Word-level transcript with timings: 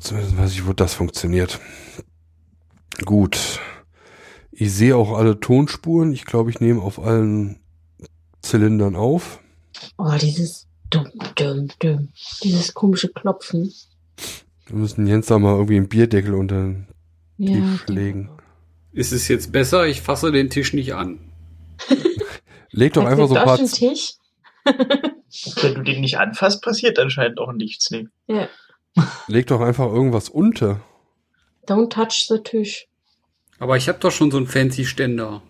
Zumindest 0.00 0.36
weiß 0.36 0.52
ich, 0.52 0.66
wo 0.66 0.72
das 0.72 0.94
funktioniert. 0.94 1.60
Gut. 3.04 3.60
Ich 4.52 4.72
sehe 4.72 4.96
auch 4.96 5.16
alle 5.16 5.38
Tonspuren. 5.40 6.12
Ich 6.12 6.24
glaube, 6.24 6.50
ich 6.50 6.60
nehme 6.60 6.80
auf 6.80 6.98
allen 6.98 7.60
Zylindern 8.40 8.96
auf. 8.96 9.40
Oh, 9.98 10.14
dieses 10.20 10.66
dumm, 10.90 11.10
dumm, 11.34 11.68
dumm. 11.78 12.08
Dieses 12.42 12.72
komische 12.72 13.08
Klopfen. 13.08 13.72
Wir 14.66 14.76
müssen 14.76 15.06
Jens 15.06 15.26
da 15.26 15.38
mal 15.38 15.54
irgendwie 15.54 15.76
einen 15.76 15.88
Bierdeckel 15.88 16.34
unter 16.34 16.62
den 16.62 16.86
Ja. 17.36 17.54
Tisch 17.54 17.86
legen. 17.88 18.30
Ist 18.92 19.12
es 19.12 19.28
jetzt 19.28 19.52
besser? 19.52 19.86
Ich 19.86 20.00
fasse 20.00 20.32
den 20.32 20.48
Tisch 20.48 20.72
nicht 20.72 20.94
an. 20.94 21.20
Leg 22.70 22.94
doch 22.94 23.04
einfach 23.04 23.28
so 23.28 23.36
ein 23.36 23.44
paar, 23.44 23.58
Tisch? 23.58 24.14
Wenn 24.64 25.74
du 25.74 25.82
den 25.82 26.00
nicht 26.00 26.18
anfasst, 26.18 26.62
passiert 26.62 26.98
anscheinend 26.98 27.38
auch 27.38 27.52
nichts. 27.52 27.90
Nee. 27.90 28.08
Ja. 28.26 28.48
Leg 29.28 29.46
doch 29.46 29.60
einfach 29.60 29.86
irgendwas 29.86 30.28
unter. 30.28 30.80
Don't 31.66 31.90
touch 31.90 32.26
the 32.28 32.38
Tisch. 32.42 32.86
Aber 33.58 33.76
ich 33.76 33.88
habe 33.88 33.98
doch 33.98 34.10
schon 34.12 34.30
so 34.30 34.36
einen 34.36 34.46
fancy 34.46 34.84
Ständer. 34.84 35.42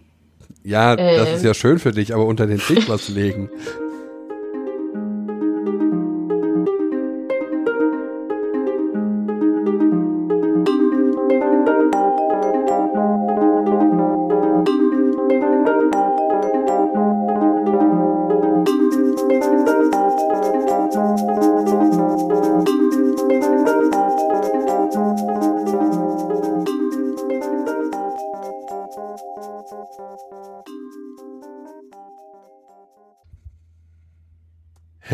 Ja, 0.62 0.96
das 0.96 1.28
Ähm. 1.28 1.34
ist 1.36 1.45
ja 1.45 1.55
schön 1.55 1.78
für 1.78 1.92
dich, 1.92 2.14
aber 2.14 2.24
unter 2.27 2.46
den 2.46 2.59
Tisch 2.59 2.88
was 2.88 3.09
legen. 3.09 3.50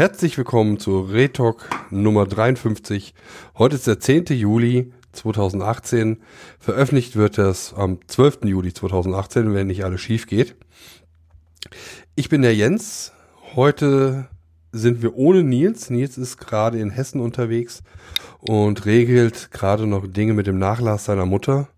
Herzlich 0.03 0.37
willkommen 0.37 0.81
zu 0.81 1.03
Retalk 1.03 1.71
Nummer 1.91 2.27
53. 2.27 3.15
Heute 3.57 3.77
ist 3.77 3.87
der 3.87 4.01
10. 4.01 4.25
Juli 4.31 4.93
2018. 5.13 6.21
Veröffentlicht 6.59 7.15
wird 7.15 7.39
das 7.39 7.73
am 7.73 8.01
12. 8.09 8.39
Juli 8.47 8.73
2018, 8.75 9.55
wenn 9.55 9.69
nicht 9.69 9.85
alles 9.85 10.01
schief 10.01 10.27
geht. 10.27 10.57
Ich 12.17 12.29
bin 12.29 12.43
der 12.43 12.53
Jens. 12.53 13.13
Heute 13.55 14.27
sind 14.73 15.03
wir 15.03 15.15
ohne 15.15 15.45
Nils. 15.45 15.89
Nils 15.89 16.19
ist 16.19 16.37
gerade 16.37 16.81
in 16.81 16.91
Hessen 16.91 17.21
unterwegs 17.21 17.85
und 18.41 18.85
regelt 18.87 19.53
gerade 19.53 19.87
noch 19.87 20.09
Dinge 20.09 20.35
mit 20.35 20.49
dem 20.49 20.59
Nachlass 20.59 21.05
seiner 21.05 21.27
Mutter. 21.27 21.69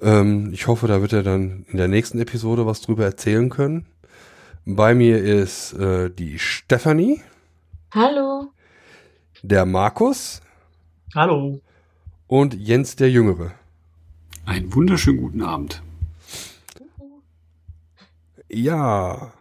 Ähm, 0.00 0.54
ich 0.54 0.68
hoffe, 0.68 0.86
da 0.86 1.02
wird 1.02 1.12
er 1.12 1.22
dann 1.22 1.66
in 1.68 1.76
der 1.76 1.88
nächsten 1.88 2.18
Episode 2.18 2.64
was 2.64 2.80
drüber 2.80 3.04
erzählen 3.04 3.50
können. 3.50 3.84
Bei 4.64 4.94
mir 4.94 5.18
ist 5.18 5.72
äh, 5.74 6.10
die 6.10 6.38
Stefanie, 6.38 7.22
Hallo. 7.92 8.52
der 9.42 9.64
Markus 9.66 10.42
Hallo. 11.14 11.60
und 12.26 12.54
Jens 12.54 12.96
der 12.96 13.10
Jüngere. 13.10 13.52
Einen 14.44 14.72
wunderschönen 14.74 15.18
guten 15.18 15.42
Abend. 15.42 15.82
Ja, 18.48 19.32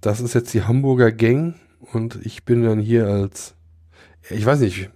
das 0.00 0.20
ist 0.20 0.34
jetzt 0.34 0.54
die 0.54 0.62
Hamburger 0.62 1.12
Gang 1.12 1.56
und 1.92 2.24
ich 2.24 2.44
bin 2.44 2.62
dann 2.62 2.78
hier 2.78 3.06
als, 3.06 3.54
ich 4.28 4.44
weiß 4.44 4.60
nicht, 4.60 4.90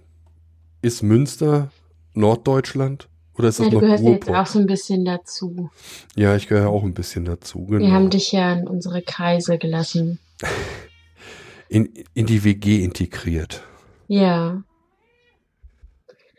ist 0.81 1.01
Münster 1.03 1.71
Norddeutschland 2.13 3.09
oder 3.37 3.49
ist 3.49 3.59
das 3.59 3.65
Ja, 3.65 3.69
du 3.71 3.75
noch 3.77 3.81
gehörst 3.81 4.03
jetzt 4.03 4.27
Ruhrpott? 4.27 4.35
auch 4.35 4.45
so 4.47 4.59
ein 4.59 4.65
bisschen 4.65 5.05
dazu. 5.05 5.69
Ja, 6.15 6.35
ich 6.35 6.47
gehöre 6.47 6.69
auch 6.69 6.83
ein 6.83 6.93
bisschen 6.93 7.25
dazu. 7.25 7.65
Genau. 7.65 7.85
Wir 7.85 7.91
haben 7.91 8.09
dich 8.09 8.31
ja 8.31 8.53
in 8.53 8.67
unsere 8.67 9.01
Kreise 9.01 9.57
gelassen. 9.57 10.19
in, 11.69 11.89
in 12.13 12.25
die 12.25 12.43
WG 12.43 12.83
integriert. 12.83 13.63
Ja. 14.07 14.63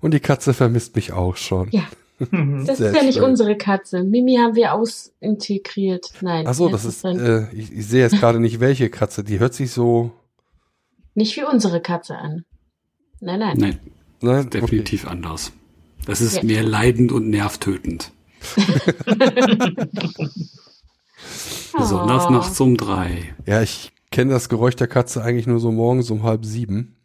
Und 0.00 0.14
die 0.14 0.20
Katze 0.20 0.52
vermisst 0.54 0.96
mich 0.96 1.12
auch 1.12 1.36
schon. 1.36 1.68
Ja. 1.70 1.84
Das 2.66 2.78
Sehr 2.78 2.90
ist 2.90 2.96
ja 2.96 3.02
nicht 3.02 3.14
schön. 3.16 3.24
unsere 3.24 3.56
Katze. 3.56 4.04
Mimi 4.04 4.36
haben 4.36 4.54
wir 4.54 4.74
ausintegriert. 4.74 6.12
Nein. 6.20 6.46
Ach 6.46 6.54
so, 6.54 6.68
das 6.68 6.84
ist, 6.84 7.04
äh, 7.04 7.50
ich, 7.52 7.72
ich 7.72 7.84
sehe 7.88 8.02
jetzt 8.02 8.20
gerade 8.20 8.38
nicht 8.38 8.60
welche 8.60 8.90
Katze. 8.90 9.24
Die 9.24 9.40
hört 9.40 9.54
sich 9.54 9.72
so, 9.72 10.12
nicht 11.14 11.36
wie 11.36 11.42
unsere 11.42 11.80
Katze 11.80 12.16
an. 12.16 12.44
Nein, 13.20 13.40
nein. 13.40 13.56
Nein, 13.58 13.80
nein, 14.22 14.48
definitiv 14.50 15.06
anders. 15.06 15.52
Das 16.06 16.20
ist 16.20 16.36
Ja. 16.36 16.42
mehr 16.44 16.62
leidend 16.62 17.12
und 17.12 17.28
nervtötend. 17.30 18.12
Besonders 21.76 22.26
Oh. 22.26 22.30
nachts 22.30 22.60
um 22.60 22.76
drei. 22.76 23.34
Okay. 23.40 23.50
Ja, 23.50 23.62
ich 23.62 23.92
kenne 24.10 24.32
das 24.32 24.48
Geräusch 24.48 24.76
der 24.76 24.88
Katze 24.88 25.22
eigentlich 25.22 25.46
nur 25.46 25.60
so 25.60 25.70
morgens 25.72 26.10
um 26.10 26.22
halb 26.22 26.44
sieben. 26.44 26.96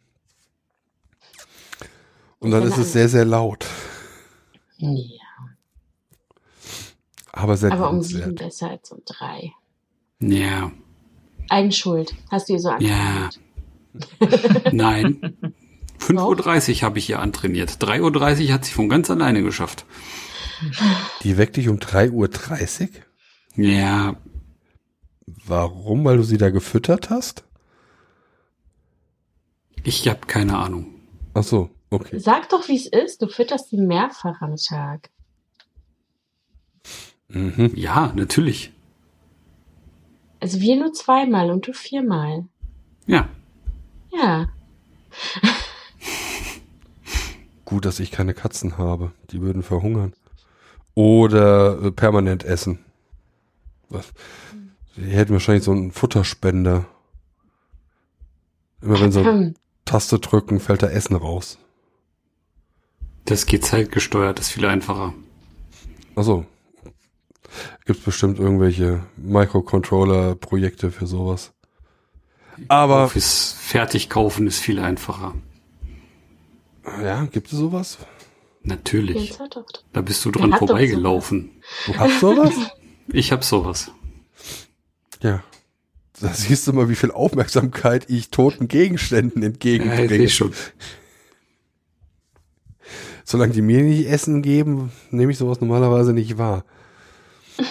Und 2.40 2.50
dann 2.50 2.62
ist 2.64 2.76
es 2.78 2.92
sehr, 2.92 3.08
sehr 3.08 3.24
laut. 3.24 3.66
Ja, 4.78 4.92
Aber 7.32 7.56
sehr 7.56 7.72
aber 7.72 7.90
um 7.90 8.02
sieben 8.02 8.34
besser 8.34 8.70
als 8.70 8.90
um 8.92 9.00
drei. 9.04 9.52
Ja, 10.20 10.70
Eigenschuld. 11.48 12.14
Hast 12.30 12.48
du 12.48 12.52
ihr 12.54 12.60
so 12.60 12.70
Ja. 12.78 13.30
angetrainiert? 14.10 14.72
nein. 14.72 15.36
5.30 15.98 16.76
Uhr 16.76 16.82
habe 16.82 16.98
ich 16.98 17.10
ihr 17.10 17.20
antrainiert. 17.20 17.70
3.30 17.82 18.46
Uhr 18.48 18.52
hat 18.54 18.64
sie 18.64 18.72
von 18.72 18.88
ganz 18.88 19.10
alleine 19.10 19.42
geschafft. 19.42 19.84
Die 21.22 21.36
weckt 21.36 21.56
dich 21.56 21.68
um 21.68 21.76
3.30 21.78 22.82
Uhr? 22.82 22.88
Ja, 23.56 24.16
Warum? 25.46 26.04
Weil 26.04 26.16
du 26.16 26.22
sie 26.22 26.38
da 26.38 26.50
gefüttert 26.50 27.10
hast? 27.10 27.44
ich 29.84 30.06
habe 30.08 30.20
keine 30.26 30.58
Ahnung. 30.58 30.86
Ach 31.34 31.42
so, 31.44 31.70
okay. 31.90 32.18
Sag 32.18 32.48
doch, 32.50 32.68
wie 32.68 32.76
es 32.76 32.86
ist. 32.86 33.22
Du 33.22 33.28
fütterst 33.28 33.70
sie 33.70 33.76
mehrfach 33.78 34.40
am 34.42 34.56
Tag. 34.56 35.10
Mhm. 37.28 37.72
Ja, 37.74 38.12
natürlich. 38.14 38.72
Also 40.40 40.60
wir 40.60 40.76
nur 40.76 40.92
zweimal 40.92 41.50
und 41.50 41.66
du 41.66 41.72
viermal. 41.72 42.46
Ja, 43.06 43.28
Ja. 44.12 44.48
Gut, 47.68 47.84
dass 47.84 48.00
ich 48.00 48.10
keine 48.10 48.32
Katzen 48.32 48.78
habe. 48.78 49.12
Die 49.30 49.42
würden 49.42 49.62
verhungern. 49.62 50.14
Oder 50.94 51.78
äh, 51.82 51.90
permanent 51.90 52.42
essen. 52.42 52.78
Was? 53.90 54.10
Die 54.96 55.02
hätten 55.10 55.34
wahrscheinlich 55.34 55.64
so 55.64 55.72
einen 55.72 55.92
Futterspender. 55.92 56.86
Immer 58.80 58.98
wenn 59.00 59.12
so 59.12 59.20
eine 59.20 59.32
Hm. 59.32 59.54
Taste 59.84 60.18
drücken, 60.18 60.60
fällt 60.60 60.82
da 60.82 60.86
Essen 60.88 61.14
raus. 61.14 61.58
das 63.26 63.44
geht 63.44 63.66
zeitgesteuert, 63.66 64.40
ist 64.40 64.48
viel 64.48 64.64
einfacher. 64.64 65.12
Achso. 66.14 66.46
Gibt 67.84 68.02
bestimmt 68.02 68.38
irgendwelche 68.38 69.02
Microcontroller-Projekte 69.18 70.90
für 70.90 71.06
sowas. 71.06 71.52
Aber, 72.68 73.08
Fürs 73.10 73.52
Fertigkaufen 73.52 74.46
ist 74.46 74.58
viel 74.58 74.78
einfacher. 74.78 75.34
Ja, 77.02 77.24
gibt 77.26 77.52
es 77.52 77.58
sowas? 77.58 77.98
Natürlich. 78.62 79.38
Da 79.92 80.00
bist 80.02 80.24
du 80.24 80.30
dran 80.30 80.52
vorbeigelaufen. 80.52 81.62
Du 81.86 81.96
hast 81.96 82.20
sowas? 82.20 82.54
Ich 83.10 83.32
hab 83.32 83.42
sowas. 83.42 83.90
ja. 85.22 85.42
Da 86.20 86.28
siehst 86.34 86.66
du 86.66 86.74
mal, 86.74 86.90
wie 86.90 86.94
viel 86.94 87.10
Aufmerksamkeit 87.10 88.04
ich 88.10 88.28
toten 88.30 88.68
Gegenständen 88.68 89.40
Ja, 89.40 89.48
entgegenbringe. 89.48 90.04
ich 90.04 90.08
seh 90.10 90.28
schon. 90.28 90.52
Solange 93.24 93.52
die 93.54 93.62
mir 93.62 93.82
nicht 93.82 94.06
Essen 94.08 94.42
geben, 94.42 94.92
nehme 95.10 95.32
ich 95.32 95.38
sowas 95.38 95.60
normalerweise 95.62 96.12
nicht 96.12 96.36
wahr. 96.36 96.64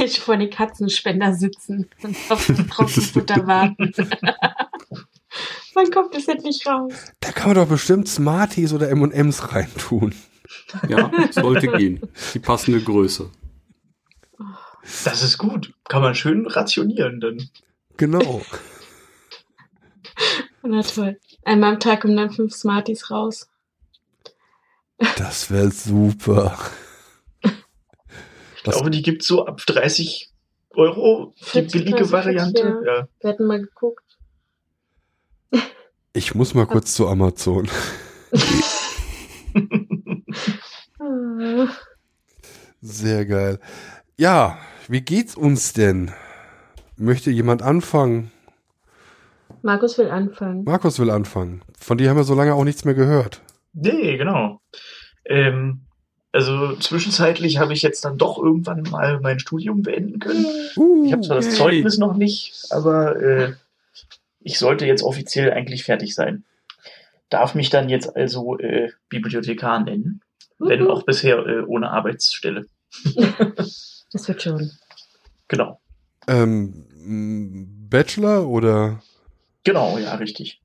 Ich 0.00 0.18
vor 0.20 0.36
den 0.36 0.50
Katzenspender 0.50 1.32
sitzen 1.32 1.88
und 2.02 2.16
auf 2.28 2.46
das 2.48 2.66
Trockenfutter 2.66 3.46
warten. 3.46 3.92
Wann 5.76 5.90
kommt 5.90 6.14
es 6.14 6.26
endlich 6.26 6.66
raus? 6.66 6.90
Da 7.20 7.32
kann 7.32 7.48
man 7.48 7.56
doch 7.56 7.68
bestimmt 7.68 8.08
Smarties 8.08 8.72
oder 8.72 8.88
M&M's 8.88 9.52
reintun. 9.52 10.14
Ja, 10.88 11.10
sollte 11.32 11.66
gehen. 11.68 12.00
Die 12.32 12.38
passende 12.38 12.80
Größe. 12.80 13.30
Das 15.04 15.22
ist 15.22 15.36
gut. 15.36 15.74
Kann 15.84 16.00
man 16.00 16.14
schön 16.14 16.46
rationieren 16.46 17.20
dann. 17.20 17.50
Genau. 17.98 18.40
Na 20.62 20.80
toll. 20.82 21.20
Einmal 21.44 21.74
am 21.74 21.80
Tag 21.80 22.00
kommen 22.00 22.16
dann 22.16 22.30
fünf 22.30 22.54
Smarties 22.54 23.10
raus. 23.10 23.50
Das 25.18 25.50
wäre 25.50 25.70
super. 25.70 26.56
Ich 27.42 28.62
glaube, 28.62 28.90
die 28.90 29.02
gibt 29.02 29.24
so 29.24 29.44
ab 29.44 29.60
30 29.66 30.32
Euro 30.70 31.34
die 31.38 31.44
40, 31.44 31.72
billige 31.72 31.98
30, 31.98 32.12
Variante. 32.12 32.82
ja. 32.84 32.94
Ja. 33.00 33.08
Wir 33.20 33.30
hatten 33.30 33.46
mal 33.46 33.60
geguckt. 33.60 34.05
Ich 36.12 36.34
muss 36.34 36.54
mal 36.54 36.66
kurz 36.66 36.94
zu 36.94 37.08
Amazon. 37.08 37.68
Sehr 42.80 43.26
geil. 43.26 43.58
Ja, 44.16 44.58
wie 44.88 45.02
geht's 45.02 45.34
uns 45.34 45.72
denn? 45.72 46.12
Möchte 46.96 47.30
jemand 47.30 47.62
anfangen? 47.62 48.30
Markus 49.62 49.98
will 49.98 50.10
anfangen. 50.10 50.64
Markus 50.64 50.98
will 50.98 51.10
anfangen. 51.10 51.62
Von 51.78 51.98
dir 51.98 52.08
haben 52.08 52.16
wir 52.16 52.24
so 52.24 52.34
lange 52.34 52.54
auch 52.54 52.64
nichts 52.64 52.84
mehr 52.84 52.94
gehört. 52.94 53.42
Nee, 53.74 54.16
genau. 54.16 54.60
Ähm, 55.24 55.82
also 56.32 56.76
zwischenzeitlich 56.76 57.58
habe 57.58 57.72
ich 57.72 57.82
jetzt 57.82 58.04
dann 58.04 58.18
doch 58.18 58.38
irgendwann 58.38 58.82
mal 58.90 59.20
mein 59.20 59.38
Studium 59.38 59.82
beenden 59.82 60.18
können. 60.18 60.46
Ich 61.04 61.12
habe 61.12 61.22
zwar 61.22 61.36
das. 61.36 61.54
Zeugnis 61.54 61.98
noch 61.98 62.16
nicht, 62.16 62.66
aber 62.70 63.16
äh, 63.16 63.52
ich 64.46 64.60
sollte 64.60 64.86
jetzt 64.86 65.02
offiziell 65.02 65.52
eigentlich 65.52 65.82
fertig 65.82 66.14
sein. 66.14 66.44
Darf 67.30 67.56
mich 67.56 67.68
dann 67.68 67.88
jetzt 67.88 68.14
also 68.14 68.56
äh, 68.58 68.92
Bibliothekar 69.08 69.80
nennen, 69.80 70.20
wenn 70.60 70.82
Uhu. 70.82 70.92
auch 70.92 71.02
bisher 71.02 71.38
äh, 71.44 71.62
ohne 71.62 71.90
Arbeitsstelle. 71.90 72.66
Das 74.12 74.28
wird 74.28 74.40
schon. 74.40 74.70
Genau. 75.48 75.80
Ähm, 76.28 76.86
Bachelor 77.90 78.46
oder? 78.46 79.02
Genau, 79.64 79.98
ja, 79.98 80.14
richtig. 80.14 80.60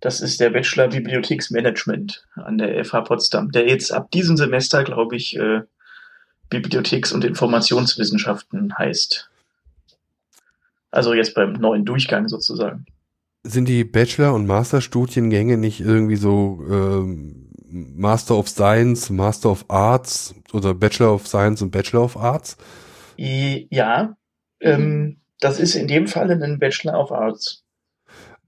Das 0.00 0.20
ist 0.20 0.38
der 0.40 0.50
Bachelor 0.50 0.88
Bibliotheksmanagement 0.88 2.26
an 2.34 2.58
der 2.58 2.84
FH 2.84 3.00
Potsdam, 3.00 3.50
der 3.50 3.66
jetzt 3.66 3.92
ab 3.92 4.10
diesem 4.10 4.36
Semester, 4.36 4.84
glaube 4.84 5.16
ich, 5.16 5.36
äh, 5.36 5.62
Bibliotheks- 6.50 7.12
und 7.12 7.24
Informationswissenschaften 7.24 8.76
heißt. 8.76 9.29
Also 10.90 11.14
jetzt 11.14 11.34
beim 11.34 11.52
neuen 11.52 11.84
Durchgang 11.84 12.28
sozusagen. 12.28 12.86
Sind 13.42 13.68
die 13.68 13.84
Bachelor- 13.84 14.34
und 14.34 14.46
Masterstudiengänge 14.46 15.56
nicht 15.56 15.80
irgendwie 15.80 16.16
so 16.16 16.62
ähm, 16.70 17.50
Master 17.70 18.36
of 18.36 18.48
Science, 18.48 19.10
Master 19.10 19.50
of 19.50 19.64
Arts 19.68 20.34
oder 20.52 20.74
Bachelor 20.74 21.14
of 21.14 21.26
Science 21.26 21.62
und 21.62 21.70
Bachelor 21.70 22.04
of 22.04 22.16
Arts? 22.16 22.56
Ja, 23.16 24.16
ähm, 24.60 25.20
das 25.40 25.60
ist 25.60 25.74
in 25.74 25.88
dem 25.88 26.06
Fall 26.06 26.30
ein 26.30 26.58
Bachelor 26.58 26.98
of 26.98 27.12
Arts. 27.12 27.64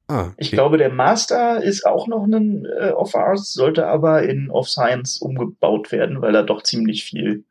Ah, 0.08 0.26
okay. 0.26 0.34
Ich 0.38 0.50
glaube, 0.50 0.78
der 0.78 0.90
Master 0.90 1.62
ist 1.62 1.86
auch 1.86 2.06
noch 2.06 2.24
ein 2.24 2.66
äh, 2.66 2.90
of 2.90 3.14
Arts, 3.14 3.52
sollte 3.52 3.86
aber 3.86 4.24
in 4.24 4.50
of 4.50 4.68
Science 4.68 5.18
umgebaut 5.18 5.92
werden, 5.92 6.20
weil 6.20 6.32
da 6.32 6.42
doch 6.42 6.62
ziemlich 6.62 7.04
viel 7.04 7.44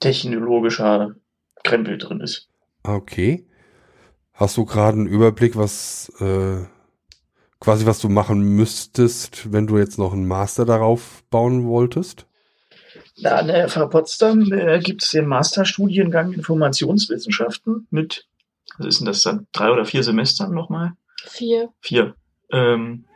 technologischer 0.00 1.16
Krempel 1.64 1.98
drin 1.98 2.20
ist. 2.20 2.48
Ah, 2.82 2.96
Okay. 2.96 3.46
Hast 4.36 4.58
du 4.58 4.66
gerade 4.66 4.98
einen 4.98 5.06
Überblick, 5.06 5.56
was 5.56 6.12
äh, 6.20 6.66
quasi 7.58 7.86
was 7.86 8.00
du 8.00 8.10
machen 8.10 8.40
müsstest, 8.40 9.50
wenn 9.50 9.66
du 9.66 9.78
jetzt 9.78 9.98
noch 9.98 10.12
einen 10.12 10.28
Master 10.28 10.66
darauf 10.66 11.24
bauen 11.30 11.64
wolltest? 11.64 12.26
Da 13.22 13.38
an 13.38 13.46
der 13.46 13.66
FH 13.66 13.86
Potsdam 13.86 14.52
äh, 14.52 14.78
gibt 14.80 15.02
es 15.02 15.10
den 15.10 15.26
Masterstudiengang 15.26 16.34
Informationswissenschaften 16.34 17.86
mit, 17.90 18.26
was 18.76 18.86
ist 18.86 19.00
denn 19.00 19.06
das 19.06 19.22
dann, 19.22 19.46
drei 19.52 19.70
oder 19.70 19.86
vier 19.86 20.02
Semestern 20.02 20.52
nochmal? 20.52 20.92
Vier. 21.24 21.70
Vier. 21.80 22.14
Ähm, 22.52 23.06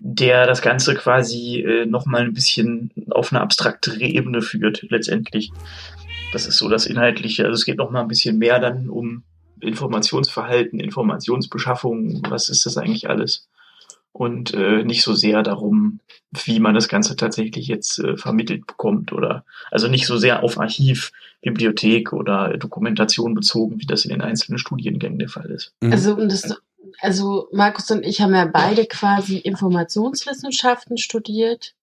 der 0.00 0.46
das 0.46 0.60
Ganze 0.60 0.96
quasi 0.96 1.60
äh, 1.60 1.86
nochmal 1.86 2.22
ein 2.22 2.34
bisschen 2.34 2.90
auf 3.10 3.32
eine 3.32 3.40
abstraktere 3.40 4.00
Ebene 4.00 4.42
führt, 4.42 4.82
letztendlich. 4.90 5.52
Das 6.32 6.46
ist 6.46 6.58
so 6.58 6.68
das 6.68 6.86
Inhaltliche. 6.86 7.44
Also 7.44 7.54
es 7.54 7.64
geht 7.64 7.78
nochmal 7.78 8.02
ein 8.02 8.08
bisschen 8.08 8.38
mehr 8.38 8.58
dann 8.58 8.88
um 8.88 9.22
Informationsverhalten, 9.62 10.80
Informationsbeschaffung, 10.80 12.22
was 12.28 12.48
ist 12.48 12.66
das 12.66 12.76
eigentlich 12.76 13.08
alles? 13.08 13.48
Und 14.12 14.52
äh, 14.52 14.84
nicht 14.84 15.02
so 15.02 15.14
sehr 15.14 15.42
darum, 15.42 16.00
wie 16.32 16.60
man 16.60 16.74
das 16.74 16.88
Ganze 16.88 17.16
tatsächlich 17.16 17.66
jetzt 17.66 17.98
äh, 17.98 18.16
vermittelt 18.18 18.66
bekommt 18.66 19.12
oder 19.12 19.44
also 19.70 19.88
nicht 19.88 20.06
so 20.06 20.18
sehr 20.18 20.42
auf 20.42 20.58
Archiv, 20.60 21.12
Bibliothek 21.40 22.12
oder 22.12 22.56
Dokumentation 22.58 23.34
bezogen, 23.34 23.80
wie 23.80 23.86
das 23.86 24.04
in 24.04 24.10
den 24.10 24.20
einzelnen 24.20 24.58
Studiengängen 24.58 25.18
der 25.18 25.30
Fall 25.30 25.50
ist. 25.50 25.72
Mhm. 25.80 25.92
Also, 25.92 26.14
um 26.14 26.28
das, 26.28 26.54
also 27.00 27.48
Markus 27.52 27.90
und 27.90 28.04
ich 28.04 28.20
haben 28.20 28.34
ja 28.34 28.44
beide 28.44 28.84
quasi 28.84 29.38
Informationswissenschaften 29.38 30.98
studiert. 30.98 31.74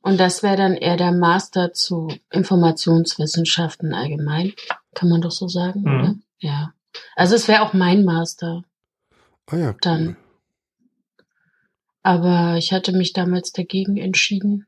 Und 0.00 0.18
das 0.20 0.42
wäre 0.42 0.56
dann 0.56 0.74
eher 0.74 0.96
der 0.96 1.12
Master 1.12 1.72
zu 1.72 2.08
Informationswissenschaften 2.30 3.94
allgemein. 3.94 4.52
Kann 4.94 5.08
man 5.08 5.20
doch 5.22 5.30
so 5.30 5.48
sagen, 5.48 5.80
Mhm. 5.80 6.00
oder? 6.00 6.14
Ja. 6.40 6.72
Also 7.16 7.34
es 7.34 7.48
wäre 7.48 7.62
auch 7.62 7.72
mein 7.72 8.04
Master. 8.04 8.62
ah 9.46 9.56
ja, 9.56 9.68
cool. 9.70 9.76
dann. 9.80 10.16
Aber 12.02 12.56
ich 12.58 12.72
hatte 12.72 12.92
mich 12.92 13.14
damals 13.14 13.52
dagegen 13.52 13.96
entschieden. 13.96 14.66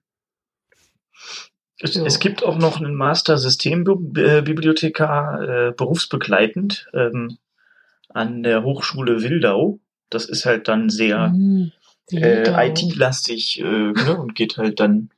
Es, 1.78 1.94
Ja. 1.94 2.04
es 2.06 2.18
gibt 2.18 2.42
auch 2.44 2.56
noch 2.56 2.80
einen 2.80 2.94
Master 2.94 3.36
Systembibliothekar 3.36 5.42
äh, 5.42 5.72
berufsbegleitend 5.72 6.88
ähm, 6.94 7.36
an 8.08 8.42
der 8.42 8.62
Hochschule 8.62 9.22
Wildau. 9.22 9.78
Das 10.08 10.24
ist 10.26 10.46
halt 10.46 10.68
dann 10.68 10.88
sehr 10.88 11.30
Hm, 11.30 11.72
äh. 12.12 12.70
IT-lastig 12.70 13.60
äh, 13.60 13.92
ne, 13.92 14.16
und 14.18 14.34
geht 14.34 14.56
halt 14.56 14.80
dann 14.80 15.10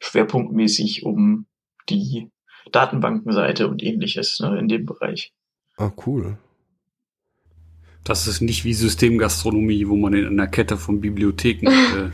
schwerpunktmäßig 0.00 1.04
um 1.04 1.46
die 1.88 2.30
Datenbankenseite 2.72 3.68
und 3.68 3.82
ähnliches 3.82 4.40
ne, 4.40 4.58
in 4.58 4.68
dem 4.68 4.84
Bereich. 4.84 5.32
Ah, 5.76 5.90
cool. 6.06 6.38
Das 8.04 8.26
ist 8.28 8.40
nicht 8.40 8.64
wie 8.64 8.72
Systemgastronomie, 8.72 9.88
wo 9.88 9.96
man 9.96 10.14
in 10.14 10.26
einer 10.26 10.46
Kette 10.46 10.76
von 10.76 11.00
Bibliotheken. 11.00 11.66
Äh, 11.66 12.10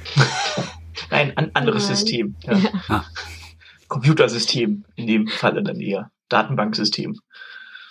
Nein, 1.10 1.36
ein 1.36 1.54
anderes 1.54 1.86
Nein. 1.86 1.96
System. 1.96 2.34
Ja. 2.44 2.60
Ah. 2.88 3.04
Computersystem 3.88 4.84
in 4.96 5.06
dem 5.06 5.28
Falle 5.28 5.62
dann 5.62 5.80
eher. 5.80 6.10
Datenbanksystem. 6.28 7.20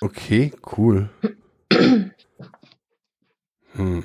Okay, 0.02 0.52
cool. 0.78 1.10
Hm. 3.74 4.04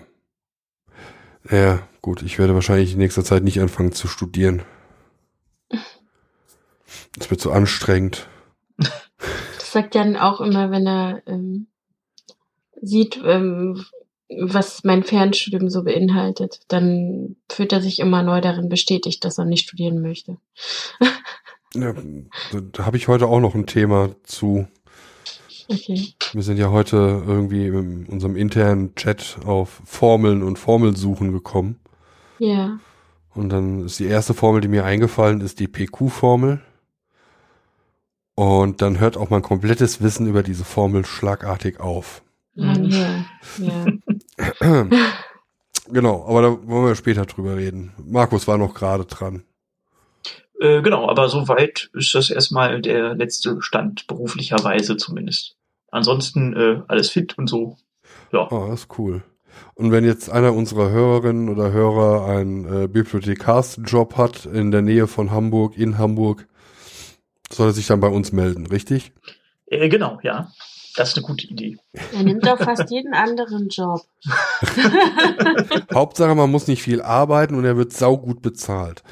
Ja, 1.50 1.82
gut, 2.00 2.22
ich 2.22 2.38
werde 2.38 2.54
wahrscheinlich 2.54 2.92
in 2.92 2.98
nächster 2.98 3.24
Zeit 3.24 3.42
nicht 3.42 3.60
anfangen 3.60 3.92
zu 3.92 4.08
studieren. 4.08 4.62
Das 7.18 7.30
wird 7.30 7.40
zu 7.40 7.50
anstrengend. 7.50 8.28
Sagt 9.76 9.94
Jan 9.94 10.16
auch 10.16 10.40
immer, 10.40 10.70
wenn 10.70 10.86
er 10.86 11.22
ähm, 11.26 11.66
sieht, 12.80 13.20
ähm, 13.22 13.84
was 14.30 14.84
mein 14.84 15.02
Fernstudium 15.02 15.68
so 15.68 15.84
beinhaltet, 15.84 16.60
dann 16.68 17.36
fühlt 17.50 17.74
er 17.74 17.82
sich 17.82 17.98
immer 17.98 18.22
neu 18.22 18.40
darin 18.40 18.70
bestätigt, 18.70 19.22
dass 19.22 19.36
er 19.36 19.44
nicht 19.44 19.66
studieren 19.66 20.00
möchte. 20.00 20.38
Ja, 21.74 21.92
da, 21.92 22.60
da 22.72 22.86
habe 22.86 22.96
ich 22.96 23.06
heute 23.06 23.26
auch 23.26 23.40
noch 23.40 23.54
ein 23.54 23.66
Thema 23.66 24.16
zu. 24.22 24.66
Okay. 25.68 26.14
Wir 26.32 26.42
sind 26.42 26.56
ja 26.56 26.70
heute 26.70 27.22
irgendwie 27.26 27.66
in 27.66 28.06
unserem 28.06 28.34
internen 28.34 28.94
Chat 28.94 29.36
auf 29.44 29.82
Formeln 29.84 30.42
und 30.42 30.58
Formelsuchen 30.58 31.32
gekommen. 31.32 31.78
Ja. 32.38 32.78
Und 33.34 33.50
dann 33.50 33.84
ist 33.84 33.98
die 33.98 34.06
erste 34.06 34.32
Formel, 34.32 34.62
die 34.62 34.68
mir 34.68 34.86
eingefallen 34.86 35.42
ist, 35.42 35.60
die 35.60 35.68
PQ-Formel. 35.68 36.62
Und 38.36 38.82
dann 38.82 39.00
hört 39.00 39.16
auch 39.16 39.30
mein 39.30 39.40
komplettes 39.40 40.02
Wissen 40.02 40.26
über 40.26 40.42
diese 40.42 40.64
Formel 40.64 41.06
schlagartig 41.06 41.80
auf. 41.80 42.22
Ja. 42.54 43.24
ja. 43.58 43.86
genau, 45.88 46.26
aber 46.28 46.42
da 46.42 46.48
wollen 46.68 46.86
wir 46.86 46.94
später 46.96 47.24
drüber 47.24 47.56
reden. 47.56 47.94
Markus 47.96 48.46
war 48.46 48.58
noch 48.58 48.74
gerade 48.74 49.06
dran. 49.06 49.42
Äh, 50.60 50.82
genau, 50.82 51.08
aber 51.08 51.30
soweit 51.30 51.90
ist 51.94 52.14
das 52.14 52.28
erstmal 52.28 52.82
der 52.82 53.14
letzte 53.14 53.56
Stand, 53.60 54.06
beruflicherweise 54.06 54.98
zumindest. 54.98 55.56
Ansonsten 55.90 56.54
äh, 56.54 56.82
alles 56.88 57.08
fit 57.08 57.38
und 57.38 57.46
so. 57.46 57.78
Ja. 58.32 58.48
Oh, 58.50 58.66
das 58.68 58.80
ist 58.80 58.98
cool. 58.98 59.22
Und 59.74 59.92
wenn 59.92 60.04
jetzt 60.04 60.30
einer 60.30 60.52
unserer 60.52 60.90
Hörerinnen 60.90 61.48
oder 61.48 61.72
Hörer 61.72 62.26
einen 62.26 62.84
äh, 62.84 62.86
Bibliothekarsjob 62.86 64.18
hat 64.18 64.44
in 64.44 64.70
der 64.70 64.82
Nähe 64.82 65.06
von 65.06 65.30
Hamburg, 65.30 65.78
in 65.78 65.96
Hamburg, 65.96 66.46
soll 67.52 67.68
er 67.68 67.72
sich 67.72 67.86
dann 67.86 68.00
bei 68.00 68.08
uns 68.08 68.32
melden, 68.32 68.66
richtig? 68.66 69.12
Äh, 69.66 69.88
genau, 69.88 70.18
ja. 70.22 70.50
Das 70.96 71.10
ist 71.10 71.18
eine 71.18 71.26
gute 71.26 71.46
Idee. 71.46 71.76
Er 72.14 72.22
nimmt 72.22 72.46
doch 72.46 72.58
fast 72.58 72.90
jeden 72.90 73.12
anderen 73.12 73.68
Job. 73.68 74.00
Hauptsache, 75.92 76.34
man 76.34 76.50
muss 76.50 76.68
nicht 76.68 76.82
viel 76.82 77.02
arbeiten 77.02 77.54
und 77.54 77.66
er 77.66 77.76
wird 77.76 77.92
saugut 77.92 78.40
bezahlt. 78.40 79.02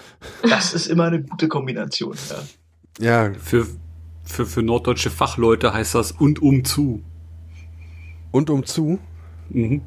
Das 0.48 0.72
ist 0.72 0.86
immer 0.86 1.04
eine 1.04 1.22
gute 1.22 1.46
Kombination. 1.46 2.16
Ja. 3.00 3.26
Ja, 3.28 3.34
für, 3.34 3.66
für, 4.22 4.46
für 4.46 4.62
norddeutsche 4.62 5.10
Fachleute 5.10 5.74
heißt 5.74 5.94
das 5.94 6.12
und 6.12 6.40
um 6.40 6.64
zu. 6.64 7.02
und 8.30 8.48
um 8.48 8.64
zu. 8.64 8.98
Mhm. 9.50 9.82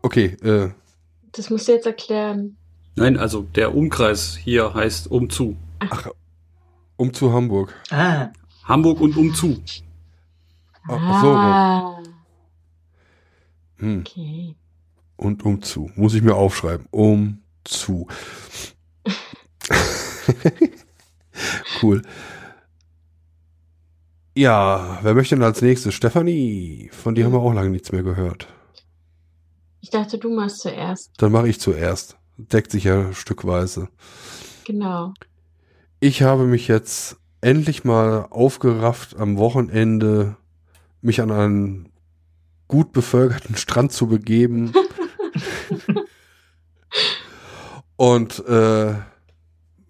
Okay, 0.00 0.36
äh, 0.42 0.70
Das 1.32 1.50
musst 1.50 1.68
du 1.68 1.72
jetzt 1.72 1.86
erklären. 1.86 2.56
Nein, 2.96 3.18
also 3.18 3.42
der 3.42 3.74
Umkreis 3.74 4.36
hier 4.36 4.72
heißt 4.72 5.10
um 5.10 5.28
zu. 5.28 5.56
Um 6.96 7.12
zu 7.12 7.32
Hamburg. 7.32 7.74
Ah, 7.90 8.28
Hamburg 8.64 9.00
und 9.00 9.16
um 9.16 9.34
zu. 9.34 9.62
Ach, 10.88 10.98
ach 11.00 11.22
so. 11.22 11.32
Ah, 11.34 12.02
Hm. 13.78 14.00
okay. 14.00 14.54
und 15.16 15.44
umzu. 15.44 15.90
Muss 15.96 16.14
ich 16.14 16.22
mir 16.22 16.34
aufschreiben. 16.36 16.86
Umzu. 16.90 18.06
cool. 21.82 22.02
Ja, 24.34 24.98
wer 25.02 25.14
möchte 25.14 25.34
denn 25.34 25.44
als 25.44 25.60
nächstes? 25.62 25.94
Stefanie, 25.94 26.88
von 26.92 27.14
dir 27.14 27.24
haben 27.26 27.32
wir 27.32 27.40
auch 27.40 27.52
lange 27.52 27.70
nichts 27.70 27.92
mehr 27.92 28.02
gehört. 28.02 28.48
Ich 29.80 29.90
dachte, 29.90 30.16
du 30.18 30.34
machst 30.34 30.60
zuerst. 30.60 31.10
Dann 31.18 31.32
mache 31.32 31.48
ich 31.48 31.60
zuerst. 31.60 32.16
Deckt 32.38 32.70
sich 32.70 32.84
ja 32.84 33.12
stückweise. 33.12 33.88
Genau. 34.64 35.12
Ich 36.04 36.22
habe 36.22 36.46
mich 36.46 36.66
jetzt 36.66 37.16
endlich 37.42 37.84
mal 37.84 38.26
aufgerafft, 38.28 39.16
am 39.16 39.36
Wochenende 39.36 40.36
mich 41.00 41.20
an 41.20 41.30
einen 41.30 41.92
gut 42.66 42.90
bevölkerten 42.90 43.54
Strand 43.54 43.92
zu 43.92 44.08
begeben 44.08 44.72
und 47.96 48.44
äh, 48.48 48.94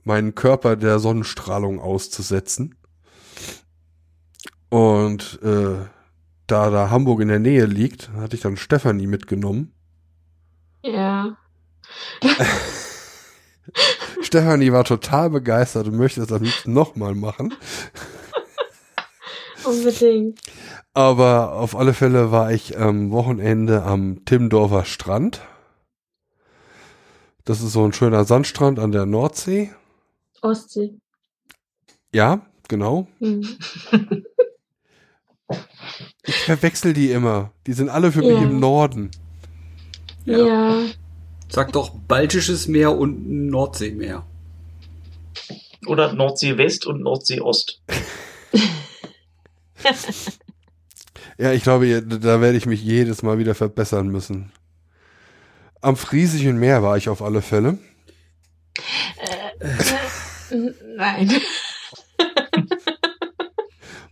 meinen 0.04 0.34
Körper 0.34 0.76
der 0.76 0.98
Sonnenstrahlung 0.98 1.80
auszusetzen. 1.80 2.74
Und 4.68 5.40
äh, 5.42 5.76
da 6.46 6.68
da 6.68 6.90
Hamburg 6.90 7.22
in 7.22 7.28
der 7.28 7.38
Nähe 7.38 7.64
liegt, 7.64 8.10
hatte 8.10 8.36
ich 8.36 8.42
dann 8.42 8.58
Stefanie 8.58 9.06
mitgenommen. 9.06 9.72
Ja. 10.82 11.38
Stefanie 14.22 14.72
war 14.72 14.84
total 14.84 15.30
begeistert 15.30 15.86
und 15.88 15.96
möchte 15.96 16.20
das 16.20 16.32
am 16.32 16.42
liebsten 16.42 16.72
nochmal 16.72 17.14
machen. 17.14 17.54
Unbedingt. 19.64 20.40
Aber 20.94 21.52
auf 21.54 21.76
alle 21.76 21.94
Fälle 21.94 22.30
war 22.32 22.52
ich 22.52 22.78
am 22.78 23.10
Wochenende 23.10 23.82
am 23.82 24.24
Timmendorfer 24.24 24.84
Strand. 24.84 25.40
Das 27.44 27.60
ist 27.60 27.72
so 27.72 27.84
ein 27.84 27.92
schöner 27.92 28.24
Sandstrand 28.24 28.78
an 28.78 28.92
der 28.92 29.06
Nordsee. 29.06 29.72
Ostsee. 30.42 30.94
Ja, 32.12 32.40
genau. 32.68 33.06
Mhm. 33.20 33.46
Ich 36.24 36.36
verwechsel 36.36 36.92
die 36.92 37.10
immer. 37.10 37.52
Die 37.66 37.72
sind 37.72 37.88
alle 37.88 38.12
für 38.12 38.22
Ja. 38.22 38.34
mich 38.34 38.42
im 38.50 38.60
Norden. 38.60 39.10
Ja. 40.24 40.38
Ja. 40.38 40.82
Sag 41.52 41.70
doch 41.72 41.90
Baltisches 42.08 42.66
Meer 42.66 42.96
und 42.96 43.28
Nordseemeer. 43.50 44.26
Oder 45.86 46.14
Nordsee 46.14 46.56
West 46.56 46.86
und 46.86 47.02
Nordsee 47.02 47.40
Ost. 47.40 47.82
Ja, 51.36 51.52
ich 51.52 51.62
glaube, 51.62 52.02
da 52.02 52.40
werde 52.40 52.56
ich 52.56 52.64
mich 52.64 52.82
jedes 52.82 53.22
Mal 53.22 53.36
wieder 53.36 53.54
verbessern 53.54 54.08
müssen. 54.08 54.50
Am 55.82 55.96
Friesischen 55.96 56.58
Meer 56.58 56.82
war 56.82 56.96
ich 56.96 57.10
auf 57.10 57.20
alle 57.20 57.42
Fälle. 57.42 57.76
N- 60.50 60.74
Nein. 60.96 61.30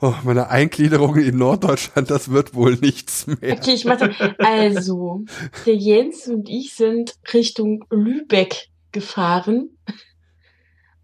Oh, 0.02 0.14
meine 0.24 0.48
Eingliederung 0.48 1.16
in 1.16 1.36
Norddeutschland, 1.36 2.10
das 2.10 2.30
wird 2.30 2.54
wohl 2.54 2.76
nichts 2.76 3.26
mehr. 3.26 3.52
Okay, 3.54 3.72
ich 3.74 3.84
mache. 3.84 4.14
Also, 4.38 5.24
der 5.66 5.76
Jens 5.76 6.26
und 6.26 6.48
ich 6.48 6.74
sind 6.74 7.16
Richtung 7.34 7.84
Lübeck 7.90 8.68
gefahren 8.92 9.70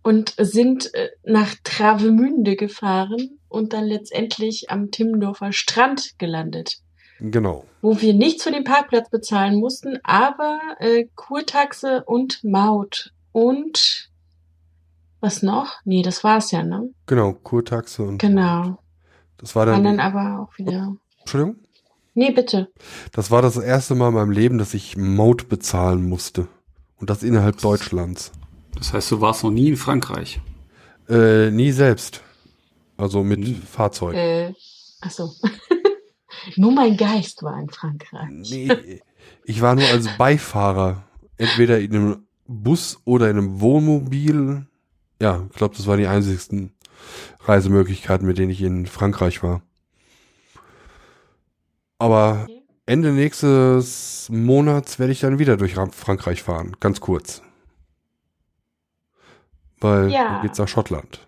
und 0.02 0.34
sind 0.38 0.94
äh, 0.94 1.10
nach 1.24 1.54
Travemünde 1.62 2.56
gefahren 2.56 3.38
und 3.48 3.72
dann 3.72 3.84
letztendlich 3.84 4.70
am 4.70 4.90
Timmendorfer 4.90 5.52
Strand 5.52 6.18
gelandet, 6.18 6.78
Genau. 7.20 7.64
wo 7.82 8.00
wir 8.00 8.14
nichts 8.14 8.44
für 8.44 8.50
den 8.52 8.64
Parkplatz 8.64 9.10
bezahlen 9.10 9.58
mussten, 9.58 9.98
aber 10.04 10.58
äh, 10.78 11.06
Kurtaxe 11.14 12.02
und 12.06 12.42
Maut 12.44 13.12
und 13.32 14.10
was 15.20 15.42
noch? 15.42 15.74
Nee, 15.84 16.02
das 16.02 16.22
war's 16.24 16.50
ja, 16.50 16.62
ne? 16.62 16.90
Genau, 17.06 17.32
Kurtaxe 17.32 18.02
und 18.02 18.18
Genau. 18.18 18.78
Das 19.38 19.54
war 19.54 19.66
Waren 19.66 19.84
dann 19.84 19.98
dann, 19.98 20.00
aber 20.00 20.40
auch 20.42 20.58
wieder. 20.58 20.96
Entschuldigung? 21.20 21.56
Nee, 22.14 22.30
bitte. 22.30 22.68
Das 23.12 23.30
war 23.30 23.42
das 23.42 23.56
erste 23.56 23.94
Mal 23.94 24.08
in 24.08 24.14
meinem 24.14 24.30
Leben, 24.30 24.58
dass 24.58 24.72
ich 24.72 24.96
Maut 24.96 25.48
bezahlen 25.48 26.08
musste. 26.08 26.48
Und 26.98 27.10
das 27.10 27.22
innerhalb 27.22 27.60
Deutschlands. 27.60 28.32
Das 28.74 28.92
heißt, 28.92 29.10
du 29.10 29.20
warst 29.20 29.44
noch 29.44 29.50
nie 29.50 29.68
in 29.68 29.76
Frankreich. 29.76 30.40
Äh, 31.08 31.50
nie 31.50 31.72
selbst. 31.72 32.22
Also 32.96 33.22
mit 33.22 33.40
Nie. 33.40 33.54
Fahrzeug. 33.54 34.14
Äh, 34.14 34.54
ach 35.02 35.10
so. 35.10 35.30
Nur 36.56 36.72
mein 36.72 36.96
Geist 36.96 37.42
war 37.42 37.58
in 37.58 37.68
Frankreich. 37.68 38.28
Nee, 38.30 39.00
ich 39.44 39.60
war 39.60 39.74
nur 39.74 39.88
als 39.88 40.08
Beifahrer. 40.16 41.02
Entweder 41.38 41.80
in 41.80 41.94
einem 41.94 42.26
Bus 42.46 43.00
oder 43.04 43.28
in 43.30 43.38
einem 43.38 43.60
Wohnmobil. 43.60 44.66
Ja, 45.20 45.44
ich 45.50 45.56
glaube, 45.56 45.76
das 45.76 45.86
waren 45.86 45.98
die 45.98 46.06
einzigsten 46.06 46.72
Reisemöglichkeiten, 47.40 48.26
mit 48.26 48.38
denen 48.38 48.50
ich 48.50 48.62
in 48.62 48.86
Frankreich 48.86 49.42
war. 49.42 49.62
Aber. 51.98 52.46
Ende 52.88 53.10
nächstes 53.10 54.28
Monats 54.30 55.00
werde 55.00 55.10
ich 55.12 55.18
dann 55.18 55.40
wieder 55.40 55.56
durch 55.56 55.74
Frankreich 55.74 56.44
fahren. 56.44 56.76
Ganz 56.78 57.00
kurz. 57.00 57.42
Weil 59.80 60.08
Ja. 60.12 60.34
dann 60.34 60.42
geht's 60.42 60.58
nach 60.58 60.68
Schottland. 60.68 61.26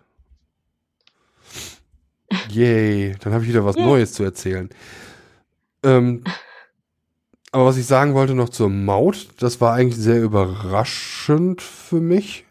Yay, 2.50 3.16
dann 3.20 3.32
habe 3.32 3.42
ich 3.42 3.48
wieder 3.50 3.64
was 3.64 3.74
Yay. 3.74 3.84
Neues 3.84 4.12
zu 4.12 4.22
erzählen. 4.22 4.68
Ähm, 5.82 6.22
aber 7.50 7.66
was 7.66 7.76
ich 7.76 7.86
sagen 7.86 8.14
wollte 8.14 8.34
noch 8.34 8.50
zur 8.50 8.68
Maut, 8.68 9.28
das 9.40 9.60
war 9.60 9.72
eigentlich 9.74 9.98
sehr 10.00 10.22
überraschend 10.22 11.60
für 11.62 12.00
mich. 12.00 12.44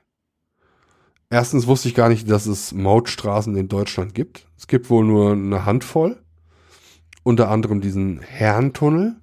Erstens 1.30 1.68
wusste 1.68 1.90
ich 1.90 1.96
gar 1.96 2.10
nicht, 2.10 2.30
dass 2.30 2.46
es 2.46 2.74
Mautstraßen 2.74 3.56
in 3.58 3.68
Deutschland 3.68 4.16
gibt. 4.16 4.48
Es 4.58 4.68
gibt 4.68 4.90
wohl 4.90 5.04
nur 5.04 5.34
eine 5.34 5.66
Handvoll. 5.66 6.18
Unter 7.24 7.50
anderem 7.50 7.82
diesen 7.82 8.22
Herrentunnel. 8.22 9.18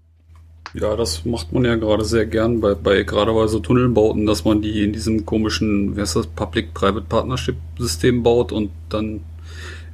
Ja, 0.75 0.97
das 0.97 1.25
macht 1.25 1.53
man 1.53 1.65
ja 1.65 1.77
gerade 1.77 2.05
sehr 2.05 2.27
gern 2.27 2.61
bei, 2.61 2.75
bei 2.75 3.05
gerade 3.05 3.33
bei 3.33 3.47
so 3.47 3.61
Tunnelbauten, 3.61 4.27
dass 4.27 4.45
man 4.45 4.61
die 4.61 4.85
in 4.85 4.93
diesem 4.93 5.25
komischen, 5.25 5.97
wie 5.97 6.01
heißt 6.01 6.17
das, 6.17 6.27
Public-Private 6.27 7.07
Partnership-System 7.09 8.23
baut 8.23 8.53
und 8.53 8.71
dann 8.91 9.21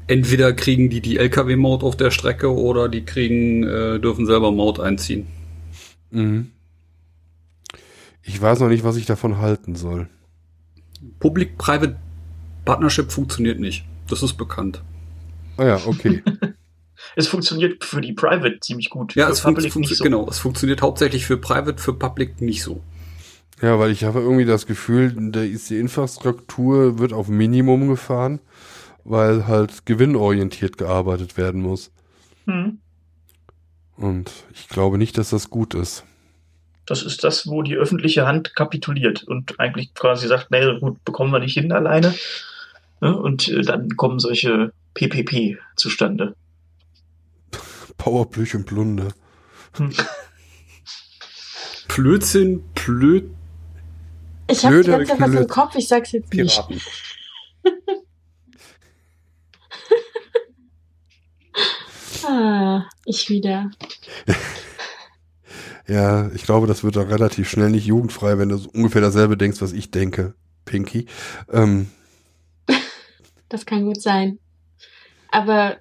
entweder 0.06 0.52
kriegen 0.52 0.90
die 0.90 1.00
die 1.00 1.18
LKW-Maut 1.18 1.84
auf 1.84 1.96
der 1.96 2.10
Strecke 2.10 2.52
oder 2.52 2.88
die 2.88 3.04
kriegen, 3.04 3.62
äh, 3.62 4.00
dürfen 4.00 4.26
selber 4.26 4.50
Maut 4.50 4.80
einziehen. 4.80 5.26
Mhm. 6.10 6.50
Ich 8.22 8.40
weiß 8.40 8.58
noch 8.60 8.68
nicht, 8.68 8.82
was 8.82 8.96
ich 8.96 9.06
davon 9.06 9.38
halten 9.38 9.76
soll. 9.76 10.08
Public-Private 11.18 11.96
Partnership 12.64 13.10
funktioniert 13.10 13.58
nicht. 13.58 13.84
Das 14.08 14.22
ist 14.22 14.34
bekannt. 14.34 14.82
Ah 15.56 15.64
ja, 15.66 15.80
okay. 15.86 16.22
Es 17.16 17.28
funktioniert 17.28 17.84
für 17.84 18.00
die 18.00 18.12
Private 18.12 18.60
ziemlich 18.60 18.90
gut. 18.90 19.14
Ja, 19.14 19.26
für 19.26 19.32
es, 19.32 19.40
Public 19.40 19.72
funkt 19.72 19.88
nicht 19.88 19.98
so. 19.98 20.04
genau. 20.04 20.28
Es 20.28 20.38
funktioniert 20.38 20.82
hauptsächlich 20.82 21.26
für 21.26 21.38
Private, 21.38 21.82
für 21.82 21.94
Public 21.94 22.40
nicht 22.40 22.62
so. 22.62 22.82
ja, 23.62 23.78
weil 23.78 23.90
ich 23.90 24.04
habe 24.04 24.20
irgendwie 24.20 24.44
das 24.44 24.66
Gefühl, 24.66 25.14
da 25.32 25.42
ist 25.42 25.70
die 25.70 25.78
Infrastruktur 25.78 26.98
wird 26.98 27.12
auf 27.12 27.28
Minimum 27.28 27.88
gefahren, 27.88 28.40
weil 29.04 29.46
halt 29.46 29.86
gewinnorientiert 29.86 30.78
gearbeitet 30.78 31.36
werden 31.36 31.62
muss. 31.62 31.90
Hm. 32.46 32.78
Und 33.96 34.32
ich 34.54 34.68
glaube 34.68 34.98
nicht, 34.98 35.18
dass 35.18 35.30
das 35.30 35.50
gut 35.50 35.74
ist. 35.74 36.04
Das 36.90 37.04
ist 37.04 37.22
das, 37.22 37.46
wo 37.46 37.62
die 37.62 37.76
öffentliche 37.76 38.26
Hand 38.26 38.56
kapituliert 38.56 39.22
und 39.22 39.60
eigentlich 39.60 39.94
quasi 39.94 40.26
sagt, 40.26 40.50
naja, 40.50 40.76
gut, 40.76 41.04
bekommen 41.04 41.32
wir 41.32 41.38
nicht 41.38 41.54
hin 41.54 41.70
alleine. 41.70 42.12
Ne? 43.00 43.16
Und 43.16 43.46
äh, 43.46 43.62
dann 43.62 43.90
kommen 43.96 44.18
solche 44.18 44.72
PPP 44.94 45.56
zustande. 45.76 46.34
Powerplüch 47.96 48.56
und 48.56 48.66
Plunde. 48.66 49.14
Hm. 49.76 49.92
Blödsinn, 51.94 52.64
Blöd, 52.74 53.30
Ich 54.48 54.64
habe 54.64 54.82
die 54.82 54.90
ganze 54.90 55.12
Zeit 55.12 55.20
was 55.20 55.34
im 55.34 55.46
Kopf, 55.46 55.76
ich 55.76 55.86
sag's 55.86 56.10
jetzt 56.10 56.34
nicht. 56.34 56.56
Piraten. 56.56 56.80
Ah, 62.22 62.84
ich 63.06 63.30
wieder. 63.30 63.70
Ja, 65.86 66.30
ich 66.32 66.42
glaube, 66.44 66.66
das 66.66 66.84
wird 66.84 66.96
dann 66.96 67.08
relativ 67.08 67.48
schnell 67.48 67.70
nicht 67.70 67.86
jugendfrei, 67.86 68.38
wenn 68.38 68.48
du 68.50 68.56
so 68.58 68.68
ungefähr 68.70 69.00
dasselbe 69.00 69.36
denkst, 69.36 69.60
was 69.60 69.72
ich 69.72 69.90
denke, 69.90 70.34
Pinky. 70.64 71.06
Ähm, 71.50 71.90
Das 73.48 73.66
kann 73.66 73.84
gut 73.84 74.00
sein. 74.00 74.38
Aber 75.32 75.78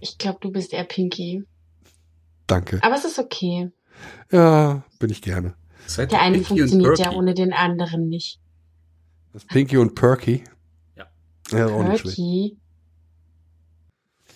ich 0.00 0.18
glaube, 0.18 0.38
du 0.42 0.50
bist 0.50 0.72
eher 0.74 0.84
Pinky. 0.84 1.44
danke. 2.46 2.78
Aber 2.82 2.94
es 2.94 3.04
ist 3.06 3.18
okay. 3.18 3.70
Ja, 4.30 4.82
bin 4.98 5.08
ich 5.10 5.22
gerne. 5.22 5.54
Seid 5.86 6.12
Der 6.12 6.20
eine 6.20 6.36
Pinky 6.38 6.48
funktioniert 6.48 6.98
ja 6.98 7.04
Perky. 7.06 7.16
ohne 7.18 7.32
den 7.34 7.52
anderen 7.54 8.08
nicht. 8.10 8.38
Das 9.32 9.44
Pinky 9.46 9.78
und 9.78 9.94
Perky. 9.94 10.44
Ja. 10.96 11.06
Ja, 11.50 11.66
auch 11.68 11.84
nicht 11.84 12.00
schlecht. 12.00 12.16
Perky. 12.16 12.58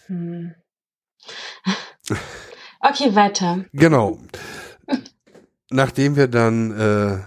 Hm. 0.07 0.55
Okay, 2.83 3.15
weiter. 3.15 3.65
Genau. 3.73 4.19
nachdem 5.71 6.17
wir 6.17 6.29
dann 6.29 6.71
äh, 6.79 7.19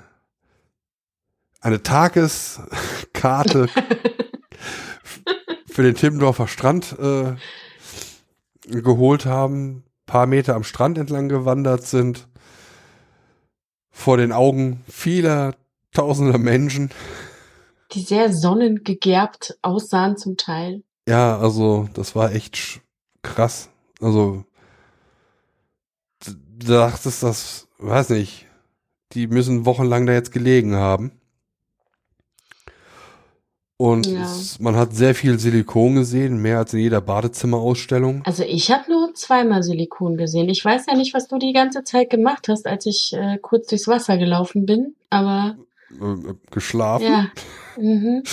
eine 1.61 1.81
Tageskarte 1.81 3.67
für 5.65 5.83
den 5.83 5.95
Timmendorfer 5.95 6.47
Strand 6.47 6.95
äh, 6.99 7.35
geholt 8.67 9.25
haben, 9.25 9.83
paar 10.05 10.27
Meter 10.27 10.55
am 10.55 10.63
Strand 10.63 10.97
entlang 10.97 11.29
gewandert 11.29 11.83
sind, 11.83 12.27
vor 13.91 14.17
den 14.17 14.31
Augen 14.31 14.83
vieler 14.89 15.55
tausender 15.93 16.37
Menschen. 16.37 16.91
Die 17.93 18.01
sehr 18.01 18.33
sonnengegerbt 18.33 19.57
aussahen 19.61 20.17
zum 20.17 20.35
Teil. 20.35 20.83
Ja, 21.07 21.37
also 21.37 21.87
das 21.93 22.15
war 22.15 22.33
echt 22.33 22.81
krass. 23.21 23.69
Also 24.01 24.43
dachtest, 26.59 27.23
das, 27.23 27.67
weiß 27.79 28.09
nicht, 28.11 28.45
die 29.13 29.27
müssen 29.27 29.65
wochenlang 29.65 30.05
da 30.05 30.13
jetzt 30.13 30.31
gelegen 30.31 30.75
haben. 30.75 31.11
Und 33.77 34.07
Ja. 34.07 34.23
es, 34.23 34.57
man 34.59 34.77
hat 34.77 34.95
sehr 34.95 35.13
viel 35.13 35.37
Silikon 35.37 35.95
gesehen, 35.95 36.37
mehr 36.41 36.59
als 36.59 36.73
in 36.73 36.79
jeder 36.79 37.01
Badezimmerausstellung. 37.01 38.21
Also 38.25 38.43
ich 38.43 38.71
habe 38.71 38.89
nur 38.89 39.13
zweimal 39.15 39.63
Silikon 39.63 40.15
gesehen. 40.15 40.47
Ich 40.47 40.63
weiß 40.63 40.85
ja 40.87 40.95
nicht, 40.95 41.13
was 41.13 41.27
du 41.27 41.37
die 41.37 41.51
ganze 41.51 41.83
Zeit 41.83 42.09
gemacht 42.09 42.47
hast, 42.47 42.67
als 42.67 42.85
ich 42.85 43.11
äh, 43.13 43.37
kurz 43.41 43.67
durchs 43.67 43.87
Wasser 43.89 44.17
gelaufen 44.17 44.65
bin, 44.65 44.95
aber 45.09 45.57
Äh, 45.91 46.05
äh, 46.05 46.35
geschlafen. 46.51 47.05
ja. 47.05 47.27
Mhm. 47.77 48.23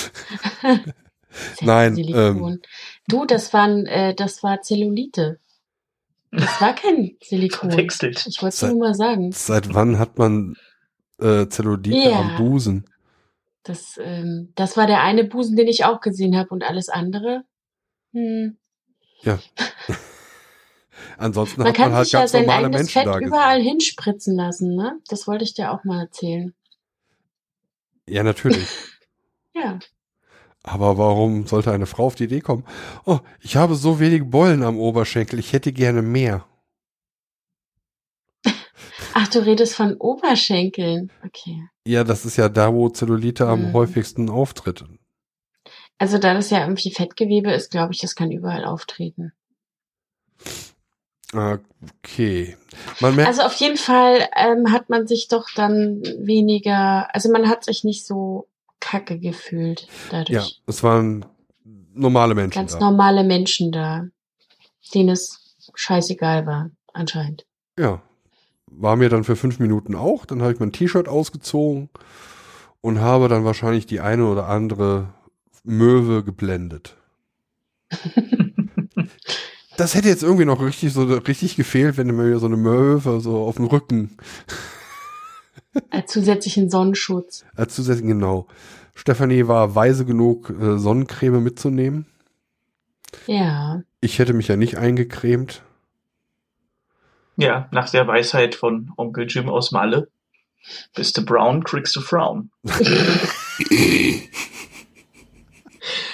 Nein, 1.63 1.97
ähm, 1.99 2.61
du, 3.09 3.25
das 3.25 3.53
waren, 3.53 3.87
äh, 3.87 4.15
das 4.15 4.43
war 4.45 4.61
Zellulite. 4.63 5.41
Das 6.33 6.61
war 6.61 6.75
kein 6.75 7.17
Silikon. 7.23 7.71
Verwechselt. 7.71 8.27
Ich 8.27 8.43
wollte 8.43 8.55
es 8.55 8.63
nur 8.63 8.79
mal 8.79 8.95
sagen. 8.95 9.31
Seit 9.33 9.73
wann 9.75 9.99
hat 9.99 10.19
man 10.19 10.57
äh, 11.21 11.47
Zellulite 11.49 11.97
Ja. 12.11 12.21
am 12.21 12.37
Busen? 12.37 12.85
Das, 13.65 13.99
ähm, 14.03 14.53
das 14.57 14.77
war 14.77 14.87
der 14.89 15.03
eine 15.03 15.23
Busen, 15.25 15.55
den 15.57 15.69
ich 15.69 15.85
auch 15.85 16.01
gesehen 16.01 16.37
habe 16.37 16.49
und 16.51 16.65
alles 16.65 16.89
andere. 16.89 17.45
Hm. 18.13 18.57
Ansonsten 21.19 21.61
Man 21.61 21.69
hat 21.69 21.77
kann 21.77 21.89
man 21.91 21.97
halt 21.99 22.07
sich 22.07 22.13
ja 22.13 22.21
ganz 22.21 22.33
sein 22.33 22.43
normale 22.47 22.67
eigenes 22.67 22.79
Menschen 22.81 22.93
Fett 22.93 23.07
da 23.07 23.13
gesehen. 23.19 23.29
überall 23.29 23.61
hinspritzen 23.61 24.35
lassen, 24.37 24.75
ne? 24.75 24.99
Das 25.09 25.27
wollte 25.29 25.45
ich 25.45 25.55
dir 25.55 25.71
auch 25.73 25.85
mal 25.85 26.01
erzählen. 26.01 26.55
Ja, 28.09 28.23
natürlich. 28.23 28.69
Ja. 29.55 29.79
Aber 30.65 30.97
warum 30.97 31.47
sollte 31.47 31.73
eine 31.73 31.87
Frau 31.87 32.07
auf 32.07 32.15
die 32.15 32.25
Idee 32.25 32.41
kommen? 32.41 32.65
Oh, 33.05 33.19
ich 33.41 33.57
habe 33.57 33.75
so 33.75 33.99
wenige 33.99 34.25
Bollen 34.25 34.63
am 34.63 34.79
Oberschenkel, 34.79 35.39
ich 35.39 35.53
hätte 35.53 35.73
gerne 35.73 36.03
mehr. 36.03 36.47
Ach, 39.15 39.29
du 39.29 39.45
redest 39.45 39.75
von 39.75 39.97
Oberschenkeln. 39.97 41.11
Okay. 41.27 41.69
Ja, 41.87 42.05
das 42.05 42.25
ist 42.25 42.37
ja 42.37 42.49
da, 42.49 42.73
wo 42.73 42.89
Zellulite 42.89 43.47
am 43.49 43.69
Mhm. 43.69 43.73
häufigsten 43.73 44.31
auftritt. 44.31 44.85
Also 45.99 46.19
da 46.19 46.35
das 46.35 46.51
ja 46.51 46.61
irgendwie 46.61 46.93
Fettgewebe 46.93 47.53
ist, 47.53 47.71
glaube 47.71 47.93
ich, 47.93 48.01
das 48.01 48.15
kann 48.15 48.31
überall 48.31 48.65
auftreten. 48.65 49.33
Okay. 51.33 52.57
Also 53.01 53.43
auf 53.43 53.55
jeden 53.55 53.79
Fall 53.79 54.29
ähm, 54.37 54.71
hat 54.71 54.91
man 54.91 55.07
sich 55.07 55.29
doch 55.29 55.49
dann 55.55 56.03
weniger, 56.19 57.09
also 57.15 57.31
man 57.33 57.49
hat 57.49 57.65
sich 57.65 57.85
nicht 57.85 58.07
so 58.07 58.49
kacke 58.83 59.19
gefühlt 59.19 59.83
ja, 60.11 60.25
dadurch. 60.25 60.61
es 60.67 60.83
waren 60.83 61.25
normale 61.95 62.35
Menschen 62.35 62.59
Ganz 62.59 62.73
da. 62.73 62.81
normale 62.81 63.25
Menschen 63.25 63.73
da, 63.73 64.07
denen 64.93 65.11
es 65.11 65.57
scheißegal 65.75 66.47
war, 66.47 66.71
anscheinend. 66.93 67.47
Ja. 67.79 68.03
War 68.67 68.97
mir 68.97 69.09
dann 69.09 69.25
für 69.25 69.37
fünf 69.37 69.59
Minuten 69.59 69.95
auch. 69.95 70.25
Dann 70.25 70.43
habe 70.43 70.53
ich 70.53 70.59
mein 70.59 70.73
T-Shirt 70.73 71.07
ausgezogen 71.07 71.91
und 72.81 73.01
habe 73.01 73.29
dann 73.29 73.45
wahrscheinlich 73.45 73.87
die 73.87 74.01
eine 74.01 74.27
oder 74.27 74.49
andere 74.49 75.13
Möwe 75.63 76.25
geblendet. 76.25 76.97
Das 79.79 79.95
hätte 79.95 80.09
jetzt 80.09 80.23
irgendwie 80.23 80.45
noch 80.45 80.61
richtig 80.61 80.93
so 80.93 81.03
richtig 81.05 81.57
gefehlt, 81.57 81.97
wenn 81.97 82.09
mir 82.09 82.39
so 82.39 82.47
eine 82.47 82.59
Möwe 82.59 83.21
so 83.21 83.43
auf 83.43 83.57
dem 83.57 83.65
Rücken 83.65 84.17
Als 85.91 86.13
zusätzlichen 86.13 86.71
Sonnenschutz. 86.71 87.45
als 87.57 87.75
zusätzlich 87.75 88.07
genau. 88.07 88.47
Stefanie 88.95 89.49
war 89.49 89.75
weise 89.75 90.05
genug, 90.05 90.51
äh, 90.51 90.79
Sonnencreme 90.79 91.43
mitzunehmen. 91.43 92.07
Ja. 93.27 93.83
Ich 94.01 94.19
hätte 94.19 94.35
mich 94.35 94.49
ja 94.49 94.57
nicht 94.57 94.77
eingecremt. 94.77 95.63
Ja, 97.37 97.69
nach 97.71 97.89
der 97.89 98.07
Weisheit 98.07 98.55
von 98.55 98.93
Onkel 98.97 99.27
Jim 99.27 99.49
aus 99.49 99.73
Malle. 99.73 100.09
Bist 100.95 101.17
du 101.17 101.25
brown, 101.25 101.65
kriegst 101.65 101.97
du 101.97 102.01
Frown. 102.01 102.51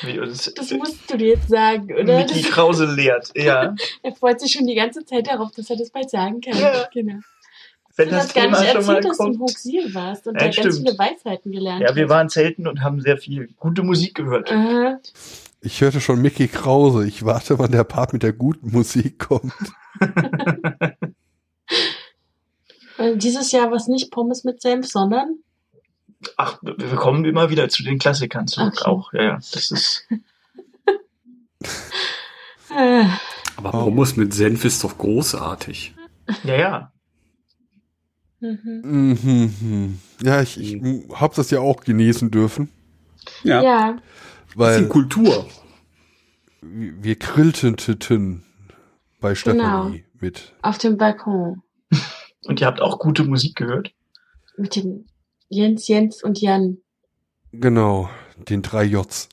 Wie 0.02 0.18
uns 0.18 0.54
Das 0.54 0.70
musst 0.70 1.10
du 1.10 1.18
dir 1.18 1.28
jetzt 1.34 1.48
sagen, 1.48 1.92
oder? 1.92 2.18
Mickey 2.18 2.42
Krause 2.42 2.86
lehrt. 2.86 3.32
Ja. 3.36 3.74
er 4.02 4.14
freut 4.14 4.40
sich 4.40 4.52
schon 4.52 4.66
die 4.66 4.74
ganze 4.74 5.04
Zeit 5.04 5.26
darauf, 5.26 5.50
dass 5.52 5.68
er 5.68 5.76
das 5.76 5.90
bald 5.90 6.08
sagen 6.08 6.40
kann. 6.40 6.58
Ja. 6.58 6.88
Genau. 6.92 7.18
Wenn 7.98 8.08
du 8.08 8.14
das 8.14 8.24
hast 8.26 8.34
gar 8.34 8.44
Thema 8.44 8.60
nicht 8.60 8.72
schon 8.72 8.86
mal 8.86 8.94
erzählt, 8.96 9.10
dass 9.10 9.18
du 9.18 9.24
in 9.26 9.38
kommt. 9.38 9.50
Hochsiel 9.50 9.94
warst 9.94 10.26
und 10.26 10.34
Ja, 10.34 10.38
da 10.38 10.44
ganz 10.46 10.56
stimmt. 10.56 10.74
viele 10.76 10.98
Weisheiten 10.98 11.52
gelernt 11.52 11.82
Ja, 11.82 11.94
wir 11.94 12.04
hast. 12.04 12.10
waren 12.10 12.28
selten 12.30 12.66
und 12.66 12.82
haben 12.82 13.00
sehr 13.00 13.18
viel 13.18 13.48
gute 13.58 13.82
Musik 13.82 14.14
gehört. 14.14 14.50
Aha. 14.50 14.98
Ich 15.60 15.80
hörte 15.80 16.00
schon 16.00 16.22
Mickey 16.22 16.46
Krause. 16.48 17.06
Ich 17.06 17.24
warte, 17.24 17.58
wann 17.58 17.72
der 17.72 17.84
Part 17.84 18.12
mit 18.12 18.22
der 18.22 18.32
guten 18.32 18.70
Musik 18.70 19.18
kommt. 19.18 19.52
Dieses 23.16 23.52
Jahr 23.52 23.70
war 23.70 23.76
es 23.76 23.86
nicht 23.86 24.10
Pommes 24.10 24.44
mit 24.44 24.60
Senf, 24.60 24.86
sondern 24.86 25.36
Ach, 26.36 26.58
wir 26.62 26.96
kommen 26.96 27.24
immer 27.24 27.48
wieder 27.48 27.68
zu 27.68 27.84
den 27.84 28.00
Klassikern 28.00 28.48
zurück 28.48 28.74
Okay. 28.80 28.90
auch. 28.90 29.12
Ja, 29.12 29.22
ja, 29.22 29.34
das 29.36 29.70
ist. 29.70 30.08
äh, 32.76 33.04
Aber 33.56 33.70
Pommes 33.70 34.16
mit 34.16 34.34
Senf 34.34 34.64
ist 34.64 34.82
doch 34.82 34.98
großartig. 34.98 35.94
Ja, 36.42 36.56
ja. 36.56 36.92
Mhm. 38.40 39.18
Mhm. 39.60 39.98
Ja, 40.22 40.42
ich, 40.42 40.58
ich 40.60 40.80
habe 41.14 41.34
das 41.34 41.50
ja 41.50 41.60
auch 41.60 41.80
genießen 41.80 42.30
dürfen, 42.30 42.70
Ja, 43.42 43.62
ja. 43.62 43.96
weil 44.54 44.74
bisschen 44.78 44.88
Kultur. 44.88 45.46
wir 46.60 47.16
grillten 47.16 48.44
bei 49.20 49.34
Stefanie 49.34 50.04
mit. 50.20 50.52
auf 50.62 50.78
dem 50.78 50.96
Balkon 50.96 51.62
Und 52.44 52.60
ihr 52.60 52.66
habt 52.66 52.80
auch 52.80 52.98
gute 52.98 53.24
Musik 53.24 53.56
gehört. 53.56 53.92
mit 54.56 54.76
dem 54.76 55.06
Jens, 55.48 55.88
Jens 55.88 56.22
und 56.22 56.40
Jan. 56.40 56.78
Genau, 57.52 58.08
den 58.48 58.62
drei 58.62 58.84
Js. 58.84 59.28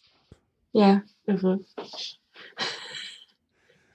Ja, 0.71 1.03
irre. 1.25 1.59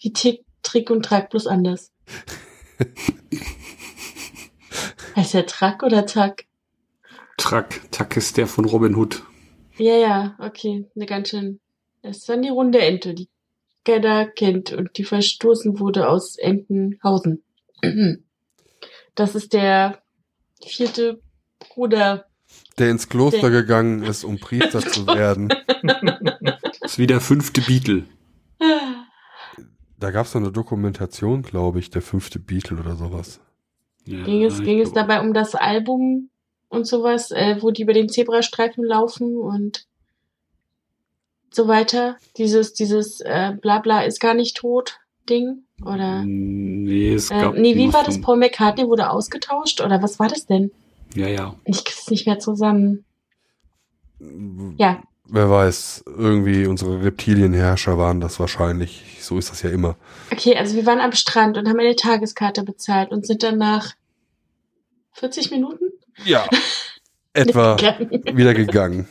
Wie 0.00 0.12
Tick, 0.12 0.44
Trick 0.62 0.90
und 0.90 1.04
Track, 1.04 1.30
bloß 1.30 1.46
anders. 1.46 1.90
heißt 5.16 5.34
der 5.34 5.46
Track 5.46 5.82
oder 5.82 6.06
Tack? 6.06 6.44
Track, 7.36 7.80
Tack 7.90 8.16
ist 8.16 8.36
der 8.36 8.46
von 8.46 8.64
Robin 8.64 8.94
Hood. 8.94 9.22
Ja, 9.78 9.96
ja, 9.96 10.36
okay, 10.38 10.86
eine 10.94 11.06
ganz 11.06 11.30
schön. 11.30 11.60
Das 12.02 12.18
ist 12.18 12.28
dann 12.28 12.42
die 12.42 12.48
runde 12.50 12.80
Ente, 12.80 13.14
die 13.14 13.28
keiner 13.84 14.26
kennt 14.26 14.72
und 14.72 14.96
die 14.98 15.04
verstoßen 15.04 15.78
wurde 15.80 16.08
aus 16.08 16.36
Entenhausen. 16.36 17.42
Das 19.16 19.34
ist 19.34 19.52
der 19.52 20.00
vierte 20.64 21.20
Bruder. 21.58 22.26
Der 22.78 22.90
ins 22.90 23.08
Kloster 23.08 23.50
Der- 23.50 23.62
gegangen 23.62 24.02
ist, 24.04 24.22
um 24.24 24.38
Priester 24.38 24.80
zu 24.80 25.04
werden. 25.08 25.52
Ist 26.80 26.98
wie 26.98 27.08
der 27.08 27.20
fünfte 27.20 27.60
Beatle. 27.60 28.04
Da 29.98 30.10
gab 30.12 30.26
es 30.26 30.36
eine 30.36 30.52
Dokumentation, 30.52 31.42
glaube 31.42 31.80
ich, 31.80 31.90
der 31.90 32.02
fünfte 32.02 32.38
Beatle 32.38 32.78
oder 32.78 32.94
sowas. 32.96 33.40
Ja, 34.06 34.24
Ging 34.24 34.44
es, 34.44 34.62
ging 34.62 34.80
es 34.80 34.92
dabei 34.92 35.20
um 35.20 35.34
das 35.34 35.54
Album 35.54 36.30
und 36.68 36.86
sowas, 36.86 37.30
äh, 37.30 37.56
wo 37.60 37.70
die 37.70 37.82
über 37.82 37.92
den 37.92 38.08
Zebrastreifen 38.08 38.84
laufen 38.84 39.36
und 39.36 39.86
so 41.50 41.68
weiter? 41.68 42.16
Dieses, 42.36 42.72
dieses 42.74 43.20
äh, 43.20 43.52
Blabla 43.60 44.02
ist 44.04 44.20
gar 44.20 44.34
nicht 44.34 44.56
tot 44.56 44.98
Ding? 45.28 45.64
Oder? 45.84 46.22
Nee, 46.24 47.14
es 47.14 47.30
Äh, 47.30 47.40
gab. 47.42 47.56
nee, 47.56 47.76
wie 47.76 47.92
war 47.92 48.02
das? 48.04 48.20
Paul 48.20 48.36
McCartney 48.38 48.86
wurde 48.86 49.10
ausgetauscht? 49.10 49.80
Oder 49.80 50.02
was 50.02 50.18
war 50.18 50.28
das 50.28 50.46
denn? 50.46 50.70
Ja, 51.14 51.28
ja. 51.28 51.54
Ich 51.64 51.84
krieg's 51.84 52.10
nicht 52.10 52.26
mehr 52.26 52.38
zusammen. 52.38 53.04
Ja, 54.78 55.02
Wer 55.32 55.48
weiß, 55.48 56.04
irgendwie 56.06 56.66
unsere 56.66 57.04
Reptilienherrscher 57.04 57.96
waren 57.96 58.20
das 58.20 58.40
wahrscheinlich. 58.40 59.18
So 59.20 59.38
ist 59.38 59.50
das 59.50 59.62
ja 59.62 59.70
immer. 59.70 59.96
okay, 60.32 60.56
also 60.56 60.74
wir 60.74 60.86
waren 60.86 61.00
am 61.00 61.12
Strand 61.12 61.56
und 61.56 61.68
haben 61.68 61.78
eine 61.78 61.94
Tageskarte 61.94 62.64
bezahlt 62.64 63.12
und 63.12 63.26
sind 63.26 63.42
dann 63.44 63.58
nach 63.58 63.94
40 65.12 65.50
Minuten 65.50 65.84
Ja. 66.24 66.48
Etwa 67.32 67.78
wieder 67.78 68.54
gegangen. 68.54 69.06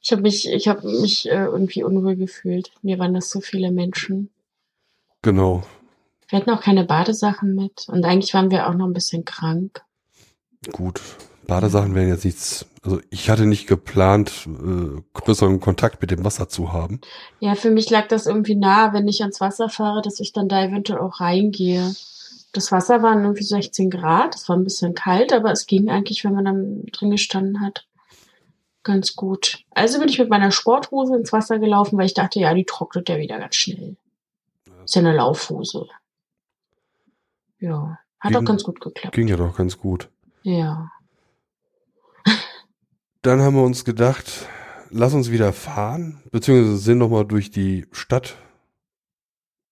Ich 0.00 0.12
habe 0.12 0.22
mich, 0.22 0.48
ich 0.48 0.68
habe 0.68 0.86
mich 0.86 1.28
äh, 1.28 1.46
irgendwie 1.46 1.82
unwohl 1.82 2.14
gefühlt. 2.14 2.70
Mir 2.82 3.00
waren 3.00 3.14
das 3.14 3.30
so 3.30 3.40
viele 3.40 3.72
Menschen. 3.72 4.30
Genau. 5.22 5.64
Wir 6.28 6.38
hatten 6.38 6.50
auch 6.50 6.60
keine 6.60 6.84
Badesachen 6.84 7.56
mit 7.56 7.86
und 7.88 8.04
eigentlich 8.04 8.34
waren 8.34 8.52
wir 8.52 8.68
auch 8.68 8.74
noch 8.74 8.86
ein 8.86 8.92
bisschen 8.92 9.24
krank. 9.24 9.82
gut. 10.70 11.00
Badesachen 11.46 11.94
wären 11.94 12.08
jetzt 12.08 12.24
nichts, 12.24 12.66
also 12.82 13.00
ich 13.10 13.30
hatte 13.30 13.46
nicht 13.46 13.66
geplant, 13.66 14.46
äh, 14.46 15.02
größeren 15.14 15.60
Kontakt 15.60 16.00
mit 16.00 16.10
dem 16.10 16.24
Wasser 16.24 16.48
zu 16.48 16.72
haben. 16.72 17.00
Ja, 17.40 17.54
für 17.54 17.70
mich 17.70 17.90
lag 17.90 18.08
das 18.08 18.26
irgendwie 18.26 18.54
nah, 18.54 18.92
wenn 18.92 19.08
ich 19.08 19.22
ans 19.22 19.40
Wasser 19.40 19.68
fahre, 19.68 20.02
dass 20.02 20.20
ich 20.20 20.32
dann 20.32 20.48
da 20.48 20.62
eventuell 20.64 20.98
auch 20.98 21.20
reingehe. 21.20 21.94
Das 22.52 22.70
Wasser 22.70 23.02
waren 23.02 23.22
irgendwie 23.22 23.44
16 23.44 23.90
Grad, 23.90 24.34
es 24.34 24.48
war 24.48 24.56
ein 24.56 24.64
bisschen 24.64 24.94
kalt, 24.94 25.32
aber 25.32 25.50
es 25.50 25.66
ging 25.66 25.88
eigentlich, 25.90 26.24
wenn 26.24 26.34
man 26.34 26.44
dann 26.44 26.86
drin 26.92 27.10
gestanden 27.10 27.60
hat, 27.60 27.86
ganz 28.84 29.16
gut. 29.16 29.64
Also 29.70 29.98
bin 29.98 30.08
ich 30.08 30.18
mit 30.18 30.30
meiner 30.30 30.52
Sporthose 30.52 31.16
ins 31.16 31.32
Wasser 31.32 31.58
gelaufen, 31.58 31.98
weil 31.98 32.06
ich 32.06 32.14
dachte, 32.14 32.38
ja, 32.38 32.54
die 32.54 32.64
trocknet 32.64 33.08
ja 33.08 33.18
wieder 33.18 33.38
ganz 33.38 33.56
schnell. 33.56 33.96
Ist 34.84 34.94
ja 34.94 35.00
eine 35.00 35.14
Laufhose. 35.14 35.86
Ja, 37.58 37.98
hat 38.20 38.32
Ging- 38.32 38.40
auch 38.40 38.44
ganz 38.44 38.62
gut 38.62 38.80
geklappt. 38.80 39.14
Ging 39.14 39.26
ja 39.26 39.36
doch 39.36 39.56
ganz 39.56 39.78
gut. 39.78 40.10
Ja. 40.42 40.90
Dann 43.24 43.40
haben 43.40 43.56
wir 43.56 43.62
uns 43.62 43.84
gedacht, 43.86 44.46
lass 44.90 45.14
uns 45.14 45.30
wieder 45.30 45.52
fahren, 45.54 46.22
beziehungsweise 46.30 46.76
sind 46.76 46.98
noch 46.98 47.08
mal 47.08 47.24
durch 47.24 47.50
die 47.50 47.86
Stadt 47.90 48.36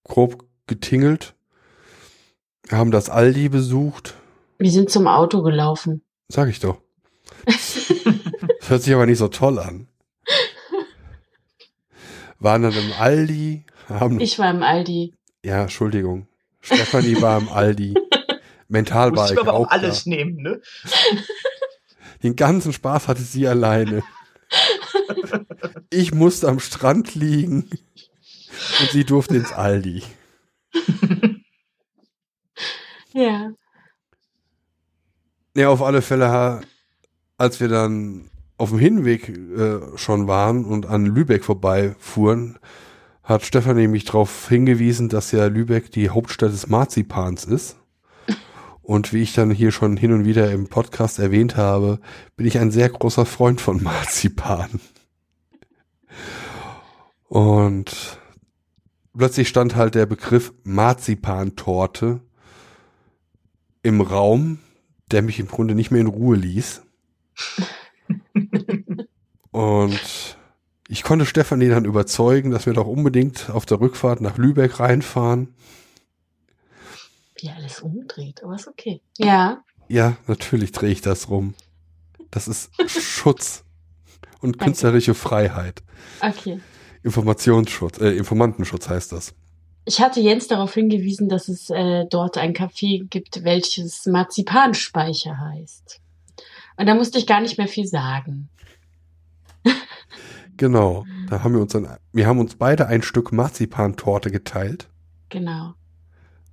grob 0.04 0.44
getingelt, 0.66 1.34
haben 2.70 2.90
das 2.90 3.10
Aldi 3.10 3.50
besucht, 3.50 4.14
Wir 4.58 4.70
sind 4.70 4.90
zum 4.90 5.06
Auto 5.06 5.42
gelaufen. 5.42 6.02
sag 6.28 6.48
ich 6.48 6.60
doch. 6.60 6.80
Das 7.44 7.92
hört 8.68 8.82
sich 8.82 8.94
aber 8.94 9.04
nicht 9.06 9.18
so 9.18 9.28
toll 9.28 9.58
an. 9.58 9.86
Waren 12.38 12.62
dann 12.62 12.72
im 12.72 12.92
Aldi, 12.98 13.66
haben, 13.88 14.18
Ich 14.18 14.38
war 14.38 14.50
im 14.50 14.62
Aldi. 14.62 15.14
ja, 15.44 15.60
Entschuldigung, 15.62 16.26
Stefanie 16.62 17.20
war 17.20 17.38
im 17.38 17.48
Aldi, 17.50 17.94
mental 18.68 19.10
war 19.14 19.24
Muss 19.24 19.30
ich 19.32 19.36
ich 19.36 19.40
aber 19.42 19.52
auch 19.52 19.66
auch 19.66 19.70
alles 19.70 20.04
da. 20.04 20.10
nehmen, 20.10 20.36
ne? 20.42 20.60
Den 22.22 22.36
ganzen 22.36 22.72
Spaß 22.72 23.08
hatte 23.08 23.22
sie 23.22 23.46
alleine. 23.48 24.02
Ich 25.90 26.14
musste 26.14 26.48
am 26.48 26.60
Strand 26.60 27.14
liegen 27.14 27.68
und 28.80 28.90
sie 28.90 29.04
durfte 29.04 29.36
ins 29.36 29.52
Aldi. 29.52 30.02
Ja. 33.14 33.52
Ja, 35.54 35.68
auf 35.68 35.82
alle 35.82 36.00
Fälle, 36.00 36.62
als 37.36 37.60
wir 37.60 37.68
dann 37.68 38.30
auf 38.56 38.70
dem 38.70 38.78
Hinweg 38.78 39.28
äh, 39.28 39.98
schon 39.98 40.28
waren 40.28 40.64
und 40.64 40.86
an 40.86 41.04
Lübeck 41.04 41.44
vorbeifuhren, 41.44 42.58
hat 43.22 43.44
Stefanie 43.44 43.86
mich 43.86 44.04
darauf 44.04 44.48
hingewiesen, 44.48 45.08
dass 45.08 45.30
ja 45.32 45.46
Lübeck 45.46 45.90
die 45.92 46.08
Hauptstadt 46.08 46.52
des 46.52 46.68
Marzipans 46.68 47.44
ist. 47.44 47.76
Und 48.82 49.12
wie 49.12 49.22
ich 49.22 49.32
dann 49.32 49.50
hier 49.50 49.70
schon 49.70 49.96
hin 49.96 50.12
und 50.12 50.24
wieder 50.24 50.50
im 50.50 50.68
Podcast 50.68 51.18
erwähnt 51.18 51.56
habe, 51.56 52.00
bin 52.36 52.46
ich 52.46 52.58
ein 52.58 52.70
sehr 52.70 52.88
großer 52.88 53.24
Freund 53.24 53.60
von 53.60 53.82
Marzipan. 53.82 54.80
Und 57.28 58.18
plötzlich 59.16 59.48
stand 59.48 59.76
halt 59.76 59.94
der 59.94 60.06
Begriff 60.06 60.52
Marzipantorte 60.64 62.20
im 63.82 64.00
Raum, 64.00 64.58
der 65.10 65.22
mich 65.22 65.38
im 65.38 65.48
Grunde 65.48 65.74
nicht 65.74 65.90
mehr 65.90 66.00
in 66.00 66.08
Ruhe 66.08 66.36
ließ. 66.36 66.82
Und 69.52 70.36
ich 70.88 71.02
konnte 71.02 71.24
Stefanie 71.24 71.68
dann 71.68 71.84
überzeugen, 71.84 72.50
dass 72.50 72.66
wir 72.66 72.72
doch 72.72 72.86
unbedingt 72.86 73.50
auf 73.50 73.64
der 73.64 73.80
Rückfahrt 73.80 74.20
nach 74.20 74.38
Lübeck 74.38 74.80
reinfahren. 74.80 75.54
Wie 77.42 77.50
alles 77.50 77.80
umdreht, 77.80 78.42
aber 78.44 78.54
ist 78.54 78.68
okay. 78.68 79.02
Ja. 79.18 79.62
Ja, 79.88 80.16
natürlich 80.28 80.70
drehe 80.72 80.90
ich 80.90 81.00
das 81.00 81.28
rum. 81.28 81.54
Das 82.30 82.46
ist 82.48 82.70
Schutz 82.88 83.64
und 84.40 84.52
Danke. 84.52 84.66
künstlerische 84.66 85.14
Freiheit. 85.14 85.82
Okay. 86.20 86.60
Informationsschutz, 87.02 87.98
äh, 88.00 88.12
Informantenschutz 88.16 88.88
heißt 88.88 89.10
das. 89.12 89.34
Ich 89.84 90.00
hatte 90.00 90.20
Jens 90.20 90.46
darauf 90.46 90.72
hingewiesen, 90.74 91.28
dass 91.28 91.48
es 91.48 91.68
äh, 91.68 92.06
dort 92.08 92.38
ein 92.38 92.54
Café 92.54 93.04
gibt, 93.08 93.42
welches 93.42 94.06
Marzipanspeicher 94.06 95.36
heißt. 95.36 96.00
Und 96.76 96.86
da 96.86 96.94
musste 96.94 97.18
ich 97.18 97.26
gar 97.26 97.40
nicht 97.40 97.58
mehr 97.58 97.68
viel 97.68 97.86
sagen. 97.86 98.48
Genau. 100.58 101.06
Da 101.28 101.42
haben 101.42 101.54
wir 101.54 101.60
uns 101.62 101.72
dann, 101.72 101.96
wir 102.12 102.26
haben 102.26 102.38
uns 102.38 102.54
beide 102.54 102.86
ein 102.86 103.02
Stück 103.02 103.32
Marzipantorte 103.32 104.30
geteilt, 104.30 104.88
Genau. 105.32 105.72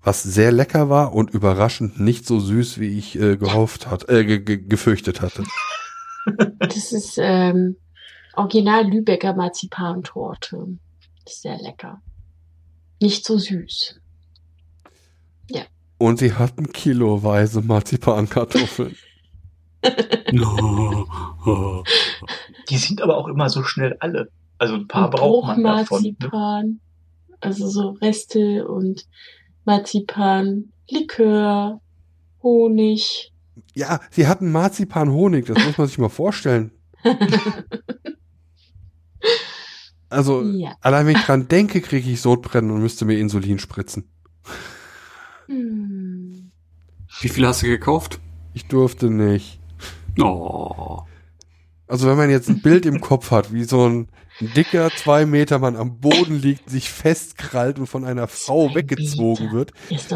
Was 0.01 0.23
sehr 0.23 0.51
lecker 0.51 0.89
war 0.89 1.13
und 1.13 1.31
überraschend 1.31 1.99
nicht 1.99 2.25
so 2.25 2.39
süß, 2.39 2.79
wie 2.79 2.97
ich 2.97 3.19
äh, 3.19 3.37
gehofft 3.37 3.87
hat, 3.87 4.09
äh, 4.09 4.23
ge 4.25 4.39
ge 4.39 4.57
gefürchtet 4.57 5.21
hatte. 5.21 5.43
Das 6.59 6.91
ist 6.91 7.17
ähm, 7.19 7.77
original 8.35 8.87
Lübecker 8.87 9.33
Marzipantorte. 9.33 10.77
Ist 11.25 11.41
sehr 11.41 11.57
lecker. 11.57 12.01
Nicht 13.01 13.25
so 13.25 13.37
süß. 13.37 13.99
Und 15.99 16.17
sie 16.17 16.33
hatten 16.33 16.71
kiloweise 16.71 17.61
Marzipankartoffeln. 17.61 18.95
Die 22.69 22.77
sind 22.77 23.01
aber 23.01 23.17
auch 23.17 23.27
immer 23.27 23.49
so 23.49 23.63
schnell 23.63 23.97
alle. 23.99 24.31
Also 24.57 24.75
ein 24.75 24.87
paar 24.87 25.09
braucht 25.09 25.57
man 25.57 25.77
davon. 25.79 26.03
Ne? 26.03 26.13
Bruchmarzipan. 26.13 26.79
Also 27.41 27.67
so 27.67 27.89
Reste 28.01 28.65
und 28.67 29.05
Marzipan, 29.69 30.71
Likör, 30.89 31.79
Honig. 32.41 33.31
Ja, 33.75 33.99
sie 34.09 34.25
hatten 34.25 34.51
Marzipan-Honig, 34.51 35.45
das 35.45 35.63
muss 35.63 35.77
man 35.77 35.87
sich 35.87 35.99
mal 35.99 36.09
vorstellen. 36.09 36.71
Also, 40.11 40.41
ja. 40.41 40.75
allein 40.81 41.05
wenn 41.05 41.17
ich 41.17 41.21
dran 41.21 41.47
denke, 41.47 41.81
kriege 41.81 42.09
ich 42.09 42.19
Sodbrennen 42.19 42.71
und 42.71 42.81
müsste 42.81 43.05
mir 43.05 43.19
Insulin 43.19 43.59
spritzen. 43.59 44.09
Hm. 45.45 46.49
Wie 47.21 47.29
viel 47.29 47.45
hast 47.45 47.61
du 47.61 47.67
gekauft? 47.67 48.19
Ich 48.55 48.65
durfte 48.65 49.11
nicht. 49.11 49.59
Oh. 50.19 51.03
Also 51.85 52.07
wenn 52.07 52.17
man 52.17 52.31
jetzt 52.31 52.49
ein 52.49 52.63
Bild 52.63 52.87
im 52.87 53.01
Kopf 53.01 53.29
hat, 53.29 53.53
wie 53.53 53.65
so 53.65 53.87
ein 53.87 54.07
dicker 54.39 54.89
zwei 54.91 55.25
Meter 55.25 55.59
Mann 55.59 55.75
am 55.75 55.99
Boden 55.99 56.39
liegt, 56.39 56.69
sich 56.69 56.89
festkrallt 56.89 57.79
und 57.79 57.87
von 57.87 58.05
einer 58.05 58.27
Frau 58.27 58.73
weggezogen 58.73 59.45
Meter. 59.45 59.55
wird, 59.55 59.73
Ist 59.89 60.11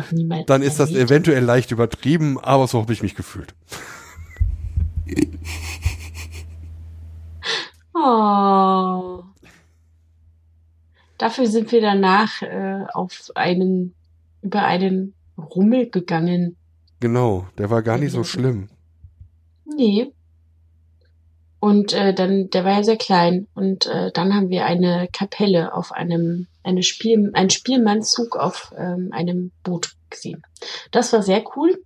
dann 0.47 0.61
ist 0.61 0.79
das 0.79 0.89
erlebt. 0.91 1.09
eventuell 1.11 1.43
leicht 1.43 1.71
übertrieben, 1.71 2.39
aber 2.39 2.67
so 2.67 2.81
habe 2.81 2.93
ich 2.93 3.01
mich 3.03 3.15
gefühlt. 3.15 3.53
Oh. 7.95 9.23
Dafür 11.17 11.47
sind 11.47 11.71
wir 11.71 11.79
danach 11.81 12.41
äh, 12.41 12.83
auf 12.93 13.31
einen, 13.35 13.93
über 14.41 14.63
einen 14.65 15.13
Rummel 15.37 15.89
gegangen. 15.89 16.57
Genau, 16.99 17.47
der 17.57 17.69
war 17.69 17.81
gar 17.81 17.97
nicht 17.97 18.11
so 18.11 18.23
schlimm. 18.23 18.69
Nee. 19.65 20.11
Und 21.63 21.93
äh, 21.93 22.13
dann, 22.13 22.49
der 22.49 22.65
war 22.65 22.73
ja 22.73 22.83
sehr 22.83 22.97
klein. 22.97 23.47
Und 23.55 23.85
äh, 23.85 24.11
dann 24.11 24.33
haben 24.35 24.49
wir 24.49 24.65
eine 24.65 25.07
Kapelle 25.13 25.73
auf 25.73 25.93
einem, 25.93 26.47
eine 26.61 26.83
Spiel, 26.83 27.31
ein 27.35 27.49
Spielmannszug 27.49 28.35
auf 28.35 28.73
ähm, 28.77 29.11
einem 29.13 29.53
Boot 29.63 29.93
gesehen. 30.09 30.43
Das 30.91 31.13
war 31.13 31.23
sehr 31.23 31.41
cool. 31.55 31.81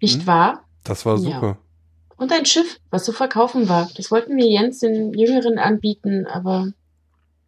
Nicht 0.00 0.20
Hm. 0.20 0.26
wahr? 0.28 0.64
Das 0.84 1.04
war 1.04 1.18
Ja. 1.18 1.34
super. 1.34 1.58
Und 2.16 2.30
ein 2.30 2.46
Schiff, 2.46 2.78
was 2.90 3.02
zu 3.02 3.10
verkaufen 3.12 3.68
war. 3.68 3.90
Das 3.96 4.12
wollten 4.12 4.36
wir 4.36 4.46
Jens 4.46 4.78
den 4.78 5.12
Jüngeren 5.14 5.58
anbieten, 5.58 6.24
aber 6.28 6.68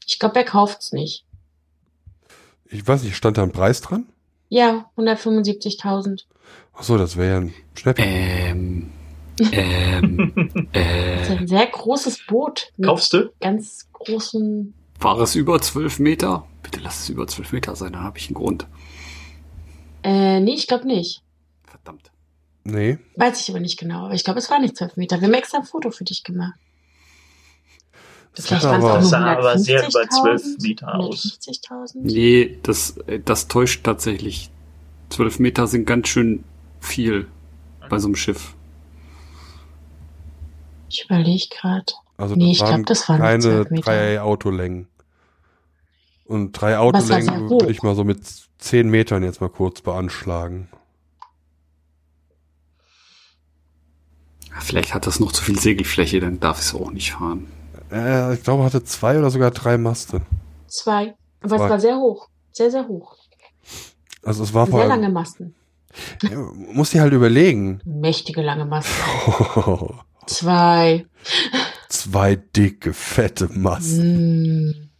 ich 0.08 0.18
glaube, 0.18 0.40
er 0.40 0.44
kauft's 0.44 0.90
nicht. 0.90 1.24
Ich 2.66 2.84
weiß 2.84 3.04
nicht, 3.04 3.14
stand 3.14 3.38
da 3.38 3.44
ein 3.44 3.52
Preis 3.52 3.80
dran? 3.80 4.06
Ja, 4.48 4.90
175.000. 4.96 6.24
Ach 6.76 6.82
so, 6.82 6.98
das 6.98 7.16
wäre 7.16 7.30
ja 7.30 7.36
ein 7.42 7.54
Schnäppchen. 7.76 8.06
Ähm. 8.08 8.90
Ähm. 9.40 10.32
Das 10.72 11.28
ist 11.28 11.30
äh. 11.30 11.38
ein 11.38 11.46
sehr 11.48 11.66
großes 11.66 12.26
Boot 12.26 12.72
mit 12.76 12.88
Kaufst 12.88 13.12
du? 13.12 13.32
ganz 13.40 13.88
großen. 13.92 14.74
War 15.00 15.18
es 15.20 15.34
über 15.34 15.60
12 15.60 15.98
Meter? 15.98 16.46
Bitte 16.62 16.80
lass 16.80 17.00
es 17.02 17.08
über 17.08 17.26
12 17.26 17.52
Meter 17.52 17.76
sein, 17.76 17.92
dann 17.92 18.02
habe 18.02 18.18
ich 18.18 18.28
einen 18.28 18.34
Grund. 18.34 18.66
Äh, 20.02 20.40
nee, 20.40 20.54
ich 20.54 20.66
glaube 20.66 20.86
nicht. 20.86 21.22
Verdammt. 21.66 22.10
Nee, 22.64 22.98
Weiß 23.16 23.40
ich 23.40 23.50
aber 23.50 23.60
nicht 23.60 23.78
genau. 23.78 24.06
Aber 24.06 24.14
ich 24.14 24.24
glaube, 24.24 24.38
es 24.38 24.50
war 24.50 24.58
nicht 24.58 24.76
12 24.76 24.96
Meter. 24.96 25.20
Wir 25.20 25.26
haben 25.28 25.34
extra 25.34 25.58
ein 25.58 25.64
Foto 25.64 25.90
für 25.90 26.04
dich 26.04 26.24
gemacht. 26.24 26.54
Das 28.34 28.46
Vielleicht 28.46 28.64
aber- 28.64 29.02
sah 29.02 29.36
aber 29.36 29.58
sehr 29.58 29.80
über 29.80 30.08
12 30.08 30.42
150.000, 30.42 30.62
Meter 30.62 30.94
aus. 30.94 31.38
150.000. 31.40 32.00
Nee, 32.02 32.58
das, 32.62 32.96
äh, 33.06 33.20
das 33.24 33.48
täuscht 33.48 33.84
tatsächlich. 33.84 34.50
12 35.10 35.38
Meter 35.38 35.66
sind 35.66 35.86
ganz 35.86 36.08
schön 36.08 36.42
viel 36.80 37.28
bei 37.88 37.98
so 37.98 38.08
einem 38.08 38.16
Schiff. 38.16 38.54
Ich 40.94 41.04
überlege 41.06 41.46
gerade. 41.50 41.92
also 42.16 42.36
Nee, 42.36 42.44
das 42.44 42.52
ich 42.52 42.58
glaub, 42.58 42.70
waren 42.70 42.84
das 42.84 43.08
waren 43.08 43.16
nicht 43.20 43.26
keine 43.26 43.40
12 43.40 43.70
Meter. 43.70 43.82
drei 43.84 44.20
Autolängen. 44.20 44.86
Und 46.24 46.52
drei 46.52 46.78
Autolängen 46.78 47.50
würde 47.50 47.70
ich 47.70 47.82
mal 47.82 47.96
so 47.96 48.04
mit 48.04 48.20
zehn 48.58 48.88
Metern 48.88 49.24
jetzt 49.24 49.40
mal 49.40 49.50
kurz 49.50 49.80
beanschlagen. 49.80 50.68
Vielleicht 54.60 54.94
hat 54.94 55.06
das 55.08 55.18
noch 55.18 55.32
zu 55.32 55.42
viel 55.42 55.58
Segelfläche, 55.58 56.20
dann 56.20 56.38
darf 56.38 56.60
es 56.60 56.74
auch 56.74 56.90
nicht 56.92 57.12
fahren. 57.12 57.48
Äh, 57.90 58.34
ich 58.34 58.42
glaube, 58.44 58.62
er 58.62 58.66
hatte 58.66 58.84
zwei 58.84 59.18
oder 59.18 59.30
sogar 59.30 59.50
drei 59.50 59.76
Maste. 59.76 60.22
Zwei. 60.68 61.14
Aber 61.40 61.56
Zwei. 61.56 61.64
es 61.64 61.70
war 61.70 61.80
sehr 61.80 61.96
hoch. 61.96 62.28
Sehr, 62.52 62.70
sehr 62.70 62.86
hoch. 62.86 63.16
Also 64.22 64.44
es 64.44 64.54
war 64.54 64.66
Sehr 64.66 64.86
lange 64.86 65.10
Masten. 65.10 65.54
Muss 66.72 66.90
dir 66.90 67.02
halt 67.02 67.12
überlegen. 67.12 67.80
Mächtige 67.84 68.42
lange 68.42 68.64
Masten. 68.64 68.94
Zwei. 70.26 71.06
Zwei 71.88 72.36
dicke, 72.36 72.92
fette 72.92 73.48
Masten 73.52 74.68
Mm. 74.68 74.90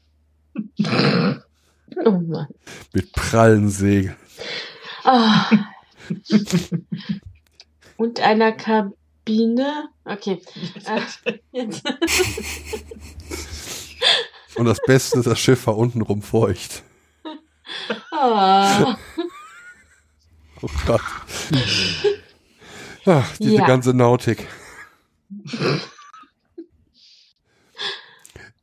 Oh 2.04 2.10
Mann. 2.10 2.48
mit 2.92 3.12
prallen 3.12 3.68
Segeln. 3.70 4.16
Ah. 5.04 5.48
Und 7.96 8.18
einer 8.20 8.52
Kabine. 8.52 9.88
Okay. 10.04 10.40
Äh. 10.84 11.00
Und 14.56 14.64
das 14.66 14.80
Beste, 14.86 15.22
das 15.22 15.38
Schiff 15.40 15.66
war 15.66 15.76
untenrum 15.76 16.22
feucht. 16.22 16.82
Ah. 18.12 18.96
Oh 20.62 20.68
Gott. 20.86 21.00
Ach, 23.06 23.36
diese 23.38 23.54
Ja. 23.56 23.66
ganze 23.66 23.92
Nautik. 23.94 24.46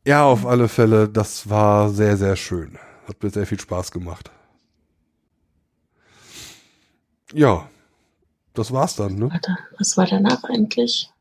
Ja, 0.03 0.23
auf 0.25 0.47
alle 0.47 0.67
Fälle, 0.67 1.07
das 1.07 1.47
war 1.47 1.89
sehr, 1.89 2.17
sehr 2.17 2.35
schön. 2.35 2.77
Hat 3.07 3.21
mir 3.21 3.29
sehr 3.29 3.45
viel 3.45 3.59
Spaß 3.59 3.91
gemacht. 3.91 4.31
Ja, 7.33 7.69
das 8.53 8.71
war's 8.71 8.95
dann, 8.95 9.15
ne? 9.15 9.29
Warte, 9.31 9.57
was 9.77 9.95
war 9.97 10.07
danach 10.07 10.43
eigentlich? 10.43 11.11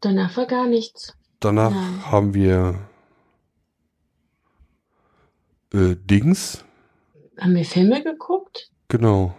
Danach 0.00 0.36
war 0.36 0.46
gar 0.46 0.66
nichts. 0.66 1.14
Danach 1.40 1.70
Nein. 1.72 2.10
haben 2.10 2.34
wir 2.34 2.88
äh, 5.72 5.94
Dings, 5.96 6.64
Haben 7.38 7.54
wir 7.54 7.64
Filme 7.64 8.02
geguckt? 8.02 8.70
genau. 8.88 9.34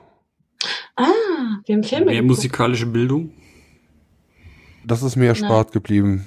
Ah, 1.40 1.60
wir 1.66 1.76
haben 1.76 1.84
Filme 1.84 2.06
Mehr 2.06 2.16
geguckt. 2.16 2.28
musikalische 2.30 2.86
Bildung? 2.86 3.32
Das 4.86 5.04
ist 5.04 5.16
mir 5.16 5.28
erspart 5.28 5.72
geblieben. 5.72 6.26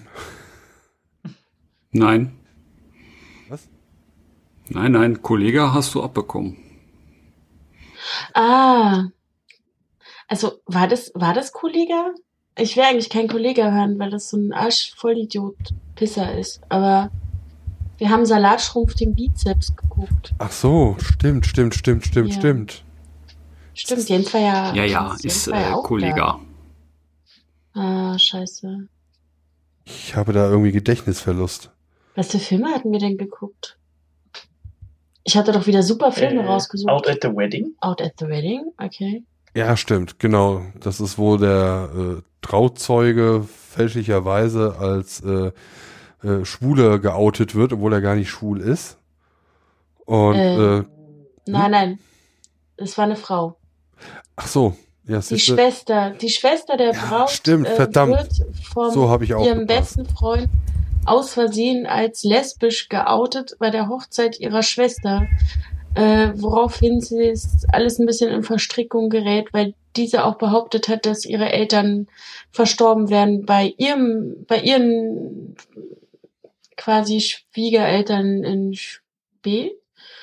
Nein. 1.91 2.33
Was? 3.49 3.69
Nein, 4.69 4.93
nein, 4.93 5.23
Kollege 5.23 5.73
hast 5.75 5.95
du 5.95 6.03
abbekommen. 6.03 6.57
Ah. 8.35 9.05
Also, 10.29 10.53
war 10.67 10.89
das, 10.89 11.13
war 11.15 11.35
das 11.35 11.53
Kollega? 11.53 12.15
Ich 12.59 12.77
will 12.77 12.85
eigentlich 12.85 13.11
keinen 13.11 13.29
Kollega 13.29 13.71
hören, 13.71 13.99
weil 13.99 14.11
das 14.11 14.31
so 14.31 14.37
ein 14.37 14.53
Arsch-Vollidiot-Pisser 14.53 16.39
ist. 16.39 16.61
Aber 16.69 17.11
wir 17.99 18.11
haben 18.11 18.25
Salatschrumpf 18.27 18.95
den 18.95 19.15
Bizeps 19.15 19.75
geguckt. 19.77 20.35
Ach 20.39 20.53
so, 20.53 20.97
stimmt, 21.01 21.47
stimmt, 21.47 21.75
stimmt, 21.75 22.05
stimmt, 22.07 22.31
Ja. 22.31 22.39
stimmt. 22.39 22.85
Stimmt, 23.75 24.09
Jens 24.09 24.33
war 24.35 24.41
ja. 24.41 24.75
Ja, 24.75 24.85
ja, 24.85 25.09
Jens 25.21 25.25
ist 25.25 25.49
äh, 25.49 25.73
auch 25.73 25.83
Kollege. 25.85 26.35
Ah, 27.75 28.19
scheiße. 28.19 28.89
Ich 29.85 30.15
habe 30.15 30.33
da 30.33 30.49
irgendwie 30.49 30.73
Gedächtnisverlust. 30.73 31.71
Was 32.15 32.31
für 32.31 32.39
Filme 32.39 32.69
hatten 32.75 32.93
wir 32.93 32.99
denn 32.99 33.17
geguckt? 33.17 33.79
Ich 35.25 35.37
hatte 35.37 35.53
doch 35.53 35.67
wieder 35.67 35.83
super 35.83 36.13
Filme 36.13 36.43
Äh, 36.43 36.47
rausgesucht. 36.47 36.91
Out 36.91 37.09
at 37.09 37.19
the 37.23 37.29
Wedding. 37.29 37.75
Out 37.81 38.03
at 38.03 38.13
the 38.19 38.27
Wedding, 38.27 38.73
okay. 38.79 39.25
Ja, 39.55 39.77
stimmt, 39.77 40.19
genau. 40.19 40.63
Das 40.81 41.01
ist, 41.01 41.19
wo 41.19 41.37
der 41.37 41.91
äh, 41.95 42.23
Trauzeuge 42.43 43.47
fälschlicherweise 43.71 44.77
als 44.79 45.21
äh, 45.23 45.53
äh, 46.27 46.45
Schwule 46.45 47.01
geoutet 47.01 47.55
wird, 47.55 47.73
obwohl 47.73 47.93
er 47.93 48.01
gar 48.01 48.17
nicht 48.17 48.31
schwul 48.31 48.61
ist. 48.61 48.99
Und 50.05 50.35
Äh, 50.35 50.79
äh, 50.79 50.85
Nein, 51.47 51.71
nein. 51.71 51.99
Es 52.77 52.97
war 52.99 53.05
eine 53.05 53.17
Frau. 53.17 53.57
Ach 54.37 54.47
so, 54.47 54.77
ja, 55.07 55.19
Die 55.19 55.39
Schwester, 55.39 56.11
die 56.11 56.29
Schwester 56.29 56.77
der 56.77 56.93
Ja, 56.93 57.07
Braut 57.09 57.31
stimmt, 57.31 57.67
äh, 57.67 57.75
verdammt. 57.75 58.13
wird 58.19 58.33
vom 58.73 58.91
so 58.91 59.09
habe 59.09 59.25
ich 59.25 59.35
auch 59.35 59.45
ihrem 59.45 59.67
gepasst. 59.67 59.97
besten 59.97 60.07
Freund 60.15 60.49
aus 61.05 61.33
Versehen 61.33 61.87
als 61.87 62.23
lesbisch 62.23 62.89
geoutet 62.89 63.57
bei 63.59 63.71
der 63.71 63.89
Hochzeit 63.89 64.39
ihrer 64.39 64.63
Schwester, 64.63 65.27
äh, 65.97 66.29
woraufhin 66.37 67.01
sie 67.01 67.25
es 67.29 67.67
alles 67.73 67.99
ein 67.99 68.07
bisschen 68.07 68.31
in 68.31 68.45
Verstrickung 68.45 69.11
gerät, 69.11 69.49
weil 69.53 69.75
diese 69.97 70.25
auch 70.25 70.37
behauptet 70.37 70.89
hat, 70.89 71.05
dass 71.05 71.25
ihre 71.25 71.51
Eltern 71.51 72.07
verstorben 72.53 73.11
wären 73.11 73.45
bei 73.45 73.75
ihrem, 73.77 74.45
bei 74.47 74.61
ihren 74.61 75.57
quasi 76.77 77.21
Schwiegereltern 77.21 78.45
in 78.45 78.75
Spee. 78.75 79.73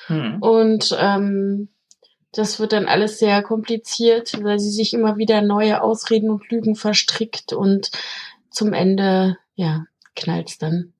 Hm. 0.06 0.38
Und 0.42 0.96
ähm, 0.98 1.68
das 2.32 2.60
wird 2.60 2.72
dann 2.72 2.86
alles 2.86 3.18
sehr 3.18 3.42
kompliziert, 3.42 4.42
weil 4.42 4.58
sie 4.58 4.70
sich 4.70 4.92
immer 4.94 5.16
wieder 5.16 5.42
neue 5.42 5.82
Ausreden 5.82 6.30
und 6.30 6.48
Lügen 6.50 6.76
verstrickt 6.76 7.52
und 7.52 7.90
zum 8.50 8.72
Ende, 8.72 9.36
ja, 9.54 9.84
knallt's 10.16 10.58
dann. 10.58 10.92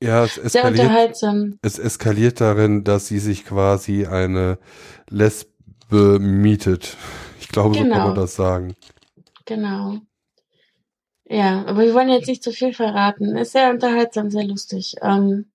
Ja, 0.00 0.24
es 0.24 0.34
Sehr 0.34 0.44
eskaliert, 0.64 0.80
unterhaltsam. 0.80 1.58
es 1.62 1.78
eskaliert 1.78 2.40
darin, 2.40 2.84
dass 2.84 3.08
sie 3.08 3.18
sich 3.18 3.44
quasi 3.44 4.06
eine 4.06 4.58
Lesbe 5.08 6.18
mietet. 6.20 6.96
Ich 7.40 7.48
glaube, 7.48 7.74
so 7.74 7.80
kann 7.80 7.90
Genau. 7.90 8.06
man 8.08 8.14
das 8.14 8.36
sagen. 8.36 8.76
Genau. 9.44 9.98
Ja, 11.26 11.64
aber 11.66 11.82
wir 11.82 11.94
wollen 11.94 12.10
jetzt 12.10 12.28
nicht 12.28 12.42
zu 12.42 12.52
viel 12.52 12.72
verraten. 12.74 13.36
Ist 13.36 13.52
sehr 13.52 13.70
unterhaltsam, 13.70 14.30
sehr 14.30 14.44
lustig. 14.44 14.96
Ähm, 15.02 15.46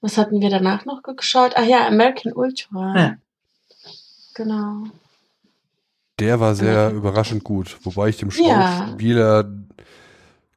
was 0.00 0.18
hatten 0.18 0.40
wir 0.40 0.50
danach 0.50 0.84
noch 0.84 1.02
geschaut? 1.02 1.52
Ach 1.56 1.64
ja, 1.64 1.86
American 1.86 2.32
Ultra. 2.32 2.94
Ja. 2.96 3.16
Genau. 4.34 4.84
Der 6.20 6.38
war 6.40 6.54
sehr 6.54 6.90
Mhm. 6.90 6.98
überraschend 6.98 7.44
gut, 7.44 7.78
wobei 7.82 8.08
ich 8.08 8.16
dem 8.18 8.30
Ja. 8.30 8.86
Schauspieler 8.88 9.50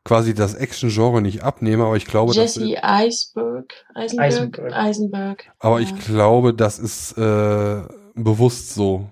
quasi 0.03 0.33
das 0.33 0.53
Action-Genre 0.53 1.21
nicht 1.21 1.43
abnehme, 1.43 1.83
aber 1.85 1.97
ich 1.97 2.05
glaube, 2.05 2.33
das, 2.33 2.55
Jesse 2.55 2.83
Eisberg. 2.83 3.73
Eisenberg. 3.93 4.25
Eisenberg. 4.31 4.73
Eisenberg. 4.73 5.51
aber 5.59 5.79
ja. 5.79 5.87
ich 5.87 6.05
glaube, 6.05 6.53
das 6.53 6.79
ist 6.79 7.17
äh, 7.17 7.81
bewusst 8.15 8.73
so. 8.73 9.09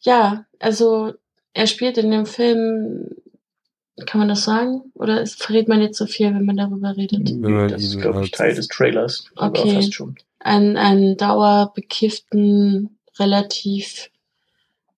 Ja, 0.00 0.44
also 0.60 1.12
er 1.54 1.66
spielt 1.66 1.98
in 1.98 2.10
dem 2.10 2.24
Film, 2.24 3.10
kann 4.06 4.20
man 4.20 4.28
das 4.28 4.44
sagen? 4.44 4.92
Oder 4.94 5.20
ist, 5.20 5.42
verrät 5.42 5.68
man 5.68 5.80
jetzt 5.80 5.98
so 5.98 6.06
viel, 6.06 6.34
wenn 6.34 6.44
man 6.44 6.56
darüber 6.56 6.96
redet? 6.96 7.36
Man 7.36 7.68
das 7.68 7.82
ist, 7.82 8.00
glaube 8.00 8.24
ich, 8.24 8.30
Teil 8.30 8.54
des 8.54 8.68
Trailers. 8.68 9.24
Okay. 9.36 9.74
fast 9.74 9.94
schon. 9.94 10.16
Einen, 10.40 10.76
einen 10.76 11.16
dauerbekifften, 11.16 12.98
relativ 13.18 14.10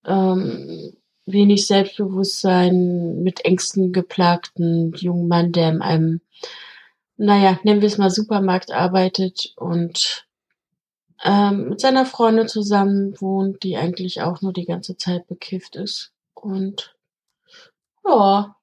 ähm, 0.05 0.93
wenig 1.25 1.67
Selbstbewusstsein, 1.67 3.21
mit 3.23 3.45
Ängsten 3.45 3.91
geplagten 3.91 4.93
jungen 4.93 5.27
Mann, 5.27 5.51
der 5.51 5.69
in 5.69 5.81
einem, 5.81 6.21
naja, 7.17 7.59
nennen 7.63 7.81
wir 7.81 7.87
es 7.87 7.97
mal 7.97 8.09
Supermarkt 8.09 8.71
arbeitet 8.71 9.53
und 9.55 10.25
ähm, 11.23 11.69
mit 11.69 11.81
seiner 11.81 12.05
Freundin 12.05 12.47
zusammen 12.47 13.19
wohnt, 13.19 13.63
die 13.63 13.77
eigentlich 13.77 14.21
auch 14.21 14.41
nur 14.41 14.53
die 14.53 14.65
ganze 14.65 14.97
Zeit 14.97 15.27
bekifft 15.27 15.75
ist. 15.75 16.11
Und 16.33 16.95
ja, 18.03 18.55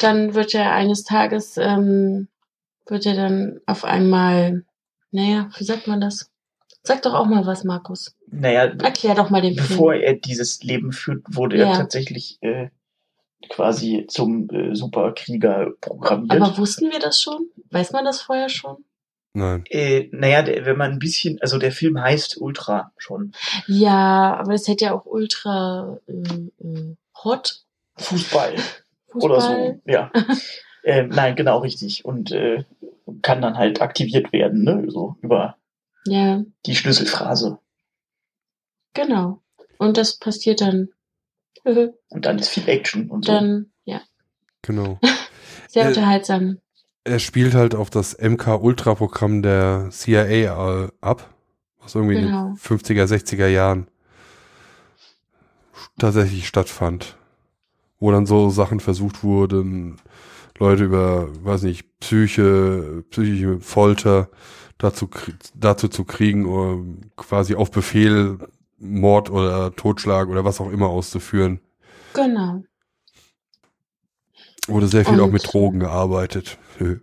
dann 0.00 0.34
wird 0.34 0.54
er 0.54 0.72
eines 0.72 1.04
Tages, 1.04 1.56
ähm, 1.56 2.28
wird 2.86 3.06
er 3.06 3.14
dann 3.14 3.60
auf 3.66 3.84
einmal, 3.84 4.64
naja, 5.10 5.48
wie 5.58 5.64
sagt 5.64 5.86
man 5.86 6.00
das? 6.00 6.30
Sag 6.82 7.02
doch 7.02 7.14
auch 7.14 7.26
mal 7.26 7.44
was, 7.46 7.64
Markus. 7.64 8.16
Naja, 8.30 8.64
Erklär 8.64 9.14
doch 9.14 9.28
mal 9.30 9.42
den 9.42 9.54
bevor 9.56 9.92
Film. 9.92 10.02
er 10.04 10.14
dieses 10.14 10.62
Leben 10.62 10.92
führt, 10.92 11.22
wurde 11.28 11.58
Ja. 11.58 11.68
er 11.72 11.76
tatsächlich 11.76 12.38
äh, 12.40 12.70
quasi 13.50 14.06
zum 14.08 14.48
äh, 14.50 14.74
Superkrieger 14.74 15.72
programmiert. 15.80 16.40
Aber 16.40 16.56
wussten 16.58 16.90
wir 16.90 16.98
das 16.98 17.20
schon? 17.20 17.48
Weiß 17.70 17.92
man 17.92 18.04
das 18.04 18.22
vorher 18.22 18.48
schon? 18.48 18.84
Nein. 19.32 19.62
äh, 19.68 20.08
naja, 20.10 20.42
der, 20.42 20.64
wenn 20.66 20.76
man 20.76 20.90
ein 20.92 20.98
bisschen, 20.98 21.40
also 21.40 21.58
der 21.58 21.70
Film 21.70 22.00
heißt 22.00 22.38
Ultra 22.40 22.92
schon. 22.98 23.32
Ja, 23.68 24.36
aber 24.40 24.52
das 24.52 24.66
hätte 24.66 24.86
ja 24.86 24.92
auch 24.94 25.06
ultra 25.06 25.98
äh, 26.08 26.12
äh, 26.66 26.96
hot 27.22 27.62
Fußball, 27.96 28.56
Fußball. 29.12 29.30
oder 29.30 29.40
so. 29.40 29.80
Ja. 29.86 30.10
ähm, 30.84 31.08
nein, 31.08 31.36
genau 31.36 31.58
richtig. 31.58 32.04
Und 32.04 32.30
äh, 32.32 32.64
kann 33.22 33.42
dann 33.42 33.56
halt 33.58 33.80
aktiviert 33.82 34.32
werden, 34.32 34.62
ne? 34.64 34.84
So 34.88 35.16
über 35.22 35.56
Ja, 36.06 36.42
die 36.66 36.74
Schlüsselphrase. 36.76 37.58
genau. 38.94 39.40
Und 39.78 39.96
das 39.96 40.18
passiert 40.18 40.60
dann. 40.60 40.90
Und 41.64 42.24
dann 42.26 42.38
ist 42.38 42.48
viel 42.48 42.68
Action 42.68 43.10
und 43.10 43.24
so. 43.26 43.32
dann, 43.32 43.70
ja, 43.84 44.00
Genau. 44.62 44.98
sehr 45.68 45.84
Äh, 45.84 45.88
unterhaltsam. 45.88 46.58
Er 47.04 47.18
spielt 47.18 47.54
halt 47.54 47.74
auf 47.74 47.90
das 47.90 48.16
MK-Ultra-Programm 48.18 49.42
der 49.42 49.88
CIA 49.90 50.84
äh, 50.84 50.88
ab, 51.00 51.34
was 51.80 51.94
irgendwie 51.94 52.16
Genau. 52.20 52.48
in 52.48 52.54
den 52.54 52.56
50er, 52.56 53.04
60er 53.06 53.46
Jahren 53.48 53.88
tatsächlich 55.98 56.46
stattfand. 56.46 57.16
Wo 58.00 58.10
dann 58.10 58.26
so 58.26 58.50
Sachen 58.50 58.80
versucht 58.80 59.22
wurden, 59.22 59.98
Leute 60.58 60.84
über, 60.84 61.28
weiß 61.44 61.62
nicht, 61.62 62.00
Psyche, 62.00 63.04
psychische 63.10 63.60
Folter 63.60 64.28
dazu, 64.78 65.08
dazu 65.54 65.88
zu 65.88 66.04
kriegen, 66.04 66.46
um 66.46 67.00
quasi 67.16 67.54
auf 67.54 67.70
Befehl 67.70 68.38
Mord 68.78 69.30
oder 69.30 69.74
Totschlag 69.76 70.28
oder 70.28 70.44
was 70.44 70.60
auch 70.60 70.70
immer 70.70 70.88
auszuführen. 70.88 71.60
Genau. 72.14 72.62
Wurde 74.66 74.86
sehr 74.88 75.04
viel 75.04 75.20
Und- 75.20 75.28
auch 75.28 75.30
mit 75.32 75.46
Drogen 75.52 75.80
gearbeitet. 75.80 76.58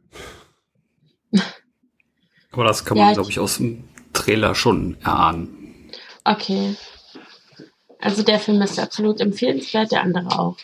Aber 2.52 2.64
das 2.64 2.86
kann 2.86 2.98
Ja, 2.98 3.04
man, 3.04 3.12
ich- 3.12 3.18
glaube 3.18 3.30
ich, 3.30 3.40
aus 3.40 3.58
dem 3.58 3.84
Trailer 4.14 4.56
schon 4.56 4.98
erahnen. 5.02 5.92
Okay. 6.24 6.76
Also 8.00 8.24
der 8.24 8.40
Film 8.40 8.62
ist 8.62 8.80
absolut 8.80 9.20
empfehlenswert, 9.22 9.92
der 9.92 10.02
andere 10.02 10.28
auch. 10.40 10.58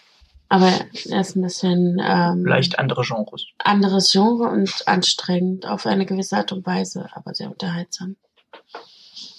Aber 0.54 0.72
er 1.10 1.22
ist 1.22 1.36
ein 1.36 1.42
bisschen 1.42 2.00
ähm, 2.00 2.46
Leicht 2.46 2.78
andere 2.78 3.02
Genres. 3.02 3.48
anderes 3.58 4.12
Genre 4.12 4.52
und 4.52 4.88
anstrengend 4.88 5.66
auf 5.66 5.88
eine 5.88 6.06
gewisse 6.06 6.38
Art 6.38 6.52
und 6.52 6.64
Weise, 6.64 7.10
aber 7.14 7.34
sehr 7.34 7.50
unterhaltsam. 7.50 8.18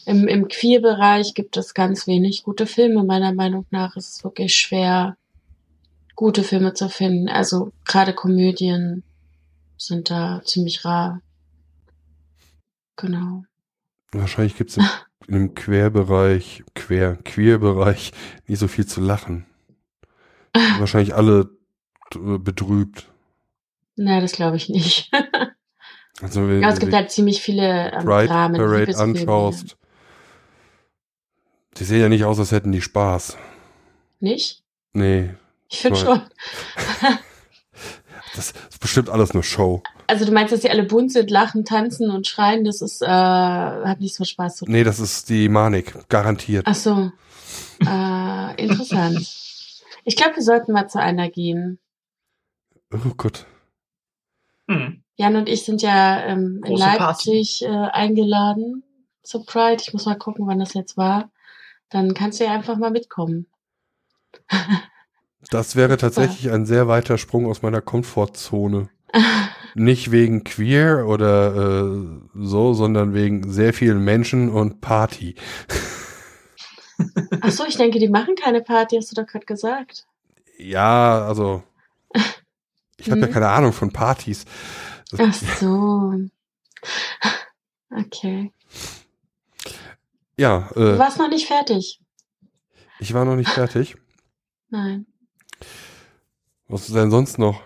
Im, 0.07 0.27
im 0.27 0.49
Queer-Bereich 0.49 1.35
gibt 1.35 1.57
es 1.57 1.73
ganz 1.73 2.09
wenig 2.09 2.43
gute 2.43 2.67
Filme. 2.67 3.05
Meiner 3.05 3.33
Meinung 3.33 3.65
nach 3.71 3.95
ist 3.95 4.09
es 4.09 4.25
wirklich 4.25 4.57
schwer, 4.57 5.17
gute 6.17 6.43
Filme 6.43 6.75
zu 6.75 6.89
finden. 6.89 7.29
Also 7.29 7.71
gerade 7.85 8.13
Komödien 8.13 9.05
sind 9.79 10.11
da 10.11 10.43
ziemlich 10.45 10.85
rar. 10.85 11.21
Genau. 12.97 13.45
Wahrscheinlich 14.11 14.57
gibt's 14.57 14.79
im, 14.79 14.89
im 15.29 15.55
Querbereich, 15.55 16.65
Quer, 16.75 17.19
Queer-Bereich 17.23 18.11
nicht 18.49 18.59
so 18.59 18.67
viel 18.67 18.87
zu 18.87 19.01
lachen. 19.01 19.47
Wahrscheinlich 20.79 21.15
alle 21.15 21.51
äh, 22.15 22.39
betrübt. 22.39 23.09
Na, 23.97 24.21
das 24.21 24.33
glaube 24.33 24.57
ich 24.57 24.69
nicht. 24.69 25.11
Also 26.23 26.47
wenn 26.49 26.63
Ja, 26.63 26.71
es 26.71 26.79
gibt 26.79 26.93
die 26.93 26.97
halt 26.97 27.11
ziemlich 27.11 27.43
viele 27.43 27.91
ähm, 27.93 28.05
Pride 28.05 28.29
Dramen, 28.29 28.57
Parade 28.57 28.97
anschaust, 28.97 29.77
die 31.77 31.85
sehen 31.85 32.01
ja 32.01 32.09
nicht 32.09 32.25
aus, 32.25 32.39
als 32.39 32.53
hätten 32.53 32.71
die 32.71 32.81
Spaß. 32.81 33.37
Nicht? 34.21 34.63
Nee, 34.93 35.31
Ich 35.69 35.81
finde 35.81 35.99
schon. 35.99 36.23
das 38.37 38.53
ist 38.53 38.81
bestimmt 38.81 39.11
alles 39.11 39.35
nur 39.35 39.43
Show. 39.43 39.83
Also 40.07 40.25
du 40.25 40.31
meinst, 40.31 40.53
dass 40.53 40.63
sie 40.63 40.71
alle 40.71 40.85
bunt 40.85 41.11
sind, 41.11 41.31
lachen, 41.31 41.65
tanzen 41.65 42.11
und 42.11 42.29
schreien, 42.29 42.65
das 42.65 42.81
ist, 42.81 43.03
äh, 43.03 43.07
hat 43.07 43.99
nichts 44.01 44.21
mit 44.21 44.29
Spaß 44.29 44.57
zu 44.57 44.65
tun. 44.67 44.73
Nee, 44.73 44.85
das 44.85 45.01
ist 45.01 45.29
die 45.29 45.49
Manik, 45.49 46.09
garantiert. 46.09 46.65
Ach 46.69 46.77
so. 46.77 47.11
Äh, 47.85 48.63
interessant. 48.63 49.44
Ich 50.05 50.17
glaube, 50.17 50.37
wir 50.37 50.43
sollten 50.43 50.73
mal 50.73 50.89
zu 50.89 51.01
einer 51.01 51.31
gehen. 51.31 51.79
Oh 52.93 53.15
Gott. 53.17 53.47
Hm. 54.69 55.03
Jan 55.17 55.37
und 55.37 55.49
ich 55.49 55.65
sind 55.65 55.83
ja 55.83 56.25
ähm, 56.25 56.63
in 56.65 56.77
Leipzig 56.77 57.63
äh, 57.63 57.69
eingeladen 57.69 58.83
zur 59.23 59.45
Pride. 59.47 59.83
Ich 59.83 59.93
muss 59.93 60.07
mal 60.07 60.19
gucken, 60.19 60.47
wann 60.47 60.59
das 60.59 60.75
jetzt 60.75 60.97
war. 60.97 61.31
Dann 61.89 62.15
kannst 62.15 62.41
du 62.41 62.45
ja 62.45 62.53
einfach 62.53 62.77
mal 62.77 62.91
mitkommen. 62.91 63.47
Das 65.51 65.77
wäre 65.77 65.99
tatsächlich 65.99 66.51
ein 66.51 66.65
sehr 66.65 66.89
weiter 66.89 67.19
Sprung 67.19 67.47
aus 67.47 67.61
meiner 67.61 67.83
Komfortzone. 67.83 68.89
Nicht 69.75 70.11
wegen 70.11 70.43
queer 70.45 71.07
oder 71.07 71.85
äh, 71.85 72.21
so, 72.35 72.73
sondern 72.73 73.13
wegen 73.13 73.51
sehr 73.51 73.75
vielen 73.75 74.03
Menschen 74.03 74.49
und 74.49 74.81
Party. 74.81 75.35
Ach 77.41 77.51
so, 77.51 77.65
ich 77.67 77.77
denke, 77.77 77.99
die 77.99 78.09
machen 78.09 78.35
keine 78.37 78.61
Party, 78.63 78.97
hast 78.97 79.11
du 79.11 79.21
doch 79.21 79.27
gerade 79.27 79.47
gesagt. 79.47 80.07
Ja, 80.59 81.27
also 81.27 81.63
ich 82.97 83.11
habe 83.11 83.21
ja 83.21 83.27
Mhm. 83.27 83.33
keine 83.33 83.49
Ahnung 83.49 83.73
von 83.73 83.91
Partys. 83.93 84.45
Ach 85.19 85.33
so. 85.35 86.15
Okay. 87.97 88.53
Ja, 90.37 90.69
Du 90.75 90.81
äh, 90.81 90.99
warst 90.99 91.19
noch 91.19 91.29
nicht 91.29 91.47
fertig. 91.47 92.01
ich 92.99 93.15
war 93.15 93.25
noch 93.25 93.37
nicht 93.37 93.51
fertig. 93.51 93.97
Nein. 94.69 95.07
Was 96.67 96.89
ist 96.89 96.95
denn 96.97 97.11
sonst 97.13 97.39
noch? 97.39 97.63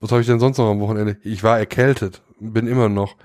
Was 0.00 0.10
habe 0.10 0.20
ich 0.20 0.26
denn 0.26 0.38
sonst 0.40 0.58
noch 0.58 0.70
am 0.70 0.80
Wochenende? 0.80 1.18
Ich 1.22 1.42
war 1.42 1.58
erkältet, 1.58 2.20
bin 2.38 2.66
immer 2.66 2.90
noch. 2.90 3.16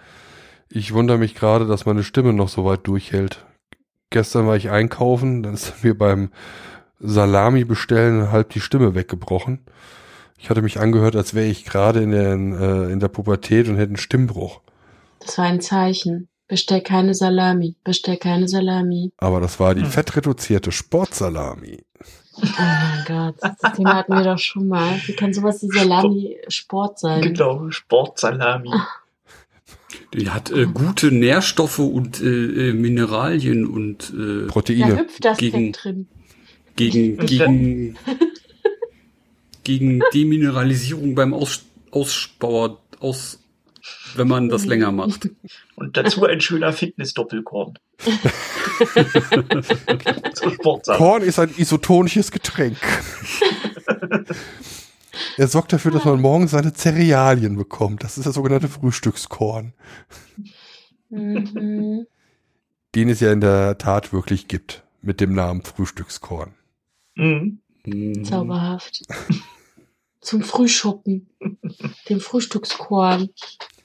Ich 0.70 0.94
wundere 0.94 1.18
mich 1.18 1.36
gerade, 1.36 1.68
dass 1.68 1.86
meine 1.86 2.04
Stimme 2.04 2.32
noch 2.32 2.48
so 2.48 2.64
weit 2.64 2.88
durchhält. 2.88 3.46
Gestern 4.12 4.46
war 4.46 4.56
ich 4.58 4.70
einkaufen, 4.70 5.42
dann 5.42 5.56
ist 5.56 5.84
mir 5.84 5.98
beim 5.98 6.30
Salami 7.00 7.64
bestellen 7.66 8.32
halb 8.32 8.50
die 8.50 8.60
Stimme 8.60 8.94
weggebrochen. 8.94 9.60
Ich 10.38 10.50
hatte 10.50 10.62
mich 10.62 10.80
angehört, 10.80 11.16
als 11.16 11.34
wäre 11.34 11.48
ich 11.48 11.66
gerade 11.66 12.02
in, 12.02 12.12
der 12.12 12.34
äh, 12.34 12.92
in 12.92 13.00
der 13.00 13.08
Pubertät 13.08 13.68
und 13.68 13.76
hätte 13.78 13.90
einen 13.90 13.98
Stimmbruch. 13.98 14.62
Das 15.20 15.38
war 15.38 15.46
ein 15.46 15.62
Zeichen. 15.62 16.28
Bestell 16.48 16.82
keine 16.82 17.14
Salami. 17.14 17.76
Bestell 17.84 18.18
keine 18.18 18.48
Salami. 18.48 19.14
Aber 19.18 19.40
das 19.40 19.60
war 19.60 19.74
die 19.74 19.84
Hm. 19.84 19.90
fettreduzierte 19.90 20.72
Sportsalami. 20.72 21.84
Oh 22.36 22.42
mein 22.58 23.04
Gott. 23.08 23.36
Das 23.62 23.74
Thema 23.74 23.96
hatten 23.96 24.14
wir 24.14 24.24
doch 24.24 24.40
schon 24.40 24.68
mal. 24.68 25.00
Wie 25.06 25.14
kann 25.16 25.34
sowas 25.34 25.62
wie 25.62 25.68
Salami 25.70 26.38
Sport 26.50 27.00
sein? 27.00 27.22
Genau, 27.22 27.70
Sportsalami. 27.72 28.70
Die 30.14 30.30
hat 30.30 30.52
äh, 30.52 30.66
gute 30.66 31.12
Nährstoffe 31.12 31.80
und 31.80 32.22
äh, 32.22 32.70
äh, 32.70 32.74
Mineralien 32.74 33.66
und 33.68 34.14
äh, 34.16 34.46
Da 34.46 34.52
Proteine. 34.52 35.00
hüpft 35.00 35.26
das 35.26 35.38
Gegen- 35.38 35.72
drin. 35.74 36.08
gegen, 36.76 37.18
gegen, 37.26 37.98
gegen 39.64 40.02
Demineralisierung 40.14 41.16
beim 41.16 41.34
Aus, 41.34 41.64
Ausspauer, 41.92 42.80
aus, 43.00 43.40
wenn 44.16 44.28
man 44.28 44.50
das 44.50 44.66
länger 44.66 44.92
macht. 44.92 45.30
Und 45.76 45.98
dazu 45.98 46.26
ein 46.26 46.42
schöner 46.42 46.74
Fitness-Doppelkorn. 46.74 47.74
Korn 50.98 51.22
ist 51.24 51.40
ein 51.40 51.50
isotonisches 51.58 52.32
Getränk. 52.32 52.78
er 55.38 55.48
sorgt 55.48 55.74
dafür, 55.74 55.92
dass 55.92 56.06
man 56.06 56.22
morgens 56.22 56.52
seine 56.52 56.74
Cerealien 56.74 57.56
bekommt. 57.58 58.04
Das 58.04 58.18
ist 58.18 58.26
der 58.26 58.34
sogenannte 58.34 58.68
Frühstückskorn, 58.70 59.74
Mhm. 61.10 62.06
den 62.96 63.10
es 63.10 63.20
ja 63.20 63.32
in 63.32 63.42
der 63.42 63.78
Tat 63.78 64.14
wirklich 64.14 64.48
gibt, 64.48 64.84
mit 65.02 65.20
dem 65.22 65.34
Namen 65.34 65.62
Frühstückskorn. 65.64 66.54
Mhm. 67.16 67.60
Hm. 67.86 68.24
Zauberhaft. 68.24 69.02
Zum 70.22 70.44
Frühschuppen. 70.44 71.28
Dem 72.10 72.20
Frühstückskorn. 72.20 73.30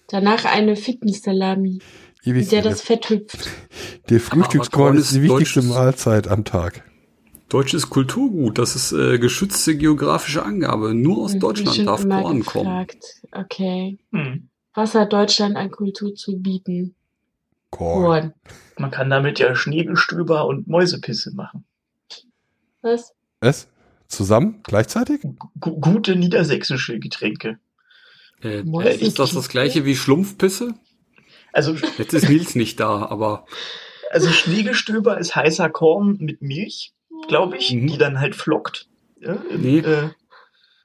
Danach 0.08 0.44
eine 0.44 0.76
Fitness-Salami, 0.76 1.80
in 2.22 2.34
der 2.34 2.42
ja, 2.42 2.60
das 2.60 2.82
Fett 2.82 3.08
hüpft. 3.10 3.48
der 4.10 4.20
Frühstückskorn 4.20 4.88
Korn 4.92 4.98
ist 4.98 5.14
die 5.14 5.22
wichtigste 5.22 5.60
deutsches- 5.60 5.74
Mahlzeit 5.74 6.28
am 6.28 6.44
Tag. 6.44 6.84
Deutsches 7.48 7.88
Kulturgut, 7.90 8.59
das 8.59 8.74
ist 8.74 8.92
äh, 8.92 9.18
geschützte 9.18 9.76
geografische 9.76 10.44
Angabe. 10.44 10.94
Nur 10.94 11.18
aus 11.24 11.38
Deutschland 11.38 11.87
darf 11.87 12.02
Korn 12.09 12.44
kommen. 12.44 12.64
gefragt. 12.64 13.22
Okay. 13.32 13.98
Mhm. 14.11 14.48
Was 14.74 14.94
hat 14.94 15.12
Deutschland 15.12 15.56
an 15.56 15.70
Kultur 15.70 16.14
zu 16.14 16.38
bieten? 16.38 16.94
Korn. 17.70 18.02
Korn. 18.02 18.32
Man 18.78 18.90
kann 18.90 19.09
damit 19.11 19.38
ja 19.38 19.54
Schneegestöber 19.54 20.46
und 20.46 20.66
Mäusepisse 20.66 21.35
machen. 21.35 21.64
Was? 22.82 23.12
Was? 23.40 23.68
Zusammen? 24.09 24.61
Gleichzeitig? 24.64 25.20
Gu 25.61 25.80
gute 25.80 26.14
niedersächsische 26.16 26.98
Getränke. 26.98 27.59
Äh, 28.42 28.62
Mäuse- 28.62 29.00
ist 29.00 29.18
das 29.18 29.32
das 29.32 29.48
gleiche 29.48 29.85
wie 29.85 29.96
Schlumpfpisse? 29.96 30.74
Also, 31.52 31.75
Jetzt 31.96 32.12
ist 32.12 32.29
Nils 32.29 32.54
nicht 32.54 32.81
da, 32.81 33.06
aber 33.06 33.46
also 34.10 34.29
Schneegestöber 34.29 35.18
ist 35.18 35.35
heißer 35.35 35.71
Korn 35.71 36.18
mit 36.21 36.42
Milch, 36.42 36.92
glaube 37.29 37.56
ich, 37.58 37.72
Mhm. 37.72 37.87
die 37.88 37.98
dann 37.98 38.20
halt 38.20 38.35
flockt. 38.35 38.88
Ja, 39.20 39.35
im, 39.50 39.62
Nee. 39.62 39.79
äh, 39.79 40.10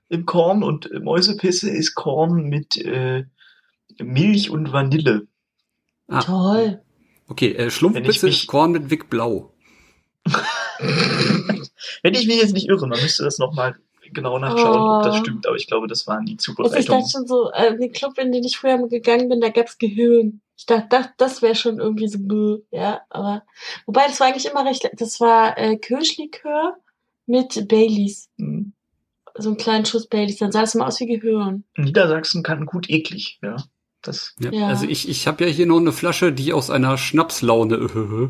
Im 0.10 0.26
Korn 0.26 0.62
und 0.64 0.90
Mäusepisse 1.02 1.70
ist 1.70 1.96
Korn 1.96 2.50
mit 2.50 2.76
äh, 2.78 3.24
Milch 4.00 4.50
und 4.50 4.74
Vanille. 4.74 5.28
ah, 6.10 6.22
Toll. 6.22 6.82
okay, 7.30 7.54
äh, 7.54 7.70
Schlumpfpisse 7.72 8.28
ist 8.30 8.48
Korn 8.48 8.72
mit 8.74 8.90
Wick 8.90 9.10
Blau. 9.10 9.54
Wenn 12.04 12.14
ich 12.14 12.28
mich 12.28 12.42
jetzt 12.42 12.54
nicht 12.54 12.68
irre, 12.68 12.88
man 12.88 13.02
müsste 13.02 13.24
das 13.24 13.38
nochmal 13.40 13.76
genau 14.14 14.38
nachschauen, 14.40 14.82
ob 14.98 15.04
das 15.04 15.16
Oh. 15.16 15.20
stimmt, 15.20 15.48
aber 15.48 15.56
ich 15.56 15.68
glaube, 15.68 15.88
das 15.88 16.06
waren 16.08 16.26
die 16.26 16.34
Es 16.34 16.40
ist 16.40 16.44
Zubereitungen. 16.46 17.02
das 17.02 17.12
schon 17.12 17.28
so, 17.28 17.50
äh, 17.54 17.78
den 17.78 17.92
Club, 17.94 18.18
in 18.18 18.32
den 18.32 18.44
ich 18.44 18.58
früher 18.58 18.78
mal 18.78 18.90
gegangen 18.90 19.30
bin, 19.30 19.40
da 19.40 19.50
gab's 19.50 19.78
Gehirn. 19.78 20.42
Ich 20.62 20.68
dachte, 20.68 20.86
das, 20.92 21.08
das 21.18 21.42
wäre 21.42 21.56
schon 21.56 21.80
irgendwie 21.80 22.08
so, 22.08 22.20
bäh, 22.22 22.58
ja, 22.70 23.02
aber, 23.10 23.42
wobei, 23.88 24.06
das 24.06 24.20
war 24.20 24.28
eigentlich 24.28 24.46
immer 24.46 24.64
recht, 24.64 24.88
das 24.94 25.20
war 25.20 25.58
äh, 25.58 25.76
Kirschlikör 25.78 26.78
mit 27.26 27.68
Baileys. 27.68 28.30
Hm. 28.38 28.74
So 29.34 29.50
einen 29.50 29.58
kleinen 29.58 29.86
Schuss 29.86 30.08
Baileys, 30.08 30.38
dann 30.38 30.52
sah 30.52 30.62
es 30.62 30.76
immer 30.76 30.86
aus 30.86 31.00
wie 31.00 31.08
Gehirn. 31.08 31.64
Niedersachsen 31.78 32.44
kann 32.44 32.68
gut 32.68 32.92
eklig, 32.92 33.40
ja. 33.42 33.56
Das, 34.04 34.36
Ja, 34.40 34.52
Ja. 34.52 34.68
Also 34.68 34.86
ich, 34.86 35.10
ich 35.10 35.26
habe 35.26 35.46
ja 35.46 35.50
hier 35.50 35.66
noch 35.66 35.80
eine 35.80 35.92
Flasche, 35.92 36.32
die 36.32 36.54
aus 36.54 36.70
einer 36.70 36.96
Schnapslaune 36.96 38.30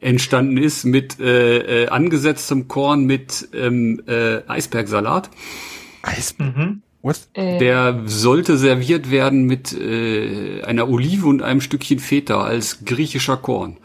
entstanden 0.00 0.56
ist 0.56 0.82
mit 0.82 1.20
äh, 1.20 1.84
äh, 1.84 1.88
angesetztem 1.88 2.66
Korn 2.66 3.04
mit 3.04 3.48
ähm, 3.52 4.02
äh, 4.08 4.42
Eisbergsalat. 4.48 5.30
Eis. 6.02 6.36
Mhm. 6.38 6.82
Was? 7.04 7.28
Äh, 7.34 7.58
Der 7.58 8.02
sollte 8.06 8.56
serviert 8.56 9.10
werden 9.10 9.42
mit 9.44 9.72
äh, 9.74 10.62
einer 10.62 10.88
Olive 10.88 11.26
und 11.26 11.42
einem 11.42 11.60
Stückchen 11.60 11.98
Feta 11.98 12.42
als 12.42 12.84
griechischer 12.86 13.36
Korn. 13.36 13.76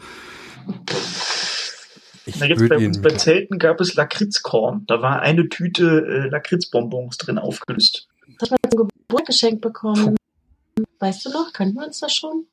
Ich 2.26 2.36
Na, 2.38 2.46
jetzt 2.46 2.58
bei 2.58 2.62
würde 2.62 2.86
uns 2.86 2.96
ihn. 2.96 3.02
bei 3.02 3.10
Zelten 3.10 3.58
gab 3.58 3.80
es 3.80 3.94
Lakritzkorn. 3.94 4.84
Da 4.86 5.02
war 5.02 5.20
eine 5.20 5.48
Tüte 5.48 5.84
äh, 5.84 6.28
Lakritzbonbons 6.28 7.18
drin 7.18 7.38
aufgelöst. 7.38 8.08
das 8.38 8.50
hat 8.50 8.58
man 8.62 8.70
zum 8.70 8.88
Geburtstag 8.88 9.26
geschenkt 9.26 9.60
bekommen. 9.60 10.16
Weißt 10.98 11.26
du 11.26 11.30
noch? 11.30 11.52
Können 11.52 11.74
wir 11.74 11.84
uns 11.86 12.00
das 12.00 12.14
schon? 12.14 12.46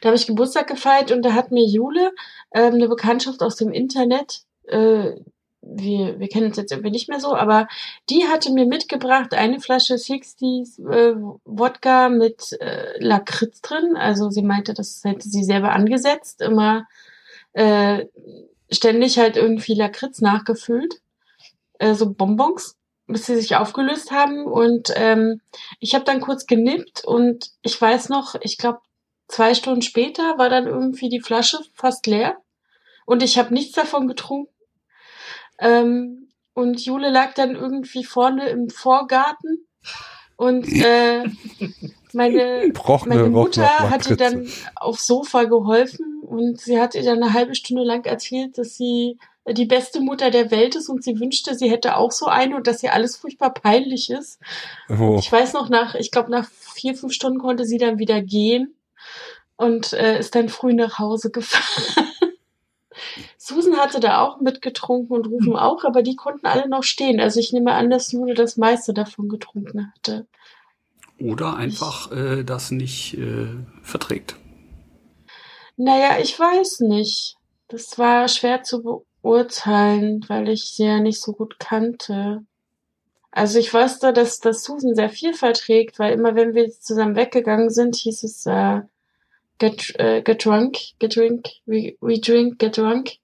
Da 0.00 0.08
habe 0.08 0.16
ich 0.16 0.26
Geburtstag 0.26 0.68
gefeiert 0.68 1.10
und 1.10 1.22
da 1.22 1.32
hat 1.32 1.50
mir 1.50 1.64
Jule 1.64 2.12
ähm, 2.54 2.74
eine 2.74 2.88
Bekanntschaft 2.88 3.42
aus 3.42 3.56
dem 3.56 3.72
Internet, 3.72 4.42
äh, 4.68 5.12
wir, 5.62 6.18
wir 6.18 6.28
kennen 6.28 6.46
uns 6.46 6.56
jetzt 6.56 6.72
irgendwie 6.72 6.90
nicht 6.90 7.08
mehr 7.08 7.20
so, 7.20 7.34
aber 7.34 7.68
die 8.08 8.26
hatte 8.26 8.50
mir 8.52 8.66
mitgebracht 8.66 9.34
eine 9.34 9.60
Flasche 9.60 9.98
60 9.98 10.78
äh, 10.78 11.14
Wodka 11.44 12.08
mit 12.08 12.52
äh, 12.60 12.98
Lakritz 12.98 13.60
drin. 13.60 13.96
Also 13.96 14.30
sie 14.30 14.42
meinte, 14.42 14.74
das 14.74 15.02
hätte 15.04 15.28
sie 15.28 15.44
selber 15.44 15.72
angesetzt, 15.72 16.40
immer 16.40 16.86
äh, 17.52 18.06
ständig 18.70 19.18
halt 19.18 19.36
irgendwie 19.36 19.74
Lakritz 19.74 20.20
nachgefüllt, 20.20 21.00
äh, 21.78 21.94
so 21.94 22.12
Bonbons, 22.12 22.76
bis 23.06 23.26
sie 23.26 23.36
sich 23.36 23.56
aufgelöst 23.56 24.10
haben. 24.10 24.46
Und 24.46 24.92
ähm, 24.96 25.40
ich 25.78 25.94
habe 25.94 26.04
dann 26.04 26.20
kurz 26.20 26.46
genippt 26.46 27.04
und 27.04 27.50
ich 27.62 27.80
weiß 27.80 28.08
noch, 28.08 28.34
ich 28.40 28.56
glaube 28.56 28.80
zwei 29.28 29.54
Stunden 29.54 29.82
später 29.82 30.38
war 30.38 30.48
dann 30.48 30.66
irgendwie 30.66 31.08
die 31.08 31.20
Flasche 31.20 31.58
fast 31.74 32.06
leer 32.06 32.36
und 33.04 33.22
ich 33.22 33.38
habe 33.38 33.52
nichts 33.52 33.72
davon 33.72 34.08
getrunken. 34.08 34.49
Ähm, 35.60 36.28
und 36.54 36.84
Jule 36.84 37.10
lag 37.10 37.34
dann 37.34 37.54
irgendwie 37.54 38.04
vorne 38.04 38.48
im 38.48 38.70
Vorgarten 38.70 39.66
und 40.36 40.66
äh, 40.72 41.24
meine 42.12 42.72
meine 43.06 43.28
Mutter 43.28 43.90
hat 43.90 44.08
ihr 44.08 44.16
dann 44.16 44.48
aufs 44.74 45.06
Sofa 45.06 45.44
geholfen 45.44 46.22
und 46.22 46.60
sie 46.60 46.80
hat 46.80 46.94
ihr 46.94 47.02
dann 47.02 47.22
eine 47.22 47.32
halbe 47.34 47.54
Stunde 47.54 47.84
lang 47.84 48.04
erzählt, 48.04 48.58
dass 48.58 48.76
sie 48.76 49.18
die 49.48 49.66
beste 49.66 50.00
Mutter 50.00 50.30
der 50.30 50.50
Welt 50.50 50.76
ist 50.76 50.88
und 50.88 51.02
sie 51.02 51.18
wünschte, 51.18 51.54
sie 51.54 51.70
hätte 51.70 51.96
auch 51.96 52.12
so 52.12 52.26
eine 52.26 52.56
und 52.56 52.66
dass 52.66 52.82
ihr 52.82 52.92
alles 52.92 53.16
furchtbar 53.16 53.52
peinlich 53.52 54.10
ist. 54.10 54.38
Oh, 54.88 55.16
Ich 55.18 55.30
weiß 55.30 55.54
noch, 55.54 55.68
nach, 55.68 55.94
ich 55.94 56.10
glaube, 56.10 56.30
nach 56.30 56.48
vier, 56.50 56.94
fünf 56.94 57.12
Stunden 57.12 57.38
konnte 57.38 57.64
sie 57.64 57.78
dann 57.78 57.98
wieder 57.98 58.22
gehen 58.22 58.74
und 59.56 59.92
äh, 59.92 60.18
ist 60.18 60.34
dann 60.34 60.48
früh 60.48 60.72
nach 60.72 60.98
Hause 60.98 61.30
gefahren. 61.30 62.06
Susan 63.50 63.76
hatte 63.76 63.98
da 63.98 64.22
auch 64.22 64.40
mitgetrunken 64.40 65.14
und 65.16 65.26
Rufen 65.26 65.56
auch, 65.56 65.84
aber 65.84 66.02
die 66.02 66.14
konnten 66.14 66.46
alle 66.46 66.68
noch 66.68 66.84
stehen. 66.84 67.20
Also 67.20 67.40
ich 67.40 67.52
nehme 67.52 67.72
an, 67.72 67.90
dass 67.90 68.12
Jule 68.12 68.34
das 68.34 68.56
meiste 68.56 68.94
davon 68.94 69.28
getrunken 69.28 69.92
hatte. 69.92 70.26
Oder 71.18 71.56
einfach 71.56 72.12
äh, 72.12 72.44
das 72.44 72.70
nicht 72.70 73.18
äh, 73.18 73.48
verträgt. 73.82 74.36
Naja, 75.76 76.18
ich 76.20 76.38
weiß 76.38 76.80
nicht. 76.80 77.36
Das 77.68 77.98
war 77.98 78.28
schwer 78.28 78.62
zu 78.62 79.04
beurteilen, 79.22 80.24
weil 80.28 80.48
ich 80.48 80.64
sie 80.72 80.84
ja 80.84 81.00
nicht 81.00 81.20
so 81.20 81.32
gut 81.32 81.58
kannte. 81.58 82.44
Also 83.32 83.58
ich 83.58 83.72
weiß 83.72 83.98
da, 83.98 84.12
dass, 84.12 84.38
dass 84.38 84.62
Susan 84.62 84.94
sehr 84.94 85.10
viel 85.10 85.34
verträgt, 85.34 85.98
weil 85.98 86.12
immer 86.12 86.34
wenn 86.36 86.54
wir 86.54 86.70
zusammen 86.70 87.16
weggegangen 87.16 87.70
sind, 87.70 87.96
hieß 87.96 88.22
es 88.22 88.46
äh, 88.46 88.82
get, 89.58 89.94
äh, 89.98 90.22
get 90.22 90.44
drunk, 90.44 90.78
get 90.98 91.16
drink, 91.16 91.48
we, 91.66 91.96
we 92.00 92.20
drink, 92.20 92.58
get 92.58 92.76
drunk. 92.76 93.18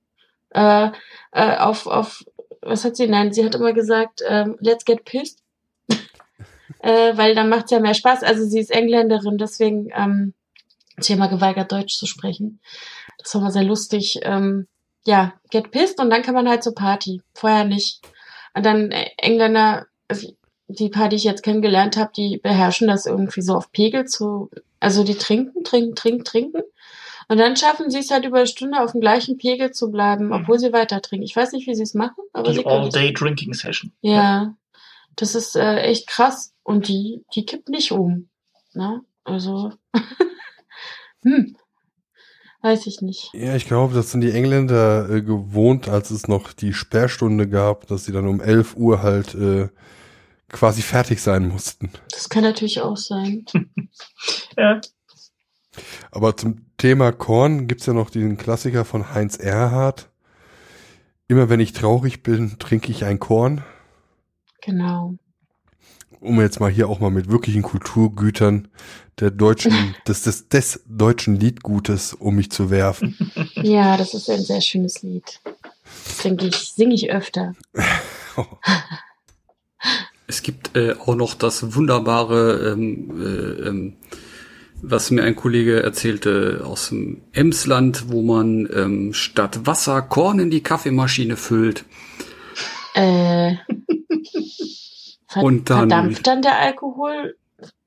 Äh, 0.56 0.90
äh, 1.32 1.56
auf, 1.58 1.86
auf, 1.86 2.24
was 2.62 2.84
hat 2.84 2.96
sie? 2.96 3.06
Nein, 3.06 3.32
sie 3.32 3.44
hat 3.44 3.54
immer 3.54 3.74
gesagt, 3.74 4.22
ähm, 4.26 4.56
let's 4.60 4.86
get 4.86 5.04
pissed. 5.04 5.40
äh, 6.80 7.16
weil 7.16 7.34
dann 7.34 7.50
macht's 7.50 7.70
ja 7.70 7.78
mehr 7.78 7.92
Spaß. 7.92 8.22
Also 8.22 8.44
sie 8.44 8.60
ist 8.60 8.70
Engländerin, 8.70 9.36
deswegen 9.36 9.90
ähm, 9.94 10.32
sie 10.98 11.12
hat 11.12 11.18
immer 11.18 11.28
geweigert, 11.28 11.70
Deutsch 11.70 11.98
zu 11.98 12.06
sprechen. 12.06 12.60
Das 13.18 13.34
war 13.34 13.42
mal 13.42 13.50
sehr 13.50 13.64
lustig. 13.64 14.20
Ähm, 14.22 14.66
ja, 15.04 15.34
get 15.50 15.70
pissed 15.70 16.00
und 16.00 16.08
dann 16.08 16.22
kann 16.22 16.34
man 16.34 16.48
halt 16.48 16.62
zur 16.62 16.74
Party. 16.74 17.20
Vorher 17.34 17.64
nicht. 17.64 18.00
Und 18.54 18.64
dann 18.64 18.90
äh, 18.90 19.10
Engländer, 19.18 19.86
also 20.08 20.32
die 20.68 20.88
paar, 20.88 21.10
die 21.10 21.16
ich 21.16 21.24
jetzt 21.24 21.42
kennengelernt 21.42 21.98
habe, 21.98 22.12
die 22.16 22.38
beherrschen 22.38 22.88
das 22.88 23.04
irgendwie 23.04 23.42
so 23.42 23.54
auf 23.54 23.70
Pegel 23.72 24.06
zu, 24.06 24.50
also 24.80 25.04
die 25.04 25.16
trinken, 25.16 25.64
trinken, 25.64 25.94
trinken, 25.94 26.24
trinken. 26.24 26.62
Und 27.28 27.38
dann 27.38 27.56
schaffen 27.56 27.90
sie 27.90 27.98
es 27.98 28.10
halt 28.10 28.24
über 28.24 28.38
eine 28.38 28.46
Stunde 28.46 28.80
auf 28.80 28.92
dem 28.92 29.00
gleichen 29.00 29.36
Pegel 29.36 29.72
zu 29.72 29.90
bleiben, 29.90 30.32
obwohl 30.32 30.58
sie 30.58 30.72
weiter 30.72 31.02
trinken. 31.02 31.24
Ich 31.24 31.34
weiß 31.34 31.52
nicht, 31.52 31.66
wie 31.66 31.74
sie 31.74 31.82
es 31.82 31.94
machen, 31.94 32.22
aber 32.32 32.52
sie 32.52 32.58
Die 32.58 32.64
können 32.64 32.86
es. 32.86 32.94
All-Day-Drinking-Session. 32.94 33.92
Ja, 34.00 34.54
das 35.16 35.34
ist 35.34 35.56
äh, 35.56 35.78
echt 35.80 36.06
krass. 36.06 36.54
Und 36.62 36.88
die, 36.88 37.24
die 37.34 37.44
kippt 37.44 37.68
nicht 37.68 37.90
um. 37.90 38.28
Ne? 38.74 39.00
Also, 39.24 39.72
hm, 41.22 41.56
weiß 42.62 42.86
ich 42.86 43.00
nicht. 43.00 43.30
Ja, 43.34 43.56
ich 43.56 43.66
glaube, 43.66 43.94
das 43.94 44.12
sind 44.12 44.20
die 44.20 44.30
Engländer 44.30 45.10
äh, 45.10 45.22
gewohnt, 45.22 45.88
als 45.88 46.10
es 46.10 46.28
noch 46.28 46.52
die 46.52 46.72
Sperrstunde 46.72 47.48
gab, 47.48 47.88
dass 47.88 48.04
sie 48.04 48.12
dann 48.12 48.28
um 48.28 48.40
11 48.40 48.76
Uhr 48.76 49.02
halt 49.02 49.34
äh, 49.34 49.68
quasi 50.48 50.82
fertig 50.82 51.20
sein 51.20 51.48
mussten. 51.48 51.90
Das 52.10 52.28
kann 52.28 52.42
natürlich 52.42 52.80
auch 52.82 52.96
sein. 52.96 53.44
Ja. 54.58 54.80
Aber 56.10 56.36
zum 56.36 56.66
Thema 56.78 57.12
Korn 57.12 57.66
gibt's 57.68 57.86
ja 57.86 57.92
noch 57.92 58.10
diesen 58.10 58.36
Klassiker 58.36 58.84
von 58.84 59.14
Heinz 59.14 59.36
Erhardt. 59.36 60.10
Immer 61.28 61.48
wenn 61.48 61.60
ich 61.60 61.72
traurig 61.72 62.22
bin, 62.22 62.58
trinke 62.58 62.90
ich 62.90 63.04
ein 63.04 63.18
Korn. 63.18 63.64
Genau. 64.62 65.14
Um 66.20 66.40
jetzt 66.40 66.60
mal 66.60 66.70
hier 66.70 66.88
auch 66.88 67.00
mal 67.00 67.10
mit 67.10 67.30
wirklichen 67.30 67.62
Kulturgütern 67.62 68.68
der 69.20 69.30
deutschen, 69.30 69.94
des, 70.08 70.22
des, 70.22 70.48
des 70.48 70.82
deutschen 70.86 71.38
Liedgutes 71.38 72.14
um 72.14 72.36
mich 72.36 72.50
zu 72.50 72.70
werfen. 72.70 73.16
Ja, 73.62 73.96
das 73.96 74.12
ist 74.12 74.28
ein 74.28 74.42
sehr 74.42 74.60
schönes 74.60 75.02
Lied. 75.02 75.40
Das 76.04 76.18
denke 76.18 76.46
ich, 76.46 76.56
singe 76.56 76.94
ich 76.94 77.10
öfter. 77.10 77.54
Es 80.28 80.42
gibt 80.42 80.76
äh, 80.76 80.94
auch 80.94 81.14
noch 81.14 81.34
das 81.34 81.74
wunderbare, 81.76 82.72
ähm, 82.72 83.22
äh, 83.22 83.68
ähm, 83.68 83.96
was 84.82 85.10
mir 85.10 85.22
ein 85.24 85.36
Kollege 85.36 85.82
erzählte 85.82 86.62
aus 86.64 86.90
dem 86.90 87.22
Emsland, 87.32 88.04
wo 88.10 88.22
man 88.22 88.68
ähm, 88.72 89.12
statt 89.14 89.66
Wasser 89.66 90.02
Korn 90.02 90.38
in 90.38 90.50
die 90.50 90.62
Kaffeemaschine 90.62 91.36
füllt. 91.36 91.84
Äh, 92.94 93.54
Und 95.34 95.68
dann- 95.70 95.90
verdampft 95.90 96.26
dann 96.26 96.42
der 96.42 96.58
Alkohol, 96.58 97.36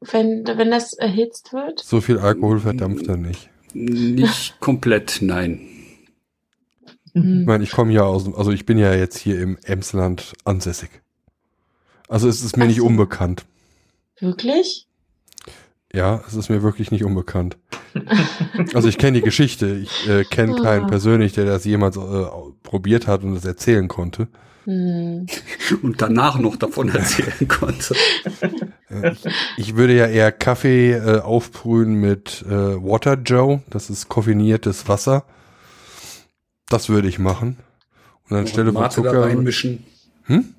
wenn, 0.02 0.46
wenn 0.46 0.72
das 0.72 0.94
erhitzt 0.94 1.54
wird? 1.54 1.80
So 1.80 2.02
viel 2.02 2.20
Alkohol 2.20 2.60
verdampft 2.60 3.08
er 3.08 3.18
nicht. 3.18 3.50
Nicht 3.74 4.60
komplett, 4.60 5.20
nein. 5.22 5.62
Ich 7.14 7.14
Hm. 7.24 7.46
meine, 7.46 7.64
ich 7.64 7.72
komme 7.72 7.92
ja 7.94 8.04
aus, 8.04 8.24
dem- 8.26 8.36
also 8.36 8.52
ich 8.52 8.66
bin 8.68 8.78
ja 8.78 8.94
jetzt 8.94 9.18
hier 9.18 9.40
im 9.42 9.58
Emsland 9.64 10.34
ansässig. 10.44 10.90
Also 12.08 12.28
es 12.28 12.44
ist 12.44 12.56
mir 12.58 12.64
Ach 12.66 12.68
nicht 12.68 12.78
so. 12.80 12.86
unbekannt. 12.86 13.46
Wirklich? 14.20 14.86
Ja, 15.94 16.22
es 16.28 16.36
ist 16.36 16.50
mir 16.50 16.62
wirklich 16.62 16.92
nicht 16.92 17.04
unbekannt. 17.04 17.58
Also 18.76 18.88
ich 18.88 18.98
kenne 19.00 19.18
die 19.20 19.24
Geschichte. 19.24 19.68
Ich 19.78 20.08
äh, 20.08 20.24
kenne 20.24 20.62
keinen 20.62 20.84
Ah. 20.86 20.88
persönlich, 20.88 21.34
der 21.34 21.46
das 21.46 21.66
jemals 21.66 21.98
äh, 21.98 22.26
probiert 22.62 23.08
hat 23.08 23.24
und 23.24 23.36
es 23.36 23.46
erzählen 23.46 23.88
konnte. 23.88 24.28
Hm. 24.66 25.26
Und 25.82 26.02
danach 26.02 26.38
noch 26.38 26.56
davon 26.58 26.90
erzählen 26.90 27.34
konnte. 27.48 27.96
Äh, 28.90 29.12
ich, 29.14 29.26
ich 29.58 29.76
würde 29.76 29.96
ja 29.96 30.06
eher 30.08 30.32
Kaffee 30.32 30.92
äh, 30.92 31.20
aufbrühen 31.22 31.96
mit 31.96 32.44
äh, 32.48 32.52
Water 32.52 33.16
Joe. 33.16 33.64
Das 33.70 33.90
ist 33.90 34.10
koffiniertes 34.10 34.88
Wasser. 34.88 35.24
Das 36.68 36.90
würde 36.90 37.08
ich 37.08 37.18
machen. 37.18 37.58
Und 38.30 38.38
anstelle 38.38 38.72
von 38.72 38.82
Mate 38.84 39.02
da 39.02 39.10
Zucker. 39.10 39.24
reinmischen. 39.24 39.84
Hm? 40.26 40.54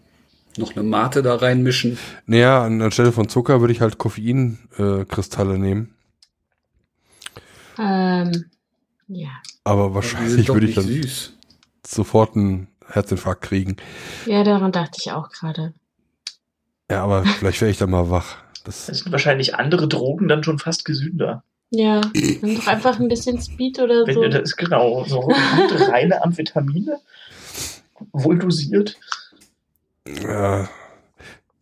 Noch 0.56 0.72
eine 0.74 0.82
Mate 0.82 1.22
da 1.22 1.36
reinmischen. 1.36 1.96
Naja, 2.26 2.64
an- 2.64 2.82
anstelle 2.82 3.12
von 3.12 3.28
Zucker 3.28 3.60
würde 3.60 3.72
ich 3.72 3.80
halt 3.80 3.98
Koffeinkristalle 3.98 5.02
äh, 5.02 5.04
Kristalle 5.04 5.58
nehmen. 5.58 5.94
Ähm, 7.78 8.46
ja. 9.08 9.28
Aber 9.64 9.94
wahrscheinlich 9.94 10.48
würde 10.48 10.66
ich 10.66 10.74
dann 10.74 10.84
süß. 10.84 11.32
sofort 11.86 12.36
einen 12.36 12.68
Herzinfarkt 12.86 13.42
kriegen. 13.42 13.76
Ja, 14.26 14.42
daran 14.44 14.72
dachte 14.72 14.98
ich 15.00 15.12
auch 15.12 15.30
gerade. 15.30 15.72
Ja, 16.90 17.04
aber 17.04 17.24
vielleicht 17.38 17.60
wäre 17.60 17.70
ich 17.70 17.78
dann 17.78 17.90
mal 17.90 18.10
wach. 18.10 18.36
Das, 18.64 18.86
Das 18.86 18.98
sind 18.98 19.12
wahrscheinlich 19.12 19.54
andere 19.54 19.88
Drogen 19.88 20.28
dann 20.28 20.44
schon 20.44 20.58
fast 20.58 20.84
gesünder. 20.84 21.44
Ja, 21.70 22.00
nimm 22.14 22.56
doch 22.56 22.66
einfach 22.66 22.98
ein 22.98 23.06
bisschen 23.06 23.40
Speed 23.40 23.78
oder 23.78 24.04
Wenn 24.04 24.14
so. 24.14 24.28
das 24.28 24.42
ist 24.42 24.56
genau 24.56 25.04
so 25.04 25.20
gute, 25.20 25.88
reine 25.88 26.20
Amphetamine, 26.24 26.98
wohl 28.12 28.40
dosiert. 28.40 28.96
Ja, 30.22 30.68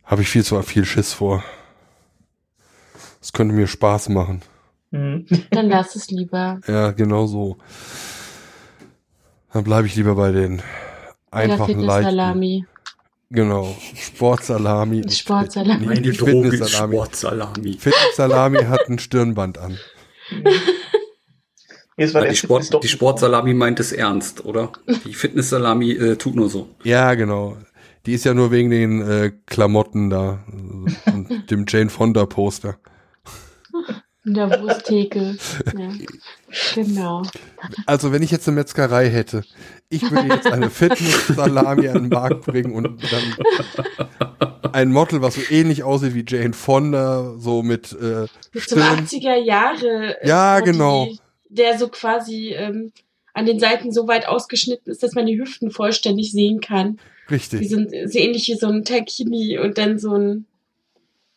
habe 0.05 0.23
ich 0.23 0.29
viel 0.29 0.45
zu 0.45 0.61
viel 0.63 0.85
Schiss 0.85 1.13
vor. 1.13 1.45
Das 3.21 3.33
könnte 3.33 3.55
mir 3.55 3.67
Spaß 3.67 4.09
machen. 4.11 4.43
Mhm. 4.91 5.27
Dann 5.51 5.69
lass 5.69 5.97
es 5.97 6.11
lieber. 6.11 6.61
Ja, 6.67 6.93
genau 6.93 7.27
so. 7.27 7.59
Dann 9.53 9.65
bleibe 9.65 9.87
ich 9.87 9.97
lieber 9.97 10.15
bei 10.15 10.33
den 10.33 10.63
einfachen 11.31 11.81
leichten. 11.81 12.11
Salami. 12.17 12.65
Genau. 13.31 13.77
Sportsalami. 13.95 15.05
Sportsalami. 15.11 15.87
nicht 15.87 15.89
Meine 15.89 16.13
Droge 16.13 16.49
ist 16.49 16.53
Fitnesssalami. 16.55 16.95
Sportsalami. 16.95 17.73
Fitnesssalami 17.79 18.65
hat 18.65 18.89
ein 18.89 18.99
Stirnband 18.99 19.59
an. 19.59 19.79
Jetzt 21.99 22.15
war 22.15 22.23
Ja, 22.25 22.31
die, 22.31 22.37
Sport, 22.37 22.83
die 22.83 22.89
Sportsalami 22.89 23.55
meint 23.55 23.81
es 23.81 23.91
ernst, 23.91 24.45
oder? 24.45 24.71
Die 25.05 25.15
Fitnesssalami 25.15 25.91
äh, 25.93 26.17
tut 26.17 26.37
nur 26.37 26.49
so. 26.49 26.69
Ja, 26.85 27.15
genau. 27.15 27.57
Die 28.07 28.15
ist 28.15 28.25
ja 28.25 28.35
nur 28.35 28.51
wegen 28.51 28.71
den 28.71 29.03
äh, 29.03 29.33
Klamotten 29.47 30.11
da 30.11 30.45
und 31.07 31.51
dem 31.51 31.65
Jane 31.69 31.91
Fonda 31.91 32.27
Poster. 32.27 32.79
In 34.25 34.35
der 34.35 34.61
Wursttheke. 34.61 35.37
Ja. 35.79 35.91
Genau. 36.75 37.23
Also 37.87 38.13
wenn 38.13 38.23
ich 38.23 38.31
jetzt 38.31 38.49
eine 38.49 38.57
Metzgerei 38.57 39.09
hätte, 39.09 39.43
ich 39.89 40.11
würde 40.11 40.29
jetzt 40.35 40.47
eine 40.47 40.71
Fitness-Salami 40.71 41.89
an 41.89 42.03
den 42.03 42.09
Markt 42.09 42.45
bringen 42.45 42.75
und 42.75 43.01
dann 43.11 44.73
ein 44.73 44.93
Model, 44.93 45.23
was 45.23 45.35
so 45.35 45.41
ähnlich 45.51 45.83
aussieht 45.83 46.15
wie 46.15 46.25
Jane 46.27 46.53
Fonda, 46.53 47.35
so 47.39 47.63
mit 47.63 47.93
äh, 47.93 48.27
Stirn. 48.59 49.07
80er 49.07 49.37
Jahre. 49.37 50.21
äh, 50.21 50.29
Ja, 50.29 50.61
genau. 50.61 51.09
Der 51.49 51.79
so 51.79 51.89
quasi 51.89 52.55
ähm, 52.55 52.93
an 53.33 53.47
den 53.47 53.59
Seiten 53.59 53.93
so 53.93 54.09
weit 54.09 54.27
ausgeschnitten 54.27 54.91
ist, 54.91 55.03
dass 55.03 55.15
man 55.15 55.27
die 55.27 55.39
Hüften 55.39 55.71
vollständig 55.71 56.33
sehen 56.33 56.61
kann. 56.61 56.99
Die 57.29 57.35
Richtig. 57.35 57.69
sind 57.69 57.91
so 57.91 58.19
ähnlich 58.19 58.49
wie 58.49 58.55
so 58.55 58.69
ein 58.69 58.85
Tankini 58.85 59.59
und 59.59 59.79
dann 59.79 59.99
so 59.99 60.15
ein, 60.15 60.47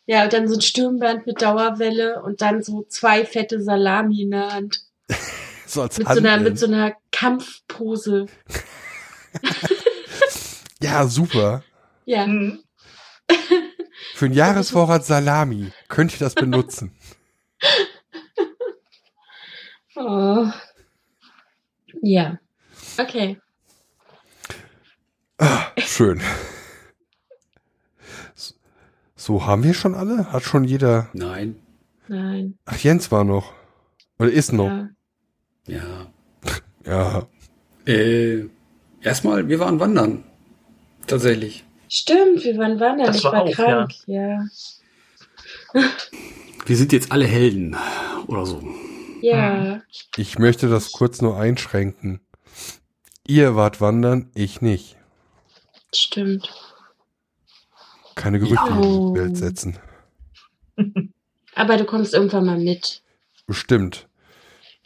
ja, 0.06 0.24
und 0.24 0.32
dann 0.32 0.48
so 0.48 0.54
ein 0.54 0.60
Stirnband 0.60 1.26
mit 1.26 1.42
Dauerwelle 1.42 2.22
und 2.22 2.40
dann 2.40 2.62
so 2.62 2.84
zwei 2.88 3.24
fette 3.24 3.62
Salami 3.62 4.22
in 4.22 4.30
der 4.30 4.52
Hand. 4.52 4.80
So 5.64 5.80
als 5.80 5.96
Mit 5.96 6.06
so 6.06 6.18
einer, 6.18 6.36
mit 6.36 6.58
so 6.58 6.66
einer 6.66 6.92
Kampfpose. 7.12 8.26
Ja, 10.82 11.06
super. 11.06 11.62
Ja. 12.04 12.26
Mhm. 12.26 12.64
Für 14.14 14.24
einen 14.24 14.34
Jahresvorrat 14.34 15.04
Salami 15.04 15.72
könnt 15.88 16.12
ihr 16.12 16.18
das 16.18 16.34
benutzen. 16.34 16.92
Oh. 19.94 20.46
Ja. 22.00 22.38
Okay. 22.96 23.38
Ah, 25.42 25.72
schön. 25.76 26.20
So, 29.16 29.44
haben 29.44 29.64
wir 29.64 29.74
schon 29.74 29.96
alle? 29.96 30.32
Hat 30.32 30.44
schon 30.44 30.62
jeder. 30.62 31.08
Nein. 31.14 31.56
Nein. 32.06 32.58
Ach, 32.64 32.78
Jens 32.78 33.10
war 33.10 33.24
noch. 33.24 33.52
Oder 34.20 34.30
ist 34.30 34.52
noch. 34.52 34.68
Ja. 34.68 34.88
Ja. 35.66 36.06
Ja. 36.86 37.26
Äh, 37.86 38.44
erstmal, 39.00 39.48
wir 39.48 39.58
waren 39.58 39.80
wandern. 39.80 40.22
Tatsächlich. 41.08 41.64
Stimmt, 41.88 42.44
wir 42.44 42.56
waren 42.58 42.78
wandern. 42.78 43.08
Das 43.08 43.16
ich 43.16 43.24
war 43.24 43.32
war, 43.32 43.42
auch, 43.42 43.52
krank. 43.52 43.90
Ja. 44.06 44.44
Wir 46.66 46.76
sind 46.76 46.92
jetzt 46.92 47.10
alle 47.10 47.26
Helden. 47.26 47.74
Oder 48.28 48.46
so. 48.46 48.62
Ja. 49.20 49.82
Ich 50.16 50.38
möchte 50.38 50.68
das 50.68 50.92
kurz 50.92 51.20
nur 51.20 51.36
einschränken. 51.36 52.20
Ihr 53.26 53.56
wart 53.56 53.80
wandern, 53.80 54.30
ich 54.34 54.60
nicht. 54.60 54.96
Stimmt. 55.94 56.50
Keine 58.14 58.38
Gerüchte 58.38 58.66
in 58.68 58.78
Oh. 58.78 59.12
die 59.14 59.20
Welt 59.20 59.36
setzen. 59.36 59.78
Aber 61.54 61.76
du 61.76 61.84
kommst 61.84 62.14
irgendwann 62.14 62.46
mal 62.46 62.58
mit. 62.58 63.02
Bestimmt. 63.46 64.08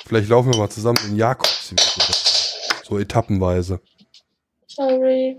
Vielleicht 0.05 0.29
laufen 0.29 0.53
wir 0.53 0.59
mal 0.59 0.69
zusammen 0.71 0.99
in 1.09 1.17
Jakobsweg 1.17 1.81
so. 1.81 2.85
so 2.85 2.99
etappenweise. 2.99 3.81
Sorry. 4.67 5.39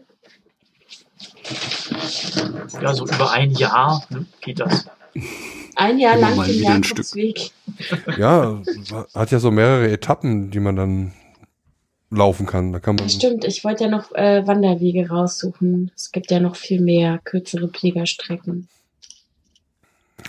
Ja, 2.82 2.94
so 2.94 3.06
über 3.06 3.32
ein 3.32 3.52
Jahr 3.52 4.04
ne, 4.10 4.26
geht 4.42 4.60
das. 4.60 4.86
Ein 5.76 6.00
Jahr 6.00 6.18
lang 6.18 6.36
den 6.44 6.56
wieder 6.56 6.70
ein 6.72 6.82
Jakobsweg. 6.82 7.52
Ja, 8.18 8.64
hat 9.14 9.30
ja 9.30 9.38
so 9.40 9.52
mehrere 9.52 9.92
Etappen, 9.92 10.50
die 10.50 10.60
man 10.60 10.76
dann 10.76 11.14
laufen 12.10 12.46
kann. 12.46 12.72
Da 12.74 12.80
kann 12.80 12.96
man. 12.96 13.10
Stimmt, 13.10 13.44
ich 13.46 13.64
wollte 13.64 13.86
ja 13.86 13.90
noch 13.90 14.12
äh, 14.14 14.46
Wanderwege 14.48 15.10
raussuchen. 15.10 15.92
Es 15.96 16.12
gibt 16.12 16.32
ja 16.32 16.40
noch 16.40 16.56
viel 16.56 16.82
mehr 16.82 17.20
kürzere 17.24 17.68
Pilgerstrecken. 17.68 18.68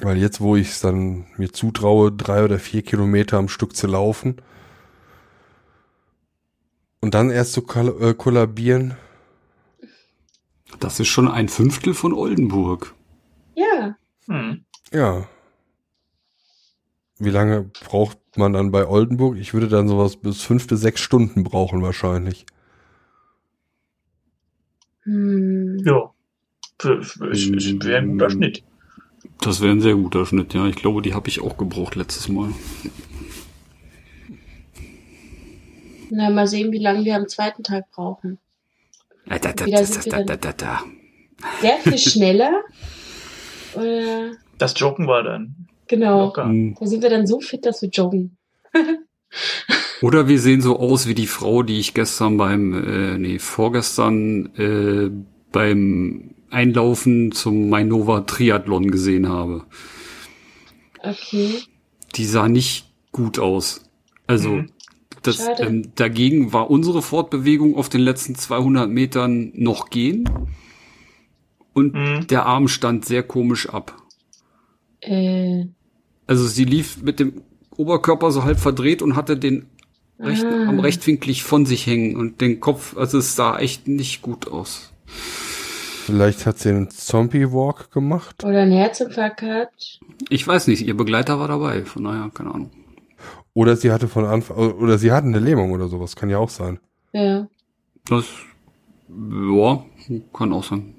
Weil 0.03 0.18
jetzt, 0.18 0.41
wo 0.41 0.55
ich 0.57 0.68
es 0.68 0.81
dann 0.81 1.26
mir 1.37 1.53
zutraue, 1.53 2.12
drei 2.12 2.45
oder 2.45 2.59
vier 2.59 2.83
Kilometer 2.83 3.39
am 3.39 3.49
Stück 3.49 3.74
zu 3.74 3.87
laufen 3.87 4.37
und 7.01 7.14
dann 7.14 7.31
erst 7.31 7.53
zu 7.53 7.62
koll 7.62 7.97
äh, 8.01 8.14
kollabieren, 8.14 8.97
Das 10.81 11.01
ist 11.01 11.09
schon 11.09 11.29
ein 11.29 11.49
Fünftel 11.49 11.95
von 11.95 12.12
Oldenburg. 12.12 12.95
Ja, 13.55 13.97
Hm. 14.29 14.64
ja. 14.93 15.26
Wie 17.18 17.31
lange 17.31 17.62
braucht 17.85 18.18
man 18.39 18.53
dann 18.53 18.70
bei 18.70 18.86
Oldenburg? 18.86 19.36
Ich 19.39 19.53
würde 19.55 19.68
dann 19.68 19.89
sowas 19.89 20.16
bis 20.16 20.43
fünf 20.43 20.66
bis 20.66 20.80
sechs 20.80 21.01
Stunden 21.01 21.45
brauchen 21.45 21.82
wahrscheinlich. 21.82 22.47
hm. 25.03 25.78
Ja. 25.84 26.12
Es, 26.80 27.16
es 27.20 27.51
wäre 27.84 27.99
ein 27.99 28.12
guter 28.12 28.30
Schnitt. 28.30 28.62
Das 29.41 29.61
wäre 29.61 29.72
ein 29.72 29.80
sehr 29.80 29.95
guter 29.95 30.24
Schnitt, 30.26 30.55
ja. 30.55 30.66
Ich 30.68 30.76
glaube, 30.76 31.03
die 31.03 31.12
habe 31.14 31.28
ich 31.28 31.41
auch 31.41 31.57
gebraucht 31.57 31.97
letztes 31.97 32.28
Mal. 32.28 32.51
Na, 36.11 36.30
mal 36.30 36.47
sehen, 36.47 36.72
wie 36.72 36.78
lange 36.78 37.05
wir 37.05 37.16
am 37.16 37.28
zweiten 37.28 37.62
Tag 37.62 37.91
brauchen. 37.91 38.39
Da, 39.26 39.39
da, 39.39 39.53
da, 39.53 39.66
Wieder 39.66 39.78
da, 39.78 39.84
sind 39.84 40.05
wir 40.07 40.12
da, 40.12 40.18
dann- 40.18 40.26
da, 40.26 40.36
da, 40.36 40.53
da. 40.53 40.82
Sehr 41.61 41.76
viel 41.78 41.99
schneller. 42.11 42.62
Oder, 43.74 44.32
Das 44.59 44.78
Joggen 44.78 45.07
war 45.07 45.22
dann 45.22 45.68
genau. 45.89 46.26
locker. 46.26 46.53
Da 46.78 46.86
sind 46.86 47.03
wir 47.03 47.11
dann 47.11 47.26
so 47.26 47.41
fit, 47.41 47.64
dass 47.66 47.82
wir 47.82 47.89
joggen. 47.89 48.36
Oder 50.03 50.28
wir 50.28 50.39
sehen 50.39 50.61
so 50.61 50.78
aus 50.78 51.07
wie 51.09 51.14
die 51.14 51.26
Frau, 51.26 51.62
die 51.62 51.78
ich 51.78 51.93
gestern 51.93 52.36
beim, 52.36 52.72
äh, 52.72 53.18
nee, 53.18 53.39
vorgestern 53.39 54.55
äh, 54.57 55.11
beim 55.53 56.34
Einlaufen 56.51 57.32
zum 57.32 57.68
Mainova 57.68 58.20
Triathlon 58.22 58.91
gesehen 58.91 59.28
habe. 59.28 59.64
Okay. 61.03 61.62
Die 62.14 62.24
sah 62.24 62.49
nicht 62.49 62.86
gut 63.12 63.39
aus. 63.39 63.82
Also 64.26 64.51
Mhm. 64.51 64.70
das, 65.22 65.47
ähm, 65.59 65.91
dagegen 65.95 66.53
war 66.53 66.70
unsere 66.70 67.03
Fortbewegung 67.03 67.76
auf 67.76 67.89
den 67.89 68.01
letzten 68.01 68.34
200 68.34 68.89
Metern 68.89 69.53
noch 69.55 69.91
gehen 69.91 70.28
und 71.74 71.95
Mhm. 71.95 72.26
der 72.28 72.47
Arm 72.47 72.68
stand 72.68 73.05
sehr 73.05 73.22
komisch 73.22 73.68
ab. 73.68 73.97
Äh, 75.01 75.66
Also 76.29 76.47
sie 76.47 76.64
lief 76.64 77.03
mit 77.03 77.18
dem 77.18 77.43
Oberkörper 77.76 78.31
so 78.31 78.45
halb 78.45 78.61
verdreht 78.61 79.03
und 79.03 79.16
hatte 79.16 79.37
den 79.37 79.66
rechten 80.20 80.53
Ah. 80.53 80.66
Arm 80.68 80.79
rechtwinklig 80.81 81.43
von 81.43 81.66
sich 81.66 81.87
hängen 81.87 82.16
und 82.16 82.41
den 82.41 82.61
Kopf, 82.61 82.97
also 82.97 83.18
es 83.18 83.35
sah 83.35 83.59
echt 83.59 83.89
nicht 83.89 84.22
gut 84.22 84.47
aus. 84.49 84.93
Vielleicht 86.05 86.47
hat 86.47 86.59
sie 86.59 86.70
einen 86.70 86.91
Zombie-Walk 86.91 87.91
gemacht. 87.91 88.45
oder 88.45 88.62
ein 88.62 88.70
Herzinfarkt 88.72 89.41
gehabt. 89.41 90.01
Ich 90.29 90.47
weiß 90.47 90.66
nicht, 90.68 90.83
ihr 90.87 90.97
Begleiter 90.97 91.39
war 91.39 91.49
dabei, 91.49 91.85
von 91.85 92.05
daher, 92.05 92.31
keine 92.33 92.55
Ahnung. 92.55 92.70
Oder 93.55 93.76
sie 93.76 93.91
hatte 93.91 94.09
von 94.09 94.24
Anfang, 94.24 94.57
oder 94.57 94.99
sie 94.99 95.12
hatten 95.12 95.29
eine 95.29 95.41
Lähmung 95.45 95.72
oder 95.72 95.89
sowas. 95.89 96.14
Kann 96.16 96.31
ja 96.31 96.39
auch 96.39 96.49
sein. 96.51 96.79
Ja. 97.12 97.49
Das, 98.07 98.24
ja, 99.09 99.85
kann 100.33 100.53
auch 100.53 100.64
sein. 100.64 100.95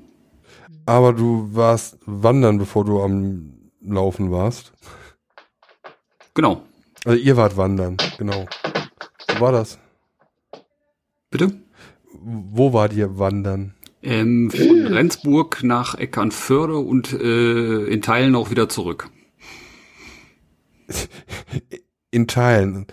Aber 0.86 1.14
du 1.14 1.50
warst 1.54 1.98
wandern, 2.06 2.58
bevor 2.58 2.86
du 2.86 3.02
am 3.02 3.54
Laufen 3.82 4.32
warst. 4.32 4.74
Genau. 6.34 6.64
Also 7.06 7.18
ihr 7.18 7.38
wart 7.38 7.58
wandern, 7.58 7.98
genau. 8.18 8.46
Wo 9.36 9.42
war 9.42 9.52
das? 9.52 9.80
Bitte? 11.30 11.52
Wo 12.14 12.74
wart 12.74 12.94
ihr 12.94 13.18
wandern? 13.20 13.76
Ähm, 14.02 14.50
von 14.52 14.88
Rendsburg 14.88 15.64
nach 15.64 15.96
Eckernförde 15.96 16.78
und 16.78 17.14
äh, 17.14 17.86
in 17.86 18.02
Teilen 18.02 18.36
auch 18.36 18.50
wieder 18.50 18.70
zurück. 18.70 19.10
In 22.12 22.28
Teilen. 22.28 22.88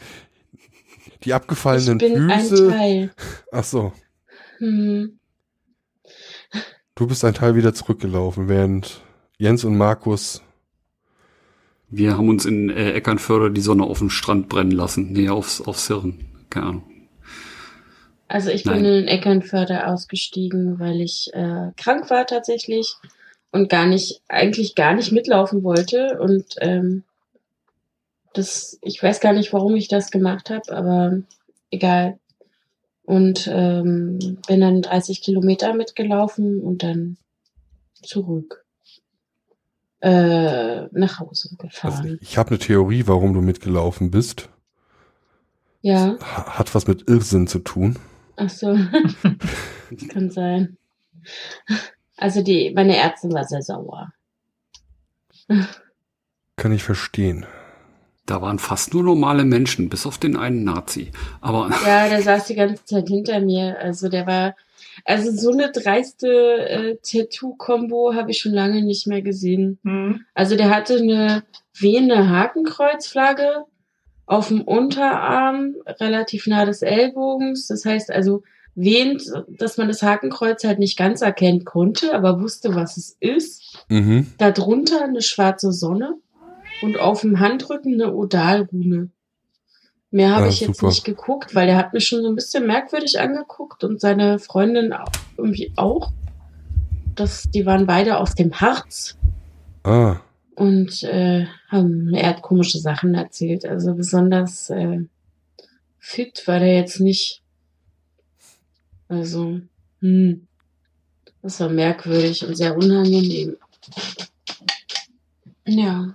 Die 1.25 1.31
Ich 1.31 1.35
abgefallenen 1.35 1.99
bin 1.99 2.31
ein 2.31 2.41
Füße. 2.41 2.69
Teil. 2.69 3.15
Ach 3.51 3.65
so. 3.65 3.93
Hm. 4.59 5.19
Du 6.95 7.07
bist 7.07 7.25
ein 7.25 7.35
Teil 7.35 7.57
wieder 7.57 7.73
zurückgelaufen, 7.75 8.49
während 8.49 9.03
Jens 9.39 9.65
und 9.65 9.77
Markus. 9.77 10.43
Wir 11.89 12.17
haben 12.17 12.29
uns 12.29 12.45
in 12.45 12.69
äh, 12.69 12.93
Eckernförde 12.93 13.53
die 13.53 13.61
Sonne 13.61 13.85
auf 13.85 13.99
dem 13.99 14.11
Strand 14.11 14.49
brennen 14.49 14.73
lassen. 14.73 15.13
Nee, 15.13 15.29
aufs, 15.29 15.61
aufs 15.61 15.87
Hirn. 15.87 16.25
Keine 16.51 16.67
Ahnung. 16.67 16.83
Also 18.29 18.51
ich 18.51 18.65
Nein. 18.65 18.83
bin 18.83 18.93
in 18.93 19.09
Eckernförde 19.09 19.87
ausgestiegen, 19.87 20.81
weil 20.81 21.01
ich 21.01 21.31
äh, 21.33 21.71
krank 21.77 22.11
war 22.11 22.27
tatsächlich 22.27 22.95
und 23.53 23.69
gar 23.69 23.87
nicht, 23.87 24.21
eigentlich 24.27 24.75
gar 24.75 24.95
nicht 24.95 25.13
mitlaufen 25.13 25.63
wollte. 25.63 26.19
Und 26.19 26.57
ähm, 26.61 27.05
das, 28.35 28.79
ich 28.83 29.01
weiß 29.01 29.21
gar 29.21 29.33
nicht, 29.33 29.53
warum 29.53 29.77
ich 29.77 29.87
das 29.87 30.11
gemacht 30.11 30.51
habe, 30.51 30.77
aber 30.77 31.19
egal. 31.71 32.19
und 33.05 33.49
ähm, 33.51 34.39
bin 34.49 34.61
dann 34.61 34.83
30 34.83 35.23
Kilometer 35.23 35.73
mitgelaufen 35.73 36.61
und 36.61 36.83
dann 36.83 37.17
zurück 38.03 38.66
äh, 40.07 40.89
nach 40.93 41.19
Hause 41.21 41.51
Also 41.59 42.03
gefahren. 42.03 42.19
ich 42.21 42.39
habe 42.39 42.51
eine 42.51 42.59
Theorie, 42.59 43.05
warum 43.07 43.35
du 43.35 43.41
mitgelaufen 43.41 44.11
bist. 44.11 44.49
Ja, 45.83 46.17
Ha- 46.21 46.59
Hat 46.59 46.75
was 46.75 46.87
mit 46.87 47.09
Irrsinn 47.09 47.47
zu 47.47 47.59
tun. 47.61 47.99
ach 48.37 48.51
so. 48.51 48.77
das 49.91 50.09
kann 50.09 50.31
sein. 50.31 50.77
Also 52.17 52.43
die, 52.43 52.73
meine 52.75 52.97
Ärztin 52.97 53.33
war 53.33 53.45
sehr 53.45 53.63
sauer. 53.63 54.13
Kann 56.57 56.73
ich 56.73 56.83
verstehen. 56.83 57.47
Da 58.25 58.43
waren 58.43 58.59
fast 58.59 58.93
nur 58.95 59.05
normale 59.05 59.45
Menschen, 59.45 59.89
bis 59.89 60.07
auf 60.07 60.19
den 60.19 60.37
einen 60.37 60.65
Nazi. 60.65 61.13
Aber 61.41 61.71
Ja, 61.87 62.09
der 62.09 62.23
saß 62.23 62.47
die 62.47 62.55
ganze 62.57 62.85
Zeit 62.85 63.09
hinter 63.09 63.41
mir. 63.41 63.79
Also 63.79 64.09
der 64.09 64.27
war, 64.27 64.57
also 65.05 65.31
so 65.31 65.53
eine 65.53 65.71
dreiste 65.71 66.29
äh, 66.29 66.97
Tattoo-Kombo 67.03 68.15
habe 68.15 68.31
ich 68.31 68.39
schon 68.39 68.53
lange 68.53 68.83
nicht 68.83 69.07
mehr 69.07 69.23
gesehen. 69.23 69.79
Hm. 69.85 70.25
Also 70.35 70.57
der 70.57 70.71
hatte 70.71 70.97
eine 70.97 71.43
wehende 71.79 72.29
Hakenkreuzflagge 72.29 73.65
auf 74.27 74.49
dem 74.49 74.63
Unterarm, 74.63 75.75
relativ 75.87 76.47
nah 76.47 76.65
des 76.65 76.83
Ellbogens. 76.83 77.67
Das 77.67 77.85
heißt 77.85 78.11
also 78.11 78.43
wehend, 78.75 79.23
dass 79.49 79.79
man 79.79 79.89
das 79.89 80.03
Hakenkreuz 80.03 80.65
halt 80.65 80.79
nicht 80.79 80.99
ganz 80.99 81.23
erkennen 81.23 81.65
konnte, 81.65 82.15
aber 82.15 82.41
wusste, 82.41 82.75
was 82.75 82.97
es 82.97 83.17
ist. 83.21 83.85
Mhm. 83.89 84.27
Darunter 84.39 85.05
eine 85.05 85.23
schwarze 85.23 85.73
Sonne 85.73 86.15
und 86.83 86.99
auf 86.99 87.23
dem 87.23 87.41
Handrücken 87.41 87.95
eine 87.95 88.15
Odalrune. 88.15 89.11
Mehr 90.11 90.31
habe 90.35 90.47
Ah, 90.47 90.49
ich 90.49 90.61
jetzt 90.61 90.77
super. 90.79 90.89
nicht 90.89 91.05
geguckt, 91.05 91.55
weil 91.55 91.67
der 91.67 91.77
hat 91.77 91.93
mich 91.93 92.07
schon 92.07 92.23
so 92.23 92.29
ein 92.29 92.37
bisschen 92.37 92.67
merkwürdig 92.67 93.19
angeguckt 93.21 93.83
und 93.85 94.01
seine 94.01 94.39
Freundin 94.39 94.95
irgendwie 95.37 95.73
auch. 95.77 96.13
Das, 97.15 97.45
die 97.51 97.67
waren 97.67 97.87
beide 97.87 98.19
aus 98.19 98.35
dem 98.35 98.53
Harz 98.61 99.17
Ah, 99.85 100.21
und 100.55 101.03
äh, 101.05 101.47
haben 101.69 102.13
er 102.15 102.31
hat 102.31 102.43
komische 102.43 102.79
Sachen 102.79 103.15
erzählt. 103.15 103.65
Also 103.67 103.95
besonders 103.95 104.71
äh, 104.71 105.01
fit 105.99 106.43
war 106.47 106.59
der 106.61 106.77
jetzt 106.77 107.01
nicht. 107.01 107.43
Also, 109.09 109.61
hm, 110.01 110.47
das 111.43 111.61
war 111.61 111.69
merkwürdig 111.69 112.45
und 112.47 112.57
sehr 112.57 112.77
unangenehm. 112.77 113.57
Ja, 115.67 116.15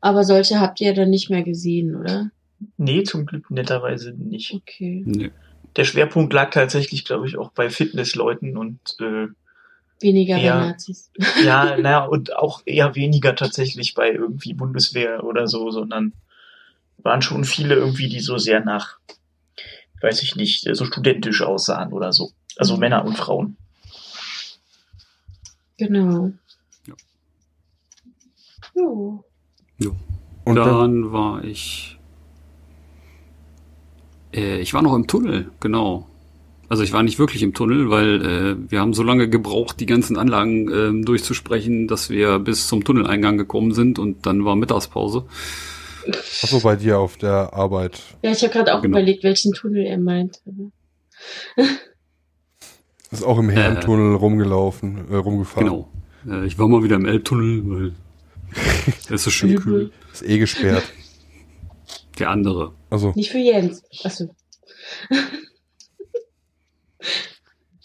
aber 0.00 0.24
solche 0.24 0.60
habt 0.60 0.80
ihr 0.80 0.94
dann 0.94 1.10
nicht 1.10 1.30
mehr 1.30 1.42
gesehen, 1.42 1.96
oder? 1.96 2.30
Nee, 2.76 3.02
zum 3.04 3.26
Glück 3.26 3.50
netterweise 3.50 4.12
nicht. 4.12 4.52
Okay, 4.54 5.02
nee. 5.06 5.30
Der 5.76 5.84
Schwerpunkt 5.84 6.32
lag 6.32 6.50
tatsächlich, 6.50 7.04
glaube 7.04 7.26
ich, 7.26 7.36
auch 7.36 7.52
bei 7.52 7.70
Fitnessleuten 7.70 8.56
und 8.56 8.80
äh, 9.00 9.28
weniger 10.00 10.38
Ja. 10.38 10.60
bei 10.60 10.66
Nazis. 10.68 11.10
ja, 11.44 11.76
naja, 11.80 12.04
und 12.04 12.34
auch 12.36 12.62
eher 12.64 12.94
weniger 12.94 13.34
tatsächlich 13.36 13.94
bei 13.94 14.10
irgendwie 14.10 14.54
Bundeswehr 14.54 15.24
oder 15.24 15.46
so, 15.46 15.70
sondern 15.70 16.12
waren 16.98 17.22
schon 17.22 17.44
viele 17.44 17.74
irgendwie, 17.76 18.08
die 18.08 18.20
so 18.20 18.38
sehr 18.38 18.64
nach, 18.64 18.98
weiß 20.00 20.22
ich 20.22 20.34
nicht, 20.34 20.68
so 20.74 20.84
studentisch 20.84 21.42
aussahen 21.42 21.92
oder 21.92 22.12
so. 22.12 22.32
Also 22.56 22.74
Mhm. 22.74 22.80
Männer 22.80 23.04
und 23.04 23.16
Frauen. 23.16 23.56
Genau. 25.76 26.32
Ja. 26.86 26.94
Jo. 28.74 29.24
und 30.44 30.56
dann, 30.56 30.56
dann 30.56 31.12
war 31.12 31.44
ich. 31.44 31.97
Äh, 34.34 34.58
ich 34.60 34.74
war 34.74 34.82
noch 34.82 34.94
im 34.94 35.06
Tunnel, 35.06 35.50
genau. 35.60 36.06
Also 36.70 36.82
ich 36.82 36.92
war 36.92 37.02
nicht 37.02 37.18
wirklich 37.18 37.42
im 37.42 37.54
Tunnel, 37.54 37.88
weil 37.88 38.24
äh, 38.26 38.70
wir 38.70 38.80
haben 38.80 38.92
so 38.92 39.02
lange 39.02 39.28
gebraucht, 39.30 39.80
die 39.80 39.86
ganzen 39.86 40.18
Anlagen 40.18 40.70
ähm, 40.70 41.04
durchzusprechen, 41.04 41.88
dass 41.88 42.10
wir 42.10 42.38
bis 42.40 42.68
zum 42.68 42.84
Tunneleingang 42.84 43.38
gekommen 43.38 43.72
sind 43.72 43.98
und 43.98 44.26
dann 44.26 44.44
war 44.44 44.54
Mittagspause. 44.54 45.24
achso, 46.42 46.60
bei 46.60 46.76
dir 46.76 46.98
auf 46.98 47.16
der 47.16 47.54
Arbeit. 47.54 48.02
Ja, 48.22 48.32
ich 48.32 48.42
habe 48.42 48.52
gerade 48.52 48.74
auch 48.74 48.82
Genau. 48.82 48.98
überlegt, 48.98 49.24
welchen 49.24 49.52
Tunnel 49.52 49.86
er 49.86 49.98
meint. 49.98 50.42
Ist 53.10 53.24
auch 53.24 53.38
im 53.38 53.48
Herrentunnel 53.48 54.14
rumgelaufen, 54.16 55.10
äh, 55.10 55.16
rumgefahren. 55.16 55.66
Genau. 55.66 55.88
Äh, 56.42 56.46
ich 56.46 56.58
war 56.58 56.68
mal 56.68 56.82
wieder 56.82 56.96
im 56.96 57.06
Elbtunnel, 57.06 57.62
weil 57.64 57.92
es 59.10 59.26
ist 59.26 59.32
schön 59.32 59.56
kühl. 59.56 59.90
Ist 60.12 60.22
eh 60.22 60.38
gesperrt. 60.38 60.84
Der 62.18 62.30
andere. 62.30 62.72
Also, 62.90 63.12
Nicht 63.14 63.30
für 63.30 63.38
Jens. 63.38 63.82
Achso. 64.04 64.34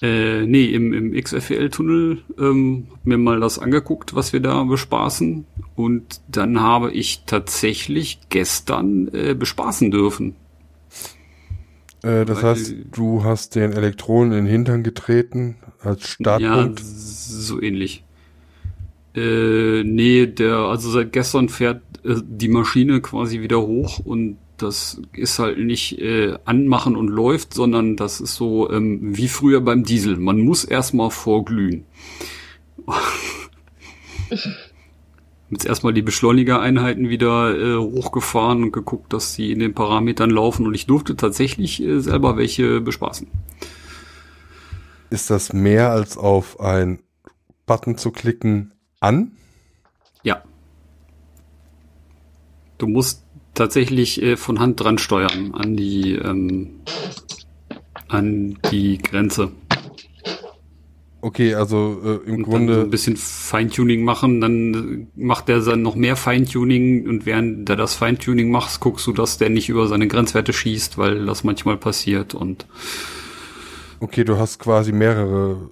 Äh, 0.02 0.46
nee, 0.48 0.66
im, 0.66 0.92
im 0.92 1.14
XFL-Tunnel 1.14 2.24
ähm, 2.38 2.88
hab 2.92 3.06
mir 3.06 3.18
mal 3.18 3.40
das 3.40 3.58
angeguckt, 3.58 4.14
was 4.16 4.34
wir 4.34 4.42
da 4.42 4.62
bespaßen. 4.64 5.46
Und 5.78 6.20
dann 6.28 6.60
habe 6.60 6.92
ich 6.92 7.24
tatsächlich 7.26 8.20
gestern 8.28 9.08
äh, 9.14 9.34
bespaßen 9.34 9.92
dürfen. 9.92 10.36
äh, 12.04 12.26
das 12.26 12.44
Weil- 12.44 12.52
heißt, 12.56 12.74
du 12.92 13.24
hast 13.24 13.56
den 13.56 13.72
Elektronen 13.72 14.34
in 14.34 14.44
den 14.46 14.52
Hintern 14.52 14.84
getreten 14.84 15.56
als 15.80 16.06
Startpunkt. 16.06 16.82
Ja, 16.82 16.86
so 16.86 17.62
ähnlich. 17.62 18.04
Äh, 19.16 19.84
nee, 19.84 20.26
der, 20.26 20.56
also 20.56 20.90
seit 20.90 21.12
gestern 21.12 21.50
fährt 21.50 21.82
äh, 22.04 22.16
die 22.24 22.48
Maschine 22.48 23.02
quasi 23.02 23.42
wieder 23.42 23.62
hoch 23.62 24.00
und 24.00 24.38
das 24.58 25.02
ist 25.14 25.40
halt 25.40 25.60
nicht 25.60 26.00
äh, 26.00 26.38
anmachen 26.46 26.96
und 26.96 27.10
läuft, 27.10 27.54
sondern 27.54 27.96
das 27.96 28.22
ist 28.22 28.36
so 28.36 28.72
ähm, 28.72 29.16
wie 29.16 29.28
früher 29.28 29.62
beim 29.62 29.84
Diesel. 29.84 30.18
Man 30.18 30.40
muss 30.40 30.64
erstmal 30.64 31.12
vorglühen. 31.12 31.86
Jetzt 35.50 35.66
erstmal 35.66 35.94
die 35.94 36.02
Beschleunigereinheiten 36.02 37.10
wieder 37.10 37.56
äh, 37.56 37.78
hochgefahren 37.78 38.64
und 38.64 38.72
geguckt, 38.72 39.14
dass 39.14 39.36
die 39.36 39.52
in 39.52 39.60
den 39.60 39.76
Parametern 39.76 40.32
laufen 40.32 40.66
und 40.66 40.74
ich 40.74 40.88
durfte 40.88 41.16
tatsächlich 41.16 41.84
äh, 41.84 42.00
selber 42.00 42.38
welche 42.38 42.82
bespaßen. 42.82 43.28
Ist 45.12 45.30
das 45.30 45.54
mehr 45.54 45.92
als 45.92 46.18
auf 46.18 46.60
ein 46.60 47.00
Button 47.68 47.98
zu 47.98 48.10
klicken 48.10 48.74
an? 49.04 49.32
Ja. 50.24 50.44
Du 52.78 52.88
musst 52.88 53.24
tatsächlich 53.54 54.22
äh, 54.22 54.38
von 54.38 54.60
Hand 54.60 54.80
dran 54.80 54.98
steuern 54.98 55.54
an 55.54 55.76
die 55.76 56.14
ähm, 56.14 56.82
an 58.08 58.58
die 58.72 58.98
Grenze. 58.98 59.52
Okay, 61.22 61.56
also 61.56 62.02
äh, 62.04 62.30
im 62.30 62.44
Und 62.44 62.44
dann 62.44 62.44
so 62.44 62.44
Grunde 62.44 62.82
ein 62.82 62.90
bisschen 62.90 63.16
Feintuning 63.16 64.04
machen, 64.04 64.42
dann 64.42 64.74
äh, 64.74 65.08
macht 65.16 65.48
der 65.48 65.62
dann 65.62 65.82
noch 65.82 65.96
mehr 65.96 66.18
Feintuning 66.18 67.08
und 67.08 67.26
während 67.26 67.70
der 67.70 67.78
das 67.78 67.94
Feintuning 67.94 68.52
macht, 68.52 68.82
guckst 68.82 69.08
du, 69.08 69.14
dass 69.14 69.38
der 69.38 69.50
nicht 69.50 69.70
über 69.70 69.88
seine 69.88 70.08
Grenzwerte 70.08 70.52
schießt, 70.52 70.98
weil 70.98 71.26
das 71.26 71.46
manchmal 71.46 71.78
passiert 71.78 72.34
und 72.34 72.66
Okay, 74.02 74.26
du 74.26 74.38
hast 74.38 74.60
quasi 74.60 74.92
mehrere 74.92 75.70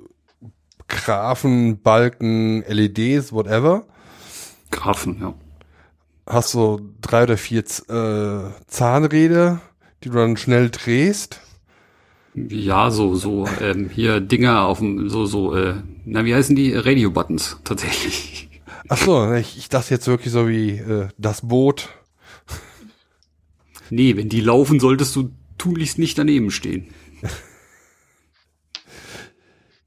Graphen, 0.91 1.81
Balken, 1.81 2.63
LEDs, 2.67 3.31
whatever. 3.31 3.85
Grafen, 4.71 5.17
ja. 5.21 5.33
Hast 6.27 6.51
so 6.51 6.81
drei 6.99 7.23
oder 7.23 7.37
vier 7.37 7.61
äh, 7.61 8.51
Zahnräder, 8.67 9.61
die 10.03 10.09
du 10.09 10.15
dann 10.15 10.37
schnell 10.37 10.69
drehst. 10.69 11.39
Ja, 12.35 12.91
so, 12.91 13.15
so, 13.15 13.47
ähm, 13.61 13.89
hier 13.89 14.19
Dinger 14.19 14.65
auf 14.65 14.79
dem, 14.79 15.09
so, 15.09 15.25
so, 15.25 15.55
äh, 15.55 15.75
na, 16.05 16.25
wie 16.25 16.35
heißen 16.35 16.55
die? 16.55 16.73
Radio-Buttons, 16.73 17.57
tatsächlich. 17.63 18.49
Ach 18.89 18.97
so, 18.97 19.33
ich, 19.33 19.57
ich 19.57 19.69
dachte 19.69 19.93
jetzt 19.93 20.07
wirklich 20.07 20.31
so 20.33 20.47
wie 20.47 20.71
äh, 20.71 21.07
das 21.17 21.47
Boot. 21.47 21.89
Nee, 23.89 24.15
wenn 24.17 24.29
die 24.29 24.41
laufen, 24.41 24.79
solltest 24.79 25.15
du 25.15 25.31
tunlichst 25.57 25.99
nicht 25.99 26.17
daneben 26.17 26.51
stehen. 26.51 26.87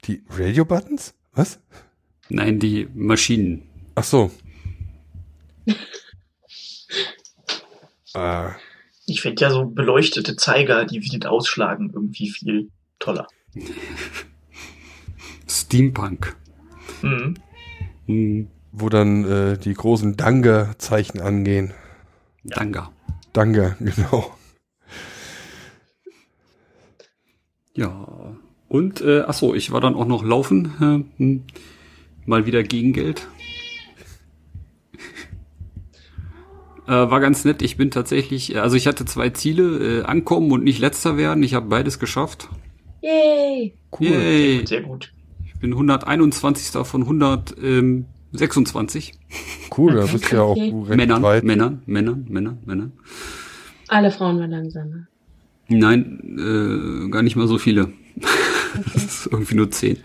Die 0.07 0.23
Radio-Buttons? 0.29 1.15
Was? 1.33 1.59
Nein, 2.29 2.59
die 2.59 2.89
Maschinen. 2.95 3.63
Ach 3.95 4.05
so. 4.05 4.31
äh, 8.15 8.51
Ich 9.07 9.23
finde 9.23 9.43
ja 9.43 9.51
so 9.51 9.65
beleuchtete 9.67 10.37
Zeiger, 10.37 10.85
die 10.85 11.03
wild 11.03 11.27
ausschlagen, 11.27 11.91
irgendwie 11.93 12.31
viel 12.31 12.71
toller. 12.99 13.27
Steampunk. 15.49 16.37
Mhm. 17.03 17.35
Hm, 18.07 18.49
wo 18.73 18.89
dann 18.89 19.25
äh, 19.25 19.59
die 19.59 19.75
großen 19.75 20.17
Danga-Zeichen 20.17 21.21
angehen. 21.21 21.73
Danga. 22.45 22.93
Danga, 23.33 23.77
genau. 23.81 24.37
Ja. 27.75 28.24
Und, 28.75 29.01
äh, 29.03 29.23
ach 29.25 29.35
so, 29.35 29.55
ich 29.55 29.71
war 29.71 29.81
dann 29.81 29.95
auch 29.95 30.05
noch 30.05 30.25
laufen. 30.25 30.73
Äh, 30.81 31.05
hm, 31.21 31.45
mal 32.27 32.45
wieder 32.45 32.65
Gegengeld. 32.65 33.29
Äh, 36.87 36.91
war 36.91 37.21
ganz 37.21 37.47
nett. 37.47 37.63
Ich 37.63 37.79
bin 37.79 37.91
tatsächlich, 37.91 38.55
äh, 38.55 38.59
also 38.59 38.77
ich 38.77 38.87
hatte 38.87 39.07
zwei 39.07 39.31
Ziele, 39.31 40.01
äh, 40.01 40.03
ankommen 40.03 40.53
und 40.53 40.65
nicht 40.65 40.81
letzter 40.81 41.17
werden. 41.17 41.43
Ich 41.43 41.55
habe 41.55 41.67
beides 41.67 41.99
geschafft. 41.99 42.51
Yay! 43.01 43.73
Cool. 43.99 44.09
Yay. 44.09 44.67
Sehr 44.67 44.83
gut. 44.83 45.15
Ich 45.47 45.59
bin 45.61 45.73
121. 45.73 46.85
von 46.85 47.01
126 47.03 49.15
Cool, 49.79 49.95
da 49.95 50.05
bist 50.05 50.31
du 50.31 50.37
ja 50.37 50.43
auch 50.43 50.57
recht 50.57 50.99
Männern, 50.99 51.23
weit. 51.23 51.43
Männern, 51.45 51.81
Männern, 51.87 52.27
Männern, 52.29 52.59
Männern. 52.67 52.93
Alle 53.89 54.11
Frauen 54.11 54.39
waren 54.41 54.51
langsamer. 54.51 55.07
Nein, 55.69 56.37
äh, 56.39 57.09
gar 57.09 57.23
nicht 57.23 57.37
mal 57.37 57.49
so 57.49 57.57
viele. 57.57 57.91
das 58.95 59.05
ist 59.05 59.27
irgendwie 59.31 59.55
nur 59.55 59.71
zehn. 59.71 59.99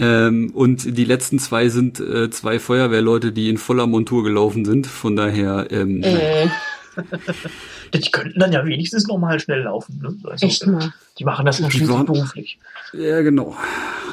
ähm, 0.00 0.50
und 0.54 0.96
die 0.98 1.04
letzten 1.04 1.38
zwei 1.38 1.68
sind 1.68 2.00
äh, 2.00 2.30
zwei 2.30 2.58
Feuerwehrleute, 2.58 3.32
die 3.32 3.48
in 3.48 3.58
voller 3.58 3.86
Montur 3.86 4.24
gelaufen 4.24 4.64
sind. 4.64 4.86
Von 4.86 5.16
daher, 5.16 5.68
ähm, 5.70 6.02
Äh, 6.02 6.48
Die 7.94 8.10
könnten 8.10 8.38
dann 8.38 8.52
ja 8.52 8.64
wenigstens 8.66 9.06
normal 9.06 9.40
schnell 9.40 9.62
laufen. 9.62 10.00
Ne? 10.02 10.16
Also, 10.30 10.46
echt 10.46 10.66
mal. 10.66 10.92
Die 11.18 11.24
machen 11.24 11.46
das 11.46 11.58
ja 11.58 11.70
schließlich 11.70 11.96
beruflich. 12.04 12.58
ja 12.92 13.22
genau. 13.22 13.56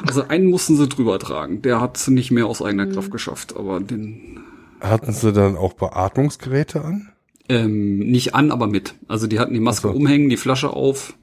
Also 0.06 0.26
einen 0.28 0.46
mussten 0.46 0.76
sie 0.76 0.88
drüber 0.88 1.18
tragen. 1.18 1.62
Der 1.62 1.80
hat 1.80 1.96
es 1.96 2.08
nicht 2.08 2.30
mehr 2.30 2.46
aus 2.46 2.62
eigener 2.62 2.86
Kraft 2.86 3.10
geschafft, 3.10 3.56
aber 3.56 3.80
den 3.80 4.40
Hatten 4.80 5.12
sie 5.12 5.32
dann 5.32 5.56
auch 5.56 5.72
Beatmungsgeräte 5.74 6.84
an? 6.84 7.08
ähm, 7.48 7.98
nicht 7.98 8.34
an, 8.34 8.50
aber 8.50 8.66
mit. 8.66 8.94
Also 9.08 9.26
die 9.26 9.38
hatten 9.38 9.54
die 9.54 9.60
Maske 9.60 9.88
so. 9.88 9.94
umhängen, 9.94 10.28
die 10.28 10.36
Flasche 10.36 10.70
auf, 10.70 11.14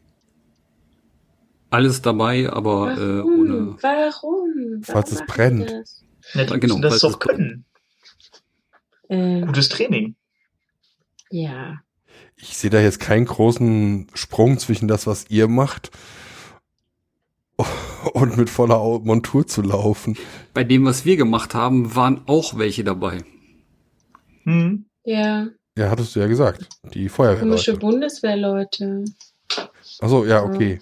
alles 1.74 2.01
dabei, 2.01 2.49
aber 2.49 2.97
äh, 2.97 3.21
ohne. 3.21 3.76
Warum? 3.82 3.82
Warum? 3.82 4.84
Falls 4.84 5.11
es 5.11 5.26
brennt. 5.26 5.69
das? 5.69 6.03
Ja, 6.34 6.45
die 6.45 6.59
Genau, 6.59 6.76
müssen 6.78 6.82
das 6.82 6.99
doch 6.99 7.19
können. 7.19 7.65
Äh, 9.09 9.41
Gutes 9.41 9.69
Training. 9.69 10.15
ja. 11.30 11.80
Ich 12.36 12.57
sehe 12.57 12.69
da 12.69 12.80
jetzt 12.82 12.99
keinen 12.99 13.26
großen 13.26 14.07
Sprung 14.15 14.57
zwischen 14.59 14.88
das, 14.89 15.07
was 15.07 15.28
ihr 15.30 15.47
macht 15.47 15.91
und 18.13 18.36
mit 18.38 18.49
voller 18.49 18.99
Montur 18.99 19.47
zu 19.47 19.61
laufen. 19.61 20.17
Bei 20.53 20.63
dem, 20.65 20.84
was 20.84 21.05
wir 21.05 21.15
gemacht 21.15 21.53
haben, 21.53 21.95
waren 21.95 22.21
auch 22.26 22.57
welche 22.57 22.84
dabei. 22.84 23.24
Hm. 24.43 24.86
Ja, 25.05 25.47
Ja, 25.78 25.89
hattest 25.89 26.15
du 26.15 26.19
ja 26.19 26.28
gesagt. 26.28 26.67
Die 26.84 27.07
komische 27.07 27.09
Feuerwehrleute. 27.11 27.78
Bundeswehrleute. 27.78 29.05
Achso, 29.99 30.26
ja, 30.26 30.43
okay. 30.43 30.82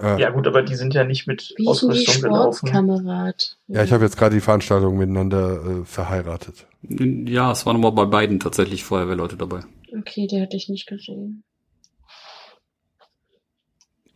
Äh, 0.00 0.20
Ja 0.20 0.30
gut, 0.30 0.46
aber 0.46 0.62
die 0.62 0.74
sind 0.76 0.94
ja 0.94 1.04
nicht 1.04 1.26
mit 1.26 1.52
Wie 1.56 1.66
Ausrüstung 1.66 2.22
gelaufen. 2.22 2.68
Sportkamerad? 2.68 3.56
ja, 3.68 3.82
ich 3.84 3.92
habe 3.92 4.04
jetzt 4.04 4.16
gerade 4.16 4.34
die 4.34 4.40
Veranstaltung 4.40 4.96
miteinander 4.98 5.64
äh, 5.64 5.84
verheiratet. 5.84 6.66
Ja, 6.82 7.52
es 7.52 7.66
waren 7.66 7.76
aber 7.76 7.92
bei 7.92 8.06
beiden 8.06 8.40
tatsächlich 8.40 8.84
Feuerwehrleute 8.84 9.36
dabei. 9.36 9.60
Okay, 9.98 10.26
die 10.26 10.40
hatte 10.40 10.56
ich 10.56 10.68
nicht 10.68 10.86
gesehen. 10.86 11.42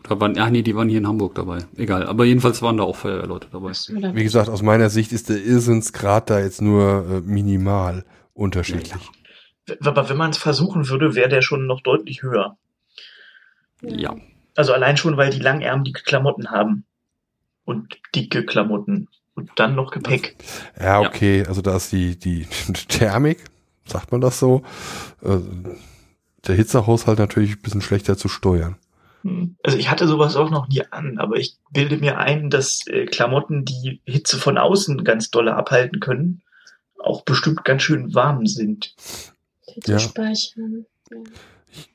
Oder 0.06 0.20
waren, 0.20 0.38
ach 0.38 0.50
nee, 0.50 0.62
die 0.62 0.76
waren 0.76 0.88
hier 0.88 0.98
in 0.98 1.06
Hamburg 1.08 1.34
dabei. 1.34 1.60
Egal, 1.76 2.06
aber 2.06 2.24
jedenfalls 2.26 2.60
waren 2.60 2.76
da 2.76 2.82
auch 2.84 2.96
Feuerwehrleute 2.96 3.48
dabei. 3.50 3.72
Wie 3.72 4.22
gesagt, 4.22 4.48
aus 4.50 4.60
meiner 4.62 4.90
Sicht 4.90 5.12
ist 5.12 5.30
der 5.30 5.42
Irrsinnsgrad 5.42 6.28
da 6.28 6.40
jetzt 6.40 6.60
nur 6.60 7.06
äh, 7.08 7.20
minimal 7.22 8.04
unterschiedlich. 8.34 8.92
W- 9.66 9.76
Aber 9.80 10.08
wenn 10.10 10.18
man 10.18 10.30
es 10.30 10.36
versuchen 10.36 10.88
würde, 10.90 11.14
wäre 11.14 11.30
der 11.30 11.40
schon 11.40 11.66
noch 11.66 11.80
deutlich 11.80 12.22
höher. 12.22 12.58
Ja. 13.82 14.14
Also 14.56 14.72
allein 14.72 14.96
schon, 14.96 15.16
weil 15.16 15.30
die 15.30 15.40
langärmliche 15.40 16.02
Klamotten 16.04 16.50
haben. 16.50 16.84
Und 17.64 17.98
dicke 18.14 18.44
Klamotten. 18.44 19.08
Und 19.34 19.50
dann 19.56 19.74
noch 19.74 19.90
Gepäck. 19.90 20.36
Ja, 20.78 21.02
Ja. 21.02 21.08
okay, 21.08 21.44
also 21.46 21.60
da 21.62 21.76
ist 21.76 21.90
die, 21.92 22.16
die 22.18 22.46
Thermik, 22.88 23.44
sagt 23.86 24.12
man 24.12 24.20
das 24.20 24.38
so, 24.38 24.62
äh, 25.22 25.38
der 26.46 26.54
Hitzehaushalt 26.54 27.18
natürlich 27.18 27.52
ein 27.56 27.62
bisschen 27.62 27.80
schlechter 27.80 28.16
zu 28.16 28.28
steuern. 28.28 28.76
Hm. 29.22 29.56
Also 29.64 29.78
ich 29.78 29.90
hatte 29.90 30.06
sowas 30.06 30.36
auch 30.36 30.50
noch 30.50 30.68
nie 30.68 30.82
an, 30.90 31.18
aber 31.18 31.36
ich 31.36 31.56
bilde 31.72 31.96
mir 31.96 32.18
ein, 32.18 32.50
dass 32.50 32.86
äh, 32.86 33.06
Klamotten, 33.06 33.64
die 33.64 34.00
Hitze 34.04 34.38
von 34.38 34.58
außen 34.58 35.02
ganz 35.02 35.30
dolle 35.30 35.56
abhalten 35.56 35.98
können, 36.00 36.42
auch 37.02 37.22
bestimmt 37.22 37.64
ganz 37.64 37.82
schön 37.82 38.14
warm 38.14 38.46
sind. 38.46 38.94
Hitze 39.66 39.92
Ja. 39.92 39.98
speichern. 39.98 40.84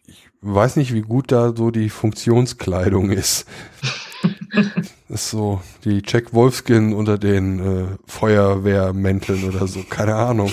Ich 0.08 0.29
weiß 0.42 0.76
nicht, 0.78 0.94
wie 0.94 1.02
gut 1.02 1.32
da 1.32 1.54
so 1.56 1.72
die 1.72 1.90
Funktionskleidung 1.90 3.12
ist. 3.12 3.46
Das 4.22 4.92
ist 5.10 5.30
so 5.32 5.62
die 5.84 6.02
Jack 6.06 6.34
Wolfskin 6.34 6.94
unter 6.94 7.18
den 7.18 7.60
äh, 7.60 7.88
Feuerwehrmänteln 8.06 9.44
oder 9.46 9.68
so, 9.68 9.84
keine 9.90 10.16
Ahnung. 10.16 10.52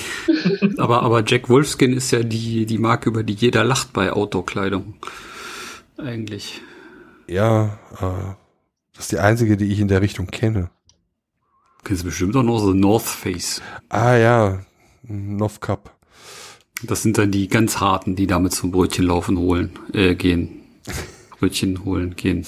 Aber, 0.78 1.02
aber 1.02 1.24
Jack 1.26 1.48
Wolfskin 1.48 1.92
ist 1.92 2.10
ja 2.10 2.22
die, 2.22 2.66
die 2.66 2.78
Marke, 2.78 3.10
über 3.10 3.22
die 3.22 3.34
jeder 3.34 3.64
lacht 3.64 3.92
bei 3.92 4.12
Outdoor-Kleidung. 4.12 4.94
Eigentlich. 5.98 6.60
Ja, 7.26 7.78
äh, 8.00 8.34
das 8.94 9.04
ist 9.04 9.12
die 9.12 9.18
einzige, 9.18 9.56
die 9.56 9.66
ich 9.72 9.80
in 9.80 9.88
der 9.88 10.02
Richtung 10.02 10.26
kenne. 10.28 10.70
Kennst 11.84 12.02
du 12.02 12.06
bestimmt 12.06 12.36
auch 12.36 12.42
noch 12.42 12.58
so 12.58 12.72
North 12.72 13.04
Face. 13.04 13.62
Ah 13.88 14.16
ja, 14.16 14.60
North 15.02 15.60
Cup. 15.60 15.95
Das 16.82 17.02
sind 17.02 17.18
dann 17.18 17.30
die 17.30 17.48
ganz 17.48 17.80
harten, 17.80 18.16
die 18.16 18.26
damit 18.26 18.52
zum 18.52 18.70
Brötchen 18.70 19.06
laufen 19.06 19.38
holen, 19.38 19.70
äh, 19.92 20.14
gehen. 20.14 20.60
Brötchen 21.38 21.84
holen, 21.84 22.16
gehen. 22.16 22.46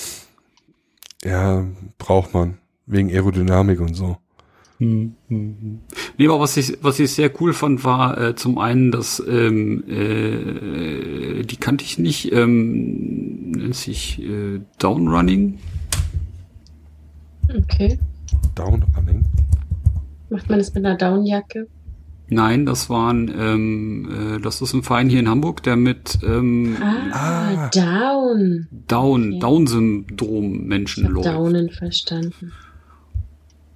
Ja, 1.24 1.66
braucht 1.98 2.34
man. 2.34 2.58
Wegen 2.86 3.10
Aerodynamik 3.10 3.80
und 3.80 3.94
so. 3.94 4.18
Nee, 4.80 5.10
aber 6.20 6.38
was 6.38 6.56
ich, 6.56 6.78
was 6.82 7.00
ich 7.00 7.10
sehr 7.10 7.32
cool 7.40 7.52
fand, 7.52 7.82
war 7.82 8.16
äh, 8.18 8.34
zum 8.36 8.58
einen, 8.58 8.92
dass 8.92 9.20
ähm, 9.28 9.82
äh, 9.88 11.42
die 11.42 11.56
kannte 11.56 11.84
ich 11.84 11.98
nicht, 11.98 12.32
ähm, 12.32 13.50
nennt 13.50 13.74
sich 13.74 14.22
äh, 14.22 14.60
Downrunning. 14.78 15.58
Okay. 17.48 17.98
Downrunning. 18.54 19.24
Macht 20.30 20.48
man 20.48 20.58
das 20.58 20.72
mit 20.74 20.86
einer 20.86 20.96
Downjacke? 20.96 21.66
Nein, 22.30 22.66
das 22.66 22.90
waren, 22.90 23.32
ähm, 23.34 24.36
äh, 24.36 24.40
das 24.40 24.60
ist 24.60 24.74
ein 24.74 24.82
Verein 24.82 25.08
hier 25.08 25.20
in 25.20 25.28
Hamburg, 25.28 25.62
der 25.62 25.76
mit 25.76 26.18
ähm, 26.22 26.76
Ah, 26.80 26.96
Ah. 27.12 27.70
Down. 27.70 28.68
Down, 28.86 29.28
Okay. 29.30 29.38
Down-Syndrom 29.40 30.54
Ich 30.54 30.60
Menschen 30.66 31.04
hab 31.06 31.12
läuft. 31.12 31.26
Downen 31.28 31.70
verstanden. 31.70 32.52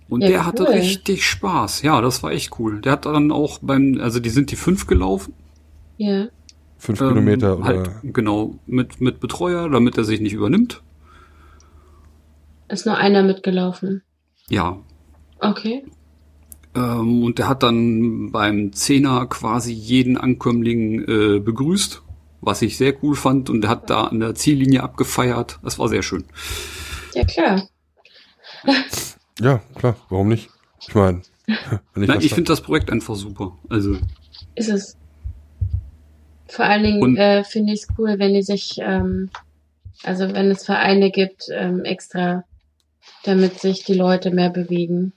Und 0.08 0.20
Ja, 0.20 0.28
der 0.28 0.46
hatte 0.46 0.64
cool. 0.64 0.74
richtig 0.74 1.24
Spaß. 1.24 1.80
Ja, 1.82 2.02
das 2.02 2.22
war 2.22 2.32
echt 2.32 2.58
cool. 2.58 2.82
Der 2.82 2.92
hat 2.92 3.06
dann 3.06 3.32
auch 3.32 3.58
beim, 3.62 3.98
also 4.02 4.20
die 4.20 4.28
sind 4.28 4.50
die 4.50 4.56
fünf 4.56 4.86
gelaufen. 4.86 5.32
Ja. 5.96 6.26
Fünf 6.76 7.00
Ähm, 7.00 7.08
Kilometer 7.08 7.56
oder. 7.58 7.64
Halt, 7.64 7.90
genau, 8.02 8.58
mit, 8.66 9.00
mit 9.00 9.20
Betreuer, 9.20 9.70
damit 9.70 9.96
er 9.96 10.04
sich 10.04 10.20
nicht 10.20 10.34
übernimmt. 10.34 10.82
Ist 12.68 12.84
nur 12.84 12.96
einer 12.98 13.22
mitgelaufen. 13.22 14.02
Ja. 14.50 14.76
Okay. 15.40 15.84
Ähm, 16.74 17.24
und 17.24 17.38
der 17.38 17.48
hat 17.48 17.62
dann 17.62 18.32
beim 18.32 18.72
Zehner 18.72 19.26
quasi 19.26 19.72
jeden 19.72 20.16
Ankömmling 20.16 21.02
äh, 21.02 21.38
begrüßt, 21.38 22.02
was 22.40 22.62
ich 22.62 22.76
sehr 22.76 22.94
cool 23.02 23.14
fand. 23.14 23.50
Und 23.50 23.62
der 23.62 23.70
hat 23.70 23.90
da 23.90 24.04
an 24.04 24.20
der 24.20 24.34
Ziellinie 24.34 24.82
abgefeiert. 24.82 25.58
Das 25.62 25.78
war 25.78 25.88
sehr 25.88 26.02
schön. 26.02 26.24
Ja, 27.14 27.24
klar. 27.24 27.68
Ja, 29.40 29.60
klar, 29.74 29.96
warum 30.08 30.28
nicht? 30.28 30.50
Ich 30.80 30.94
meine, 30.94 31.22
ich 31.46 31.56
Nein, 31.94 32.20
ich 32.20 32.34
finde 32.34 32.48
das 32.48 32.60
Projekt 32.60 32.90
einfach 32.90 33.16
super. 33.16 33.58
Also, 33.68 33.96
Ist 34.54 34.68
es. 34.68 34.96
Vor 36.48 36.64
allen 36.66 36.82
Dingen 36.82 37.16
äh, 37.16 37.44
finde 37.44 37.72
ich 37.72 37.82
es 37.82 37.88
cool, 37.98 38.18
wenn 38.18 38.34
die 38.34 38.42
sich, 38.42 38.76
ähm, 38.80 39.30
also 40.02 40.32
wenn 40.32 40.50
es 40.50 40.66
Vereine 40.66 41.10
gibt, 41.10 41.46
ähm, 41.50 41.84
extra, 41.84 42.44
damit 43.24 43.58
sich 43.58 43.84
die 43.84 43.94
Leute 43.94 44.30
mehr 44.30 44.50
bewegen. 44.50 45.12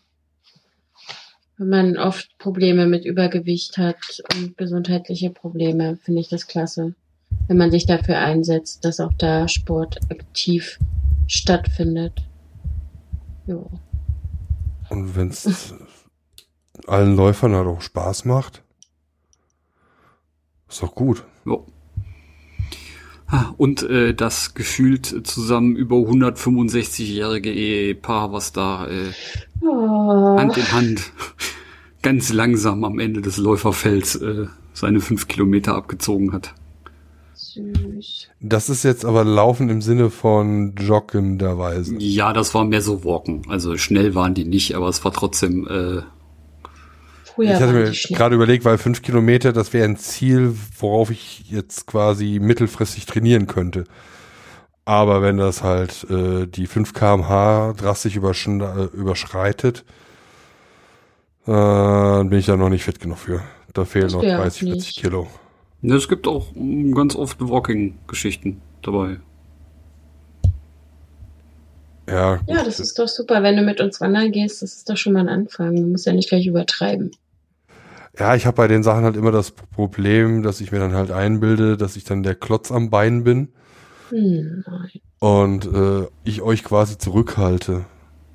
Wenn 1.57 1.69
man 1.69 1.97
oft 1.97 2.37
Probleme 2.37 2.85
mit 2.85 3.05
Übergewicht 3.05 3.77
hat 3.77 4.21
und 4.35 4.57
gesundheitliche 4.57 5.29
Probleme, 5.29 5.97
finde 6.03 6.21
ich 6.21 6.27
das 6.27 6.47
klasse. 6.47 6.95
Wenn 7.47 7.57
man 7.57 7.71
sich 7.71 7.85
dafür 7.85 8.19
einsetzt, 8.19 8.83
dass 8.83 8.99
auch 8.99 9.13
da 9.17 9.47
Sport 9.47 9.99
aktiv 10.09 10.79
stattfindet. 11.27 12.23
Jo. 13.47 13.69
Und 14.89 15.15
wenn 15.15 15.29
es 15.29 15.73
allen 16.87 17.15
Läufern 17.15 17.53
halt 17.53 17.67
auch 17.67 17.81
Spaß 17.81 18.25
macht, 18.25 18.63
ist 20.67 20.83
doch 20.83 20.93
gut. 20.93 21.23
ja. 21.45 21.57
Ah, 23.27 23.53
Und 23.57 23.81
äh, 23.83 24.13
das 24.13 24.53
gefühlt 24.53 25.25
zusammen 25.27 25.75
über 25.75 25.95
165-jährige 25.95 27.51
Ehepaar, 27.51 28.31
was 28.31 28.53
da 28.53 28.87
äh, 28.87 29.11
Oh. 29.65 30.37
Hand 30.37 30.57
in 30.57 30.71
Hand 30.71 31.11
ganz 32.01 32.31
langsam 32.31 32.83
am 32.83 32.99
Ende 32.99 33.21
des 33.21 33.37
Läuferfelds 33.37 34.15
äh, 34.15 34.45
seine 34.73 35.01
fünf 35.01 35.27
Kilometer 35.27 35.75
abgezogen 35.75 36.33
hat. 36.33 36.53
Süß. 37.33 38.27
Das 38.41 38.69
ist 38.69 38.83
jetzt 38.83 39.05
aber 39.05 39.23
Laufen 39.23 39.69
im 39.69 39.81
Sinne 39.81 40.11
von 40.11 40.75
joggenderweise. 40.75 41.95
Ja, 41.97 42.31
das 42.31 42.53
war 42.53 42.63
mehr 42.63 42.81
so 42.81 43.03
Walken. 43.03 43.43
Also 43.49 43.77
schnell 43.77 44.13
waren 44.13 44.35
die 44.35 44.45
nicht, 44.45 44.75
aber 44.75 44.87
es 44.87 45.03
war 45.03 45.13
trotzdem 45.13 45.67
äh, 45.67 46.01
Früher 47.35 47.55
ich 47.55 47.59
hatte 47.59 47.73
mir 47.73 47.91
gerade 47.91 48.35
überlegt, 48.35 48.63
weil 48.63 48.77
fünf 48.77 49.01
Kilometer, 49.01 49.51
das 49.51 49.73
wäre 49.73 49.85
ein 49.85 49.97
Ziel, 49.97 50.55
worauf 50.79 51.09
ich 51.09 51.49
jetzt 51.49 51.85
quasi 51.85 52.39
mittelfristig 52.39 53.05
trainieren 53.07 53.47
könnte. 53.47 53.85
Aber 54.85 55.23
wenn 55.23 55.37
das 55.37 55.63
halt 55.63 56.05
äh, 56.11 56.45
die 56.45 56.67
5 56.67 56.93
kmh 56.93 57.73
drastisch 57.73 58.15
äh, 58.15 58.19
überschreitet, 58.93 59.83
äh, 61.47 61.51
dann 61.51 62.29
bin 62.29 62.37
ich 62.37 62.45
da 62.45 62.55
noch 62.55 62.69
nicht 62.69 62.83
fit 62.83 62.99
genug 62.99 63.17
für. 63.17 63.41
Da 63.73 63.83
fehlen 63.85 64.11
noch 64.11 64.21
wär 64.21 64.37
auch 64.37 64.43
30, 64.43 64.59
40 64.61 64.75
nicht. 64.75 65.01
Kilo. 65.01 65.27
Ja, 65.81 65.95
es 65.95 66.07
gibt 66.07 66.27
auch 66.27 66.51
mm, 66.53 66.93
ganz 66.93 67.15
oft 67.15 67.41
Walking-Geschichten 67.41 68.61
dabei. 68.83 69.19
Ja, 72.07 72.39
Ja, 72.45 72.63
das 72.63 72.79
ist 72.79 72.99
doch 72.99 73.07
super. 73.07 73.41
Wenn 73.41 73.57
du 73.57 73.63
mit 73.63 73.81
uns 73.81 73.99
wandern 73.99 74.31
gehst, 74.31 74.61
das 74.61 74.75
ist 74.75 74.87
doch 74.87 74.97
schon 74.97 75.13
mal 75.13 75.21
ein 75.21 75.29
Anfang. 75.29 75.75
Du 75.75 75.81
musst 75.81 76.05
ja 76.05 76.13
nicht 76.13 76.29
gleich 76.29 76.45
übertreiben. 76.45 77.09
Ja, 78.19 78.35
ich 78.35 78.45
habe 78.45 78.55
bei 78.55 78.67
den 78.67 78.83
Sachen 78.83 79.03
halt 79.03 79.17
immer 79.17 79.31
das 79.31 79.49
Problem, 79.49 80.43
dass 80.43 80.61
ich 80.61 80.71
mir 80.71 80.77
dann 80.77 80.93
halt 80.93 81.09
einbilde, 81.09 81.75
dass 81.75 81.95
ich 81.95 82.03
dann 82.03 82.21
der 82.21 82.35
Klotz 82.35 82.71
am 82.71 82.91
Bein 82.91 83.23
bin 83.23 83.49
Hm, 84.09 84.63
nein, 84.67 84.91
und 85.19 85.65
äh, 85.65 86.07
ich 86.23 86.41
euch 86.41 86.63
quasi 86.63 86.97
zurückhalte. 86.97 87.85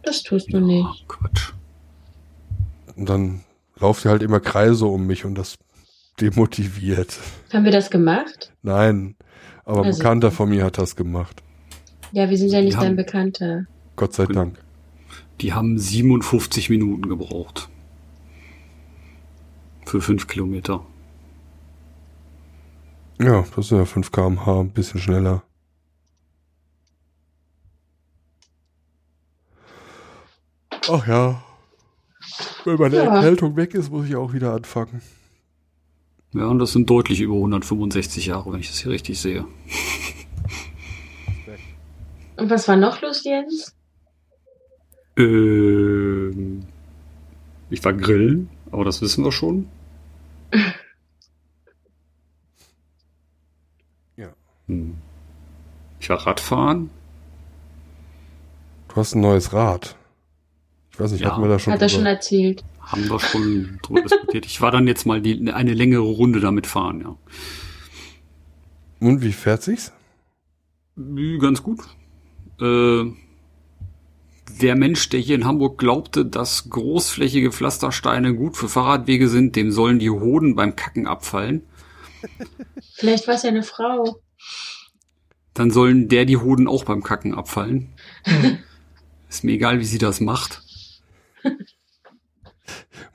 das 0.03 0.23
tust 0.23 0.53
du 0.53 0.61
nicht. 0.61 0.85
Ah, 0.85 0.95
Quatsch. 1.09 1.53
Und 2.97 3.09
dann 3.09 3.41
lauft 3.79 4.05
ihr 4.05 4.11
halt 4.11 4.23
immer 4.23 4.41
Kreise 4.41 4.87
um 4.87 5.07
mich 5.07 5.25
und 5.25 5.37
das 5.37 5.59
demotiviert. 6.21 7.19
Haben 7.53 7.65
wir 7.65 7.73
das 7.73 7.91
gemacht? 7.91 8.53
Nein, 8.63 9.15
aber 9.65 9.81
ein 9.81 9.87
Also- 9.87 9.99
Bekannter 9.99 10.31
von 10.31 10.49
mir 10.49 10.65
hat 10.65 10.79
das 10.79 10.97
gemacht. 10.97 11.43
Ja, 12.13 12.29
wir 12.29 12.37
sind 12.37 12.51
ja 12.51 12.61
nicht 12.61 12.77
dein 12.81 12.97
Bekannter. 12.97 13.67
Gott 13.97 14.13
sei. 14.15 14.27
Dank. 14.27 14.59
Die 15.41 15.53
haben 15.53 15.79
57 15.79 16.69
Minuten 16.69 17.09
gebraucht. 17.09 17.69
Für 19.87 20.01
fünf 20.01 20.27
Kilometer. 20.27 20.85
Ja, 23.21 23.45
das 23.55 23.69
sind 23.69 23.79
ja 23.79 23.85
5 23.85 24.11
kmh, 24.13 24.61
ein 24.61 24.71
bisschen 24.71 24.99
schneller. 25.01 25.43
Ach 30.89 31.07
ja. 31.07 31.43
Wenn 32.65 32.77
meine 32.77 32.97
Ja. 32.97 33.17
Erkältung 33.17 33.57
weg 33.57 33.75
ist, 33.75 33.91
muss 33.91 34.07
ich 34.07 34.17
auch 34.17 34.33
wieder 34.33 34.53
anfangen. 34.55 35.03
Ja, 36.33 36.47
und 36.47 36.59
das 36.59 36.73
sind 36.73 36.89
deutlich 36.89 37.21
über 37.21 37.35
165 37.35 38.27
Jahre, 38.27 38.53
wenn 38.53 38.61
ich 38.61 38.69
das 38.69 38.79
hier 38.79 38.93
richtig 38.93 39.19
sehe. 39.21 39.45
Und 42.37 42.49
was 42.51 42.69
war 42.69 42.77
noch 42.77 43.03
los, 43.03 43.25
Jens? 43.25 43.75
Ähm, 45.17 46.65
ich 47.69 47.85
war 47.85 47.93
grillen, 47.93 48.49
aber 48.71 48.85
das 48.85 49.03
wissen 49.03 49.25
wir 49.25 49.33
schon. 49.33 49.69
Ja. 54.17 54.29
Hm. 54.67 54.97
Ich 55.99 56.09
war 56.11 56.27
Radfahren. 56.27 56.91
Du 58.89 58.97
hast 58.97 59.15
ein 59.15 59.21
neues 59.21 59.53
Rad. 59.53 59.97
Ich 61.01 61.05
weiß 61.05 61.13
nicht, 61.13 61.23
Ja. 61.23 61.31
hatten 61.31 61.43
wir 61.43 61.49
da 61.49 61.59
schon 61.59 61.73
Hat 61.73 61.81
er 61.81 61.89
schon 61.89 62.05
erzählt. 62.05 62.63
Haben 62.83 63.09
wir 63.09 63.19
schon 63.21 63.79
drüber 63.83 64.03
diskutiert. 64.03 64.45
Ich 64.45 64.61
war 64.61 64.71
dann 64.71 64.87
jetzt 64.87 65.07
mal 65.07 65.23
die, 65.23 65.51
eine 65.51 65.73
längere 65.73 66.03
Runde 66.03 66.41
damit 66.41 66.67
fahren, 66.67 67.01
ja. 67.01 67.17
Und 69.01 69.23
wie 69.23 69.33
fährt 69.33 69.63
sich's? 69.63 69.93
Ganz 71.41 71.63
gut. 71.63 71.81
Äh, 72.61 73.05
der 74.61 74.77
Mensch, 74.77 75.09
der 75.09 75.21
hier 75.21 75.37
in 75.37 75.47
Hamburg 75.47 75.79
glaubte, 75.79 76.27
dass 76.27 76.69
großflächige 76.69 77.51
Pflastersteine 77.51 78.35
gut 78.35 78.59
für 78.59 78.69
Fahrradwege 78.69 79.29
sind, 79.29 79.57
dem 79.57 79.73
sollen 79.73 80.01
die 80.01 80.11
Hoden 80.11 80.55
beim 80.55 80.77
Kacken 80.77 81.07
abfallen. 81.07 81.63
Vielleicht 82.93 83.27
war 83.27 83.37
es 83.37 83.43
ja 83.43 83.49
eine 83.49 83.63
Frau. 83.63 84.21
Dann 85.55 85.71
sollen 85.71 86.09
der 86.11 86.27
die 86.27 86.37
Hoden 86.37 86.69
auch 86.69 86.85
beim 86.85 87.03
Kacken 87.03 87.35
abfallen. 87.35 87.89
Ist 89.31 89.45
mir 89.45 89.53
egal, 89.53 89.81
wie 89.81 89.85
sie 89.85 89.97
das 89.97 90.21
macht. 90.21 90.63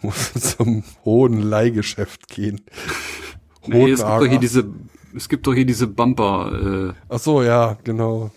Muss 0.02 0.34
zum 0.58 0.84
hohen 1.04 1.42
Leihgeschäft 1.42 2.28
gehen. 2.28 2.62
Nee, 3.68 3.90
es 3.90 4.00
gibt 4.02 4.12
doch 4.12 4.28
hier 4.28 4.38
diese, 4.38 4.70
es 5.16 5.28
gibt 5.28 5.48
doch 5.48 5.54
hier 5.56 5.66
diese 5.66 5.88
Bumper, 5.88 6.92
äh, 6.92 6.94
Ach 7.10 7.18
so, 7.18 7.42
ja, 7.42 7.80
genau. 7.84 8.30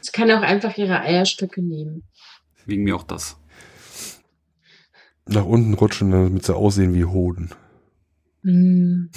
Sie 0.00 0.10
kann 0.10 0.30
auch 0.30 0.40
einfach 0.40 0.74
ihre 0.78 1.00
Eierstöcke 1.00 1.60
nehmen. 1.60 2.04
wegen 2.64 2.84
mir 2.84 2.96
auch 2.96 3.02
das. 3.02 3.36
Nach 5.26 5.44
unten 5.44 5.74
rutschen, 5.74 6.10
damit 6.10 6.46
sie 6.46 6.56
aussehen 6.56 6.94
wie 6.94 7.04
Hoden. 7.04 7.50
Hm. 8.42 9.10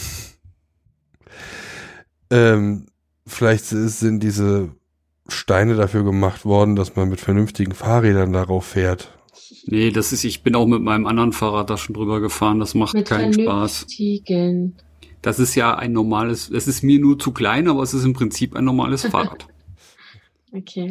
Ähm, 2.29 2.87
vielleicht 3.25 3.65
sind 3.65 4.21
diese 4.21 4.75
Steine 5.29 5.75
dafür 5.75 6.03
gemacht 6.03 6.43
worden, 6.45 6.75
dass 6.75 6.95
man 6.95 7.09
mit 7.09 7.21
vernünftigen 7.21 7.73
Fahrrädern 7.73 8.33
darauf 8.33 8.65
fährt. 8.65 9.17
Nee, 9.65 9.91
das 9.91 10.11
ist, 10.13 10.23
ich 10.23 10.43
bin 10.43 10.55
auch 10.55 10.65
mit 10.65 10.81
meinem 10.81 11.05
anderen 11.05 11.33
Fahrrad 11.33 11.69
da 11.69 11.77
schon 11.77 11.93
drüber 11.93 12.19
gefahren, 12.19 12.59
das 12.59 12.73
macht 12.73 12.93
Mit 12.93 13.07
keinen 13.07 13.33
Spaß. 13.33 13.87
Das 15.21 15.39
ist 15.39 15.55
ja 15.55 15.75
ein 15.75 15.91
normales, 15.91 16.49
es 16.49 16.67
ist 16.67 16.83
mir 16.83 16.99
nur 16.99 17.19
zu 17.19 17.31
klein, 17.31 17.67
aber 17.67 17.83
es 17.83 17.93
ist 17.93 18.05
im 18.05 18.13
Prinzip 18.13 18.55
ein 18.55 18.65
normales 18.65 19.05
Fahrrad. 19.07 19.47
Okay. 20.51 20.89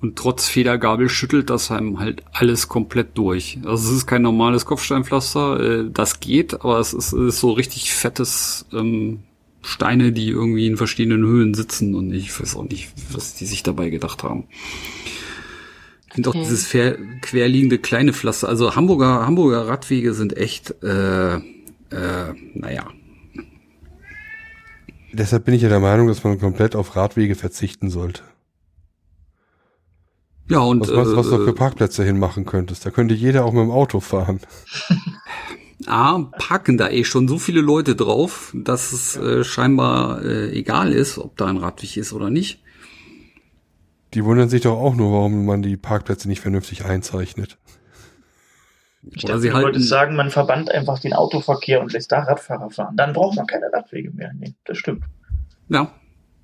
Und 0.00 0.16
trotz 0.16 0.48
Federgabel 0.48 1.08
schüttelt 1.08 1.48
das 1.48 1.70
einem 1.70 2.00
halt 2.00 2.24
alles 2.32 2.68
komplett 2.68 3.16
durch. 3.16 3.58
Also 3.64 3.88
es 3.88 3.98
ist 3.98 4.06
kein 4.06 4.22
normales 4.22 4.64
Kopfsteinpflaster, 4.64 5.60
äh, 5.60 5.90
das 5.92 6.18
geht, 6.18 6.54
aber 6.54 6.80
es 6.80 6.92
ist, 6.92 7.12
es 7.12 7.34
ist 7.34 7.40
so 7.40 7.52
richtig 7.52 7.92
fettes 7.92 8.66
ähm, 8.72 9.20
Steine, 9.62 10.10
die 10.10 10.28
irgendwie 10.28 10.66
in 10.66 10.76
verschiedenen 10.76 11.24
Höhen 11.24 11.54
sitzen 11.54 11.94
und 11.94 12.12
ich 12.12 12.38
weiß 12.38 12.56
auch 12.56 12.64
nicht, 12.64 12.92
was 13.12 13.34
die 13.34 13.46
sich 13.46 13.62
dabei 13.62 13.90
gedacht 13.90 14.24
haben. 14.24 14.48
Und 16.16 16.28
auch 16.28 16.34
Okay. 16.34 16.42
dieses 16.42 16.66
fair, 16.66 16.98
querliegende 17.22 17.78
kleine 17.78 18.12
Pflaster. 18.12 18.48
Also 18.48 18.76
Hamburger, 18.76 19.26
Hamburger 19.26 19.66
Radwege 19.68 20.12
sind 20.14 20.36
echt, 20.36 20.74
äh, 20.82 21.36
äh, 21.36 21.40
naja. 22.54 22.88
Deshalb 25.12 25.44
bin 25.44 25.54
ich 25.54 25.62
ja 25.62 25.68
der 25.68 25.80
Meinung, 25.80 26.08
dass 26.08 26.24
man 26.24 26.38
komplett 26.38 26.74
auf 26.74 26.96
Radwege 26.96 27.34
verzichten 27.34 27.90
sollte. 27.90 28.22
Ja, 30.48 30.58
und 30.58 30.80
Was, 30.80 30.92
was, 30.94 31.16
was 31.16 31.28
du 31.30 31.36
äh, 31.42 31.44
für 31.46 31.52
Parkplätze 31.54 32.04
hinmachen 32.04 32.44
könntest. 32.44 32.84
Da 32.84 32.90
könnte 32.90 33.14
jeder 33.14 33.44
auch 33.44 33.52
mit 33.52 33.62
dem 33.62 33.70
Auto 33.70 34.00
fahren. 34.00 34.40
A, 35.86 36.18
parken 36.38 36.76
da 36.78 36.90
eh 36.90 37.04
schon 37.04 37.28
so 37.28 37.38
viele 37.38 37.60
Leute 37.60 37.94
drauf, 37.94 38.52
dass 38.54 38.92
es 38.92 39.16
äh, 39.16 39.44
scheinbar 39.44 40.22
äh, 40.24 40.50
egal 40.50 40.92
ist, 40.92 41.18
ob 41.18 41.36
da 41.36 41.46
ein 41.46 41.56
Radweg 41.58 41.96
ist 41.96 42.12
oder 42.12 42.28
nicht. 42.28 42.60
Die 44.14 44.24
wundern 44.24 44.48
sich 44.48 44.62
doch 44.62 44.78
auch 44.78 44.94
nur, 44.94 45.12
warum 45.12 45.46
man 45.46 45.62
die 45.62 45.76
Parkplätze 45.76 46.28
nicht 46.28 46.40
vernünftig 46.40 46.84
einzeichnet. 46.84 47.58
Ich 49.10 49.24
dachte, 49.24 49.40
du 49.40 49.52
halten- 49.52 49.64
wolltest 49.64 49.88
sagen, 49.88 50.14
man 50.14 50.30
verbannt 50.30 50.70
einfach 50.70 50.98
den 51.00 51.12
Autoverkehr 51.12 51.80
und 51.80 51.92
lässt 51.92 52.12
da 52.12 52.20
Radfahrer 52.20 52.70
fahren. 52.70 52.96
Dann 52.96 53.12
braucht 53.12 53.36
man 53.36 53.46
keine 53.46 53.72
Radwege 53.72 54.10
mehr. 54.12 54.32
Nee, 54.38 54.54
das 54.64 54.78
stimmt. 54.78 55.04
Ja, 55.68 55.92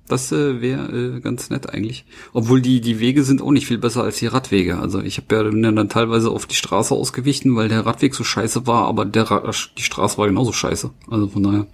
das 0.07 0.31
äh, 0.31 0.59
wäre 0.59 1.17
äh, 1.17 1.19
ganz 1.21 1.49
nett 1.51 1.69
eigentlich. 1.69 2.05
Obwohl 2.33 2.61
die 2.61 2.81
die 2.81 2.99
Wege 2.99 3.23
sind 3.23 3.41
auch 3.41 3.51
nicht 3.51 3.67
viel 3.67 3.77
besser 3.77 4.03
als 4.03 4.17
die 4.17 4.27
Radwege. 4.27 4.79
Also 4.79 5.01
ich 5.01 5.17
habe 5.17 5.35
ja 5.35 5.71
dann 5.71 5.89
teilweise 5.89 6.31
auf 6.31 6.47
die 6.47 6.55
Straße 6.55 6.93
ausgewichen, 6.95 7.55
weil 7.55 7.69
der 7.69 7.85
Radweg 7.85 8.13
so 8.13 8.23
scheiße 8.25 8.67
war, 8.67 8.87
aber 8.87 9.05
der 9.05 9.23
Ra 9.29 9.51
die 9.77 9.83
Straße 9.83 10.17
war 10.17 10.27
genauso 10.27 10.51
scheiße. 10.51 10.89
Also 11.09 11.27
von 11.27 11.43
daher. 11.43 11.67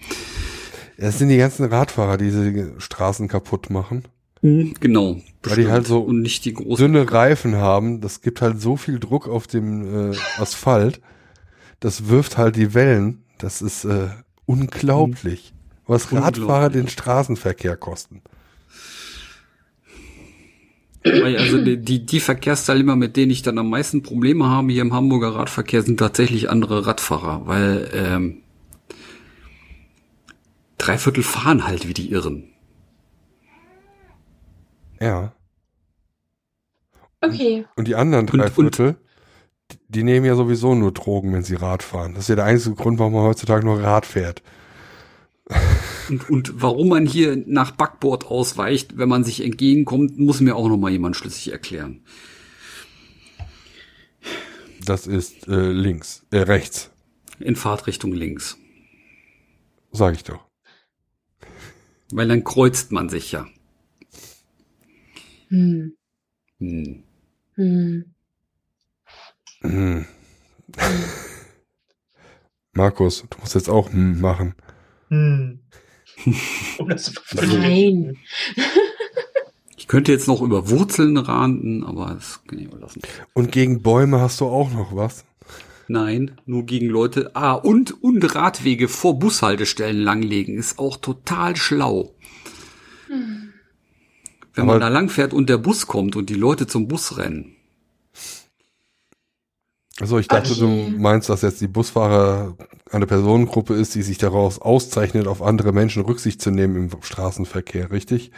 Das 0.98 1.18
sind 1.18 1.30
die 1.30 1.38
ganzen 1.38 1.66
Radfahrer, 1.66 2.18
die 2.18 2.26
diese 2.26 2.80
Straßen 2.80 3.28
kaputt 3.28 3.70
machen. 3.70 4.04
Genau. 4.80 5.22
Weil 5.42 5.56
die 5.56 5.68
halt 5.70 5.88
so 5.88 6.02
und 6.02 6.22
nicht 6.22 6.46
die 6.46 6.54
großen. 6.54 6.86
Dünne 6.86 7.12
Reifen 7.12 7.56
haben, 7.56 8.00
das 8.00 8.22
gibt 8.22 8.42
halt 8.42 8.62
so 8.62 8.78
viel 8.78 9.00
Druck 9.00 9.28
auf 9.28 9.48
dem 9.48 10.12
äh, 10.12 10.16
Asphalt. 10.38 11.02
Das 11.80 12.10
wirft 12.10 12.38
halt 12.38 12.56
die 12.56 12.76
Wellen. 12.76 13.24
Das 13.40 13.64
ist 13.64 13.86
äh, 13.86 14.10
unglaublich. 14.46 15.54
Was 15.88 16.06
Unglaublich. 16.06 16.42
Radfahrer 16.42 16.70
den 16.70 16.88
Straßenverkehr 16.88 17.76
kosten. 17.76 18.22
Also 21.04 21.64
die, 21.64 21.78
die, 21.78 22.06
die 22.06 22.20
Verkehrsteilnehmer, 22.20 22.96
mit 22.96 23.16
denen 23.18 23.32
ich 23.32 23.42
dann 23.42 23.58
am 23.58 23.70
meisten 23.70 24.04
Probleme 24.04 24.46
habe 24.46 24.72
hier 24.72 24.82
im 24.84 24.94
Hamburger 24.94 25.36
Radverkehr, 25.36 25.82
sind 25.82 25.98
tatsächlich 25.98 26.50
andere 26.50 26.86
Radfahrer, 26.86 27.46
weil 27.46 27.90
ähm, 27.94 28.38
drei 30.78 30.98
Viertel 31.00 31.24
fahren 31.24 31.66
halt 31.66 31.88
wie 31.88 31.94
die 31.94 32.12
Irren. 32.12 32.55
Ja. 35.00 35.34
Okay. 37.22 37.66
Und 37.76 37.88
die 37.88 37.96
anderen 37.96 38.30
Und- 38.30 38.38
drei 38.38 38.46
und- 38.48 38.54
Viertel, 38.54 38.98
die- 39.72 39.78
die 39.90 40.04
nehmen 40.04 40.26
ja 40.26 40.36
sowieso 40.36 40.76
nur 40.76 40.92
Drogen, 40.92 41.34
wenn 41.34 41.44
sie 41.44 41.56
Rad 41.56 41.82
fahren. 41.84 42.14
Das 42.14 42.24
ist 42.26 42.30
ja 42.30 42.36
der 42.36 42.46
einzige 42.46 42.76
Grund, 42.76 43.00
warum 43.00 43.14
man 43.14 43.24
heutzutage 43.24 43.66
nur 43.66 43.82
Rad 43.82 44.06
fährt. 44.06 44.44
Und, 46.10 46.30
und 46.30 46.62
warum 46.62 46.90
man 46.90 47.06
hier 47.06 47.36
nach 47.48 47.72
Backbord 47.72 48.26
ausweicht, 48.26 48.98
wenn 48.98 49.10
man 49.10 49.24
sich 49.24 49.44
entgegenkommt, 49.44 50.18
muss 50.20 50.40
mir 50.42 50.56
auch 50.56 50.68
noch 50.68 50.78
mal 50.78 50.92
jemand 50.92 51.16
schlüssig 51.16 51.52
erklären. 51.52 52.04
Das 54.86 55.08
ist 55.08 55.48
äh, 55.48 55.72
links, 55.72 56.26
äh, 56.32 56.40
rechts, 56.40 56.92
In 57.40 57.56
Fahrtrichtung 57.56 58.14
links. 58.14 58.58
sag 59.92 60.14
ich 60.16 60.24
doch. 60.24 60.46
Weil 62.12 62.28
dann 62.28 62.44
kreuzt 62.44 62.92
man 62.92 63.10
sich 63.10 63.32
ja. 63.32 63.48
Hm. 65.50 65.96
Hm. 66.60 67.04
Hm. 67.56 68.06
Hm. 69.62 70.06
Markus, 72.74 73.26
du 73.30 73.40
musst 73.40 73.56
jetzt 73.56 73.70
auch 73.70 73.92
hm 73.92 74.20
machen. 74.20 74.56
Hm. 75.10 75.60
Um 76.78 76.90
das 76.90 77.06
zu. 77.06 77.14
Nein. 77.36 78.18
Ich 79.78 79.88
könnte 79.88 80.12
jetzt 80.12 80.28
noch 80.28 80.42
über 80.42 80.70
Wurzeln 80.70 81.18
ranten, 81.18 81.84
aber 81.84 82.16
das 82.16 82.42
kann 82.48 82.60
ich 82.60 82.66
überlassen. 82.66 83.02
Und 83.34 83.52
gegen 83.52 83.84
Bäume 83.84 84.20
hast 84.20 84.42
du 84.42 84.46
auch 84.46 84.72
noch 84.72 84.96
was? 84.96 85.26
Nein, 85.88 86.42
nur 86.46 86.66
gegen 86.66 86.88
Leute. 86.88 87.36
Ah, 87.36 87.54
und, 87.54 88.02
und 88.04 88.36
Radwege 88.36 88.88
vor 88.88 89.20
Bushaltestellen 89.20 90.02
langlegen 90.02 90.58
ist 90.58 90.80
auch 90.80 90.98
total 90.98 91.56
schlau. 91.56 92.16
Wenn 94.56 94.64
Aber- 94.64 94.74
man 94.74 94.82
da 94.82 94.88
langfährt 94.88 95.34
und 95.34 95.50
der 95.50 95.58
Bus 95.58 95.86
kommt 95.88 96.16
und 96.16 96.30
die 96.30 96.34
Leute 96.36 96.66
zum 96.68 96.88
Bus 96.88 97.18
rennen. 97.18 97.56
Also 100.00 100.18
ich 100.20 100.28
dachte, 100.28 100.56
du 100.56 100.66
Okay. 100.68 100.94
meinst, 100.98 101.30
dass 101.30 101.42
jetzt 101.42 101.62
die 101.62 101.68
Busfahrer 101.70 102.58
eine 102.92 103.06
Personengruppe 103.08 103.76
ist, 103.76 103.96
die 103.96 104.02
sich 104.02 104.18
daraus 104.18 104.60
auszeichnet, 104.60 105.26
auf 105.28 105.42
andere 105.42 105.72
Menschen 105.72 106.04
Rücksicht 106.04 106.42
zu 106.42 106.52
nehmen 106.52 106.76
im 106.76 107.02
Straßenverkehr, 107.02 107.92
richtig? 107.92 108.32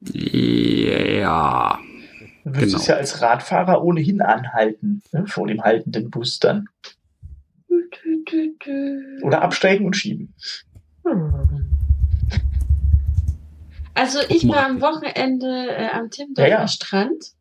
Ja. 0.00 1.78
Du 2.44 2.50
müsstest 2.50 2.72
Genau. 2.86 2.88
ja 2.88 2.94
als 2.96 3.20
Radfahrer 3.20 3.82
ohnehin 3.82 4.22
anhalten, 4.22 5.02
ne, 5.12 5.26
vor 5.26 5.46
dem 5.46 5.60
haltenden 5.62 6.08
Bus 6.10 6.38
dann. 6.38 6.68
Oder 9.22 9.42
absteigen 9.42 9.86
und 9.86 9.96
schieben. 9.96 10.34
Also 14.00 14.20
ich 14.30 14.48
war 14.48 14.64
am 14.64 14.80
Wochenende 14.80 15.46
äh, 15.46 15.90
am 15.92 16.08
Timmendorfer 16.08 16.48
Ja, 16.48 16.60
ja. 16.60 16.68
Strand 16.68 17.32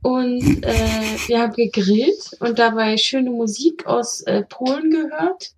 und 0.00 0.64
äh, 0.64 1.18
wir 1.26 1.42
haben 1.42 1.52
gegrillt 1.52 2.38
und 2.40 2.58
dabei 2.58 2.96
schöne 2.96 3.28
Musik 3.28 3.84
aus 3.84 4.22
äh, 4.22 4.42
Polen 4.48 4.90
gehört. 4.90 5.50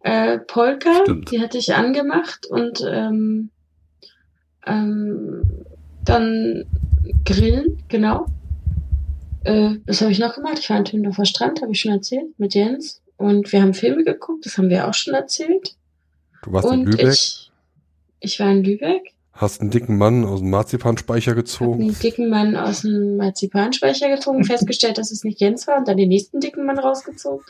Äh, 0.00 0.38
Polka, 0.40 0.90
Stimmt. 1.04 1.30
die 1.30 1.40
hatte 1.40 1.56
ich 1.56 1.74
angemacht 1.74 2.44
und 2.44 2.84
ähm, 2.86 3.48
ähm, 4.66 5.64
dann 6.04 6.66
grillen, 7.24 7.82
genau. 7.88 8.26
Äh, 9.44 9.76
was 9.86 10.02
habe 10.02 10.12
ich 10.12 10.18
noch 10.18 10.34
gemacht? 10.34 10.58
Ich 10.58 10.68
war 10.68 10.76
am 10.76 10.84
Timmendorfer 10.84 11.24
Strand, 11.24 11.62
habe 11.62 11.72
ich 11.72 11.80
schon 11.80 11.92
erzählt, 11.92 12.38
mit 12.38 12.54
Jens. 12.54 13.00
Und 13.16 13.50
wir 13.50 13.62
haben 13.62 13.72
Filme 13.72 14.04
geguckt, 14.04 14.44
das 14.44 14.58
haben 14.58 14.68
wir 14.68 14.86
auch 14.86 14.94
schon 14.94 15.14
erzählt. 15.14 15.74
Du 16.42 16.52
warst 16.52 16.70
in 16.70 16.80
und 16.80 16.86
Lübeck, 16.86 17.14
ich, 17.14 17.50
ich 18.20 18.38
war 18.40 18.50
in 18.50 18.62
Lübeck. 18.62 19.13
Hast 19.34 19.60
einen 19.60 19.70
dicken 19.70 19.98
Mann 19.98 20.24
aus 20.24 20.40
dem 20.40 20.50
Marzipanspeicher 20.50 21.32
Hab 21.32 21.36
gezogen. 21.36 21.82
einen 21.82 21.98
dicken 21.98 22.30
Mann 22.30 22.56
aus 22.56 22.82
dem 22.82 23.16
Marzipanspeicher 23.16 24.08
gezogen, 24.08 24.44
festgestellt, 24.44 24.96
dass 24.96 25.10
es 25.10 25.24
nicht 25.24 25.40
Jens 25.40 25.66
war 25.66 25.78
und 25.78 25.88
dann 25.88 25.96
den 25.96 26.08
nächsten 26.08 26.40
dicken 26.40 26.64
Mann 26.64 26.78
rausgezogen. 26.78 27.44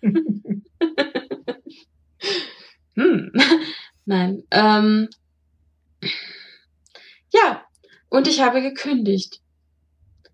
hm. 2.94 3.32
Nein. 4.06 4.44
Ähm, 4.52 5.08
ja, 7.32 7.62
und 8.08 8.28
ich 8.28 8.40
habe 8.40 8.62
gekündigt. 8.62 9.40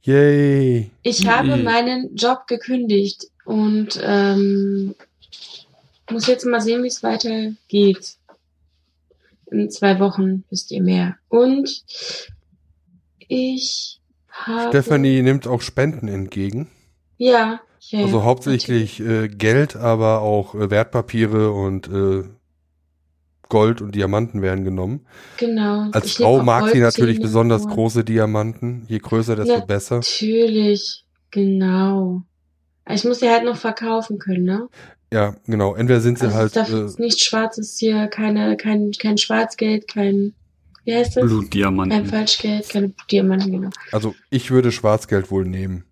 Yay! 0.02 0.90
Ich 1.02 1.26
habe 1.26 1.56
meinen 1.56 2.14
Job 2.14 2.46
gekündigt 2.46 3.28
und 3.46 3.98
ähm, 4.02 4.94
muss 6.10 6.26
jetzt 6.26 6.44
mal 6.44 6.60
sehen, 6.60 6.82
wie 6.82 6.88
es 6.88 7.02
weitergeht. 7.02 8.18
In 9.50 9.70
zwei 9.70 10.00
Wochen 10.00 10.44
wisst 10.50 10.70
ihr 10.70 10.82
mehr. 10.82 11.16
Und 11.28 11.84
ich 13.18 14.00
habe. 14.28 14.68
Stephanie 14.68 15.22
nimmt 15.22 15.46
auch 15.46 15.60
Spenden 15.60 16.08
entgegen. 16.08 16.68
Ja. 17.16 17.60
ja 17.80 18.04
Also 18.04 18.24
hauptsächlich 18.24 19.00
äh, 19.00 19.28
Geld, 19.28 19.76
aber 19.76 20.20
auch 20.20 20.54
äh, 20.54 20.70
Wertpapiere 20.70 21.52
und 21.52 21.88
äh, 21.88 22.24
Gold 23.48 23.80
und 23.80 23.94
Diamanten 23.94 24.42
werden 24.42 24.64
genommen. 24.64 25.06
Genau. 25.36 25.90
Als 25.92 26.06
Ich 26.06 26.16
Frau 26.16 26.42
mag 26.42 26.70
sie 26.70 26.80
natürlich 26.80 27.20
besonders 27.20 27.66
große 27.66 28.04
Diamanten. 28.04 28.84
Je 28.88 28.98
größer, 28.98 29.36
desto 29.36 29.58
Na- 29.58 29.64
besser. 29.64 29.96
Natürlich. 29.96 31.04
Genau. 31.30 32.22
Ich 32.88 33.04
muss 33.04 33.20
sie 33.20 33.30
halt 33.30 33.44
noch 33.44 33.56
verkaufen 33.56 34.18
können, 34.18 34.44
ne? 34.44 34.68
Ja, 35.14 35.36
genau. 35.46 35.76
Entweder 35.76 36.00
sind 36.00 36.18
sie 36.18 36.24
Also 36.24 36.36
halt 36.36 36.46
es 36.48 36.52
darf 36.54 36.70
äh, 36.70 36.80
jetzt 36.80 36.98
nicht 36.98 37.22
schwarz 37.22 37.56
ist 37.56 37.78
hier, 37.78 38.08
keine, 38.08 38.56
kein, 38.56 38.90
kein 38.90 39.16
Schwarzgeld, 39.16 39.86
kein, 39.86 40.34
wie 40.82 40.92
heißt 40.92 41.14
das? 41.14 41.20
Kein 41.22 41.28
Blutdiamanten. 41.28 42.06
Falschgeld, 42.06 42.68
keine 42.68 42.92
Diamanten, 43.08 43.52
genau. 43.52 43.70
Also 43.92 44.16
ich 44.28 44.50
würde 44.50 44.72
Schwarzgeld 44.72 45.30
wohl 45.30 45.44
nehmen. 45.44 45.84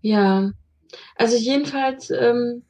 Ja, 0.00 0.50
also 1.14 1.36
jedenfalls, 1.36 2.10
ähm, 2.10 2.62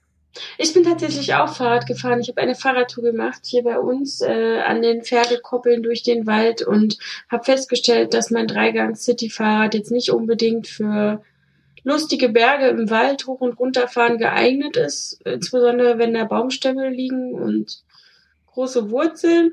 ich 0.58 0.74
bin 0.74 0.84
tatsächlich 0.84 1.32
auch 1.32 1.54
Fahrrad 1.54 1.86
gefahren. 1.86 2.20
Ich 2.20 2.28
habe 2.28 2.42
eine 2.42 2.54
Fahrradtour 2.54 3.02
gemacht 3.02 3.40
hier 3.46 3.62
bei 3.62 3.78
uns 3.78 4.20
äh, 4.20 4.60
an 4.60 4.82
den 4.82 5.04
Pferdekoppeln 5.04 5.82
durch 5.82 6.02
den 6.02 6.26
Wald 6.26 6.60
und 6.60 6.98
habe 7.30 7.44
festgestellt, 7.44 8.12
dass 8.12 8.30
mein 8.30 8.46
Dreigang-City-Fahrrad 8.46 9.72
jetzt 9.72 9.90
nicht 9.90 10.10
unbedingt 10.10 10.66
für 10.66 11.22
lustige 11.84 12.28
Berge 12.28 12.68
im 12.68 12.90
Wald 12.90 13.26
hoch 13.26 13.40
und 13.40 13.58
runter 13.58 13.88
fahren 13.88 14.18
geeignet 14.18 14.76
ist, 14.76 15.20
insbesondere 15.24 15.98
wenn 15.98 16.14
da 16.14 16.24
Baumstämme 16.24 16.90
liegen 16.90 17.34
und 17.34 17.82
große 18.46 18.90
Wurzeln 18.90 19.52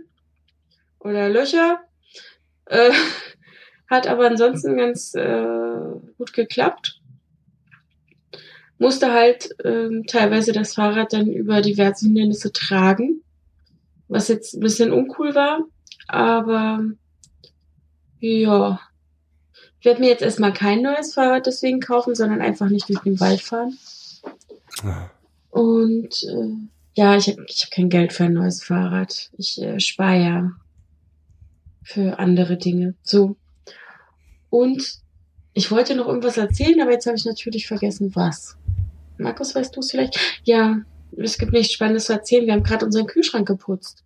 oder 1.00 1.30
Löcher. 1.30 1.80
Äh, 2.66 2.92
hat 3.90 4.08
aber 4.08 4.28
ansonsten 4.28 4.78
ganz 4.78 5.16
äh, 5.16 5.80
gut 6.18 6.34
geklappt 6.34 7.00
musste 8.80 9.14
halt 9.14 9.50
ähm, 9.64 10.06
teilweise 10.08 10.54
das 10.54 10.74
Fahrrad 10.74 11.14
dann 11.14 11.28
über 11.28 11.62
diverse 11.62 12.06
Hindernisse 12.06 12.52
tragen, 12.52 13.22
was 14.08 14.30
jetzt 14.30 14.56
ein 14.56 14.62
bisschen 14.62 14.92
uncool 14.92 15.36
war, 15.36 15.66
aber 16.08 16.84
ja, 18.20 18.80
ich 19.80 19.86
werde 19.86 20.02
mir 20.02 20.10
jetzt 20.10 20.22
erstmal 20.22 20.54
kein 20.54 20.82
neues 20.82 21.14
Fahrrad 21.14 21.46
deswegen 21.46 21.80
kaufen, 21.80 22.16
sondern 22.16 22.42
einfach 22.42 22.70
nicht 22.70 22.90
durch 22.90 23.00
den 23.00 23.20
Wald 23.20 23.42
fahren. 23.42 23.78
Und 25.52 26.24
äh, 26.24 26.70
ja, 26.96 27.16
ich 27.16 27.30
habe 27.30 27.46
ich 27.48 27.64
hab 27.64 27.72
kein 27.72 27.90
Geld 27.90 28.12
für 28.12 28.26
ein 28.26 28.34
neues 28.34 28.64
Fahrrad. 28.64 29.30
Ich 29.38 29.62
äh, 29.62 29.80
spare 29.80 30.22
ja 30.22 30.52
für 31.84 32.20
andere 32.20 32.58
Dinge. 32.58 32.96
So. 33.04 33.36
Und 34.50 35.00
ich 35.54 35.72
wollte 35.72 35.96
noch 35.96 36.08
irgendwas 36.08 36.38
erzählen, 36.38 36.82
aber 36.82 36.92
jetzt 36.92 37.06
habe 37.06 37.18
ich 37.18 37.26
natürlich 37.26 37.68
vergessen, 37.68 38.16
was. 38.16 38.58
Markus, 39.18 39.56
weißt 39.56 39.76
du 39.76 39.80
es 39.80 39.92
vielleicht? 39.92 40.20
Ja, 40.44 40.82
es 41.18 41.38
gibt 41.38 41.54
nichts 41.54 41.74
Spannendes 41.74 42.06
zu 42.06 42.14
erzählen. 42.14 42.46
Wir 42.46 42.54
haben 42.54 42.64
gerade 42.64 42.86
unseren 42.86 43.08
Kühlschrank 43.08 43.48
geputzt. 43.48 44.04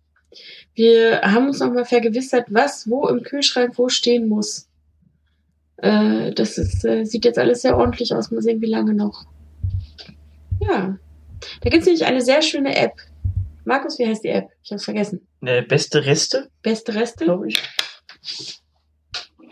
Wir 0.74 1.20
haben 1.22 1.46
uns 1.46 1.60
nochmal 1.60 1.84
vergewissert, 1.84 2.46
was 2.50 2.88
wo 2.88 3.06
im 3.08 3.22
Kühlschrank 3.22 3.76
wo 3.76 3.88
stehen 3.88 4.28
muss. 4.28 4.68
Äh, 5.84 6.32
das 6.32 6.56
ist, 6.56 6.82
äh, 6.86 7.04
sieht 7.04 7.26
jetzt 7.26 7.38
alles 7.38 7.60
sehr 7.60 7.76
ordentlich 7.76 8.14
aus. 8.14 8.30
Mal 8.30 8.40
sehen, 8.40 8.62
wie 8.62 8.70
lange 8.70 8.94
noch. 8.94 9.26
Ja. 10.60 10.96
Da 11.60 11.70
gibt 11.70 11.82
es 11.82 11.86
nämlich 11.86 12.06
eine 12.06 12.22
sehr 12.22 12.40
schöne 12.40 12.74
App. 12.74 12.94
Markus, 13.66 13.98
wie 13.98 14.06
heißt 14.06 14.24
die 14.24 14.28
App? 14.28 14.48
Ich 14.62 14.72
hab's 14.72 14.84
vergessen. 14.84 15.26
Äh, 15.42 15.60
beste 15.62 16.06
Reste, 16.06 16.48
Beste 16.62 16.94
Reste? 16.94 17.24
glaube 17.24 17.48
ich. 17.48 17.62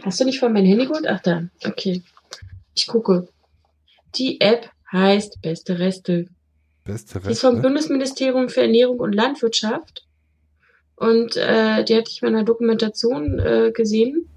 Hast 0.02 0.20
du 0.20 0.24
nicht 0.24 0.40
von 0.40 0.52
mein 0.54 0.64
Handy 0.64 0.86
geholt? 0.86 1.06
Ach 1.06 1.20
da, 1.20 1.44
okay. 1.66 2.02
Ich 2.74 2.86
gucke. 2.86 3.28
Die 4.14 4.40
App 4.40 4.70
heißt 4.90 5.42
Beste 5.42 5.78
Reste. 5.78 6.26
Beste 6.84 7.20
Die 7.20 7.32
ist 7.32 7.40
vom 7.42 7.56
Reste. 7.56 7.62
Bundesministerium 7.62 8.48
für 8.48 8.62
Ernährung 8.62 9.00
und 9.00 9.12
Landwirtschaft. 9.14 10.06
Und 10.96 11.36
äh, 11.36 11.84
die 11.84 11.94
hatte 11.94 12.10
ich 12.10 12.22
in 12.22 12.32
meiner 12.32 12.44
Dokumentation 12.44 13.38
äh, 13.38 13.70
gesehen. 13.74 14.28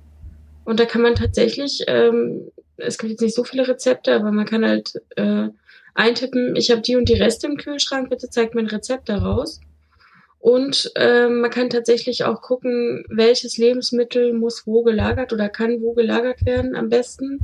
Und 0.65 0.79
da 0.79 0.85
kann 0.85 1.01
man 1.01 1.15
tatsächlich, 1.15 1.83
ähm, 1.87 2.51
es 2.77 2.97
gibt 2.97 3.11
jetzt 3.11 3.21
nicht 3.21 3.35
so 3.35 3.43
viele 3.43 3.67
Rezepte, 3.67 4.13
aber 4.13 4.31
man 4.31 4.45
kann 4.45 4.65
halt 4.65 5.01
äh, 5.15 5.47
eintippen, 5.93 6.55
ich 6.55 6.71
habe 6.71 6.81
die 6.81 6.97
und 6.97 7.07
die 7.07 7.13
Reste 7.13 7.47
im 7.47 7.57
Kühlschrank, 7.57 8.09
bitte 8.09 8.29
zeigt 8.29 8.53
mir 8.55 8.61
ein 8.61 8.67
Rezept 8.67 9.07
daraus. 9.07 9.61
Und 10.39 10.91
ähm, 10.95 11.41
man 11.41 11.49
kann 11.49 11.69
tatsächlich 11.71 12.23
auch 12.23 12.41
gucken, 12.41 13.03
welches 13.09 13.57
Lebensmittel 13.57 14.33
muss 14.33 14.67
wo 14.67 14.83
gelagert 14.83 15.33
oder 15.33 15.49
kann 15.49 15.81
wo 15.81 15.93
gelagert 15.93 16.45
werden 16.45 16.75
am 16.75 16.89
besten. 16.89 17.39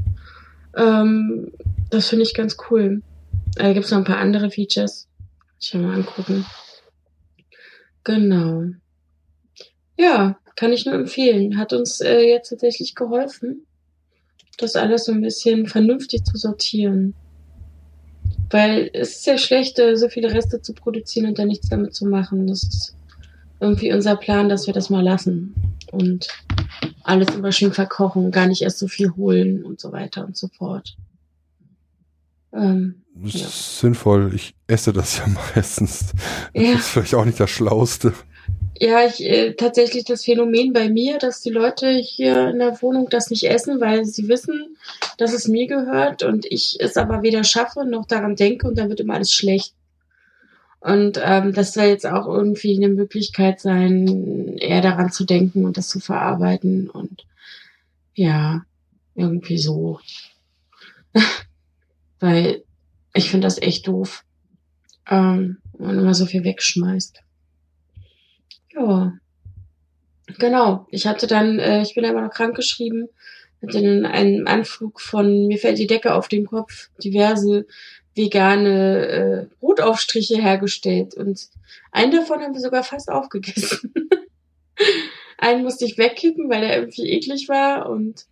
Ähm, 0.75 1.51
das 1.89 2.09
finde 2.09 2.25
ich 2.25 2.35
ganz 2.35 2.57
cool. 2.69 3.01
Äh, 3.55 3.63
Da 3.63 3.73
gibt 3.73 3.85
es 3.85 3.91
noch 3.91 3.97
ein 3.99 4.03
paar 4.03 4.19
andere 4.19 4.51
Features. 4.51 5.07
Ich 5.59 5.73
will 5.73 5.81
mal 5.81 5.95
angucken. 5.95 6.45
Genau. 8.03 8.65
Ja, 9.97 10.37
kann 10.55 10.73
ich 10.73 10.85
nur 10.85 10.95
empfehlen. 10.95 11.57
Hat 11.57 11.73
uns 11.73 12.01
äh, 12.01 12.21
jetzt 12.21 12.49
tatsächlich 12.49 12.95
geholfen. 12.95 13.65
das 14.57 14.75
alles 14.75 15.05
so 15.05 15.11
ein 15.11 15.21
bisschen 15.21 15.67
vernünftig 15.67 16.23
zu 16.23 16.37
sortieren. 16.37 17.15
Weil 18.49 18.89
es 18.93 19.17
ist 19.17 19.25
ja 19.25 19.37
schlecht, 19.37 19.79
äh, 19.79 19.95
so 19.95 20.09
viele 20.09 20.33
Reste 20.33 20.61
zu 20.61 20.73
produzieren 20.73 21.27
und 21.27 21.39
dann 21.39 21.47
nichts 21.47 21.69
damit 21.69 21.95
zu 21.95 22.05
machen. 22.05 22.47
Das 22.47 22.63
ist 22.63 22.95
irgendwie 23.59 23.93
unser 23.93 24.15
Plan, 24.15 24.49
dass 24.49 24.67
wir 24.67 24.73
das 24.73 24.89
mal 24.89 25.03
lassen. 25.03 25.55
Und 25.91 26.27
alles 27.03 27.33
immer 27.35 27.51
schön 27.51 27.73
verkochen, 27.73 28.31
gar 28.31 28.47
nicht 28.47 28.61
erst 28.61 28.79
so 28.79 28.87
viel 28.87 29.11
holen 29.15 29.63
und 29.63 29.79
so 29.79 29.91
weiter 29.91 30.25
und 30.25 30.37
so 30.37 30.47
fort. 30.47 30.95
Ähm, 32.53 33.01
das 33.15 33.33
ja. 33.33 33.47
ist 33.47 33.79
sinnvoll. 33.79 34.33
Ich 34.33 34.55
esse 34.67 34.93
das 34.93 35.17
ja 35.17 35.27
meistens. 35.55 36.11
Das 36.53 36.63
ja. 36.63 36.73
ist 36.73 36.89
vielleicht 36.89 37.15
auch 37.15 37.25
nicht 37.25 37.39
das 37.39 37.49
Schlauste. 37.49 38.13
Ja, 38.79 39.05
ich, 39.05 39.23
äh, 39.23 39.53
tatsächlich 39.53 40.05
das 40.05 40.25
Phänomen 40.25 40.73
bei 40.73 40.89
mir, 40.89 41.19
dass 41.19 41.41
die 41.41 41.51
Leute 41.51 41.91
hier 41.91 42.49
in 42.49 42.57
der 42.57 42.81
Wohnung 42.81 43.09
das 43.09 43.29
nicht 43.29 43.43
essen, 43.43 43.79
weil 43.79 44.05
sie 44.05 44.27
wissen, 44.27 44.75
dass 45.19 45.33
es 45.33 45.47
mir 45.47 45.67
gehört 45.67 46.23
und 46.23 46.47
ich 46.49 46.77
es 46.79 46.97
aber 46.97 47.21
weder 47.21 47.43
schaffe 47.43 47.85
noch 47.85 48.07
daran 48.07 48.35
denke 48.35 48.67
und 48.67 48.79
dann 48.79 48.89
wird 48.89 48.99
immer 48.99 49.13
alles 49.13 49.31
schlecht. 49.31 49.75
Und 50.79 51.21
ähm, 51.23 51.53
das 51.53 51.75
soll 51.75 51.85
jetzt 51.85 52.07
auch 52.07 52.25
irgendwie 52.25 52.75
eine 52.75 52.91
Möglichkeit 52.91 53.59
sein, 53.59 54.57
eher 54.57 54.81
daran 54.81 55.11
zu 55.11 55.25
denken 55.25 55.63
und 55.65 55.77
das 55.77 55.87
zu 55.87 55.99
verarbeiten 55.99 56.89
und 56.89 57.27
ja, 58.15 58.63
irgendwie 59.13 59.59
so. 59.59 59.99
weil 62.19 62.63
ich 63.13 63.29
finde 63.29 63.45
das 63.45 63.61
echt 63.61 63.87
doof, 63.87 64.23
ähm, 65.07 65.57
wenn 65.73 65.87
man 65.87 65.99
immer 65.99 66.13
so 66.15 66.25
viel 66.25 66.43
wegschmeißt. 66.43 67.21
Ja. 68.73 69.13
Genau. 70.39 70.87
Ich 70.89 71.07
hatte 71.07 71.27
dann, 71.27 71.59
äh, 71.59 71.81
ich 71.81 71.95
bin 71.95 72.03
ja 72.03 72.11
immer 72.11 72.21
noch 72.21 72.33
krank 72.33 72.55
geschrieben, 72.55 73.09
hatte 73.61 73.81
dann 73.81 74.05
einen 74.05 74.47
Anflug 74.47 75.01
von 75.01 75.47
mir 75.47 75.57
fällt 75.57 75.77
die 75.77 75.87
Decke 75.87 76.13
auf 76.13 76.27
den 76.27 76.45
Kopf, 76.45 76.89
diverse 77.03 77.65
vegane 78.15 79.07
äh, 79.07 79.45
Brotaufstriche 79.59 80.41
hergestellt 80.41 81.15
und 81.15 81.49
einen 81.91 82.11
davon 82.11 82.41
haben 82.41 82.53
wir 82.53 82.61
sogar 82.61 82.83
fast 82.83 83.09
aufgegessen. 83.09 83.93
einen 85.37 85.63
musste 85.63 85.85
ich 85.85 85.97
wegkippen, 85.97 86.49
weil 86.49 86.61
der 86.61 86.77
irgendwie 86.77 87.09
eklig 87.09 87.47
war 87.47 87.89
und 87.89 88.25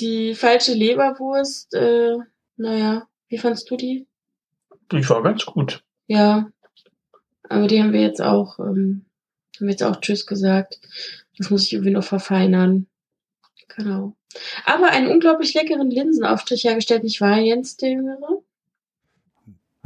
die 0.00 0.34
falsche 0.34 0.74
Leberwurst, 0.74 1.74
äh, 1.74 2.16
naja, 2.56 3.06
wie 3.28 3.38
fandst 3.38 3.70
du 3.70 3.76
die? 3.76 4.06
Die 4.90 5.08
war 5.08 5.22
ganz 5.22 5.44
gut. 5.44 5.82
Ja, 6.06 6.50
aber 7.48 7.66
die 7.66 7.80
haben 7.80 7.92
wir 7.92 8.00
jetzt 8.00 8.22
auch 8.22 8.58
ähm, 8.58 9.04
haben 9.58 9.66
wir 9.66 9.72
jetzt 9.72 9.82
auch 9.82 10.00
Tschüss 10.00 10.26
gesagt. 10.26 10.80
Das 11.36 11.50
muss 11.50 11.64
ich 11.64 11.72
irgendwie 11.72 11.92
noch 11.92 12.04
verfeinern. 12.04 12.86
Genau. 13.76 14.14
Aber 14.64 14.90
einen 14.90 15.08
unglaublich 15.08 15.54
leckeren 15.54 15.90
Linsenaufstrich 15.90 16.64
hergestellt, 16.64 17.04
nicht 17.04 17.20
wahr, 17.20 17.38
Jens 17.38 17.76
der 17.76 17.90
Jüngere? 17.90 18.42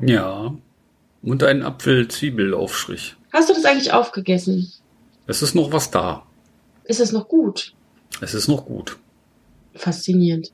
Ja. 0.01 0.55
Und 1.23 1.45
einen 1.45 1.63
Apfel-Zwiebelaufstrich. 1.63 3.17
Hast 3.33 3.49
du 3.49 3.55
das 3.55 3.65
eigentlich 3.65 3.93
aufgegessen? 3.93 4.73
Es 5.27 5.43
ist 5.43 5.55
noch 5.55 5.73
was 5.73 5.91
da. 5.91 6.27
Ist 6.85 7.01
es 7.01 7.13
noch 7.13 7.29
gut? 7.29 7.75
Es 8.21 8.35
ist 8.35 8.49
noch 8.49 8.67
gut. 8.67 8.99
Faszinierend. 9.75 10.53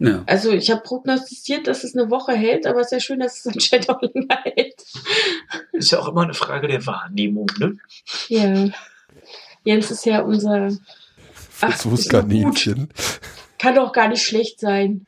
Ja. 0.00 0.22
Also 0.26 0.52
ich 0.52 0.70
habe 0.70 0.82
prognostiziert, 0.82 1.66
dass 1.66 1.82
es 1.82 1.96
eine 1.96 2.10
Woche 2.10 2.32
hält, 2.32 2.66
aber 2.66 2.80
es 2.80 2.86
ist 2.86 2.92
ja 2.92 3.00
schön, 3.00 3.20
dass 3.20 3.38
es 3.38 3.46
anscheinend 3.52 3.90
auch 3.90 4.00
länger 4.00 4.38
hält. 4.44 4.84
Ist 5.72 5.90
ja 5.90 5.98
auch 5.98 6.08
immer 6.08 6.22
eine 6.22 6.34
Frage 6.34 6.68
der 6.68 6.86
Wahrnehmung, 6.86 7.50
ne? 7.58 7.76
Ja. 8.28 8.68
Jens 9.64 9.90
ist 9.90 10.06
ja 10.06 10.20
unser 10.20 10.70
Versuchskaninchen. 11.32 12.88
Kann 13.58 13.74
doch 13.74 13.92
gar 13.92 14.08
nicht 14.08 14.22
schlecht 14.22 14.60
sein. 14.60 15.06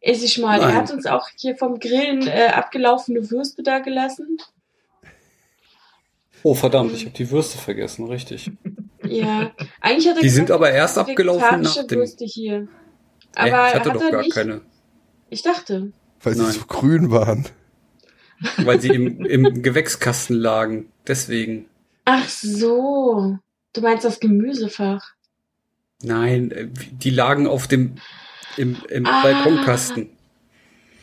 Ess 0.00 0.22
ich 0.22 0.38
mal. 0.38 0.58
Nein. 0.58 0.70
Er 0.70 0.76
hat 0.76 0.90
uns 0.90 1.06
auch 1.06 1.28
hier 1.36 1.56
vom 1.56 1.78
Grillen 1.78 2.26
äh, 2.26 2.48
abgelaufene 2.48 3.30
Würste 3.30 3.62
da 3.62 3.78
gelassen. 3.78 4.38
Oh 6.42 6.54
verdammt, 6.54 6.94
ich 6.94 7.04
habe 7.04 7.14
die 7.14 7.30
Würste 7.30 7.58
vergessen, 7.58 8.06
richtig. 8.06 8.50
Ja, 9.04 9.52
eigentlich 9.80 10.08
hat 10.08 10.16
er 10.16 10.22
Die 10.22 10.26
gesagt, 10.28 10.34
sind 10.34 10.50
aber 10.50 10.70
erst 10.70 10.96
abgelaufen 10.96 11.60
nach 11.60 11.86
dem. 11.86 11.98
Würste 11.98 12.24
hier. 12.24 12.68
Aber 13.34 13.66
äh, 13.66 13.68
ich 13.68 13.74
hatte 13.74 13.90
doch 13.90 14.10
gar 14.10 14.22
nicht? 14.22 14.34
keine. 14.34 14.62
Ich 15.28 15.42
dachte. 15.42 15.92
Weil 16.22 16.34
sie 16.34 16.42
Nein. 16.42 16.52
so 16.52 16.64
grün 16.66 17.10
waren. 17.10 17.46
Weil 18.58 18.80
sie 18.80 18.88
im, 18.88 19.24
im 19.24 19.62
Gewächskasten 19.62 20.36
lagen. 20.36 20.90
Deswegen. 21.06 21.66
Ach 22.04 22.28
so. 22.28 23.38
Du 23.72 23.80
meinst 23.80 24.04
das 24.04 24.18
Gemüsefach? 24.20 25.14
Nein, 26.02 26.50
äh, 26.50 26.68
die 26.92 27.10
lagen 27.10 27.46
auf 27.46 27.68
dem 27.68 27.96
im, 28.56 28.76
im 28.88 29.06
ah, 29.06 29.22
Balkonkasten. 29.22 30.10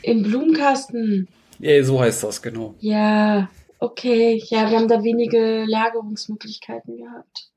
Im 0.02 0.24
Blumenkasten. 0.24 1.28
Ja, 1.60 1.84
so 1.84 2.00
heißt 2.00 2.24
das, 2.24 2.42
genau. 2.42 2.76
Ja, 2.80 3.50
okay. 3.80 4.42
Ja, 4.48 4.70
wir 4.70 4.78
haben 4.78 4.88
da 4.88 5.04
wenige 5.04 5.66
Lagerungsmöglichkeiten 5.66 6.98
gehabt. 6.98 7.50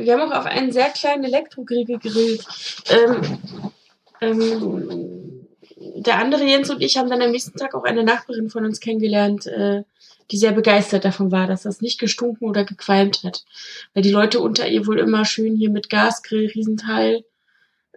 Wir 0.00 0.14
haben 0.14 0.30
auch 0.30 0.36
auf 0.36 0.46
einen 0.46 0.72
sehr 0.72 0.88
kleinen 0.90 1.24
Elektrogrill 1.24 1.84
gegrillt. 1.84 2.44
Ähm, 2.90 3.38
ähm, 4.20 5.46
der 5.96 6.18
andere 6.18 6.44
Jens 6.44 6.70
und 6.70 6.82
ich 6.82 6.96
haben 6.96 7.10
dann 7.10 7.22
am 7.22 7.30
nächsten 7.30 7.56
Tag 7.56 7.74
auch 7.74 7.84
eine 7.84 8.04
Nachbarin 8.04 8.50
von 8.50 8.64
uns 8.64 8.80
kennengelernt, 8.80 9.46
äh, 9.46 9.82
die 10.30 10.36
sehr 10.36 10.52
begeistert 10.52 11.04
davon 11.04 11.32
war, 11.32 11.46
dass 11.46 11.62
das 11.62 11.80
nicht 11.80 11.98
gestunken 11.98 12.48
oder 12.48 12.64
gequalmt 12.64 13.22
hat. 13.24 13.44
Weil 13.94 14.02
die 14.02 14.10
Leute 14.10 14.40
unter 14.40 14.68
ihr 14.68 14.86
wohl 14.86 14.98
immer 14.98 15.24
schön 15.24 15.56
hier 15.56 15.70
mit 15.70 15.88
Gasgrill, 15.88 16.50
Riesenteil, 16.54 17.24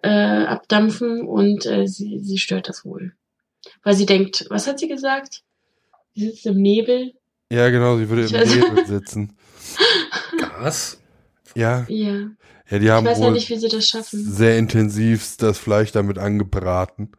äh, 0.02 0.10
abdampfen 0.10 1.28
und 1.28 1.66
äh, 1.66 1.88
sie, 1.88 2.20
sie 2.20 2.38
stört 2.38 2.70
das 2.70 2.86
wohl. 2.86 3.14
Weil 3.84 3.94
sie 3.94 4.06
denkt, 4.06 4.46
was 4.50 4.68
hat 4.68 4.80
sie 4.80 4.88
gesagt? 4.88 5.44
Sie 6.16 6.28
sitzt 6.28 6.46
im 6.46 6.62
Nebel. 6.62 7.14
Ja, 7.52 7.70
genau, 7.70 7.98
sie 7.98 8.10
würde 8.10 8.24
im 8.24 8.50
Nebel 8.50 8.86
sitzen. 8.86 9.38
Gas? 10.38 11.01
Ja. 11.56 11.86
Ja. 11.88 12.30
Ja, 12.70 12.80
die 12.80 12.90
haben 12.90 13.06
ich 13.06 13.12
weiß 13.12 13.20
ja 13.20 13.32
nicht, 13.32 13.50
wie 13.50 13.58
sie 13.58 13.68
das 13.68 13.86
schaffen. 13.86 14.24
Sehr 14.32 14.58
intensiv 14.58 15.36
das 15.38 15.58
Fleisch 15.58 15.92
damit 15.92 16.18
angebraten. 16.18 17.12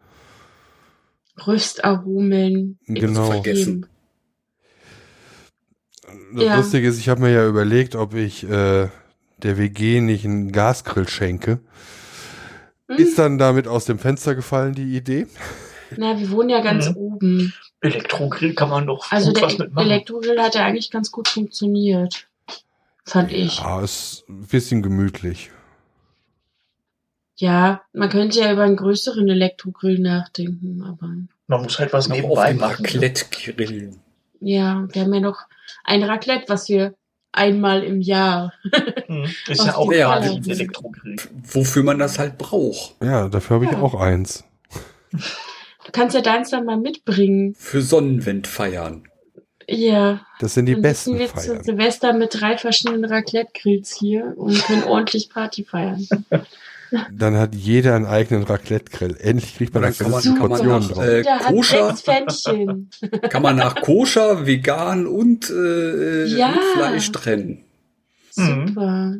Röstaromen. 1.46 2.78
Genau. 2.86 3.30
Vergessen. 3.30 3.86
Das 6.34 6.44
ja. 6.44 6.56
Lustige 6.56 6.88
ist, 6.88 6.98
ich 6.98 7.08
habe 7.08 7.20
mir 7.20 7.32
ja 7.32 7.46
überlegt, 7.46 7.96
ob 7.96 8.14
ich 8.14 8.44
äh, 8.44 8.88
der 9.38 9.58
WG 9.58 10.00
nicht 10.00 10.24
einen 10.24 10.52
Gasgrill 10.52 11.08
schenke. 11.08 11.60
Hm. 12.88 12.96
Ist 12.96 13.18
dann 13.18 13.38
damit 13.38 13.68
aus 13.68 13.84
dem 13.84 13.98
Fenster 13.98 14.34
gefallen, 14.34 14.74
die 14.74 14.96
Idee? 14.96 15.26
Na, 15.96 16.18
wir 16.18 16.30
wohnen 16.30 16.48
ja 16.48 16.60
ganz 16.60 16.88
mhm. 16.88 16.96
oben. 16.96 17.54
Elektrogrill 17.80 18.54
kann 18.54 18.70
man 18.70 18.86
doch 18.86 19.10
also 19.10 19.32
der 19.32 19.42
was 19.42 19.58
mitmachen. 19.58 19.90
Elektrogrill 19.90 20.40
hat 20.40 20.54
ja 20.54 20.64
eigentlich 20.64 20.90
ganz 20.90 21.10
gut 21.10 21.28
funktioniert. 21.28 22.28
Fand 23.04 23.32
ich. 23.32 23.58
Ja, 23.58 23.82
ist 23.82 24.24
ein 24.28 24.46
bisschen 24.46 24.82
gemütlich. 24.82 25.50
Ja, 27.36 27.82
man 27.92 28.08
könnte 28.08 28.40
ja 28.40 28.52
über 28.52 28.62
einen 28.62 28.76
größeren 28.76 29.28
Elektrogrill 29.28 29.98
nachdenken, 29.98 30.82
aber. 30.82 31.08
Man 31.48 31.62
muss 31.62 31.78
halt 31.78 31.92
was 31.92 32.08
nebenbei 32.08 32.54
machen. 32.54 32.82
Ne? 32.82 32.88
Raclette 32.88 33.24
grillen. 33.30 34.00
Ja, 34.40 34.86
wir 34.92 35.02
haben 35.02 35.14
ja 35.14 35.20
noch 35.20 35.40
ein 35.84 36.02
Raclette, 36.02 36.44
was 36.48 36.68
wir 36.68 36.94
einmal 37.32 37.82
im 37.82 38.00
Jahr. 38.00 38.52
Hm, 39.06 39.24
ist 39.48 39.64
ja 39.64 39.74
auch 39.74 39.92
ja, 39.92 40.12
ein 40.12 40.48
Elektrogrill. 40.48 41.16
Wofür 41.44 41.82
man 41.82 41.98
das 41.98 42.18
halt 42.18 42.38
braucht. 42.38 42.96
Ja, 43.02 43.28
dafür 43.28 43.56
habe 43.56 43.64
ich 43.64 43.72
ja. 43.72 43.80
auch 43.80 43.94
eins. 43.94 44.44
Du 45.10 45.90
kannst 45.92 46.14
ja 46.14 46.22
deins 46.22 46.50
dann 46.50 46.64
mal 46.64 46.78
mitbringen. 46.78 47.54
Für 47.56 47.82
Sonnenwind 47.82 48.46
feiern. 48.46 49.08
Ja. 49.68 50.26
Das 50.40 50.54
sind 50.54 50.66
die 50.66 50.72
dann 50.72 50.82
besten 50.82 51.18
wir 51.18 51.28
Feiern. 51.28 51.58
zu 51.58 51.64
Silvester 51.64 52.12
mit 52.12 52.40
drei 52.40 52.58
verschiedenen 52.58 53.04
Raclette-Grills 53.04 53.94
hier 53.94 54.34
und 54.36 54.62
können 54.64 54.84
ordentlich 54.84 55.30
Party 55.30 55.64
feiern. 55.64 56.06
Dann 57.10 57.36
hat 57.38 57.54
jeder 57.54 57.96
einen 57.96 58.04
eigenen 58.04 58.42
Raclette-Grill. 58.42 59.16
Endlich 59.18 59.56
kriegt 59.56 59.72
man 59.72 59.82
eine 59.84 59.94
ganze 59.94 60.34
Portion 60.34 60.88
drauf. 60.88 61.02
Äh, 61.02 61.24
koscher, 61.48 61.96
kann 63.30 63.42
man 63.42 63.56
nach 63.56 63.80
koscher, 63.80 64.46
vegan 64.46 65.06
und 65.06 65.48
äh, 65.48 66.26
ja. 66.26 66.54
Fleisch 66.74 67.10
trennen. 67.12 67.64
Super. 68.30 69.16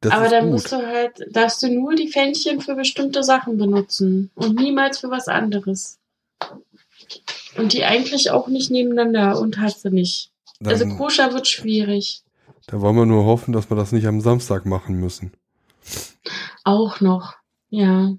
Das 0.00 0.12
Aber 0.12 0.28
dann 0.28 0.44
gut. 0.44 0.52
musst 0.52 0.72
du 0.72 0.76
halt, 0.76 1.26
darfst 1.30 1.62
du 1.62 1.68
nur 1.68 1.94
die 1.94 2.08
Pfännchen 2.08 2.60
für 2.60 2.74
bestimmte 2.74 3.22
Sachen 3.22 3.58
benutzen 3.58 4.30
und 4.34 4.58
niemals 4.58 5.00
für 5.00 5.10
was 5.10 5.28
anderes. 5.28 5.98
Und 7.58 7.72
die 7.72 7.84
eigentlich 7.84 8.30
auch 8.30 8.48
nicht 8.48 8.70
nebeneinander 8.70 9.40
und 9.40 9.58
hast 9.58 9.84
du 9.84 9.90
nicht. 9.90 10.30
Dann, 10.60 10.72
also 10.72 10.86
koscher 10.96 11.32
wird 11.32 11.46
schwierig. 11.46 12.22
Da 12.66 12.80
wollen 12.80 12.96
wir 12.96 13.06
nur 13.06 13.24
hoffen, 13.24 13.52
dass 13.52 13.70
wir 13.70 13.76
das 13.76 13.92
nicht 13.92 14.06
am 14.06 14.20
Samstag 14.20 14.66
machen 14.66 14.96
müssen. 14.96 15.32
Auch 16.64 17.00
noch, 17.00 17.34
ja. 17.70 18.12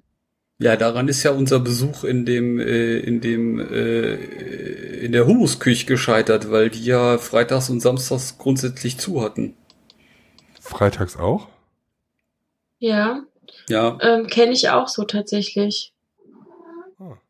Ja, 0.61 0.75
daran 0.75 1.07
ist 1.07 1.23
ja 1.23 1.31
unser 1.31 1.59
Besuch 1.59 2.03
in 2.03 2.25
dem, 2.25 2.59
äh, 2.59 2.97
in 2.97 3.21
dem, 3.21 3.59
äh, 3.59 4.15
in 5.05 5.13
der 5.13 5.25
Humusküche 5.25 5.85
gescheitert, 5.85 6.51
weil 6.51 6.69
die 6.69 6.83
ja 6.83 7.17
freitags 7.17 7.69
und 7.69 7.79
samstags 7.79 8.37
grundsätzlich 8.37 8.97
zu 8.97 9.21
hatten. 9.21 9.55
Freitags 10.59 11.15
auch? 11.15 11.47
Ja, 12.79 13.23
Ja, 13.69 13.97
Ähm, 14.01 14.27
Kenne 14.27 14.51
ich 14.51 14.69
auch 14.69 14.87
so 14.87 15.03
tatsächlich. 15.03 15.93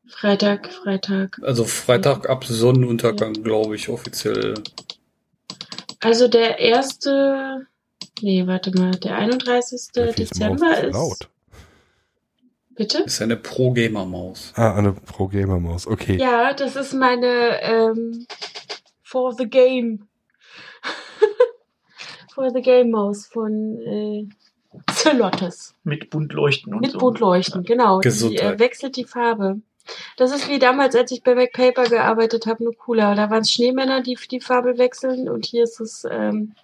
Freitag, 0.09 0.71
Freitag. 0.73 1.39
also 1.43 1.63
Freitag 1.65 2.29
ab 2.29 2.43
Sonnenuntergang, 2.45 3.33
glaube 3.33 3.75
ich, 3.75 3.89
offiziell. 3.89 4.55
Also 6.01 6.27
der 6.27 6.59
erste, 6.59 7.67
nee, 8.21 8.45
warte 8.47 8.71
mal, 8.77 8.91
der 8.91 9.17
31. 9.17 9.89
Wie 9.93 10.21
ist 10.21 10.39
Maus 10.39 10.59
Dezember 10.59 10.75
so 10.75 10.87
ist. 10.87 10.93
laut. 10.93 11.29
Bitte? 12.75 13.03
Ist 13.03 13.21
eine 13.21 13.35
Pro-Gamer-Maus. 13.35 14.53
Ah, 14.55 14.75
eine 14.75 14.93
Pro-Gamer-Maus. 14.93 15.85
Okay. 15.85 16.17
Ja, 16.17 16.53
das 16.53 16.75
ist 16.77 16.93
meine 16.93 17.61
ähm, 17.61 18.25
For 19.03 19.33
the 19.33 19.49
Game. 19.49 20.07
For 22.33 22.49
the 22.51 22.61
Game 22.61 22.91
Maus 22.91 23.27
von 23.27 23.77
äh, 23.85 24.27
Zelottes. 24.93 25.75
Mit 25.83 26.09
Buntleuchten 26.09 26.73
und 26.73 26.81
Mit 26.81 26.91
so. 26.91 26.99
Buntleuchten, 26.99 27.63
genau. 27.63 27.99
Die 27.99 28.07
Gesundheit. 28.07 28.55
äh, 28.55 28.59
wechselt 28.59 28.95
die 28.95 29.03
Farbe. 29.03 29.59
Das 30.17 30.31
ist 30.31 30.49
wie 30.49 30.59
damals, 30.59 30.95
als 30.95 31.11
ich 31.11 31.23
bei 31.23 31.35
MacPaper 31.35 31.85
gearbeitet 31.85 32.45
habe, 32.45 32.63
nur 32.63 32.75
cooler. 32.75 33.15
Da 33.15 33.29
waren 33.29 33.41
es 33.41 33.51
Schneemänner, 33.51 34.01
die 34.01 34.17
die 34.29 34.41
Farbe 34.41 34.77
wechseln 34.77 35.29
und 35.29 35.45
hier 35.45 35.63
ist 35.63 35.79
es 35.79 36.05
ähm, 36.09 36.55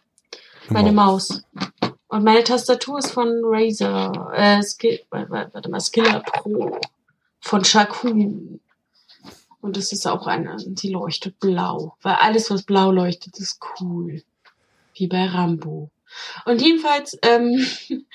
meine 0.69 0.91
Maus. 0.91 1.43
Und 2.07 2.23
meine 2.23 2.43
Tastatur 2.43 2.99
ist 2.99 3.11
von 3.11 3.41
Razer. 3.43 4.31
Äh, 4.33 4.61
Skill, 4.61 5.01
warte 5.09 5.69
mal, 5.69 5.81
Skiller 5.81 6.21
Pro. 6.21 6.79
Von 7.41 7.63
Shaku. 7.63 8.59
Und 9.61 9.77
es 9.77 9.91
ist 9.91 10.07
auch 10.07 10.27
eine, 10.27 10.57
die 10.59 10.89
leuchtet 10.89 11.39
blau. 11.39 11.95
Weil 12.01 12.15
alles, 12.15 12.49
was 12.51 12.63
blau 12.63 12.91
leuchtet, 12.91 13.37
ist 13.39 13.59
cool. 13.79 14.23
Wie 14.93 15.07
bei 15.07 15.25
Rambo. 15.25 15.89
Und 16.45 16.61
jedenfalls 16.61 17.17
ähm, 17.23 17.65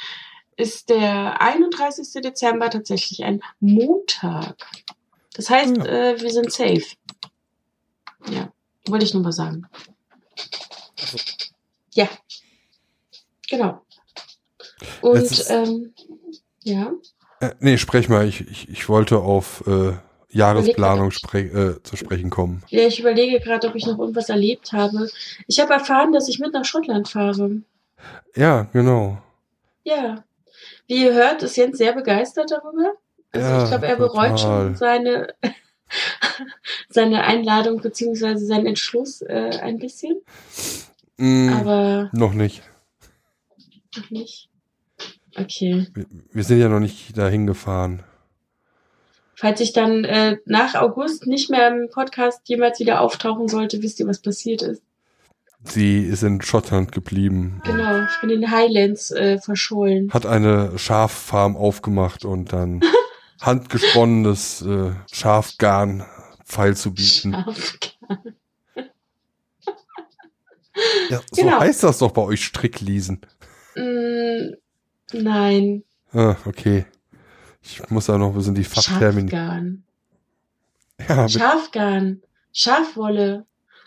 ist 0.57 0.91
der 0.91 1.41
31. 1.41 2.23
Dezember 2.23 2.70
tatsächlich 2.70 3.24
ein 3.24 3.43
Montag. 3.59 4.57
Das 5.35 5.48
heißt, 5.51 5.77
Ja. 5.77 5.85
äh, 5.85 6.20
wir 6.20 6.31
sind 6.31 6.52
safe. 6.52 6.82
Ja, 8.28 8.52
wollte 8.86 9.05
ich 9.05 9.15
nur 9.15 9.23
mal 9.23 9.32
sagen. 9.32 9.66
Ja. 11.94 12.09
Genau. 13.48 13.81
Und 15.01 15.16
Jetzt 15.20 15.32
ist- 15.32 15.51
ähm, 15.51 15.93
ja, 16.62 16.93
Äh, 17.40 17.55
nee, 17.61 17.78
sprech 17.78 18.09
mal. 18.09 18.27
Ich, 18.28 18.43
ich, 18.43 18.69
ich 18.69 18.89
wollte 18.89 19.19
auf 19.19 19.66
äh, 19.66 19.93
Jahresplanung 20.28 21.11
spre 21.11 21.39
äh, 21.40 21.82
zu 21.82 21.97
sprechen 21.97 22.28
kommen. 22.31 22.62
ja, 22.69 22.86
ich 22.86 23.01
überlege 23.01 23.40
gerade, 23.40 23.66
ob 23.69 23.74
ich 23.74 23.86
noch 23.86 23.98
irgendwas 23.98 24.28
erlebt 24.28 24.73
habe. 24.73 25.09
Ich 25.48 25.59
habe 25.59 25.73
erfahren, 25.73 26.12
dass 26.12 26.28
ich 26.28 26.39
mit 26.39 26.52
nach 26.52 26.65
Schottland 26.65 27.09
fahre. 27.09 27.62
Ja, 28.36 28.65
genau. 28.73 29.19
Ja. 29.85 30.23
Wie 30.86 31.02
ihr 31.05 31.15
hört, 31.15 31.43
ist 31.43 31.57
Jens 31.57 31.78
sehr 31.78 31.93
begeistert 31.94 32.51
darüber. 32.51 32.93
Also 33.32 33.47
Ja, 33.48 33.62
ich 33.62 33.69
glaube, 33.70 33.86
er 33.86 33.97
bereut 33.97 34.36
total. 34.39 34.39
schon 34.39 34.74
seine, 34.77 35.35
seine 36.89 37.24
Einladung 37.24 37.81
beziehungsweise 37.81 38.44
seinen 38.47 38.66
Entschluss 38.66 39.23
äh, 39.23 39.59
ein 39.62 39.78
bisschen. 39.78 40.20
Mm, 41.16 41.51
Aber 41.52 42.11
noch 42.12 42.32
nicht. 42.32 42.62
noch 43.97 44.11
nicht. 44.11 44.48
Okay. 45.36 45.86
Wir, 45.94 46.07
wir 46.32 46.44
sind 46.44 46.59
ja 46.61 46.69
noch 46.69 46.81
nicht 46.81 47.16
dahin 47.16 47.47
gefahren. 47.47 48.02
Falls 49.36 49.61
ich 49.61 49.73
dann 49.73 50.05
äh, 50.05 50.36
nach 50.44 50.74
August 50.74 51.27
nicht 51.27 51.51
mehr 51.51 51.69
im 51.69 51.89
Podcast 51.90 52.40
jemals 52.44 52.78
wieder 52.78 53.01
auftauchen 53.01 53.48
sollte, 53.48 53.82
wisst 53.82 53.98
ihr, 54.01 54.07
was 54.07 54.20
passiert 54.20 54.61
ist. 54.61 54.82
Sie 55.62 56.02
ist 56.05 56.23
in 56.23 56.40
Schottland 56.43 56.93
geblieben. 56.93 57.61
Genau, 57.65 58.02
ich 58.05 58.20
bin 58.20 58.31
in 58.31 58.40
den 58.43 58.51
Highlands 58.51 59.11
äh, 59.12 59.39
verschollen. 59.39 60.11
Hat 60.12 60.27
eine 60.27 60.78
Schaffarm 60.78 61.57
aufgemacht 61.57 62.24
und 62.24 62.52
dann 62.52 62.81
handgesponnenes 63.41 64.62
äh, 64.62 64.93
Schafgarn 65.12 66.05
feil 66.45 66.77
zu 66.77 66.93
bieten. 66.95 67.33
Schafgarn. 67.33 68.35
Ja, 71.11 71.21
so 71.31 71.43
Genau. 71.43 71.61
heißt 71.61 71.83
das 71.83 71.99
doch 71.99 72.12
bei 72.12 72.23
euch 72.23 72.45
Strickliesen. 72.45 73.21
Mm, 73.77 74.55
nein, 75.12 75.85
Ah, 76.12 76.35
okay. 76.45 76.87
Ich 77.62 77.89
muss 77.91 78.07
da 78.07 78.19
noch 78.19 78.29
ein 78.31 78.35
bisschen 78.35 78.55
die 78.57 78.65
Fachtermini. 78.65 79.31
Schafgarn. 79.31 79.85
Ja, 81.09 81.29
Schafgarn. 81.29 82.23
Schafwolle. 82.53 83.47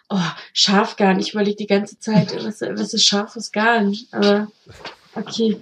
Oh, 0.10 0.20
Schafgarn. 0.54 1.20
Ich 1.20 1.34
überlege 1.34 1.58
die 1.58 1.68
ganze 1.68 2.00
Zeit, 2.00 2.34
was, 2.46 2.62
was 2.62 2.94
ist 2.94 3.06
scharfes 3.06 3.52
Garn? 3.52 3.94
Aber 4.12 4.48
okay. 5.16 5.62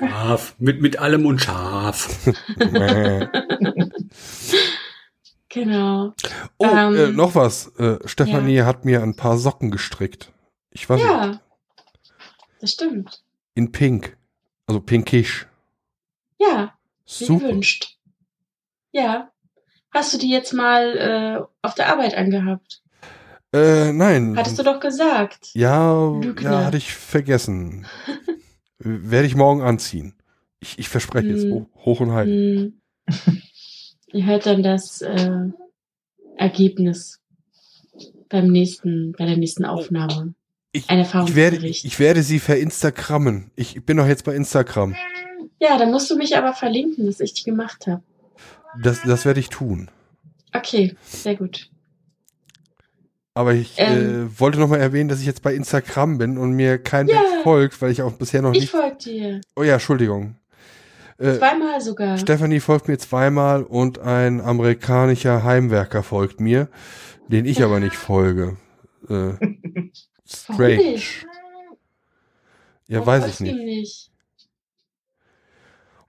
Schaf. 0.00 0.54
Mit, 0.58 0.80
mit 0.82 0.98
allem 0.98 1.26
und 1.26 1.40
Schaf. 1.40 2.26
äh. 2.58 3.26
Genau. 5.48 6.12
Oh, 6.58 6.66
Ähm, 6.66 6.94
äh, 6.96 7.08
noch 7.12 7.34
was. 7.34 7.68
Äh, 7.78 7.98
Stefanie 8.06 8.62
hat 8.62 8.84
mir 8.84 9.02
ein 9.02 9.16
paar 9.16 9.38
Socken 9.38 9.70
gestrickt. 9.70 10.32
Ich 10.70 10.88
weiß 10.88 11.00
nicht, 11.00 11.08
Ja. 11.08 11.40
Das 12.60 12.72
stimmt. 12.72 13.22
in 13.54 13.72
pink. 13.72 14.16
Also 14.66 14.80
pinkisch. 14.80 15.46
Ja, 16.38 16.74
wie 17.18 17.24
Super. 17.24 17.46
gewünscht. 17.48 17.96
Ja. 18.92 19.30
Hast 19.92 20.12
du 20.12 20.18
die 20.18 20.28
jetzt 20.30 20.52
mal 20.52 20.96
äh, 20.98 21.42
auf 21.62 21.74
der 21.74 21.88
Arbeit 21.90 22.14
angehabt? 22.14 22.82
Äh, 23.54 23.92
nein. 23.92 24.36
Hattest 24.36 24.58
du 24.58 24.62
doch 24.62 24.80
gesagt. 24.80 25.50
Ja, 25.54 26.10
Lügner. 26.20 26.50
ja, 26.50 26.64
hatte 26.66 26.76
ich 26.76 26.92
vergessen. 26.92 27.86
Werde 28.78 29.26
ich 29.26 29.34
morgen 29.36 29.62
anziehen. 29.62 30.14
Ich, 30.60 30.78
ich 30.78 30.88
verspreche 30.88 31.28
jetzt 31.28 31.44
Hm. 31.44 31.52
hoch, 31.52 31.66
hoch 31.84 32.00
und 32.00 32.12
heilig. 32.12 32.72
Hm. 33.08 33.42
Ihr 34.12 34.26
hört 34.26 34.46
dann 34.46 34.62
das 34.62 35.02
äh, 35.02 35.48
Ergebnis 36.36 37.20
beim 38.28 38.48
nächsten, 38.48 39.12
bei 39.12 39.26
der 39.26 39.36
nächsten 39.36 39.64
Aufnahme. 39.64 40.34
Ich, 40.72 40.90
Ein 40.90 41.00
ich, 41.00 41.12
werde, 41.12 41.56
Erfahrungsbericht. 41.56 41.84
ich 41.84 41.98
werde 41.98 42.22
sie 42.22 42.38
verinstagrammen. 42.38 43.50
Ich 43.56 43.84
bin 43.84 43.96
doch 43.96 44.06
jetzt 44.06 44.24
bei 44.24 44.34
Instagram. 44.34 44.94
Ja, 45.60 45.78
dann 45.78 45.90
musst 45.90 46.10
du 46.10 46.16
mich 46.16 46.36
aber 46.36 46.52
verlinken, 46.52 47.06
dass 47.06 47.20
ich 47.20 47.32
die 47.34 47.44
gemacht 47.44 47.86
habe. 47.86 48.02
Das, 48.82 49.00
das 49.02 49.24
werde 49.24 49.40
ich 49.40 49.48
tun. 49.48 49.90
Okay, 50.52 50.94
sehr 51.06 51.36
gut. 51.36 51.70
Aber 53.36 53.52
ich 53.52 53.74
Ähm. 53.76 54.28
äh, 54.32 54.40
wollte 54.40 54.58
noch 54.58 54.68
mal 54.68 54.80
erwähnen, 54.80 55.10
dass 55.10 55.20
ich 55.20 55.26
jetzt 55.26 55.42
bei 55.42 55.54
Instagram 55.54 56.16
bin 56.16 56.38
und 56.38 56.52
mir 56.52 56.78
kein 56.78 57.06
Ja. 57.06 57.16
Mensch 57.20 57.42
folgt, 57.42 57.82
weil 57.82 57.90
ich 57.90 58.00
auch 58.00 58.12
bisher 58.14 58.40
noch 58.40 58.54
Ich 58.54 58.60
nicht. 58.60 58.70
folge 58.70 58.96
dir. 58.96 59.40
Oh 59.54 59.62
ja, 59.62 59.74
Entschuldigung. 59.74 60.36
Äh, 61.18 61.36
Zweimal 61.36 61.80
sogar. 61.82 62.16
Stephanie 62.16 62.60
folgt 62.60 62.88
mir 62.88 62.96
zweimal 62.98 63.62
und 63.62 63.98
ein 63.98 64.40
amerikanischer 64.40 65.44
Heimwerker 65.44 66.02
folgt 66.02 66.40
mir, 66.40 66.68
den 67.28 67.44
ich 67.44 67.62
aber 67.62 67.78
nicht 67.78 67.94
folge. 67.96 68.56
Äh, 69.08 69.32
strange. 70.26 70.76
nicht? 70.76 71.26
Ja, 72.88 73.00
Warum 73.00 73.06
weiß 73.06 73.26
ich 73.34 73.40
nicht. 73.40 73.54
nicht. 73.54 74.10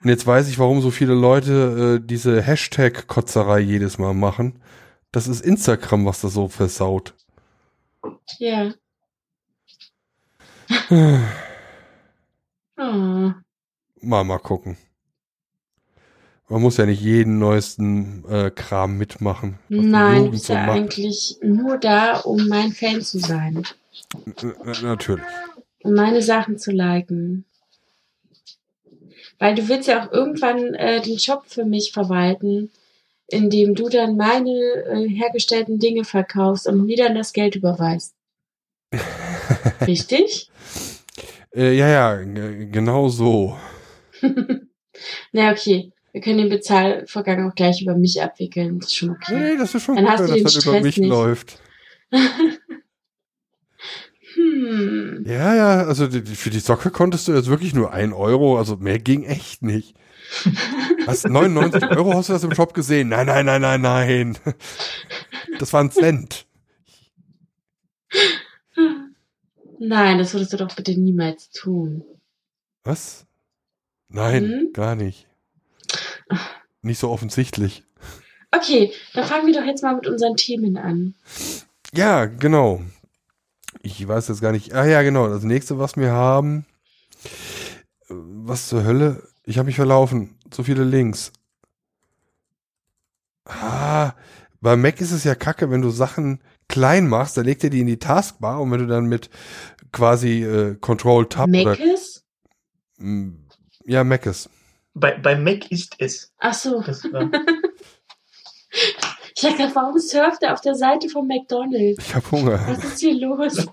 Und 0.02 0.10
jetzt 0.10 0.26
weiß 0.26 0.48
ich, 0.48 0.60
warum 0.60 0.80
so 0.80 0.92
viele 0.92 1.14
Leute 1.14 2.00
äh, 2.02 2.08
diese 2.08 2.42
Hashtag-Kotzerei 2.42 3.60
jedes 3.60 3.98
Mal 3.98 4.14
machen. 4.14 4.62
Das 5.12 5.28
ist 5.28 5.42
Instagram, 5.42 6.06
was 6.06 6.22
das 6.22 6.34
so 6.34 6.48
versaut. 6.48 7.14
Ja. 8.40 8.74
Oh. 12.78 13.32
Mal 14.02 14.24
mal 14.24 14.38
gucken. 14.38 14.78
Man 16.50 16.62
muss 16.62 16.78
ja 16.78 16.86
nicht 16.86 17.02
jeden 17.02 17.40
neuesten 17.40 18.24
äh, 18.30 18.52
Kram 18.52 18.98
mitmachen. 18.98 19.60
Nein, 19.68 20.32
bist 20.32 20.46
so 20.46 20.54
ja 20.54 20.66
macht. 20.66 20.78
eigentlich 20.78 21.38
nur 21.42 21.78
da, 21.78 22.20
um 22.20 22.48
mein 22.48 22.72
Fan 22.72 23.02
zu 23.02 23.20
sein. 23.20 23.64
N- 24.42 24.54
Natürlich. 24.84 25.26
Um 25.84 25.94
meine 25.94 26.22
Sachen 26.22 26.58
zu 26.58 26.72
liken. 26.72 27.44
Weil 29.40 29.56
du 29.56 29.68
willst 29.68 29.88
ja 29.90 30.06
auch 30.08 30.12
irgendwann 30.12 30.74
äh, 30.76 31.02
den 31.02 31.18
Job 31.18 31.44
für 31.48 31.66
mich 31.66 31.92
verwalten, 31.92 32.72
indem 33.28 33.76
du 33.76 33.90
dann 33.90 34.16
meine 34.16 34.52
äh, 34.52 35.08
hergestellten 35.10 35.80
Dinge 35.80 36.04
verkaufst 36.04 36.68
und 36.68 36.86
mir 36.86 36.98
dann 36.98 37.16
das 37.16 37.34
Geld 37.34 37.56
überweist. 37.56 38.16
Richtig? 39.88 40.50
Äh, 41.54 41.76
ja, 41.76 41.90
ja, 41.90 42.16
genau 42.16 43.10
so. 43.10 43.58
Na 45.32 45.52
okay, 45.52 45.92
wir 46.12 46.22
können 46.22 46.40
den 46.40 46.50
Bezahlvorgang 46.50 47.50
auch 47.50 47.56
gleich 47.56 47.82
über 47.82 47.96
mich 47.96 48.22
abwickeln. 48.22 48.80
Das 48.80 48.90
ist 48.90 48.96
schon 48.96 49.12
okay. 49.12 49.36
Nee, 49.36 49.58
das 49.58 49.76
ist 49.76 49.84
schon 49.84 49.96
Dann 49.96 50.06
gut, 50.06 50.14
hast 50.14 50.20
wenn 50.22 50.28
das 50.28 50.38
dann 50.38 50.52
über 50.52 50.62
Stress 50.62 50.84
mich 50.84 50.98
nicht. 50.98 51.10
läuft. 51.10 51.60
hm. 54.34 55.26
Ja, 55.28 55.56
ja, 55.56 55.84
also 55.84 56.10
für 56.10 56.50
die 56.50 56.60
Socke 56.60 56.90
konntest 56.90 57.28
du 57.28 57.34
jetzt 57.34 57.50
wirklich 57.50 57.74
nur 57.74 57.92
ein 57.92 58.14
Euro, 58.14 58.58
also 58.58 58.78
mehr 58.78 59.00
ging 59.00 59.24
echt 59.24 59.62
nicht. 59.62 59.96
Was, 61.08 61.24
99 61.24 61.84
Euro 61.92 62.14
hast 62.14 62.30
du 62.30 62.34
das 62.34 62.44
im 62.44 62.54
Shop 62.54 62.74
gesehen? 62.74 63.10
Nein, 63.10 63.26
nein, 63.28 63.46
nein, 63.46 63.62
nein, 63.62 63.82
nein. 63.82 64.38
Das 65.60 65.74
war 65.74 65.82
ein 65.84 65.92
Cent. 65.92 66.46
Nein, 69.80 70.18
das 70.18 70.34
würdest 70.34 70.54
du 70.54 70.58
doch 70.58 70.76
bitte 70.76 71.00
niemals 71.00 71.50
tun. 71.50 72.04
Was? 72.84 73.26
Nein, 74.10 74.44
Hm? 74.44 74.70
gar 74.74 74.96
nicht. 74.96 75.28
Nicht 76.82 77.00
so 77.00 77.10
offensichtlich. 77.10 77.84
Okay, 78.52 78.94
dann 79.14 79.26
fangen 79.26 79.46
wir 79.48 79.54
doch 79.54 79.66
jetzt 79.66 79.84
mal 79.84 79.96
mit 79.96 80.08
unseren 80.08 80.36
Themen 80.36 80.78
an. 80.78 81.16
Ja, 81.94 82.26
genau. 82.26 82.82
Ich 83.82 84.06
weiß 84.08 84.30
jetzt 84.30 84.42
gar 84.42 84.52
nicht. 84.52 84.74
Ah 84.74 84.86
ja, 84.86 85.02
genau. 85.02 85.28
Das 85.28 85.44
nächste, 85.44 85.78
was 85.80 85.96
wir 85.98 86.12
haben. 86.12 86.66
äh, 88.10 88.14
Was 88.14 88.68
zur 88.70 88.84
Hölle? 88.84 89.24
Ich 89.44 89.58
habe 89.58 89.68
mich 89.68 89.76
verlaufen. 89.76 90.37
So 90.54 90.64
viele 90.64 90.84
Links. 90.84 91.32
Ah, 93.46 94.14
bei 94.62 94.76
Mac 94.76 95.00
ist 95.02 95.12
es 95.12 95.24
ja 95.24 95.36
kacke, 95.36 95.70
wenn 95.70 95.82
du 95.82 95.90
Sachen 95.90 96.42
klein 96.68 97.08
machst, 97.08 97.38
dann 97.38 97.46
legt 97.46 97.64
er 97.64 97.70
die 97.70 97.80
in 97.80 97.88
die 97.88 98.00
Taskbar 98.00 98.60
und 98.62 98.72
wenn 98.72 98.80
du 98.80 98.88
dann 98.88 99.06
mit 99.06 99.30
quasi 99.92 100.44
äh, 100.44 100.76
Control 100.76 101.30
Tab 101.30 101.48
oder 101.50 101.78
Meckes? 101.78 102.26
mm, 102.98 103.30
ja 103.86 104.04
Mac 104.04 104.26
ist. 104.26 104.50
Bei, 104.94 105.18
bei 105.18 105.36
Mac 105.36 105.72
ist 105.72 105.96
es. 106.00 106.34
Ach 106.40 106.54
so. 106.54 106.82
Das 106.82 107.04
war, 107.06 107.30
Ich 109.36 109.46
hab 109.46 109.56
gedacht, 109.56 109.76
warum 109.76 110.00
surft 110.00 110.42
er 110.42 110.54
auf 110.54 110.62
der 110.62 110.74
Seite 110.74 111.10
von 111.10 111.28
McDonalds? 111.28 112.04
Ich 112.04 112.16
habe 112.16 112.32
Hunger. 112.32 112.60
Was 112.68 112.84
ist 112.84 113.00
hier 113.00 113.14
los? 113.14 113.68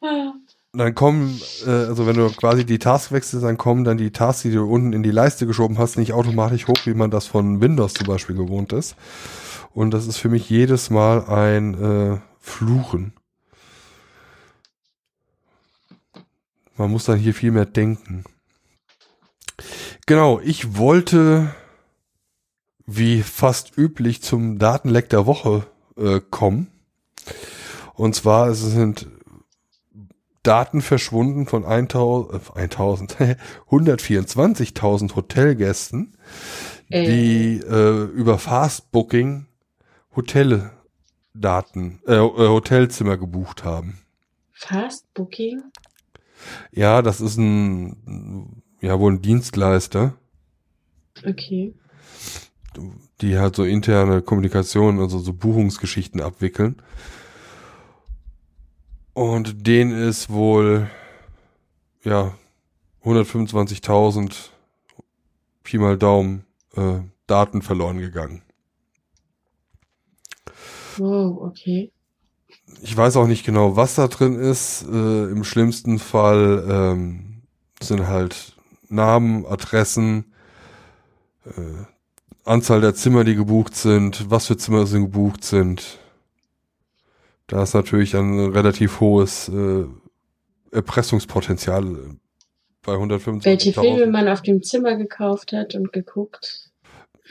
Ah, 0.00 0.32
Dann 0.72 0.94
kommen, 0.94 1.40
äh, 1.66 1.70
also 1.70 2.06
wenn 2.06 2.16
du 2.16 2.30
quasi 2.30 2.66
die 2.66 2.78
Task 2.78 3.10
wechselst, 3.10 3.44
dann 3.44 3.56
kommen 3.56 3.84
dann 3.84 3.96
die 3.96 4.10
Tasks, 4.10 4.42
die 4.42 4.52
du 4.52 4.64
unten 4.64 4.92
in 4.92 5.02
die 5.02 5.10
Leiste 5.10 5.46
geschoben 5.46 5.78
hast, 5.78 5.96
nicht 5.96 6.12
automatisch 6.12 6.68
hoch, 6.68 6.78
wie 6.84 6.94
man 6.94 7.10
das 7.10 7.26
von 7.26 7.60
Windows 7.60 7.94
zum 7.94 8.06
Beispiel 8.06 8.36
gewohnt 8.36 8.72
ist. 8.72 8.94
Und 9.72 9.92
das 9.92 10.06
ist 10.06 10.18
für 10.18 10.28
mich 10.28 10.50
jedes 10.50 10.90
Mal 10.90 11.24
ein 11.26 11.74
äh, 11.82 12.18
Fluchen. 12.38 13.12
Man 16.76 16.90
muss 16.90 17.04
dann 17.04 17.18
hier 17.18 17.34
viel 17.34 17.50
mehr 17.50 17.66
denken. 17.66 18.24
Genau, 20.06 20.40
ich 20.40 20.76
wollte 20.76 21.54
wie 22.86 23.22
fast 23.22 23.76
üblich 23.76 24.22
zum 24.22 24.58
Datenleck 24.58 25.08
der 25.10 25.26
Woche 25.26 25.66
äh, 25.96 26.20
kommen. 26.30 26.68
Und 27.94 28.14
zwar 28.14 28.48
es 28.48 28.60
sind 28.60 29.06
Daten 30.42 30.80
verschwunden 30.82 31.46
von 31.46 31.64
1000, 31.64 32.42
äh, 32.56 32.60
1000 32.62 33.16
124.000 33.70 35.14
Hotelgästen, 35.16 36.16
Äh. 36.90 37.04
die 37.06 37.58
äh, 37.66 38.04
über 38.04 38.38
Fastbooking 38.38 39.46
Hotel 40.16 40.70
Daten, 41.34 42.00
äh, 42.06 42.14
äh, 42.14 42.48
Hotelzimmer 42.48 43.16
gebucht 43.16 43.64
haben. 43.64 43.98
Fast 44.52 45.12
Booking? 45.14 45.62
Ja, 46.72 47.02
das 47.02 47.20
ist 47.20 47.36
ein, 47.36 48.62
ja, 48.80 48.98
wohl 48.98 49.12
ein 49.12 49.22
Dienstleister, 49.22 50.14
Okay. 51.26 51.74
die 53.20 53.38
halt 53.38 53.56
so 53.56 53.64
interne 53.64 54.22
Kommunikation, 54.22 55.00
also 55.00 55.18
so 55.18 55.32
Buchungsgeschichten 55.32 56.20
abwickeln. 56.20 56.76
Und 59.18 59.66
denen 59.66 59.90
ist 60.00 60.30
wohl, 60.30 60.88
ja, 62.04 62.34
125.000 63.02 64.32
Pi 65.64 65.78
mal 65.78 65.98
Daumen 65.98 66.44
äh, 66.76 67.00
Daten 67.26 67.62
verloren 67.62 67.98
gegangen. 67.98 68.42
Wow, 70.98 71.36
okay. 71.48 71.90
Ich 72.80 72.96
weiß 72.96 73.16
auch 73.16 73.26
nicht 73.26 73.44
genau, 73.44 73.74
was 73.74 73.96
da 73.96 74.06
drin 74.06 74.36
ist. 74.36 74.86
Äh, 74.88 75.24
Im 75.32 75.42
schlimmsten 75.42 75.98
Fall 75.98 76.64
ähm, 76.70 77.42
sind 77.82 78.06
halt 78.06 78.56
Namen, 78.88 79.46
Adressen, 79.46 80.32
äh, 81.44 81.84
Anzahl 82.44 82.80
der 82.80 82.94
Zimmer, 82.94 83.24
die 83.24 83.34
gebucht 83.34 83.74
sind, 83.74 84.30
was 84.30 84.46
für 84.46 84.56
Zimmer 84.56 84.86
sie 84.86 85.00
gebucht 85.00 85.42
sind. 85.42 85.98
Da 87.48 87.62
ist 87.62 87.74
natürlich 87.74 88.14
ein 88.14 88.52
relativ 88.52 89.00
hohes 89.00 89.48
äh, 89.48 89.84
Erpressungspotenzial 90.70 92.18
bei 92.82 92.92
125.000. 92.92 93.44
Welche 93.44 93.72
Filme 93.72 94.06
man 94.06 94.28
auf 94.28 94.42
dem 94.42 94.62
Zimmer 94.62 94.96
gekauft 94.96 95.52
hat 95.52 95.74
und 95.74 95.92
geguckt. 95.92 96.70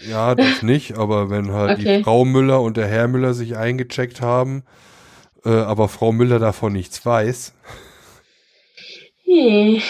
Ja, 0.08 0.36
das 0.36 0.62
nicht, 0.64 0.98
aber 0.98 1.30
wenn 1.30 1.52
halt 1.52 1.80
Okay. 1.80 1.98
die 1.98 2.04
Frau 2.04 2.26
Müller 2.26 2.62
und 2.62 2.78
der 2.78 2.88
Herr 2.88 3.08
Müller 3.08 3.34
sich 3.34 3.58
eingecheckt 3.58 4.20
haben, 4.22 4.64
äh, 5.46 5.50
aber 5.50 5.88
Frau 5.88 6.12
Müller 6.12 6.40
davon 6.40 6.74
nichts 6.74 7.06
weiß. 7.06 7.54
Mhm. 9.26 9.82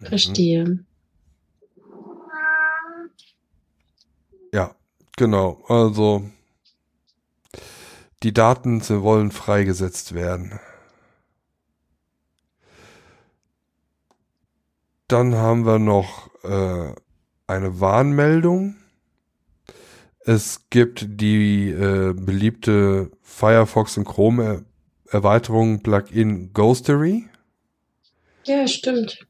verstehe. 0.00 0.84
Ja, 4.52 4.74
genau. 5.16 5.62
Also 5.68 6.22
die 8.22 8.32
Daten 8.32 8.82
wollen 8.88 9.30
freigesetzt 9.30 10.14
werden. 10.14 10.58
Dann 15.06 15.34
haben 15.36 15.64
wir 15.64 15.78
noch 15.78 16.28
äh, 16.44 16.94
eine 17.46 17.80
Warnmeldung. 17.80 18.76
Es 20.20 20.68
gibt 20.68 21.06
die 21.20 21.70
äh, 21.70 22.12
beliebte 22.12 23.10
Firefox 23.22 23.96
und 23.96 24.04
Chrome 24.04 24.44
Er- 24.44 24.64
Erweiterung 25.10 25.82
Plugin 25.82 26.52
Ghostery. 26.52 27.26
Ja, 28.44 28.66
stimmt. 28.68 29.26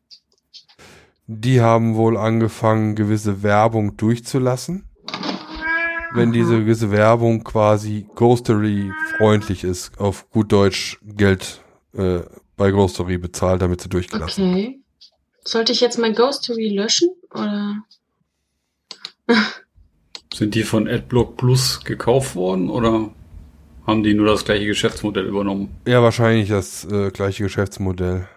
Die 1.28 1.60
haben 1.60 1.94
wohl 1.94 2.16
angefangen, 2.16 2.96
gewisse 2.96 3.44
Werbung 3.44 3.96
durchzulassen. 3.96 4.87
Wenn 6.12 6.32
diese 6.32 6.60
gewisse 6.60 6.90
Werbung 6.90 7.44
quasi 7.44 8.06
Ghostery 8.14 8.90
freundlich 9.16 9.64
ist, 9.64 9.98
auf 9.98 10.30
gut 10.30 10.52
Deutsch 10.52 10.98
Geld 11.04 11.60
äh, 11.92 12.20
bei 12.56 12.70
Ghostery 12.70 13.18
bezahlt, 13.18 13.62
damit 13.62 13.80
sie 13.80 13.88
durchgelassen. 13.88 14.50
Okay. 14.50 14.80
Sollte 15.44 15.72
ich 15.72 15.80
jetzt 15.80 15.98
mein 15.98 16.14
Ghostory 16.14 16.68
löschen? 16.68 17.10
Oder? 17.32 17.82
Sind 20.34 20.54
die 20.54 20.62
von 20.62 20.88
AdBlock 20.88 21.36
Plus 21.36 21.84
gekauft 21.84 22.34
worden 22.34 22.70
oder 22.70 23.10
haben 23.86 24.02
die 24.02 24.14
nur 24.14 24.26
das 24.26 24.44
gleiche 24.44 24.66
Geschäftsmodell 24.66 25.26
übernommen? 25.26 25.74
Ja, 25.86 26.02
wahrscheinlich 26.02 26.50
das 26.50 26.84
äh, 26.84 27.10
gleiche 27.10 27.44
Geschäftsmodell. 27.44 28.28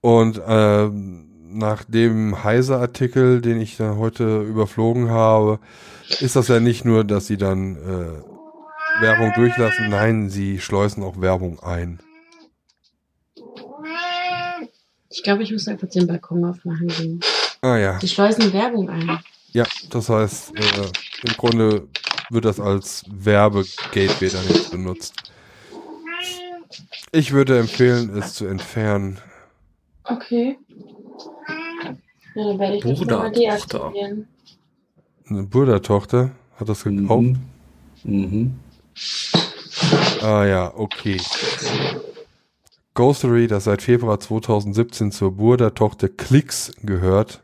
Und 0.00 0.40
ähm, 0.46 1.29
nach 1.52 1.84
dem 1.84 2.42
Heise-Artikel, 2.44 3.40
den 3.40 3.60
ich 3.60 3.76
da 3.76 3.96
heute 3.96 4.42
überflogen 4.42 5.10
habe, 5.10 5.58
ist 6.20 6.36
das 6.36 6.48
ja 6.48 6.60
nicht 6.60 6.84
nur, 6.84 7.04
dass 7.04 7.26
sie 7.26 7.36
dann 7.36 7.76
äh, 7.76 9.02
Werbung 9.02 9.32
durchlassen, 9.34 9.88
nein, 9.88 10.28
sie 10.30 10.58
schleusen 10.60 11.02
auch 11.02 11.20
Werbung 11.20 11.60
ein. 11.60 12.00
Ich 15.08 15.22
glaube, 15.22 15.42
ich 15.42 15.52
muss 15.52 15.66
einfach 15.68 15.88
den 15.88 16.06
Balkon 16.06 16.44
aufmachen 16.44 16.88
gehen. 16.88 17.20
Ah 17.62 17.76
ja, 17.76 17.98
Die 17.98 18.08
schleusen 18.08 18.52
Werbung 18.52 18.88
ein. 18.88 19.18
ja, 19.52 19.66
das 19.90 20.08
heißt, 20.08 20.56
äh, 20.56 21.26
im 21.26 21.32
Grunde 21.36 21.88
wird 22.30 22.44
das 22.44 22.60
als 22.60 23.04
Werbegateway 23.10 24.28
dann 24.30 24.48
jetzt 24.48 24.70
benutzt. 24.70 25.14
Ich 27.12 27.32
würde 27.32 27.58
empfehlen, 27.58 28.16
es 28.16 28.34
zu 28.34 28.46
entfernen. 28.46 29.18
Okay. 30.04 30.56
Ja, 32.34 32.44
dann 32.44 32.58
werde 32.58 32.76
ich 32.76 32.82
das 32.82 32.98
Bruder, 32.98 33.18
mal 33.18 33.32
deaktivieren. 33.32 34.28
Eine 35.28 35.42
Burda-Tochter 35.44 36.32
hat 36.56 36.68
das 36.68 36.84
gekauft. 36.84 37.22
Mhm. 37.22 37.38
Mhm. 38.04 38.60
Ah 40.22 40.44
ja, 40.44 40.72
okay. 40.74 41.20
Ghostery, 42.94 43.46
das 43.46 43.64
seit 43.64 43.82
Februar 43.82 44.20
2017 44.20 45.12
zur 45.12 45.32
Burda-Tochter 45.36 46.08
Clicks 46.08 46.72
gehört, 46.82 47.42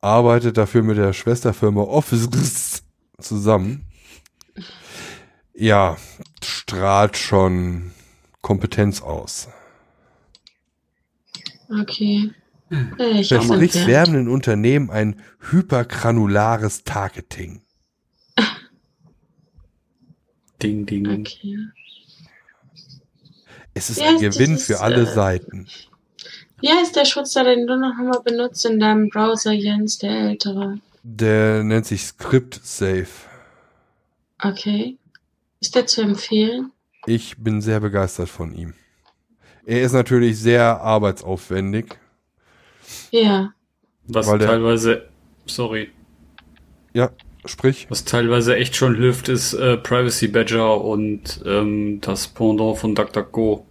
arbeitet 0.00 0.56
dafür 0.56 0.82
mit 0.82 0.98
der 0.98 1.12
Schwesterfirma 1.12 1.82
Office 1.82 2.82
zusammen. 3.18 3.86
Ja, 5.54 5.96
strahlt 6.42 7.16
schon 7.16 7.92
Kompetenz 8.42 9.00
aus. 9.00 9.48
Okay. 11.68 12.30
Ja, 12.70 13.10
ich 13.12 13.28
Verspricht 13.28 13.86
werbenden 13.86 14.28
Unternehmen 14.28 14.90
ein 14.90 15.20
hypergranulares 15.50 16.84
Targeting. 16.84 17.62
Ding, 20.62 20.86
ding. 20.86 21.06
Okay. 21.20 21.58
Es 23.74 23.90
ist 23.90 24.00
Ja, 24.00 24.08
ein 24.08 24.18
Gewinn 24.18 24.54
ist, 24.54 24.66
für 24.66 24.80
alle 24.80 25.02
äh, 25.02 25.06
Seiten. 25.14 25.68
Wie 26.60 26.68
heißt 26.68 26.96
der 26.96 27.04
Schutz, 27.04 27.34
da, 27.34 27.44
den 27.44 27.66
du 27.66 27.76
noch 27.76 27.98
einmal 27.98 28.22
benutzt 28.22 28.64
in 28.64 28.80
deinem 28.80 29.10
Browser, 29.10 29.52
Jens, 29.52 29.98
der 29.98 30.10
ältere? 30.10 30.78
Der 31.02 31.62
nennt 31.62 31.86
sich 31.86 32.02
Script 32.02 32.58
Safe. 32.64 33.06
Okay. 34.42 34.96
Ist 35.60 35.74
der 35.74 35.86
zu 35.86 36.02
empfehlen? 36.02 36.72
Ich 37.06 37.36
bin 37.38 37.60
sehr 37.60 37.80
begeistert 37.80 38.28
von 38.28 38.52
ihm. 38.52 38.74
Er 39.66 39.82
ist 39.82 39.92
natürlich 39.92 40.38
sehr 40.38 40.80
arbeitsaufwendig. 40.80 41.98
Ja. 43.10 43.52
Was 44.08 44.26
Weil 44.28 44.38
der- 44.38 44.48
teilweise, 44.48 45.08
sorry, 45.46 45.90
Ja, 46.92 47.10
sprich. 47.44 47.86
was 47.90 48.04
teilweise 48.04 48.56
echt 48.56 48.76
schon 48.76 48.94
hilft, 48.96 49.28
ist 49.28 49.52
äh, 49.54 49.76
Privacy 49.76 50.28
Badger 50.28 50.80
und 50.82 51.42
ähm, 51.44 52.00
das 52.00 52.28
Pendant 52.28 52.78
von 52.78 52.94
DuckDuckGo. 52.94 53.66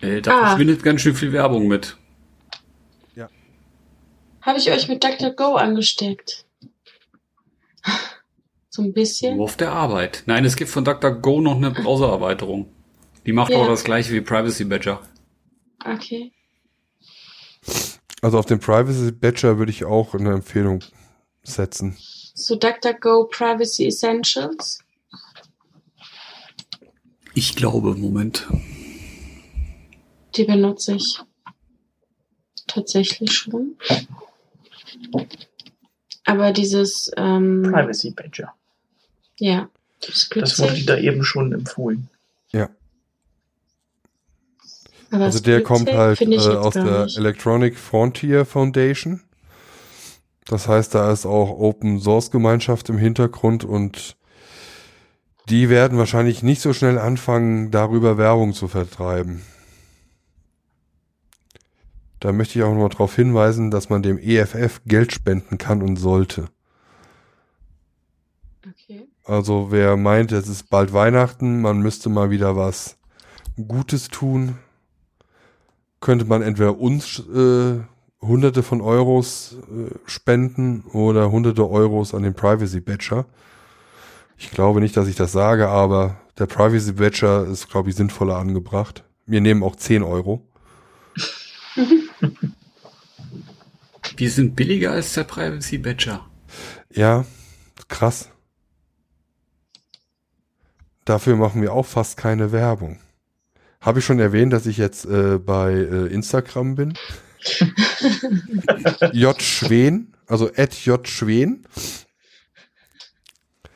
Äh, 0.00 0.20
da 0.22 0.32
Ah. 0.38 0.46
verschwindet 0.48 0.82
ganz 0.82 1.00
schön 1.02 1.14
viel 1.14 1.32
Werbung 1.32 1.68
mit. 1.68 1.96
Habe 4.42 4.58
ich 4.60 4.70
euch 4.70 4.86
mit 4.86 5.02
DuckDuckGo 5.02 5.56
angesteckt? 5.56 6.44
So 8.68 8.82
ein 8.82 8.92
bisschen. 8.92 9.36
Nur 9.36 9.44
auf 9.46 9.56
der 9.56 9.72
Arbeit. 9.72 10.22
Nein, 10.26 10.44
es 10.44 10.54
gibt 10.54 10.70
von 10.70 10.84
DuckDuckGo 10.84 11.40
noch 11.40 11.56
eine 11.56 11.70
Browsererweiterung. 11.70 12.68
Die 13.24 13.32
macht 13.32 13.50
Ja. 13.50 13.58
aber 13.58 13.68
das 13.68 13.82
gleiche 13.84 14.12
wie 14.12 14.20
Privacy 14.20 14.64
Badger. 14.66 15.00
Okay. 15.82 16.30
Also 18.22 18.38
auf 18.38 18.46
den 18.46 18.60
Privacy 18.60 19.12
Badger 19.12 19.58
würde 19.58 19.70
ich 19.70 19.84
auch 19.84 20.14
eine 20.14 20.32
Empfehlung 20.32 20.82
setzen. 21.42 21.96
So 22.34 22.56
DuckDuckGo 22.56 23.24
Privacy 23.24 23.86
Essentials. 23.86 24.78
Ich 27.34 27.54
glaube, 27.54 27.94
Moment. 27.94 28.46
Die 30.34 30.44
benutze 30.44 30.94
ich 30.94 31.20
tatsächlich 32.66 33.32
schon. 33.32 33.76
Aber 36.24 36.52
dieses, 36.52 37.10
ähm, 37.16 37.62
Privacy 37.62 38.10
Badger. 38.10 38.52
ja, 39.38 39.68
Das, 40.00 40.28
das 40.34 40.58
wurde 40.58 40.84
da 40.84 40.96
eben 40.98 41.22
schon 41.24 41.52
empfohlen. 41.52 42.08
Ja. 42.52 42.70
Aber 45.10 45.24
Also 45.24 45.40
der 45.40 45.62
kommt 45.62 45.90
halt 45.92 46.20
äh, 46.20 46.36
aus 46.38 46.74
der 46.74 47.04
nicht. 47.04 47.16
Electronic 47.16 47.78
Frontier 47.78 48.44
Foundation. 48.44 49.22
Das 50.46 50.68
heißt, 50.68 50.94
da 50.94 51.12
ist 51.12 51.26
auch 51.26 51.50
Open 51.50 52.00
Source 52.00 52.30
Gemeinschaft 52.30 52.88
im 52.88 52.98
Hintergrund 52.98 53.64
und 53.64 54.16
die 55.48 55.68
werden 55.68 55.98
wahrscheinlich 55.98 56.42
nicht 56.42 56.60
so 56.60 56.72
schnell 56.72 56.98
anfangen, 56.98 57.70
darüber 57.70 58.18
Werbung 58.18 58.52
zu 58.52 58.68
vertreiben. 58.68 59.42
Da 62.20 62.32
möchte 62.32 62.58
ich 62.58 62.64
auch 62.64 62.74
noch 62.74 62.88
darauf 62.88 63.14
hinweisen, 63.14 63.70
dass 63.70 63.88
man 63.88 64.02
dem 64.02 64.18
EFF 64.18 64.80
Geld 64.86 65.12
spenden 65.12 65.58
kann 65.58 65.82
und 65.82 65.96
sollte. 65.96 66.48
Okay. 68.68 69.06
Also 69.24 69.70
wer 69.70 69.96
meint, 69.96 70.32
es 70.32 70.48
ist 70.48 70.70
bald 70.70 70.92
Weihnachten, 70.92 71.60
man 71.60 71.80
müsste 71.80 72.08
mal 72.08 72.30
wieder 72.30 72.56
was 72.56 72.96
Gutes 73.56 74.08
tun, 74.08 74.58
könnte 76.06 76.24
man 76.24 76.40
entweder 76.40 76.78
uns 76.78 77.18
äh, 77.18 77.80
hunderte 78.20 78.62
von 78.62 78.80
Euros 78.80 79.56
äh, 79.62 79.90
spenden 80.08 80.84
oder 80.92 81.32
hunderte 81.32 81.68
Euros 81.68 82.14
an 82.14 82.22
den 82.22 82.32
Privacy 82.32 82.78
Badger. 82.78 83.26
Ich 84.38 84.52
glaube 84.52 84.80
nicht, 84.80 84.96
dass 84.96 85.08
ich 85.08 85.16
das 85.16 85.32
sage, 85.32 85.66
aber 85.66 86.16
der 86.38 86.46
Privacy 86.46 86.92
Badger 86.92 87.48
ist, 87.48 87.68
glaube 87.68 87.90
ich, 87.90 87.96
sinnvoller 87.96 88.36
angebracht. 88.36 89.02
Wir 89.26 89.40
nehmen 89.40 89.64
auch 89.64 89.74
10 89.74 90.04
Euro. 90.04 90.46
Die 94.20 94.28
sind 94.28 94.54
billiger 94.54 94.92
als 94.92 95.12
der 95.14 95.24
Privacy 95.24 95.78
Badger. 95.78 96.24
Ja, 96.94 97.24
krass. 97.88 98.28
Dafür 101.04 101.34
machen 101.34 101.62
wir 101.62 101.72
auch 101.72 101.86
fast 101.86 102.16
keine 102.16 102.52
Werbung. 102.52 103.00
Habe 103.86 104.00
ich 104.00 104.04
schon 104.04 104.18
erwähnt, 104.18 104.52
dass 104.52 104.66
ich 104.66 104.78
jetzt 104.78 105.04
äh, 105.04 105.38
bei 105.38 105.72
äh, 105.72 106.06
Instagram 106.12 106.74
bin? 106.74 106.94
J. 109.12 109.40
Schwen, 109.40 110.12
also 110.26 110.50
at 110.56 110.74
J. 110.84 111.06
Schwen. 111.06 111.64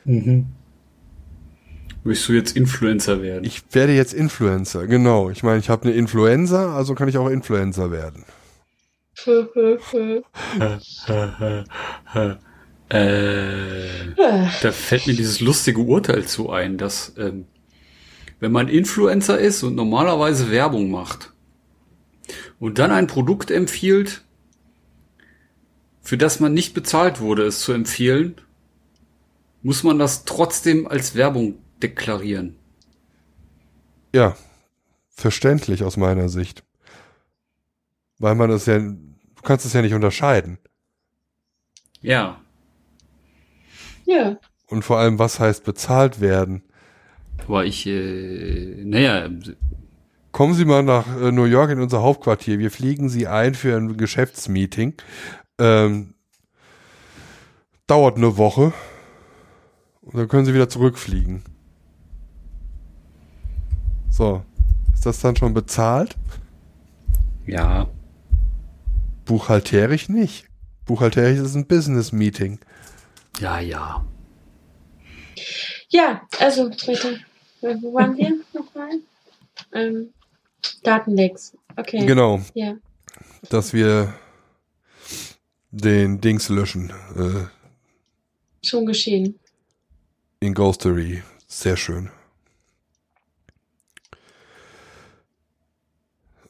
Mhm. 0.03 0.47
Willst 2.03 2.27
du 2.27 2.33
jetzt 2.33 2.57
Influencer 2.57 3.21
werden? 3.21 3.45
Ich 3.45 3.63
werde 3.71 3.93
jetzt 3.93 4.13
Influencer, 4.13 4.85
genau. 4.85 5.29
Ich 5.29 5.43
meine, 5.43 5.59
ich 5.59 5.69
habe 5.69 5.83
eine 5.83 5.93
Influenza, 5.93 6.75
also 6.75 6.93
kann 6.93 7.07
ich 7.07 7.17
auch 7.17 7.29
Influencer 7.29 7.89
werden. 7.89 8.25
äh, 12.89 13.33
da 14.61 14.71
fällt 14.73 15.07
mir 15.07 15.13
dieses 15.13 15.39
lustige 15.39 15.79
Urteil 15.79 16.25
zu 16.25 16.49
ein, 16.49 16.77
dass 16.77 17.13
ähm, 17.17 17.45
wenn 18.41 18.51
man 18.51 18.67
Influencer 18.67 19.39
ist 19.39 19.63
und 19.63 19.75
normalerweise 19.75 20.49
Werbung 20.49 20.89
macht 20.89 21.31
und 22.59 22.79
dann 22.79 22.91
ein 22.91 23.05
Produkt 23.07 23.51
empfiehlt, 23.51 24.25
für 26.01 26.17
das 26.17 26.39
man 26.39 26.53
nicht 26.53 26.73
bezahlt 26.73 27.21
wurde, 27.21 27.45
es 27.45 27.59
zu 27.59 27.71
empfehlen, 27.71 28.41
muss 29.61 29.83
man 29.83 29.99
das 29.99 30.25
trotzdem 30.25 30.87
als 30.87 31.13
Werbung 31.13 31.59
deklarieren. 31.83 32.55
Ja, 34.13 34.35
verständlich 35.09 35.83
aus 35.83 35.95
meiner 35.95 36.27
Sicht. 36.27 36.63
Weil 38.17 38.33
man 38.33 38.49
das 38.49 38.65
ja, 38.65 38.79
du 38.79 39.41
kannst 39.43 39.67
es 39.67 39.73
ja 39.73 39.83
nicht 39.83 39.93
unterscheiden. 39.93 40.57
Ja, 42.01 42.41
ja. 44.05 44.39
Und 44.65 44.83
vor 44.83 44.97
allem, 44.97 45.19
was 45.19 45.39
heißt 45.39 45.63
bezahlt 45.63 46.21
werden? 46.21 46.63
Aber 47.47 47.65
ich, 47.65 47.85
äh, 47.87 48.83
naja, 48.83 49.29
Kommen 50.31 50.53
Sie 50.53 50.63
mal 50.63 50.81
nach 50.81 51.05
äh, 51.19 51.31
New 51.31 51.43
York 51.43 51.71
in 51.71 51.81
unser 51.81 52.01
Hauptquartier. 52.01 52.57
Wir 52.57 52.71
fliegen 52.71 53.09
Sie 53.09 53.27
ein 53.27 53.53
für 53.53 53.75
ein 53.75 53.97
Geschäftsmeeting. 53.97 54.93
Ähm, 55.59 56.13
dauert 57.85 58.15
eine 58.15 58.37
Woche. 58.37 58.71
Und 60.01 60.17
dann 60.17 60.29
können 60.29 60.45
Sie 60.45 60.53
wieder 60.53 60.69
zurückfliegen. 60.69 61.43
So. 64.09 64.43
Ist 64.93 65.05
das 65.05 65.19
dann 65.19 65.35
schon 65.35 65.53
bezahlt? 65.53 66.15
ja, 67.45 67.87
Buchhalterisch 69.25 70.09
nicht. 70.09 70.45
Buchhalterisch 70.85 71.39
ist 71.39 71.55
ein 71.55 71.67
Business-Meeting. 71.67 72.59
ja, 73.39 73.59
ja. 73.59 74.05
Ja, 75.89 76.21
also 76.39 76.69
bitte. 76.69 77.19
Wo 77.61 77.93
waren 77.93 78.17
wir 78.17 78.39
nochmal? 78.53 78.99
Ähm, 79.73 80.09
Datenlecks. 80.83 81.55
Okay. 81.75 82.05
Genau. 82.05 82.41
Ja. 82.53 82.75
Dass 83.49 83.73
wir 83.73 84.13
den 85.71 86.19
Dings 86.21 86.49
löschen. 86.49 86.91
Äh, 87.15 87.45
Schon 88.65 88.85
geschehen. 88.85 89.39
in 90.39 90.53
Ghostery. 90.53 91.23
Sehr 91.47 91.77
schön. 91.77 92.09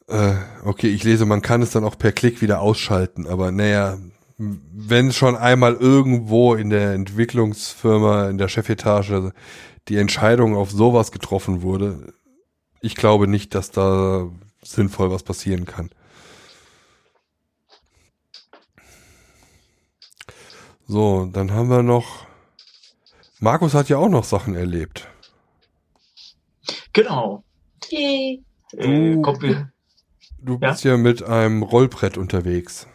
Äh, 0.08 0.34
okay, 0.64 0.88
ich 0.88 1.04
lese, 1.04 1.26
man 1.26 1.42
kann 1.42 1.62
es 1.62 1.70
dann 1.70 1.84
auch 1.84 1.96
per 1.96 2.12
Klick 2.12 2.42
wieder 2.42 2.60
ausschalten, 2.60 3.26
aber 3.26 3.50
naja, 3.52 3.98
wenn 4.36 5.12
schon 5.12 5.36
einmal 5.36 5.74
irgendwo 5.74 6.54
in 6.54 6.70
der 6.70 6.92
Entwicklungsfirma, 6.92 8.28
in 8.28 8.38
der 8.38 8.48
Chefetage 8.48 9.32
die 9.88 9.96
Entscheidung 9.96 10.56
auf 10.56 10.70
sowas 10.70 11.12
getroffen 11.12 11.62
wurde, 11.62 12.12
ich 12.80 12.94
glaube 12.94 13.26
nicht, 13.28 13.54
dass 13.54 13.70
da 13.70 14.28
sinnvoll 14.62 15.10
was 15.10 15.22
passieren 15.22 15.64
kann. 15.66 15.90
So, 20.86 21.26
dann 21.32 21.52
haben 21.52 21.68
wir 21.70 21.82
noch 21.82 22.26
Markus 23.40 23.74
hat 23.74 23.88
ja 23.88 23.96
auch 23.96 24.08
noch 24.08 24.24
Sachen 24.24 24.54
erlebt. 24.54 25.08
Genau. 26.92 27.42
Yay. 27.90 28.44
Äh, 28.76 29.16
Du- 29.16 29.66
Du 30.44 30.58
bist 30.58 30.82
ja, 30.84 30.96
mit 30.96 31.22
einem 31.22 31.62
Rollbrett 31.62 32.18
unterwegs. 32.18 32.88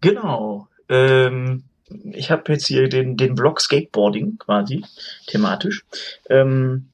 Genau. 0.00 0.68
Ähm, 0.88 1.64
ich 2.12 2.30
habe 2.30 2.52
jetzt 2.52 2.66
hier 2.66 2.88
den, 2.88 3.16
den 3.16 3.34
Blog 3.34 3.60
Skateboarding 3.60 4.38
quasi, 4.38 4.84
thematisch. 5.26 5.84
Ähm, 6.28 6.88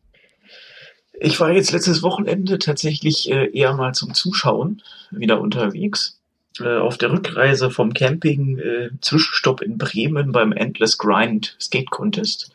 ich 1.12 1.39
war 1.40 1.52
jetzt 1.52 1.73
letztes 1.73 2.02
Wochenende 2.02 2.59
tatsächlich 2.59 3.31
äh, 3.31 3.51
eher 3.56 3.74
mal 3.74 3.94
zum 3.94 4.14
Zuschauen 4.14 4.82
wieder 5.10 5.40
unterwegs. 5.40 6.19
Äh, 6.60 6.78
auf 6.78 6.98
der 6.98 7.12
Rückreise 7.12 7.70
vom 7.70 7.94
Camping, 7.94 8.59
äh, 8.59 8.90
Zwischenstopp 9.01 9.62
in 9.62 9.78
Bremen 9.78 10.32
beim 10.32 10.52
Endless 10.52 10.98
Grind 10.98 11.56
Skate 11.59 11.90
Contest. 11.90 12.52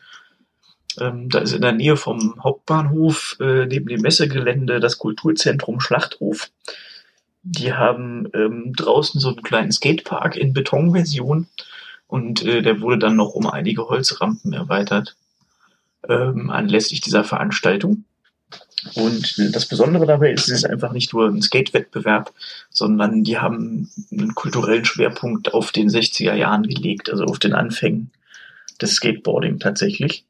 Ähm, 1.00 1.28
da 1.28 1.40
ist 1.40 1.52
in 1.52 1.62
der 1.62 1.72
Nähe 1.72 1.96
vom 1.96 2.42
Hauptbahnhof 2.42 3.36
äh, 3.40 3.66
neben 3.66 3.86
dem 3.86 4.00
Messegelände 4.02 4.78
das 4.80 4.98
Kulturzentrum 4.98 5.80
Schlachthof. 5.80 6.50
Die 7.42 7.72
haben 7.72 8.28
ähm, 8.34 8.72
draußen 8.76 9.20
so 9.20 9.28
einen 9.28 9.42
kleinen 9.42 9.72
Skatepark 9.72 10.36
in 10.36 10.52
Betonversion 10.52 11.46
und 12.08 12.44
äh, 12.44 12.62
der 12.62 12.80
wurde 12.80 12.98
dann 12.98 13.16
noch 13.16 13.34
um 13.34 13.46
einige 13.46 13.88
Holzrampen 13.88 14.52
erweitert 14.52 15.16
ähm, 16.08 16.50
anlässlich 16.50 17.00
dieser 17.00 17.22
Veranstaltung. 17.22 18.04
Und 18.94 19.54
das 19.54 19.66
Besondere 19.66 20.06
dabei 20.06 20.32
ist, 20.32 20.48
es 20.48 20.58
ist 20.58 20.64
einfach 20.64 20.92
nicht 20.92 21.12
nur 21.12 21.28
ein 21.28 21.42
Skate-Wettbewerb, 21.42 22.32
sondern 22.70 23.24
die 23.24 23.38
haben 23.38 23.90
einen 24.10 24.34
kulturellen 24.34 24.84
Schwerpunkt 24.84 25.52
auf 25.52 25.72
den 25.72 25.88
60er 25.88 26.34
Jahren 26.34 26.62
gelegt, 26.62 27.10
also 27.10 27.24
auf 27.24 27.38
den 27.38 27.54
Anfängen 27.54 28.10
des 28.80 28.94
Skateboarding 28.94 29.58
tatsächlich. 29.58 30.24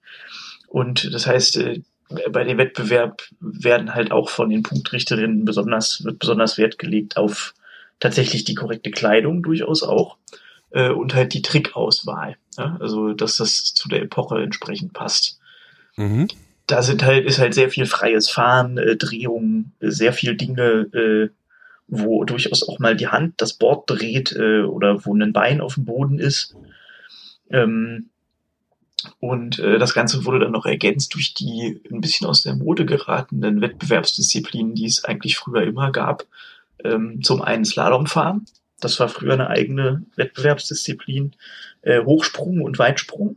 Und 0.67 1.13
das 1.13 1.27
heißt, 1.27 1.59
äh, 1.59 1.83
bei 2.31 2.45
dem 2.45 2.57
Wettbewerb 2.57 3.23
werden 3.39 3.95
halt 3.95 4.13
auch 4.13 4.31
von 4.31 4.49
den 4.49 4.63
Punktrichterinnen 4.63 5.45
besonders, 5.45 6.03
wird 6.05 6.19
besonders 6.19 6.57
Wert 6.57 6.79
gelegt 6.79 7.19
auf 7.19 7.55
tatsächlich 8.01 8.45
die 8.45 8.55
korrekte 8.55 8.91
Kleidung 8.91 9.43
durchaus 9.43 9.83
auch 9.83 10.17
äh, 10.71 10.91
und 10.91 11.15
halt 11.15 11.35
die 11.35 11.43
Trickauswahl. 11.43 12.37
Ja? 12.57 12.77
Also, 12.81 13.13
dass 13.13 13.37
das 13.37 13.75
zu 13.75 13.89
der 13.89 14.03
Epoche 14.03 14.43
entsprechend 14.43 14.93
passt. 14.93 15.39
Mhm. 15.97 16.29
Da 16.67 16.83
sind 16.83 17.03
halt, 17.05 17.25
ist 17.27 17.39
halt 17.39 17.55
sehr 17.55 17.71
viel 17.71 17.87
freies 17.87 18.29
Fahren, 18.29 18.79
äh, 18.79 18.97
Drehungen, 18.97 19.73
äh, 19.81 19.91
sehr 19.91 20.13
viel 20.13 20.37
Dinge, 20.37 20.63
äh, 20.93 21.31
wo 21.87 22.25
durchaus 22.25 22.69
auch 22.69 22.79
mal 22.79 22.95
die 22.95 23.09
Hand 23.09 23.35
das 23.39 23.55
Board 23.55 23.89
dreht 23.89 24.33
äh, 24.33 24.63
oder 24.63 25.05
wo 25.07 25.15
ein 25.15 25.33
Bein 25.33 25.61
auf 25.61 25.75
dem 25.75 25.87
Boden 25.87 26.19
ist. 26.19 26.55
Ähm, 27.51 28.11
und 29.21 29.59
äh, 29.59 29.79
das 29.79 29.95
Ganze 29.95 30.25
wurde 30.25 30.41
dann 30.41 30.53
noch 30.53 30.67
ergänzt 30.67 31.15
durch 31.15 31.33
die 31.33 31.81
ein 31.91 32.01
bisschen 32.01 32.27
aus 32.27 32.43
der 32.43 32.57
Mode 32.57 32.85
geratenen 32.85 33.61
Wettbewerbsdisziplinen, 33.61 34.75
die 34.75 34.87
es 34.87 35.05
eigentlich 35.05 35.39
früher 35.39 35.63
immer 35.63 35.93
gab. 35.93 36.27
Ähm, 36.85 37.23
zum 37.23 37.43
einen 37.43 37.65
Slalomfahren, 37.65 38.47
das 38.81 38.99
war 39.01 39.09
früher 39.09 39.35
eine 39.35 39.51
eigene 39.51 40.05
Wettbewerbsdisziplin, 40.17 41.35
äh, 41.83 42.03
Hochsprung 42.05 42.63
und 42.63 42.79
Weitsprung. 42.79 43.37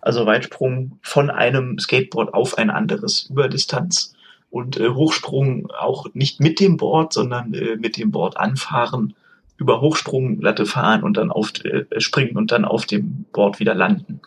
Also 0.00 0.26
Weitsprung 0.26 0.98
von 1.02 1.30
einem 1.30 1.78
Skateboard 1.78 2.34
auf 2.34 2.58
ein 2.58 2.70
anderes 2.70 3.28
über 3.30 3.48
Distanz 3.48 4.14
und 4.48 4.78
äh, 4.78 4.88
Hochsprung 4.88 5.70
auch 5.70 6.06
nicht 6.14 6.40
mit 6.40 6.58
dem 6.58 6.76
Board, 6.76 7.12
sondern 7.12 7.54
äh, 7.54 7.76
mit 7.76 7.96
dem 7.96 8.10
Board 8.10 8.36
anfahren 8.36 9.14
über 9.60 9.82
Hochsprunglatte 9.82 10.64
fahren 10.64 11.02
und 11.04 11.18
dann 11.18 11.30
auf 11.30 11.52
äh, 11.64 11.84
springen 12.00 12.36
und 12.36 12.50
dann 12.50 12.64
auf 12.64 12.86
dem 12.86 13.26
Board 13.32 13.60
wieder 13.60 13.74
landen, 13.74 14.20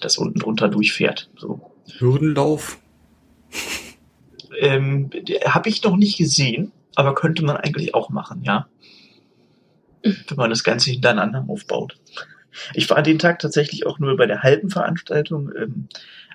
das 0.00 0.18
unten 0.18 0.40
drunter 0.40 0.68
durchfährt. 0.68 1.30
So. 1.36 1.70
Hürdenlauf. 1.98 2.78
Ähm, 4.58 5.10
Habe 5.46 5.68
ich 5.68 5.82
noch 5.84 5.96
nicht 5.96 6.18
gesehen, 6.18 6.72
aber 6.96 7.14
könnte 7.14 7.44
man 7.44 7.56
eigentlich 7.56 7.94
auch 7.94 8.10
machen, 8.10 8.42
ja. 8.42 8.66
Wenn 10.02 10.36
man 10.36 10.50
das 10.50 10.64
Ganze 10.64 10.90
hintereinander 10.90 11.44
aufbaut. 11.48 11.96
Ich 12.74 12.88
war 12.90 13.02
den 13.02 13.18
Tag 13.18 13.38
tatsächlich 13.38 13.86
auch 13.86 13.98
nur 13.98 14.16
bei 14.16 14.26
der 14.26 14.42
halben 14.42 14.70
Veranstaltung, 14.70 15.52
ähm, 15.56 15.88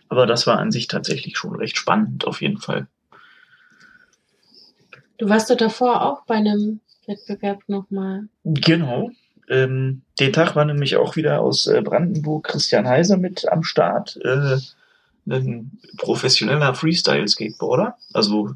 aber 0.07 0.25
das 0.25 0.47
war 0.47 0.59
an 0.59 0.71
sich 0.71 0.87
tatsächlich 0.87 1.37
schon 1.37 1.55
recht 1.55 1.77
spannend, 1.77 2.25
auf 2.25 2.41
jeden 2.41 2.59
Fall. 2.59 2.87
Du 5.17 5.29
warst 5.29 5.49
doch 5.49 5.57
davor 5.57 6.01
auch 6.01 6.25
bei 6.25 6.35
einem 6.35 6.79
Wettbewerb 7.07 7.63
nochmal. 7.67 8.27
Genau. 8.43 9.11
Ähm, 9.47 10.01
den 10.19 10.33
Tag 10.33 10.55
war 10.55 10.65
nämlich 10.65 10.95
auch 10.95 11.15
wieder 11.15 11.41
aus 11.41 11.67
äh, 11.67 11.81
Brandenburg 11.81 12.47
Christian 12.47 12.87
Heiser 12.87 13.17
mit 13.17 13.47
am 13.47 13.63
Start. 13.63 14.17
Äh, 14.23 14.57
ein 15.27 15.79
professioneller 15.97 16.75
Freestyle-Skateboarder, 16.75 17.97
also 18.13 18.51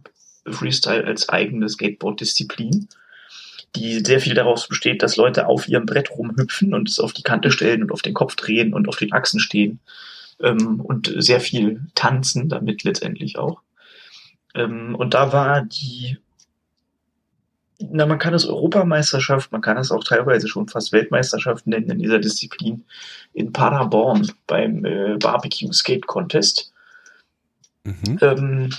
Freestyle 0.47 1.05
als 1.05 1.27
eigene 1.29 1.67
Skateboard-Disziplin, 1.67 2.87
die 3.75 3.99
sehr 3.99 4.19
viel 4.19 4.33
daraus 4.33 4.67
besteht, 4.67 5.03
dass 5.03 5.17
Leute 5.17 5.47
auf 5.47 5.67
ihrem 5.67 5.85
Brett 5.85 6.11
rumhüpfen 6.11 6.73
und 6.73 6.89
es 6.89 6.99
auf 6.99 7.13
die 7.13 7.23
Kante 7.23 7.51
stellen 7.51 7.83
und 7.83 7.91
auf 7.91 8.01
den 8.01 8.13
Kopf 8.13 8.35
drehen 8.35 8.73
und 8.73 8.87
auf 8.87 8.97
den 8.97 9.13
Achsen 9.13 9.39
stehen 9.39 9.79
ähm, 10.41 10.79
und 10.81 11.13
sehr 11.17 11.39
viel 11.39 11.81
tanzen 11.95 12.49
damit 12.49 12.83
letztendlich 12.83 13.37
auch. 13.37 13.61
Ähm, 14.55 14.95
und 14.95 15.13
da 15.13 15.31
war 15.33 15.61
die 15.61 16.17
na, 17.79 18.05
man 18.05 18.19
kann 18.19 18.33
es 18.33 18.45
Europameisterschaft, 18.45 19.51
man 19.51 19.61
kann 19.61 19.77
es 19.77 19.91
auch 19.91 20.03
teilweise 20.03 20.47
schon 20.49 20.67
fast 20.67 20.91
Weltmeisterschaft 20.91 21.65
nennen 21.65 21.89
in 21.89 21.99
dieser 21.99 22.19
Disziplin 22.19 22.83
in 23.33 23.53
Paderborn 23.53 24.29
beim 24.47 24.83
äh, 24.83 25.17
Barbecue 25.17 25.71
Skate 25.71 26.05
Contest. 26.05 26.68
Mhm. 27.83 28.17
Ähm, 28.21 28.69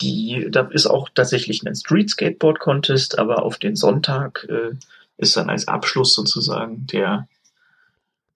die, 0.00 0.48
da 0.50 0.62
ist 0.68 0.86
auch 0.86 1.08
tatsächlich 1.14 1.62
ein 1.66 1.74
Street 1.74 2.10
Skateboard 2.10 2.58
Contest, 2.58 3.18
aber 3.18 3.42
auf 3.42 3.58
den 3.58 3.76
Sonntag 3.76 4.46
äh, 4.48 4.76
ist 5.16 5.36
dann 5.36 5.50
als 5.50 5.68
Abschluss 5.68 6.14
sozusagen 6.14 6.86
der, 6.86 7.28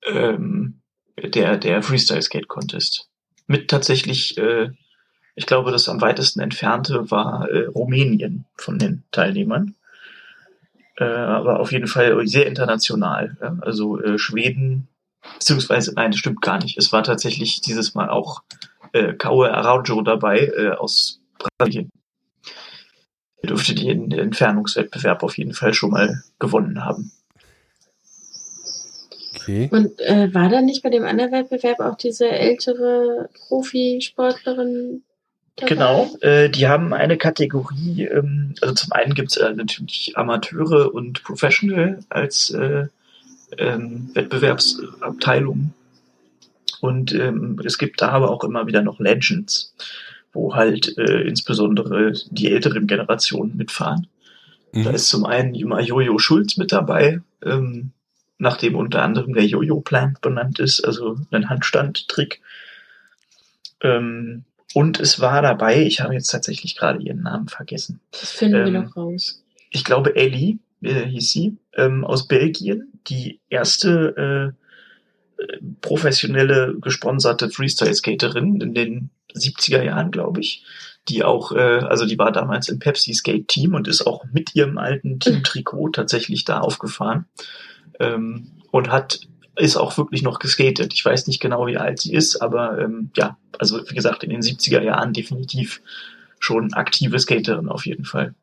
ähm, 0.06 0.80
der, 1.16 1.56
der 1.56 1.82
Freestyle 1.82 2.22
Skate 2.22 2.48
Contest. 2.48 3.08
Mit 3.46 3.68
tatsächlich, 3.68 4.38
äh, 4.38 4.70
ich 5.34 5.46
glaube, 5.46 5.72
das 5.72 5.88
am 5.88 6.00
weitesten 6.00 6.40
entfernte 6.40 7.10
war 7.10 7.48
äh, 7.48 7.66
Rumänien 7.66 8.44
von 8.56 8.78
den 8.78 9.04
Teilnehmern 9.10 9.74
äh, 10.98 11.04
aber 11.04 11.60
auf 11.60 11.72
jeden 11.72 11.86
Fall 11.86 12.26
sehr 12.26 12.46
international. 12.46 13.36
Ja? 13.40 13.56
Also 13.60 14.00
äh, 14.00 14.18
Schweden, 14.18 14.88
beziehungsweise, 15.34 15.94
nein, 15.94 16.10
das 16.10 16.18
stimmt 16.18 16.42
gar 16.42 16.58
nicht. 16.58 16.76
Es 16.76 16.92
war 16.92 17.02
tatsächlich 17.02 17.60
dieses 17.60 17.94
Mal 17.94 18.08
auch 18.08 18.42
äh, 18.92 19.14
Kaue 19.14 19.52
Araujo 19.52 20.02
dabei 20.02 20.52
äh, 20.56 20.70
aus 20.70 21.20
Brasilien. 21.38 21.90
Er 23.42 23.48
dürfte 23.48 23.74
den 23.74 24.10
Entfernungswettbewerb 24.10 25.22
auf 25.22 25.38
jeden 25.38 25.54
Fall 25.54 25.72
schon 25.72 25.90
mal 25.90 26.22
gewonnen 26.38 26.84
haben. 26.84 27.12
Okay. 29.36 29.68
Und 29.70 30.00
äh, 30.00 30.32
war 30.34 30.48
da 30.48 30.60
nicht 30.60 30.82
bei 30.82 30.90
dem 30.90 31.04
anderen 31.04 31.32
Wettbewerb 31.32 31.80
auch 31.80 31.96
diese 31.96 32.28
ältere 32.28 33.30
Profisportlerin 33.48 35.02
dabei? 35.56 35.68
Genau, 35.68 36.16
äh, 36.20 36.50
die 36.50 36.68
haben 36.68 36.92
eine 36.92 37.16
Kategorie, 37.16 38.04
ähm, 38.04 38.54
also 38.60 38.74
zum 38.74 38.92
einen 38.92 39.14
gibt's 39.14 39.36
äh, 39.36 39.54
natürlich 39.54 40.12
Amateure 40.16 40.92
und 40.92 41.22
Professional 41.22 42.00
als 42.10 42.50
äh, 42.50 42.86
ähm, 43.56 44.10
Wettbewerbsabteilung. 44.14 45.72
Und 46.80 47.12
ähm, 47.12 47.60
es 47.64 47.78
gibt 47.78 48.00
da 48.00 48.08
aber 48.10 48.30
auch 48.30 48.44
immer 48.44 48.66
wieder 48.66 48.82
noch 48.82 49.00
Legends, 49.00 49.74
wo 50.32 50.54
halt 50.54 50.96
äh, 50.98 51.22
insbesondere 51.22 52.12
die 52.30 52.50
älteren 52.50 52.86
Generationen 52.86 53.56
mitfahren. 53.56 54.06
Da 54.72 54.90
Mhm. 54.90 54.94
ist 54.94 55.08
zum 55.08 55.24
einen 55.24 55.54
immer 55.54 55.80
Jojo 55.80 56.18
Schulz 56.18 56.56
mit 56.58 56.72
dabei, 56.72 57.22
ähm, 57.44 57.90
nachdem 58.38 58.76
unter 58.76 59.02
anderem 59.02 59.32
der 59.32 59.46
Jojo-Plant 59.46 60.20
benannt 60.20 60.58
ist, 60.58 60.84
also 60.84 61.16
ein 61.30 61.48
Handstandtrick. 61.48 62.40
Ähm, 63.82 64.44
und 64.74 65.00
es 65.00 65.20
war 65.20 65.40
dabei, 65.42 65.82
ich 65.82 66.00
habe 66.00 66.14
jetzt 66.14 66.28
tatsächlich 66.28 66.76
gerade 66.76 67.02
ihren 67.02 67.22
Namen 67.22 67.48
vergessen. 67.48 68.00
Das 68.12 68.30
finden 68.30 68.58
wir 68.58 68.66
ähm, 68.66 68.84
noch 68.84 68.96
raus. 68.96 69.42
Ich 69.70 69.84
glaube, 69.84 70.14
Ellie 70.16 70.58
äh, 70.82 71.06
hieß 71.06 71.32
sie, 71.32 71.56
ähm, 71.74 72.04
aus 72.04 72.28
Belgien, 72.28 72.92
die 73.06 73.40
erste 73.48 74.54
äh, 74.54 74.67
professionelle 75.80 76.74
gesponserte 76.80 77.50
Freestyle-Skaterin 77.50 78.60
in 78.60 78.74
den 78.74 79.10
70er 79.34 79.82
Jahren, 79.82 80.10
glaube 80.10 80.40
ich. 80.40 80.64
Die 81.08 81.24
auch, 81.24 81.52
äh, 81.52 81.80
also 81.80 82.04
die 82.04 82.18
war 82.18 82.32
damals 82.32 82.68
im 82.68 82.78
Pepsi 82.78 83.14
Skate 83.14 83.48
Team 83.48 83.74
und 83.74 83.88
ist 83.88 84.06
auch 84.06 84.24
mit 84.32 84.54
ihrem 84.54 84.78
alten 84.78 85.20
Team-Trikot 85.20 85.90
tatsächlich 85.90 86.44
da 86.44 86.60
aufgefahren. 86.60 87.26
Ähm, 87.98 88.50
und 88.70 88.90
hat, 88.90 89.20
ist 89.56 89.76
auch 89.76 89.96
wirklich 89.96 90.22
noch 90.22 90.38
geskatet. 90.38 90.92
Ich 90.92 91.04
weiß 91.04 91.26
nicht 91.26 91.40
genau, 91.40 91.66
wie 91.66 91.78
alt 91.78 92.00
sie 92.00 92.12
ist, 92.12 92.36
aber 92.42 92.78
ähm, 92.78 93.10
ja, 93.16 93.38
also 93.58 93.80
wie 93.88 93.94
gesagt, 93.94 94.22
in 94.22 94.30
den 94.30 94.42
70er 94.42 94.82
Jahren 94.82 95.12
definitiv 95.12 95.80
schon 96.38 96.74
aktive 96.74 97.18
Skaterin 97.18 97.68
auf 97.68 97.86
jeden 97.86 98.04
Fall. 98.04 98.34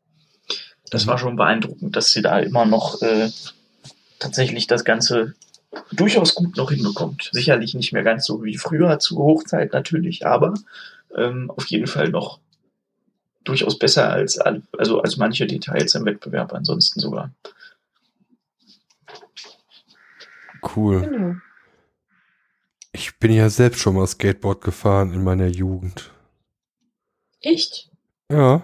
Das 0.90 1.06
war 1.06 1.18
schon 1.18 1.36
beeindruckend, 1.36 1.96
dass 1.96 2.10
sie 2.10 2.22
da 2.22 2.38
immer 2.38 2.64
noch 2.64 3.00
äh, 3.02 3.30
tatsächlich 4.18 4.66
das 4.66 4.84
Ganze 4.84 5.34
durchaus 5.92 6.34
gut 6.34 6.56
noch 6.56 6.70
hinbekommt. 6.70 7.30
Sicherlich 7.32 7.74
nicht 7.74 7.92
mehr 7.92 8.02
ganz 8.02 8.24
so 8.24 8.44
wie 8.44 8.56
früher 8.56 8.98
zur 8.98 9.18
Hochzeit 9.18 9.72
natürlich, 9.72 10.26
aber 10.26 10.54
ähm, 11.16 11.50
auf 11.50 11.66
jeden 11.66 11.86
Fall 11.86 12.08
noch 12.08 12.40
durchaus 13.44 13.78
besser 13.78 14.10
als 14.10 14.38
also 14.38 15.00
als 15.00 15.16
manche 15.16 15.46
Details 15.46 15.94
im 15.94 16.04
Wettbewerb 16.04 16.52
ansonsten 16.52 17.00
sogar. 17.00 17.30
Cool. 20.74 21.00
Genau. 21.02 21.34
Ich 22.92 23.18
bin 23.18 23.32
ja 23.32 23.48
selbst 23.50 23.80
schon 23.80 23.94
mal 23.94 24.06
Skateboard 24.06 24.62
gefahren 24.62 25.12
in 25.12 25.22
meiner 25.22 25.46
Jugend. 25.46 26.10
Echt? 27.40 27.90
Ja, 28.32 28.62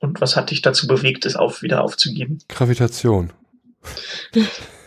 Und 0.00 0.20
was 0.20 0.34
hat 0.36 0.50
dich 0.50 0.62
dazu 0.62 0.86
bewegt, 0.88 1.24
es 1.26 1.36
auf 1.36 1.62
wieder 1.62 1.84
aufzugeben? 1.84 2.38
Gravitation. 2.48 3.32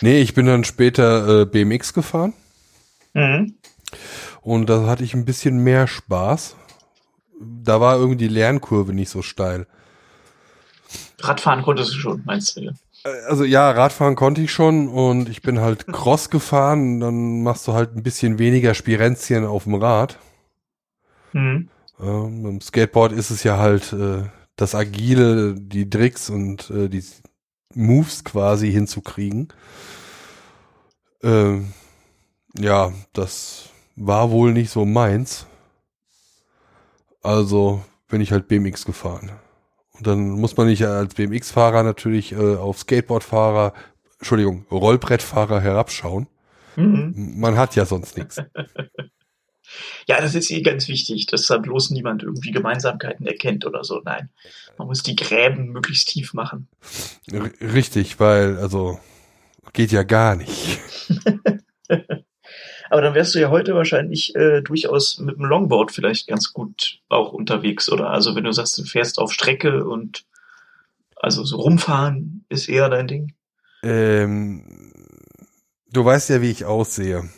nee, 0.00 0.20
ich 0.20 0.34
bin 0.34 0.46
dann 0.46 0.64
später 0.64 1.42
äh, 1.42 1.46
BMX 1.46 1.92
gefahren 1.94 2.32
Mhm. 3.14 3.54
und 4.42 4.68
da 4.68 4.86
hatte 4.86 5.04
ich 5.04 5.14
ein 5.14 5.24
bisschen 5.24 5.58
mehr 5.58 5.86
Spaß. 5.86 6.56
Da 7.40 7.80
war 7.80 7.96
irgendwie 7.96 8.16
die 8.16 8.28
Lernkurve 8.34 8.92
nicht 8.92 9.10
so 9.10 9.22
steil. 9.22 9.66
Radfahren 11.20 11.62
konntest 11.62 11.94
du 11.94 11.98
schon, 11.98 12.22
meinst 12.24 12.56
du? 12.56 12.60
Äh, 12.62 12.72
Also 13.28 13.44
ja, 13.44 13.70
Radfahren 13.70 14.16
konnte 14.16 14.40
ich 14.42 14.52
schon 14.52 14.88
und 14.88 15.28
ich 15.28 15.42
bin 15.42 15.60
halt 15.60 15.86
Cross 15.86 16.30
gefahren. 16.30 17.00
Dann 17.00 17.42
machst 17.42 17.66
du 17.68 17.72
halt 17.72 17.94
ein 17.96 18.02
bisschen 18.02 18.38
weniger 18.38 18.74
Spirenzchen 18.74 19.44
auf 19.44 19.64
dem 19.64 19.74
Rad. 19.74 20.18
Mhm. 21.32 21.68
Ähm, 22.00 22.46
Im 22.46 22.60
Skateboard 22.60 23.12
ist 23.12 23.30
es 23.30 23.44
ja 23.44 23.58
halt 23.58 23.92
äh, 23.92 24.22
das 24.56 24.74
Agile, 24.74 25.54
die 25.54 25.88
Tricks 25.88 26.30
und 26.30 26.70
äh, 26.70 26.88
die 26.88 27.04
Moves 27.74 28.24
quasi 28.24 28.70
hinzukriegen. 28.70 29.48
Ähm, 31.22 31.72
ja, 32.56 32.92
das 33.12 33.70
war 33.96 34.30
wohl 34.30 34.52
nicht 34.52 34.70
so 34.70 34.84
meins. 34.84 35.46
Also 37.22 37.82
bin 38.08 38.20
ich 38.20 38.32
halt 38.32 38.48
BMX 38.48 38.84
gefahren. 38.84 39.32
Und 39.92 40.06
dann 40.06 40.30
muss 40.30 40.56
man 40.56 40.66
nicht 40.66 40.84
als 40.84 41.14
BMX-Fahrer 41.14 41.82
natürlich 41.82 42.32
äh, 42.32 42.56
auf 42.56 42.78
Skateboard-Fahrer, 42.80 43.72
Entschuldigung, 44.18 44.66
Rollbrettfahrer 44.70 45.60
herabschauen. 45.60 46.26
Mhm. 46.76 47.34
Man 47.38 47.56
hat 47.56 47.76
ja 47.76 47.86
sonst 47.86 48.16
nichts. 48.16 48.40
Ja, 50.08 50.20
das 50.20 50.34
ist 50.34 50.50
eh 50.50 50.62
ganz 50.62 50.88
wichtig, 50.88 51.26
dass 51.26 51.46
da 51.46 51.58
bloß 51.58 51.90
niemand 51.90 52.22
irgendwie 52.22 52.50
Gemeinsamkeiten 52.50 53.26
erkennt 53.26 53.64
oder 53.66 53.84
so. 53.84 54.00
Nein, 54.04 54.28
man 54.78 54.86
muss 54.88 55.02
die 55.02 55.16
Gräben 55.16 55.70
möglichst 55.70 56.08
tief 56.08 56.34
machen. 56.34 56.68
R 57.30 57.50
richtig, 57.60 58.20
weil, 58.20 58.58
also, 58.58 58.98
geht 59.72 59.92
ja 59.92 60.02
gar 60.02 60.36
nicht. 60.36 60.80
Aber 62.90 63.02
dann 63.02 63.14
wärst 63.14 63.34
du 63.34 63.40
ja 63.40 63.50
heute 63.50 63.74
wahrscheinlich 63.74 64.34
äh, 64.36 64.60
durchaus 64.60 65.18
mit 65.18 65.36
dem 65.36 65.46
Longboard 65.46 65.90
vielleicht 65.90 66.28
ganz 66.28 66.52
gut 66.52 67.00
auch 67.08 67.32
unterwegs, 67.32 67.90
oder? 67.90 68.10
Also 68.10 68.36
wenn 68.36 68.44
du 68.44 68.52
sagst, 68.52 68.78
du 68.78 68.84
fährst 68.84 69.18
auf 69.18 69.32
Strecke 69.32 69.84
und 69.84 70.26
also 71.16 71.44
so 71.44 71.56
rumfahren 71.56 72.44
ist 72.48 72.68
eher 72.68 72.88
dein 72.90 73.08
Ding. 73.08 73.34
Ähm, 73.82 74.92
du 75.90 76.04
weißt 76.04 76.30
ja, 76.30 76.42
wie 76.42 76.50
ich 76.50 76.66
aussehe. 76.66 77.28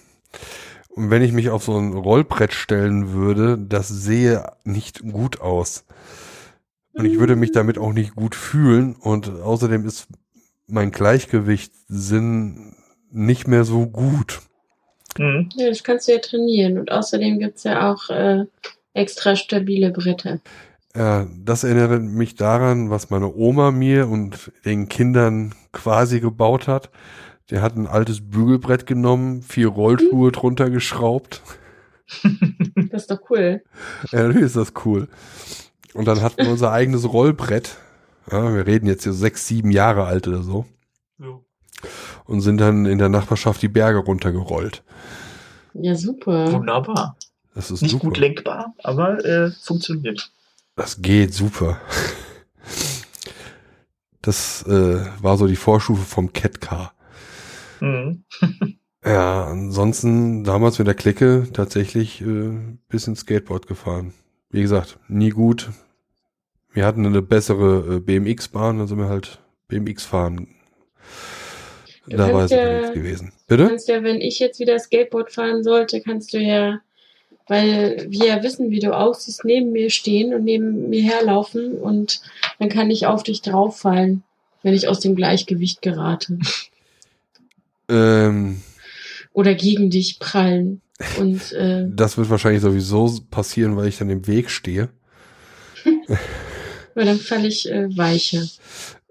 Und 0.96 1.10
wenn 1.10 1.22
ich 1.22 1.32
mich 1.32 1.50
auf 1.50 1.62
so 1.62 1.76
ein 1.76 1.92
Rollbrett 1.92 2.54
stellen 2.54 3.12
würde, 3.12 3.58
das 3.58 3.88
sehe 3.88 4.50
nicht 4.64 5.02
gut 5.02 5.42
aus. 5.42 5.84
Und 6.94 7.04
ich 7.04 7.18
würde 7.18 7.36
mich 7.36 7.52
damit 7.52 7.76
auch 7.76 7.92
nicht 7.92 8.16
gut 8.16 8.34
fühlen. 8.34 8.96
Und 8.96 9.28
außerdem 9.28 9.86
ist 9.86 10.08
mein 10.66 10.90
Gleichgewichtssinn 10.90 12.74
nicht 13.10 13.46
mehr 13.46 13.64
so 13.64 13.86
gut. 13.86 14.40
Mhm. 15.18 15.50
Ja, 15.56 15.68
das 15.68 15.84
kannst 15.84 16.08
du 16.08 16.12
ja 16.12 16.18
trainieren. 16.18 16.78
Und 16.78 16.90
außerdem 16.90 17.40
gibt's 17.40 17.64
ja 17.64 17.92
auch 17.92 18.08
äh, 18.08 18.46
extra 18.94 19.36
stabile 19.36 19.90
Bretter. 19.90 20.40
Ja, 20.96 21.26
das 21.44 21.62
erinnert 21.62 22.00
mich 22.00 22.36
daran, 22.36 22.88
was 22.88 23.10
meine 23.10 23.34
Oma 23.34 23.70
mir 23.70 24.08
und 24.08 24.50
den 24.64 24.88
Kindern 24.88 25.54
quasi 25.72 26.20
gebaut 26.20 26.68
hat. 26.68 26.88
Der 27.50 27.62
hat 27.62 27.76
ein 27.76 27.86
altes 27.86 28.28
Bügelbrett 28.28 28.86
genommen, 28.86 29.42
vier 29.42 29.68
Rollschuhe 29.68 30.32
drunter 30.32 30.70
geschraubt. 30.70 31.42
Das 32.92 33.02
ist 33.02 33.10
doch 33.10 33.18
cool. 33.30 33.64
Ja, 34.12 34.22
natürlich 34.22 34.44
ist 34.46 34.56
das 34.56 34.72
cool. 34.84 35.08
Und 35.92 36.06
dann 36.06 36.22
hatten 36.22 36.44
wir 36.44 36.50
unser 36.50 36.70
eigenes 36.70 37.12
Rollbrett. 37.12 37.76
Ja, 38.30 38.54
wir 38.54 38.64
reden 38.66 38.86
jetzt 38.86 39.02
hier 39.02 39.12
sechs, 39.12 39.46
sieben 39.48 39.70
Jahre 39.72 40.04
alt 40.04 40.28
oder 40.28 40.42
so. 40.42 40.66
Ja. 41.18 41.40
Und 42.24 42.42
sind 42.42 42.58
dann 42.58 42.86
in 42.86 42.98
der 42.98 43.08
Nachbarschaft 43.08 43.60
die 43.60 43.68
Berge 43.68 43.98
runtergerollt. 43.98 44.84
Ja, 45.74 45.94
super. 45.96 46.52
Wunderbar. 46.52 47.16
Das 47.54 47.70
ist 47.70 47.82
Nicht 47.82 47.92
super. 47.92 48.04
gut 48.04 48.18
lenkbar, 48.18 48.74
aber 48.84 49.24
äh, 49.24 49.50
funktioniert. 49.50 50.30
Das 50.76 51.02
geht 51.02 51.34
super. 51.34 51.80
Das 54.22 54.62
äh, 54.66 55.06
war 55.20 55.36
so 55.38 55.46
die 55.46 55.56
Vorstufe 55.56 56.04
vom 56.04 56.32
Catcar. 56.32 56.92
Mhm. 57.80 58.24
Ja, 59.04 59.44
ansonsten 59.44 60.42
damals 60.44 60.78
mit 60.78 60.88
der 60.88 60.94
Clique 60.94 61.46
tatsächlich 61.52 62.20
äh, 62.22 62.50
bisschen 62.88 63.14
Skateboard 63.14 63.66
gefahren. 63.66 64.12
Wie 64.50 64.62
gesagt, 64.62 64.98
nie 65.08 65.30
gut. 65.30 65.70
Wir 66.72 66.84
hatten 66.84 67.06
eine 67.06 67.22
bessere 67.22 67.96
äh, 67.96 68.00
BMX-Bahn, 68.00 68.80
also 68.80 68.96
wir 68.96 69.08
halt 69.08 69.38
BMX 69.68 70.04
fahren. 70.04 70.48
Du 72.08 72.16
Da 72.16 72.32
war 72.32 72.44
es 72.44 72.50
ja- 72.50 72.90
gewesen. 72.92 73.32
Du 73.48 73.56
Bitte? 73.56 73.68
kannst 73.68 73.88
ja, 73.88 74.02
wenn 74.02 74.20
ich 74.20 74.38
jetzt 74.38 74.60
wieder 74.60 74.78
Skateboard 74.78 75.30
fahren 75.32 75.62
sollte, 75.62 76.00
kannst 76.00 76.32
du 76.34 76.38
ja, 76.38 76.80
weil 77.48 78.06
wir 78.10 78.26
ja 78.26 78.42
wissen, 78.42 78.70
wie 78.70 78.80
du 78.80 78.96
aussiehst, 78.96 79.44
neben 79.44 79.72
mir 79.72 79.90
stehen 79.90 80.34
und 80.34 80.44
neben 80.44 80.88
mir 80.90 81.02
herlaufen 81.02 81.78
und 81.78 82.20
dann 82.58 82.68
kann 82.68 82.90
ich 82.90 83.06
auf 83.06 83.22
dich 83.22 83.40
drauffallen, 83.42 84.22
wenn 84.62 84.74
ich 84.74 84.88
aus 84.88 85.00
dem 85.00 85.14
Gleichgewicht 85.14 85.80
gerate. 85.82 86.38
Ähm, 87.88 88.62
Oder 89.32 89.54
gegen 89.54 89.90
dich 89.90 90.18
prallen. 90.18 90.82
Und 91.18 91.52
äh, 91.52 91.86
das 91.90 92.16
wird 92.16 92.30
wahrscheinlich 92.30 92.62
sowieso 92.62 93.20
passieren, 93.30 93.76
weil 93.76 93.88
ich 93.88 93.98
dann 93.98 94.10
im 94.10 94.26
Weg 94.26 94.50
stehe. 94.50 94.88
weil 96.94 97.04
dann 97.04 97.18
falle 97.18 97.48
ich 97.48 97.70
äh, 97.70 97.94
weicher. 97.96 98.46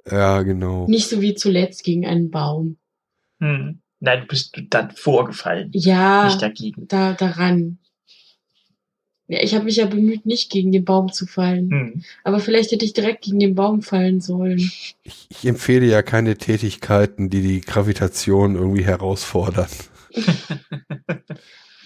Ja, 0.10 0.42
genau. 0.42 0.88
Nicht 0.88 1.10
so 1.10 1.22
wie 1.22 1.36
zuletzt 1.36 1.84
gegen 1.84 2.06
einen 2.06 2.32
Baum. 2.32 2.78
Hm. 3.40 3.80
Nein, 4.00 4.22
du 4.22 4.28
bist 4.28 4.56
dann 4.70 4.92
vorgefallen, 4.92 5.70
Ja, 5.74 6.26
nicht 6.26 6.42
dagegen. 6.42 6.88
da 6.88 7.14
daran. 7.14 7.80
Ja, 9.28 9.42
ich 9.42 9.56
habe 9.56 9.66
mich 9.66 9.78
ja 9.78 9.86
bemüht, 9.88 10.26
nicht 10.28 10.52
gegen 10.52 10.72
den 10.72 10.86
Baum 10.86 11.12
zu 11.12 11.26
fallen. 11.26 11.72
Hm. 11.72 12.04
Aber 12.24 12.40
vielleicht 12.40 12.72
hätte 12.72 12.86
ich 12.86 12.94
direkt 12.94 13.24
gegen 13.24 13.40
den 13.40 13.56
Baum 13.56 13.82
fallen 13.82 14.22
sollen. 14.22 14.60
Ich, 14.60 14.96
ich 15.30 15.46
empfehle 15.48 15.86
ja 15.88 16.04
keine 16.04 16.38
Tätigkeiten, 16.38 17.30
die 17.32 17.42
die 17.42 17.62
Gravitation 17.62 18.56
irgendwie 18.56 18.86
herausfordern. 18.86 19.70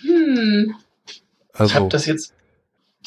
Hm, 0.01 0.75
Ich 1.07 1.23
Also, 1.53 1.73
habe 1.75 1.89
das 1.89 2.05
jetzt, 2.05 2.33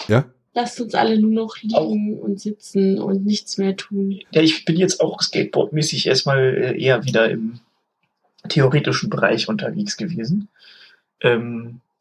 ja? 0.09 0.27
lasst 0.55 0.81
uns 0.81 0.95
alle 0.95 1.19
nur 1.19 1.31
noch 1.31 1.57
liegen 1.63 2.19
und 2.19 2.41
sitzen 2.41 2.99
und 2.99 3.25
nichts 3.25 3.57
mehr 3.59 3.77
tun. 3.77 4.21
ja, 4.33 4.43
ich 4.43 4.65
bin 4.65 4.77
jetzt 4.77 5.01
auch 5.01 5.21
skateboardmäßig 5.23 6.07
erstmal 6.07 6.55
äh, 6.55 6.83
eher 6.83 7.05
wieder 7.05 7.31
im 7.31 7.61
theoretischen 8.49 9.09
Bereich 9.09 9.49
unterwegs 9.49 9.97
gewesen. 9.97 10.49
Ähm, 11.21 11.81
äh, 11.81 11.92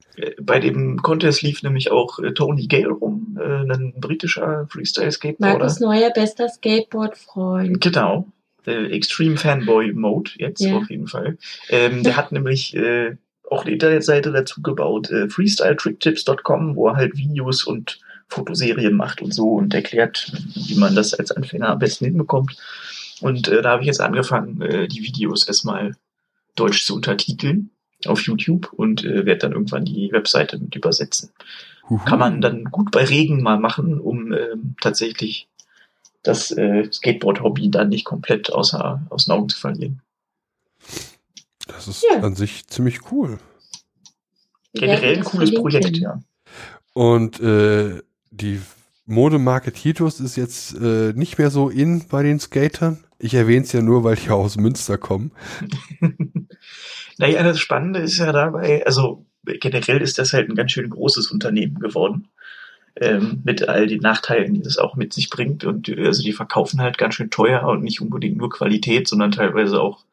bei 0.41 0.59
dem 0.59 1.01
Contest 1.01 1.41
lief 1.41 1.63
nämlich 1.63 1.91
auch 1.91 2.19
äh, 2.19 2.33
Tony 2.33 2.67
Gale 2.67 2.89
rum, 2.91 3.37
äh, 3.39 3.71
ein 3.71 3.93
britischer 3.97 4.67
Freestyle-Skateboarder. 4.69 5.57
Markus 5.59 5.79
Neuer, 5.79 6.09
bester 6.11 6.49
Skateboard-Freund. 6.49 7.81
Genau. 7.81 8.27
Äh, 8.65 8.87
Extreme 8.91 9.37
Fanboy 9.37 9.93
Mode 9.93 10.31
jetzt 10.37 10.61
Ja. 10.61 10.77
auf 10.77 10.89
jeden 10.89 11.07
Fall. 11.07 11.37
Ähm, 11.69 12.03
der 12.03 12.17
hat 12.17 12.31
nämlich 12.31 12.75
äh, 12.75 13.15
auch 13.49 13.63
eine 13.63 13.71
Internetseite 13.71 14.31
dazu 14.31 14.61
gebaut, 14.61 15.09
äh, 15.09 15.29
freestyletricktips.com, 15.29 16.75
wo 16.75 16.89
er 16.89 16.95
halt 16.95 17.17
Videos 17.17 17.63
und 17.63 17.99
Fotoserien 18.27 18.95
macht 18.95 19.21
und 19.21 19.33
so 19.33 19.53
und 19.55 19.73
erklärt, 19.73 20.31
wie 20.55 20.75
man 20.75 20.95
das 20.95 21.13
als 21.13 21.31
Anfänger 21.31 21.69
am 21.69 21.79
besten 21.79 22.05
hinbekommt. 22.05 22.55
Und 23.21 23.47
äh, 23.49 23.61
da 23.61 23.71
habe 23.71 23.81
ich 23.81 23.87
jetzt 23.87 24.01
angefangen, 24.01 24.61
äh, 24.61 24.87
die 24.87 25.03
Videos 25.03 25.47
erstmal 25.47 25.95
deutsch 26.55 26.85
zu 26.85 26.95
untertiteln 26.95 27.71
auf 28.07 28.21
YouTube 28.21 28.71
und 28.73 29.03
äh, 29.03 29.25
werde 29.25 29.39
dann 29.39 29.51
irgendwann 29.53 29.85
die 29.85 30.11
Webseite 30.11 30.57
mit 30.57 30.75
übersetzen 30.75 31.31
Huhu. 31.89 32.03
kann 32.05 32.19
man 32.19 32.41
dann 32.41 32.65
gut 32.65 32.91
bei 32.91 33.03
Regen 33.03 33.41
mal 33.41 33.59
machen, 33.59 33.99
um 33.99 34.33
ähm, 34.33 34.75
tatsächlich 34.81 35.47
das 36.23 36.51
äh, 36.51 36.87
Skateboard-Hobby 36.91 37.71
dann 37.71 37.89
nicht 37.89 38.05
komplett 38.05 38.51
außer, 38.51 39.01
aus 39.09 39.25
den 39.25 39.31
Augen 39.33 39.49
zu 39.49 39.57
verlieren. 39.59 40.01
Das 41.67 41.87
ist 41.87 42.05
Ja. 42.09 42.21
an 42.21 42.35
sich 42.35 42.67
ziemlich 42.67 43.11
cool. 43.11 43.39
Generell 44.73 45.17
ein 45.17 45.23
cooles. 45.23 45.53
Projekt, 45.53 45.97
ja. 45.97 46.21
Und 46.93 47.39
äh, 47.39 48.01
die 48.31 48.61
Modemarke 49.05 49.71
Titus 49.73 50.19
ist 50.19 50.35
jetzt 50.35 50.75
äh, 50.75 51.13
nicht 51.13 51.37
mehr 51.37 51.49
so 51.51 51.69
in 51.69 52.07
bei 52.07 52.23
den 52.23 52.39
Skatern. 52.39 53.03
Ich 53.19 53.33
erwähne 53.33 53.65
es 53.65 53.71
ja 53.71 53.81
nur, 53.81 54.03
weil 54.03 54.15
die 54.15 54.27
ja 54.27 54.33
aus 54.33 54.57
Münster 54.57 54.97
kommen. 54.97 55.31
Naja, 57.17 57.43
das 57.43 57.59
Spannende 57.59 57.99
ist 57.99 58.17
ja 58.17 58.31
dabei, 58.31 58.85
also 58.85 59.25
generell 59.43 60.01
ist 60.01 60.17
das 60.19 60.33
halt 60.33 60.49
ein 60.49 60.55
ganz 60.55 60.71
schön 60.71 60.89
großes 60.89 61.31
Unternehmen 61.31 61.79
geworden. 61.79 62.27
Ähm, 62.97 63.41
mit 63.45 63.69
all 63.69 63.87
den 63.87 64.01
Nachteilen, 64.01 64.53
die 64.53 64.61
das 64.61 64.77
auch 64.77 64.95
mit 64.95 65.13
sich 65.13 65.29
bringt. 65.29 65.63
Und 65.63 65.89
also 65.97 66.21
die 66.23 66.33
verkaufen 66.33 66.81
halt 66.81 66.97
ganz 66.97 67.15
schön 67.15 67.29
teuer 67.29 67.63
und 67.63 67.83
nicht 67.83 68.01
unbedingt 68.01 68.35
nur 68.35 68.49
Qualität, 68.49 69.07
sondern 69.07 69.31
teilweise 69.31 69.79
auch 69.81 70.03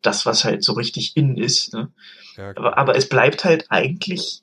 das, 0.00 0.26
was 0.26 0.44
halt 0.44 0.62
so 0.62 0.74
richtig 0.74 1.16
in 1.16 1.36
ist. 1.36 1.74
Ne? 1.74 1.88
Ja, 2.36 2.50
Aber, 2.50 2.78
aber 2.78 2.96
es 2.96 3.08
bleibt 3.08 3.44
halt 3.44 3.66
eigentlich, 3.68 4.42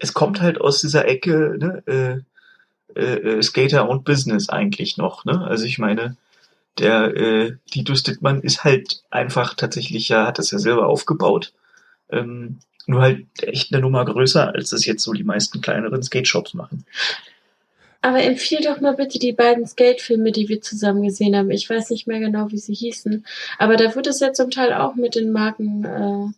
es 0.00 0.14
kommt 0.14 0.40
halt 0.40 0.60
aus 0.60 0.80
dieser 0.80 1.06
Ecke, 1.06 1.56
ne, 1.58 1.82
äh, 1.86 2.98
äh, 2.98 3.38
äh, 3.38 3.42
Skater 3.42 3.88
und 3.88 4.04
Business 4.04 4.48
eigentlich 4.48 4.96
noch, 4.96 5.26
ne? 5.26 5.44
Also 5.46 5.64
ich 5.64 5.78
meine, 5.78 6.16
der 6.78 7.16
äh, 7.16 7.56
Titus 7.70 8.02
Dittmann 8.02 8.42
ist 8.42 8.64
halt 8.64 9.02
einfach 9.10 9.54
tatsächlich 9.54 10.08
ja, 10.08 10.26
hat 10.26 10.38
das 10.38 10.50
ja 10.50 10.58
selber 10.58 10.86
aufgebaut. 10.86 11.52
Ähm, 12.10 12.58
nur 12.86 13.02
halt 13.02 13.26
echt 13.42 13.72
eine 13.72 13.82
Nummer 13.82 14.04
größer, 14.04 14.54
als 14.54 14.70
das 14.70 14.86
jetzt 14.86 15.02
so 15.02 15.12
die 15.12 15.24
meisten 15.24 15.60
kleineren 15.60 16.02
Skate-Shops 16.02 16.54
machen. 16.54 16.84
Aber 18.00 18.22
empfiehl 18.22 18.60
doch 18.60 18.80
mal 18.80 18.94
bitte 18.94 19.18
die 19.18 19.32
beiden 19.32 19.66
Skate-Filme, 19.66 20.30
die 20.30 20.48
wir 20.48 20.62
zusammen 20.62 21.02
gesehen 21.02 21.34
haben. 21.34 21.50
Ich 21.50 21.68
weiß 21.68 21.90
nicht 21.90 22.06
mehr 22.06 22.20
genau, 22.20 22.52
wie 22.52 22.58
sie 22.58 22.74
hießen. 22.74 23.26
Aber 23.58 23.76
da 23.76 23.94
wird 23.96 24.06
es 24.06 24.20
ja 24.20 24.32
zum 24.32 24.50
Teil 24.50 24.72
auch 24.72 24.94
mit 24.94 25.16
den 25.16 25.32
Marken 25.32 25.84
äh, 25.84 26.28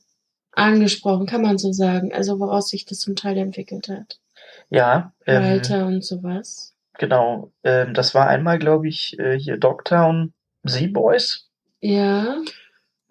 angesprochen, 0.53 1.27
kann 1.27 1.43
man 1.43 1.59
so 1.59 1.73
sagen. 1.73 2.13
Also 2.13 2.41
woraus 2.41 2.71
sich 2.71 2.87
das 2.87 3.01
zum 3.01 3.17
Teil 3.17 3.37
entwickelt 3.37 3.89
hat. 3.89 4.19
Ja, 4.71 5.13
ähm, 5.27 5.43
Walter 5.43 5.87
und 5.87 6.03
sowas. 6.03 6.73
Genau. 6.99 7.51
Ähm, 7.65 7.95
das 7.95 8.15
war 8.15 8.27
einmal, 8.29 8.59
glaube 8.59 8.89
ich, 8.89 9.19
äh, 9.19 9.39
hier 9.39 9.57
Dogtown 9.57 10.33
Z-Boys. 10.67 11.49
Ja, 11.81 12.37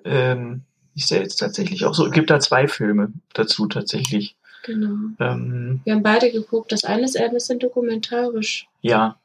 Ähm, 0.05 0.63
ist 0.95 1.11
der 1.11 1.21
jetzt 1.21 1.37
tatsächlich 1.37 1.85
auch 1.85 1.93
so? 1.93 2.09
Gibt 2.09 2.29
da 2.29 2.39
zwei 2.39 2.67
Filme 2.67 3.11
dazu 3.33 3.67
tatsächlich. 3.67 4.35
genau. 4.63 4.95
Ähm, 5.19 5.81
Wir 5.85 5.93
haben 5.93 6.03
beide 6.03 6.31
geguckt. 6.31 6.71
Das 6.71 6.83
eine 6.83 7.03
ist 7.05 7.15
eher 7.15 7.27
ein 7.27 7.33
bisschen 7.33 7.59
dokumentarisch. 7.59 8.67
ja, 8.81 9.17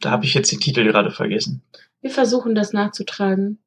da 0.00 0.10
habe 0.10 0.26
ich 0.26 0.34
jetzt 0.34 0.52
den 0.52 0.60
Titel 0.60 0.84
gerade 0.84 1.10
vergessen. 1.10 1.62
Wir 2.02 2.10
versuchen 2.10 2.54
das 2.54 2.74
nachzutragen. 2.74 3.58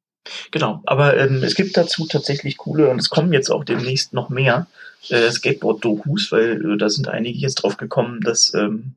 Genau, 0.52 0.80
aber 0.86 1.16
ähm, 1.16 1.42
es 1.42 1.56
gibt 1.56 1.76
dazu 1.76 2.06
tatsächlich 2.06 2.56
coole 2.56 2.88
und 2.88 3.00
es 3.00 3.08
kommen 3.10 3.32
jetzt 3.32 3.50
auch 3.50 3.64
demnächst 3.64 4.12
noch 4.12 4.28
mehr 4.28 4.68
äh, 5.08 5.28
Skateboard-Dokus, 5.30 6.30
weil 6.30 6.64
äh, 6.74 6.76
da 6.76 6.88
sind 6.88 7.08
einige 7.08 7.38
jetzt 7.38 7.56
drauf 7.56 7.78
gekommen, 7.78 8.20
das 8.20 8.54
ähm, 8.54 8.94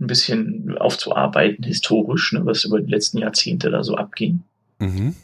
ein 0.00 0.06
bisschen 0.06 0.76
aufzuarbeiten 0.78 1.64
historisch, 1.64 2.32
ne, 2.32 2.44
was 2.44 2.64
über 2.64 2.80
die 2.80 2.90
letzten 2.90 3.18
Jahrzehnte 3.18 3.70
da 3.70 3.82
so 3.82 3.94
abging. 3.94 4.42
Mhm. 4.78 5.14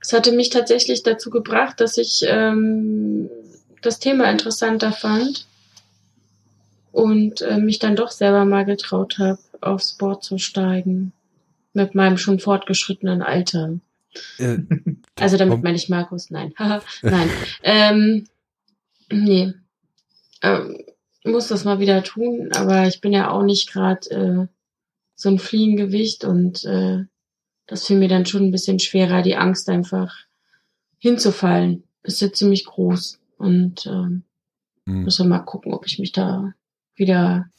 Es 0.00 0.12
hatte 0.12 0.32
mich 0.32 0.50
tatsächlich 0.50 1.02
dazu 1.02 1.30
gebracht, 1.30 1.80
dass 1.80 1.98
ich 1.98 2.24
ähm, 2.26 3.28
das 3.82 3.98
Thema 3.98 4.30
interessanter 4.30 4.92
fand 4.92 5.46
und 6.92 7.42
äh, 7.42 7.58
mich 7.58 7.78
dann 7.78 7.96
doch 7.96 8.10
selber 8.10 8.44
mal 8.44 8.64
getraut 8.64 9.18
habe, 9.18 9.38
aufs 9.60 9.92
Board 9.92 10.24
zu 10.24 10.38
steigen. 10.38 11.12
Mit 11.74 11.94
meinem 11.94 12.16
schon 12.16 12.38
fortgeschrittenen 12.38 13.22
Alter. 13.22 13.78
Äh, 14.38 14.58
Also 15.20 15.36
damit 15.36 15.64
meine 15.64 15.76
ich 15.76 15.88
Markus, 15.88 16.30
nein. 16.30 16.54
Haha, 16.56 16.80
nein. 17.02 17.30
ähm, 17.62 18.28
nee. 19.10 19.52
Ähm, 20.42 20.78
muss 21.28 21.48
das 21.48 21.64
mal 21.64 21.78
wieder 21.78 22.02
tun, 22.02 22.50
aber 22.52 22.86
ich 22.86 23.00
bin 23.00 23.12
ja 23.12 23.30
auch 23.30 23.42
nicht 23.42 23.72
gerade 23.72 24.10
äh, 24.10 24.46
so 25.14 25.28
ein 25.28 25.38
Fliegengewicht 25.38 26.24
und 26.24 26.64
äh, 26.64 27.04
das 27.66 27.86
fiel 27.86 27.98
mir 27.98 28.08
dann 28.08 28.26
schon 28.26 28.44
ein 28.44 28.50
bisschen 28.50 28.78
schwerer, 28.78 29.22
die 29.22 29.36
Angst 29.36 29.68
einfach 29.68 30.16
hinzufallen. 30.98 31.84
Ist 32.02 32.20
ja 32.20 32.32
ziemlich 32.32 32.64
groß 32.64 33.20
und 33.36 33.86
ähm, 33.86 34.24
hm. 34.86 35.04
muss 35.04 35.18
ja 35.18 35.24
mal 35.24 35.40
gucken, 35.40 35.74
ob 35.74 35.86
ich 35.86 35.98
mich 35.98 36.12
da 36.12 36.54
wieder 36.94 37.50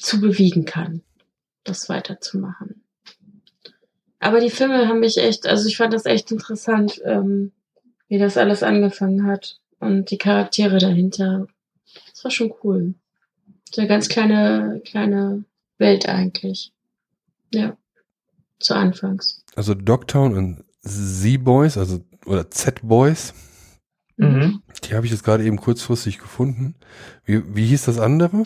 zu 0.00 0.20
bewegen 0.20 0.64
kann, 0.64 1.02
das 1.64 1.88
weiterzumachen. 1.88 2.82
Aber 4.20 4.40
die 4.40 4.50
Filme 4.50 4.88
haben 4.88 5.00
mich 5.00 5.18
echt, 5.18 5.46
also 5.46 5.68
ich 5.68 5.76
fand 5.76 5.92
das 5.92 6.06
echt 6.06 6.30
interessant, 6.32 7.00
ähm, 7.04 7.52
wie 8.08 8.18
das 8.18 8.36
alles 8.36 8.62
angefangen 8.62 9.26
hat 9.26 9.60
und 9.78 10.10
die 10.10 10.18
Charaktere 10.18 10.78
dahinter. 10.78 11.46
Das 12.18 12.24
war 12.24 12.30
schon 12.32 12.52
cool. 12.64 12.94
So 13.70 13.80
eine 13.80 13.86
ganz 13.88 14.08
kleine, 14.08 14.82
kleine 14.84 15.44
Welt 15.78 16.08
eigentlich. 16.08 16.72
Ja. 17.54 17.76
Zu 18.58 18.74
Anfangs. 18.74 19.44
Also 19.54 19.74
Dogtown 19.74 20.36
und 20.36 20.64
Z-Boys, 20.82 21.78
also 21.78 22.00
oder 22.26 22.50
Z-Boys, 22.50 23.34
Mhm. 24.16 24.62
die 24.82 24.94
habe 24.94 25.06
ich 25.06 25.12
jetzt 25.12 25.22
gerade 25.22 25.44
eben 25.44 25.58
kurzfristig 25.58 26.18
gefunden. 26.18 26.74
Wie, 27.24 27.54
wie 27.54 27.66
hieß 27.66 27.84
das 27.84 28.00
andere? 28.00 28.42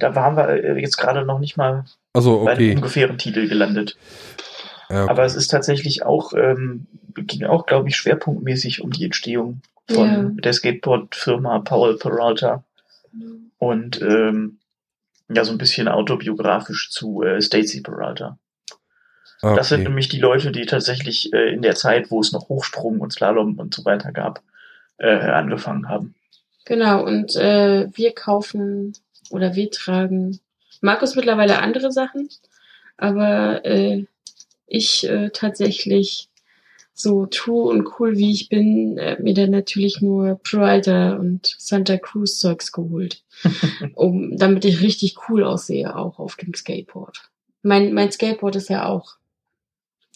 Da 0.00 0.16
waren 0.16 0.36
wir 0.36 0.48
äh, 0.48 0.80
jetzt 0.80 0.96
gerade 0.96 1.24
noch 1.24 1.38
nicht 1.38 1.56
mal 1.56 1.84
Also 2.12 2.42
bei 2.44 2.54
einem 2.54 2.70
okay. 2.70 2.74
ungefähren 2.74 3.16
Titel 3.18 3.46
gelandet. 3.48 3.96
Ja, 4.88 5.08
Aber 5.08 5.24
es 5.24 5.36
ist 5.36 5.46
tatsächlich 5.46 6.02
auch, 6.04 6.32
ähm, 6.32 6.88
ging 7.14 7.44
auch, 7.44 7.66
glaube 7.66 7.88
ich, 7.88 7.94
schwerpunktmäßig 7.94 8.80
um 8.82 8.90
die 8.90 9.04
Entstehung 9.04 9.60
von 9.88 10.08
Ja. 10.08 10.22
der 10.42 10.52
Skateboard-Firma 10.54 11.60
Paul 11.60 11.96
Peralta 11.96 12.64
und 13.58 14.00
ähm, 14.02 14.58
ja, 15.28 15.44
so 15.44 15.52
ein 15.52 15.58
bisschen 15.58 15.88
autobiografisch 15.88 16.90
zu 16.90 17.22
äh, 17.22 17.40
Stacy 17.40 17.82
Peralta. 17.82 18.38
ah, 19.42 19.54
Das 19.54 19.68
sind 19.68 19.80
okay. 19.80 19.88
nämlich 19.88 20.08
die 20.08 20.18
Leute, 20.18 20.50
die 20.50 20.66
tatsächlich 20.66 21.32
äh, 21.32 21.52
in 21.52 21.62
der 21.62 21.76
Zeit, 21.76 22.10
wo 22.10 22.20
es 22.20 22.32
noch 22.32 22.48
Hochsprung 22.48 23.00
und 23.00 23.12
Slalom 23.12 23.58
und 23.58 23.74
so 23.74 23.84
weiter 23.84 24.12
gab, 24.12 24.42
äh, 24.98 25.16
angefangen 25.16 25.88
haben. 25.88 26.14
Genau, 26.64 27.04
und 27.04 27.36
äh, 27.36 27.88
wir 27.92 28.14
kaufen 28.14 28.92
oder 29.30 29.54
wir 29.54 29.70
tragen 29.70 30.40
Markus 30.80 31.14
mittlerweile 31.14 31.58
andere 31.60 31.92
Sachen, 31.92 32.28
aber 32.96 33.64
äh, 33.64 34.04
ich 34.66 35.08
äh, 35.08 35.30
tatsächlich 35.30 36.29
so 37.00 37.26
true 37.26 37.70
und 37.70 37.88
cool 37.98 38.16
wie 38.16 38.32
ich 38.32 38.48
bin, 38.48 38.98
äh, 38.98 39.20
mir 39.20 39.34
dann 39.34 39.50
natürlich 39.50 40.00
nur 40.00 40.40
Prida 40.42 41.16
und 41.16 41.54
Santa 41.58 41.96
Cruz 41.96 42.38
Zeugs 42.38 42.72
geholt, 42.72 43.22
um 43.94 44.36
damit 44.36 44.64
ich 44.64 44.82
richtig 44.82 45.16
cool 45.28 45.44
aussehe 45.44 45.96
auch 45.96 46.18
auf 46.18 46.36
dem 46.36 46.54
Skateboard. 46.54 47.30
Mein 47.62 47.92
mein 47.92 48.10
Skateboard 48.10 48.56
ist 48.56 48.70
ja 48.70 48.86
auch 48.86 49.16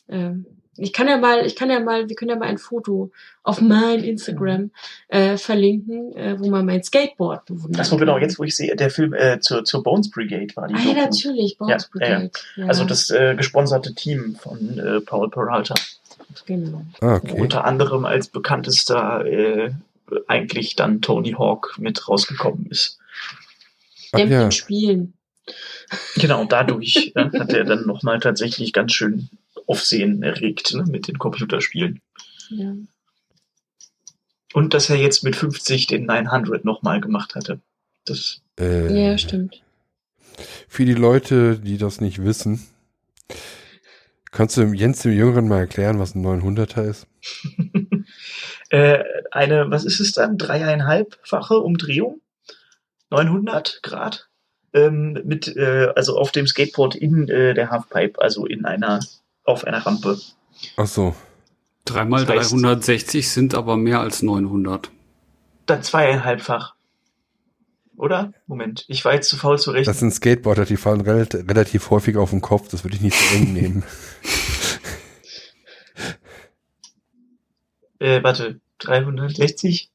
ähm, 0.09 0.47
ich 0.77 0.93
kann 0.93 1.09
ja 1.09 1.19
mal, 1.19 1.47
ich 1.47 1.57
kann 1.57 1.71
ja 1.71 1.81
mal, 1.81 2.09
wir 2.09 2.17
können 2.17 2.31
ja 2.31 2.37
mal 2.37 2.49
ein 2.49 2.59
Foto 2.59 3.11
auf 3.43 3.61
mein 3.61 4.03
Instagram 4.03 4.71
äh, 5.09 5.37
verlinken, 5.37 6.15
äh, 6.17 6.37
wo 6.39 6.51
man 6.51 6.67
mein 6.67 6.83
Skateboard 6.83 7.47
bewundert. 7.47 7.81
Achso, 7.81 7.97
genau, 7.97 8.19
jetzt 8.19 8.39
wo 8.39 8.45
ich 8.45 8.57
sehe, 8.57 8.75
der 8.75 8.91
Film 8.91 9.13
äh, 9.15 9.39
zur, 9.41 9.65
zur 9.65 9.83
Bones 9.83 10.11
Brigade 10.11 10.55
war 10.57 10.67
die 10.67 10.75
Ah 10.75 10.81
ja, 10.81 11.05
natürlich, 11.05 11.59
Bones 11.59 11.89
Ja, 11.95 12.07
ja, 12.07 12.09
ja. 12.09 12.19
Brigade. 12.19 12.31
Ja, 12.57 12.67
Also 12.67 12.85
das 12.85 13.11
äh, 13.11 13.35
gesponserte 13.37 13.95
Team 13.95 14.37
von 14.37 14.79
äh, 14.79 15.01
Paul 15.01 15.31
Peralta. 15.31 15.75
Genau. 16.47 16.85
Ah, 17.01 17.17
okay. 17.17 17.41
Unter 17.41 17.65
anderem 17.65 18.05
als 18.05 18.29
bekanntester 18.29 19.25
äh, 19.25 19.73
eigentlich 20.27 20.77
dann 20.77 21.01
Tony 21.01 21.33
Hawk 21.33 21.77
mit 21.79 22.09
rausgekommen 22.09 22.67
ist. 22.67 22.99
Ach 24.13 24.19
Dämpft 24.19 24.33
ja. 24.33 24.45
in 24.45 24.53
Spielen. 24.53 25.15
Genau, 26.17 26.45
dadurch 26.45 27.13
äh, 27.15 27.31
hat 27.39 27.53
er 27.53 27.65
dann 27.65 27.87
nochmal 27.87 28.21
tatsächlich 28.21 28.73
ganz 28.73 28.93
schön 28.93 29.29
Aufsehen 29.67 30.23
erregt 30.23 30.75
ne, 30.75 30.85
mit 30.89 31.09
den 31.09 31.19
Computerspielen. 31.19 32.01
Ja. 32.51 32.75
Und 34.53 34.75
dass 34.75 34.91
er 34.91 34.97
jetzt 34.97 35.25
mit 35.25 35.37
50 35.37 35.87
den 35.87 36.07
900 36.07 36.65
nochmal 36.65 37.01
gemacht 37.01 37.35
hatte. 37.35 37.61
Das, 38.05 38.41
Äh, 38.59 39.11
ja, 39.11 39.19
stimmt. 39.19 39.63
Für 40.69 40.85
die 40.85 40.95
Leute, 40.95 41.59
die 41.59 41.79
das 41.79 42.01
nicht 42.01 42.23
wissen, 42.23 42.67
kannst 44.35 44.57
du 44.57 44.63
Jens 44.75 45.01
dem 45.01 45.13
Jüngeren 45.13 45.49
mal 45.49 45.61
erklären, 45.61 45.99
was 45.99 46.15
ein 46.15 46.25
900er 46.25 46.83
ist? 46.83 47.07
äh, 48.71 49.03
eine, 49.31 49.71
was 49.71 49.85
ist 49.85 50.01
es 50.01 50.13
dann? 50.13 50.37
Dreieinhalbfache 50.37 51.59
Umdrehung? 51.59 52.21
900 53.11 53.81
Grad? 53.83 54.29
Ähm, 54.73 55.21
mit, 55.25 55.57
äh, 55.57 55.93
also 55.95 56.19
auf 56.19 56.33
dem 56.33 56.47
Skateboard 56.47 56.97
in 56.97 57.29
äh, 57.29 57.55
der 57.55 57.71
Halfpipe, 57.71 58.21
also 58.21 58.45
in 58.45 58.65
einer, 58.65 59.01
auf 59.45 59.65
einer 59.65 59.79
Rampe. 59.87 60.19
Ach 60.77 60.87
so. 60.87 61.15
Dreimal 61.85 62.25
Das 62.25 62.53
heißt- 62.53 62.63
360 62.63 63.31
sind 63.31 63.55
aber 63.55 63.77
mehr 63.77 64.01
als 64.01 64.23
900. 64.23 64.91
Dann 65.67 65.83
zweieinhalbfach. 65.83 66.74
Oder? 67.97 68.33
Moment, 68.47 68.85
ich 68.89 69.05
war 69.05 69.15
jetzt 69.15 69.29
zu 69.29 69.37
faul 69.37 69.59
zu 69.59 69.71
rechnen. 69.71 69.87
Das 69.87 70.01
sind 70.01 70.13
Skateboarder, 70.13 70.65
die 70.65 70.77
fallen 70.77 71.01
relativ, 71.01 71.49
relativ 71.49 71.91
häufig 71.91 72.17
auf 72.17 72.31
den 72.31 72.41
Kopf. 72.41 72.69
Das 72.69 72.85
würde 72.85 72.97
ich 72.97 73.03
nicht 73.03 73.17
so 73.17 73.37
eng 73.37 73.53
nehmen. 73.53 73.85
Äh, 78.01 78.23
warte, 78.23 78.61
360? 78.81 79.91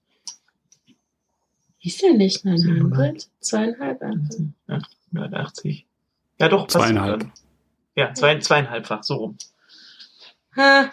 Hieß 1.77 1.97
der 1.97 2.13
nicht 2.13 2.43
900? 2.43 3.29
Zweieinhalb 3.39 4.01
einfach. 4.01 4.35
Ja, 4.67 4.81
180. 5.11 5.85
Ja, 6.39 6.49
doch, 6.49 6.63
passt 6.63 6.71
Zweieinhalb. 6.71 7.25
Ja, 7.95 8.13
zwei, 8.13 8.39
zweieinhalbfach, 8.39 9.03
so 9.03 9.15
rum. 9.15 9.37
Ha, 10.55 10.91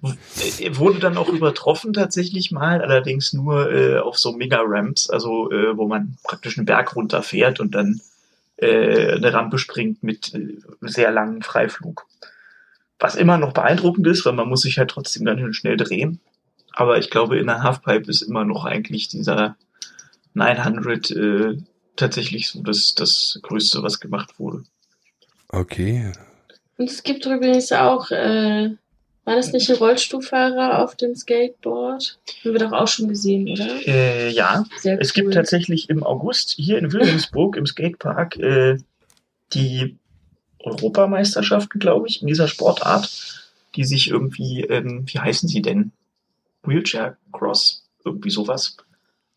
Wurde 0.00 0.98
dann 0.98 1.16
auch 1.16 1.28
übertroffen 1.28 1.92
tatsächlich 1.92 2.50
mal, 2.52 2.82
allerdings 2.82 3.32
nur 3.32 3.72
äh, 3.72 3.98
auf 3.98 4.18
so 4.18 4.32
Mega-Ramps, 4.32 5.10
also 5.10 5.50
äh, 5.50 5.76
wo 5.76 5.86
man 5.86 6.16
praktisch 6.22 6.58
einen 6.58 6.66
Berg 6.66 6.96
runterfährt 6.96 7.60
und 7.60 7.74
dann 7.74 8.00
äh, 8.56 9.14
eine 9.14 9.32
Rampe 9.32 9.58
springt 9.58 10.02
mit 10.02 10.34
äh, 10.34 10.58
sehr 10.80 11.10
langem 11.10 11.42
Freiflug. 11.42 12.06
Was 12.98 13.16
immer 13.16 13.38
noch 13.38 13.52
beeindruckend 13.52 14.06
ist, 14.06 14.24
weil 14.24 14.34
man 14.34 14.48
muss 14.48 14.62
sich 14.62 14.78
halt 14.78 14.90
trotzdem 14.90 15.24
ganz 15.24 15.40
schön 15.40 15.54
schnell 15.54 15.76
drehen. 15.76 16.20
Aber 16.72 16.98
ich 16.98 17.10
glaube, 17.10 17.38
in 17.38 17.46
der 17.46 17.62
Halfpipe 17.62 18.10
ist 18.10 18.22
immer 18.22 18.44
noch 18.44 18.64
eigentlich 18.64 19.08
dieser 19.08 19.56
900 20.34 21.10
äh, 21.10 21.58
tatsächlich 21.96 22.48
so 22.48 22.62
das, 22.62 22.94
das 22.94 23.38
Größte, 23.42 23.82
was 23.82 24.00
gemacht 24.00 24.38
wurde. 24.38 24.64
Okay. 25.48 26.12
und 26.78 26.88
es 26.88 27.02
gibt 27.02 27.26
übrigens 27.26 27.72
auch, 27.72 28.10
äh, 28.10 28.70
war 29.24 29.36
das 29.36 29.52
nicht 29.52 29.70
ein 29.70 29.76
Rollstuhlfahrer 29.76 30.82
auf 30.82 30.96
dem 30.96 31.14
Skateboard? 31.14 32.18
Haben 32.44 32.52
wir 32.52 32.58
doch 32.58 32.72
auch 32.72 32.88
schon 32.88 33.08
gesehen, 33.08 33.48
oder? 33.48 33.86
Äh, 33.86 34.30
ja, 34.30 34.64
Sehr 34.78 35.00
Es 35.00 35.10
cool. 35.16 35.22
gibt 35.22 35.34
tatsächlich 35.34 35.88
im 35.90 36.02
August 36.02 36.50
hier 36.56 36.78
in 36.78 36.92
Wilhelmsburg 36.92 37.56
im 37.56 37.66
Skatepark 37.66 38.36
äh, 38.38 38.78
die 39.52 39.96
Europameisterschaften, 40.58 41.78
glaube 41.78 42.08
ich, 42.08 42.22
in 42.22 42.28
dieser 42.28 42.48
Sportart, 42.48 43.10
die 43.76 43.84
sich 43.84 44.08
irgendwie, 44.10 44.62
ähm, 44.62 45.04
wie 45.06 45.18
heißen 45.18 45.48
sie 45.48 45.62
denn? 45.62 45.92
Wheelchair 46.64 47.16
Cross, 47.32 47.84
irgendwie 48.04 48.30
sowas. 48.30 48.76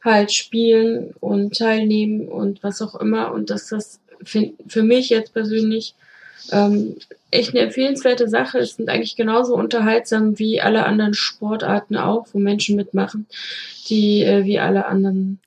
halt 0.03 0.31
spielen 0.31 1.15
und 1.19 1.57
teilnehmen 1.57 2.27
und 2.27 2.61
was 2.61 2.83
auch 2.83 2.93
immer. 2.93 3.31
Und 3.31 3.49
dass 3.49 3.69
das 3.69 3.99
für 4.23 4.83
mich 4.83 5.09
jetzt 5.09 5.33
persönlich 5.33 5.95
ähm, 6.51 6.97
echt 7.31 7.49
eine 7.49 7.61
empfehlenswerte 7.61 8.29
Sache 8.29 8.59
ist 8.59 8.79
und 8.79 8.89
eigentlich 8.89 9.15
genauso 9.15 9.55
unterhaltsam 9.55 10.37
wie 10.37 10.61
alle 10.61 10.85
anderen 10.85 11.15
Sportarten 11.15 11.97
auch, 11.97 12.27
wo 12.31 12.37
Menschen 12.37 12.75
mitmachen, 12.75 13.25
die 13.89 14.23
äh, 14.23 14.43
wie 14.45 14.59
alle 14.59 14.85
anderen. 14.85 15.39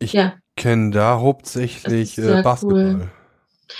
Ich 0.00 0.14
ja, 0.14 0.34
Kennen 0.56 0.90
da 0.90 1.20
hauptsächlich 1.20 2.16
Das 2.16 2.16
ist 2.16 2.16
sehr 2.16 2.38
äh, 2.40 3.06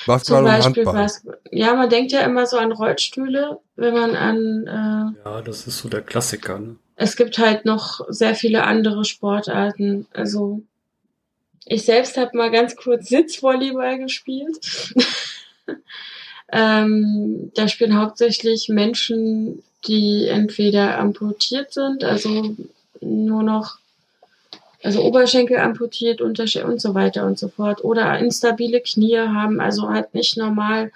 Basketball. 0.06 0.20
zum 0.20 0.44
Basketball 0.44 0.44
und 0.44 0.44
Beispiel 0.44 0.86
Handball. 0.86 1.05
was. 1.05 1.27
Ja, 1.51 1.74
man 1.74 1.90
denkt 1.90 2.12
ja 2.12 2.20
immer 2.20 2.47
so 2.47 2.59
an 2.59 2.73
Rollstühle, 2.73 3.61
wenn 3.77 3.94
man 3.94 4.16
an 4.16 4.66
äh, 4.66 5.28
Ja, 5.28 5.43
das 5.43 5.66
ist 5.66 5.78
so 5.78 5.89
der 5.89 6.02
Klassiker. 6.02 6.59
Ne? 6.59 6.77
es 6.97 7.16
gibt 7.16 7.39
halt 7.39 7.65
noch 7.65 8.01
sehr 8.09 8.35
viele 8.35 8.65
andere 8.65 9.05
Sportarten. 9.05 10.06
Also 10.12 10.62
ich 11.66 11.85
selbst 11.85 12.16
habe 12.16 12.36
mal 12.36 12.51
ganz 12.51 12.77
kurz 12.77 13.09
Sitzvolleyball 13.09 13.98
gespielt. 13.98 14.59
ähm, 16.52 17.51
da 17.55 17.69
spielen 17.69 17.98
hauptsächlich 17.98 18.69
Menschen, 18.69 19.62
die 19.86 20.28
entweder 20.28 20.98
amputiert 20.98 21.73
sind, 21.73 22.05
also 22.05 22.55
nur 23.01 23.43
noch, 23.43 23.78
also 24.85 25.02
Oberschenkel 25.02 25.56
amputiert, 25.59 26.20
Unterschenkel 26.20 26.70
und 26.70 26.81
so 26.81 26.94
weiter 26.94 27.27
und 27.27 27.39
so 27.39 27.48
fort, 27.48 27.82
oder 27.82 28.19
instabile 28.19 28.81
Knie 28.81 29.19
haben, 29.19 29.61
also 29.61 29.89
halt 29.89 30.12
nicht 30.15 30.36
normal 30.36 30.93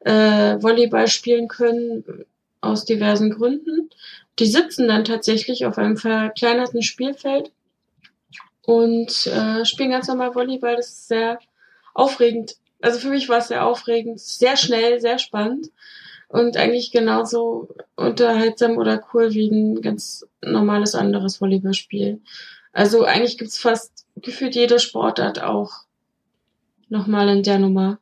äh, 0.00 0.60
Volleyball 0.60 1.06
spielen 1.06 1.46
können 1.46 2.24
aus 2.60 2.84
diversen 2.84 3.30
Gründen. 3.30 3.90
Die 4.38 4.46
sitzen 4.46 4.88
dann 4.88 5.04
tatsächlich 5.04 5.66
auf 5.66 5.78
einem 5.78 5.96
verkleinerten 5.96 6.82
Spielfeld 6.82 7.52
und 8.62 9.26
äh, 9.28 9.64
spielen 9.64 9.90
ganz 9.90 10.08
normal 10.08 10.34
Volleyball. 10.34 10.76
Das 10.76 10.88
ist 10.88 11.08
sehr 11.08 11.38
aufregend. 11.94 12.56
Also 12.80 12.98
für 12.98 13.10
mich 13.10 13.28
war 13.28 13.38
es 13.38 13.48
sehr 13.48 13.64
aufregend, 13.64 14.18
sehr 14.18 14.56
schnell, 14.56 15.00
sehr 15.00 15.20
spannend 15.20 15.68
und 16.26 16.56
eigentlich 16.56 16.90
genauso 16.90 17.68
unterhaltsam 17.94 18.78
oder 18.78 19.04
cool 19.14 19.32
wie 19.32 19.48
ein 19.48 19.80
ganz 19.80 20.26
normales 20.44 20.96
anderes 20.96 21.40
Volleyballspiel. 21.40 22.20
Also 22.72 23.04
eigentlich 23.04 23.38
gibt's 23.38 23.58
fast 23.58 24.06
gefühlt 24.16 24.54
jede 24.54 24.78
Sportart 24.78 25.42
auch 25.42 25.70
nochmal 26.88 27.28
in 27.28 27.42
der 27.42 27.58
Nummer. 27.58 27.98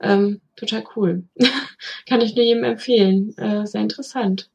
Ähm, 0.00 0.40
total 0.56 0.84
cool. 0.96 1.24
Kann 2.08 2.20
ich 2.20 2.34
nur 2.34 2.44
jedem 2.44 2.64
empfehlen. 2.64 3.36
Äh, 3.38 3.66
sehr 3.66 3.80
interessant. 3.80 4.50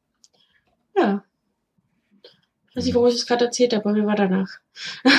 Ja. 0.95 1.23
Ich 2.69 2.75
weiß 2.75 2.85
nicht, 2.85 2.95
warum 2.95 3.09
ich 3.09 3.15
das 3.15 3.27
gerade 3.27 3.45
erzählt 3.45 3.73
habe, 3.73 3.89
aber 3.89 3.97
wie 3.97 4.05
war 4.05 4.15
danach? 4.15 4.49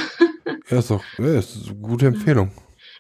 Ja, 0.71 0.79
ist 0.79 0.91
doch, 0.91 1.05
ja, 1.19 1.39
ist 1.39 1.69
eine 1.69 1.77
gute 1.77 2.07
Empfehlung. 2.07 2.51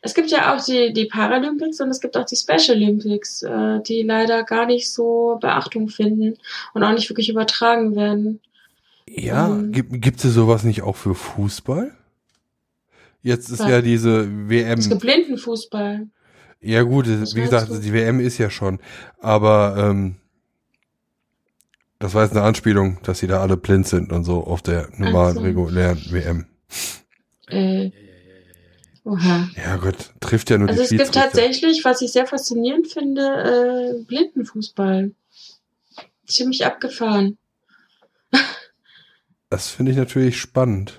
Es 0.03 0.15
gibt 0.15 0.31
ja 0.31 0.55
auch 0.55 0.63
die, 0.63 0.93
die 0.93 1.07
Paralympics 1.07 1.81
und 1.81 1.89
es 1.89 2.01
gibt 2.01 2.17
auch 2.17 2.27
die 2.27 2.37
Special 2.37 2.77
Olympics, 2.77 3.43
äh, 3.43 3.81
die 3.81 4.03
leider 4.03 4.43
gar 4.43 4.67
nicht 4.67 4.91
so 4.91 5.39
Beachtung 5.41 5.89
finden 5.89 6.37
und 6.75 6.83
auch 6.83 6.93
nicht 6.93 7.09
wirklich 7.09 7.31
übertragen 7.31 7.97
werden. 7.97 8.41
Ja, 9.09 9.49
Ähm. 9.49 9.73
gibt 9.73 10.21
hier 10.21 10.31
sowas 10.31 10.65
nicht 10.65 10.83
auch 10.83 10.97
für 10.97 11.15
Fußball? 11.15 11.93
Jetzt 13.23 13.51
ist 13.51 13.61
ja 13.61 13.81
diese 13.81 14.49
WM. 14.49 14.79
Es 14.79 14.89
gibt 14.89 15.01
Blindenfußball. 15.01 16.09
Ja 16.61 16.83
gut, 16.83 17.09
Was 17.09 17.35
wie 17.35 17.41
gesagt, 17.43 17.71
du? 17.71 17.79
die 17.79 17.93
WM 17.93 18.21
ist 18.21 18.39
ja 18.39 18.51
schon. 18.51 18.81
Aber 19.21 19.77
ähm, 19.79 20.17
das 21.99 22.15
war 22.15 22.25
jetzt 22.25 22.33
eine 22.37 22.43
Anspielung, 22.45 22.99
dass 23.05 23.21
sie 23.21 23.29
da 23.29 23.41
alle 23.41 23.57
blind 23.57 23.87
sind 23.87 24.13
und 24.13 24.25
so 24.25 24.45
auf 24.45 24.63
der 24.63 24.89
normalen, 24.97 25.35
so. 25.35 25.41
regulären 25.41 26.01
WM. 26.11 26.47
Äh, 27.49 27.91
oha. 29.05 29.49
Ja 29.57 29.77
Gott, 29.77 30.11
trifft 30.21 30.51
ja 30.51 30.59
nur 30.59 30.69
Also 30.69 30.81
die 30.81 30.97
es 30.97 31.03
gibt 31.03 31.15
tatsächlich, 31.15 31.85
was 31.85 32.03
ich 32.03 32.11
sehr 32.13 32.27
faszinierend 32.27 32.89
finde, 32.89 33.23
äh, 34.01 34.05
Blindenfußball. 34.05 35.13
Ziemlich 36.27 36.65
abgefahren. 36.67 37.39
Das 39.53 39.69
finde 39.69 39.93
ich 39.93 39.99
natürlich 39.99 40.41
spannend. 40.41 40.99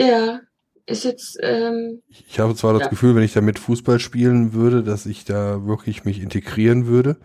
Ja, 0.00 0.40
ist 0.86 1.04
jetzt, 1.04 1.36
ähm, 1.42 2.00
Ich 2.08 2.38
habe 2.38 2.54
zwar 2.54 2.72
das 2.72 2.84
Ja. 2.84 2.88
Gefühl, 2.88 3.14
wenn 3.14 3.22
ich 3.22 3.34
damit 3.34 3.58
Fußball 3.58 4.00
spielen 4.00 4.54
würde, 4.54 4.82
dass 4.82 5.04
ich 5.04 5.26
da 5.26 5.66
wirklich 5.66 6.06
mich 6.06 6.22
integrieren 6.22 6.86
würde. 6.86 7.18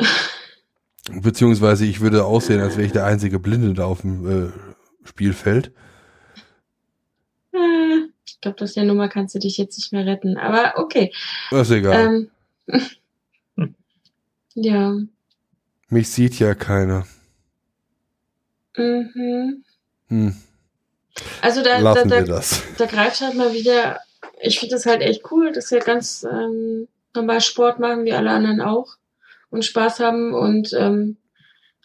Beziehungsweise 1.12 1.86
ich 1.86 2.00
würde 2.00 2.24
aussehen, 2.24 2.60
als 2.60 2.76
wäre 2.76 2.86
ich 2.86 2.90
der 2.92 3.04
einzige 3.06 3.38
Blinde 3.38 3.72
da 3.72 3.84
auf 3.84 4.00
dem 4.00 4.48
äh, 4.48 4.52
Spielfeld. 5.04 5.70
äh, 7.52 8.08
ich 8.26 8.40
glaube, 8.40 8.64
aus 8.64 8.74
der 8.74 8.82
Nummer 8.82 9.08
kannst 9.08 9.36
du 9.36 9.38
dich 9.38 9.58
jetzt 9.58 9.78
nicht 9.78 9.92
mehr 9.92 10.06
retten. 10.06 10.38
Aber 10.38 10.74
okay. 10.76 11.12
Das 11.52 11.70
ist 11.70 11.76
egal. 11.76 12.28
Ähm, 12.66 13.74
ja. 14.54 14.96
Mich 15.88 16.08
sieht 16.08 16.40
ja 16.40 16.56
keiner. 16.56 17.06
Mhm. 18.76 19.64
Hm, 20.08 20.36
Also 21.40 21.62
da, 21.62 21.78
da, 21.80 21.92
lassen 21.94 22.10
wir 22.10 22.20
da, 22.20 22.26
das. 22.34 22.62
da 22.78 22.86
greift 22.86 23.20
halt 23.20 23.34
mal 23.34 23.52
wieder, 23.52 24.00
ich 24.40 24.58
finde 24.60 24.74
das 24.76 24.86
halt 24.86 25.02
echt 25.02 25.30
cool, 25.30 25.52
dass 25.52 25.70
wir 25.70 25.80
ganz 25.80 26.24
ähm, 26.30 26.88
normal 27.14 27.40
Sport 27.40 27.78
machen, 27.80 28.04
wie 28.04 28.12
alle 28.12 28.30
anderen 28.30 28.60
auch 28.60 28.96
und 29.50 29.64
Spaß 29.64 30.00
haben 30.00 30.32
und 30.34 30.72
ähm, 30.72 31.16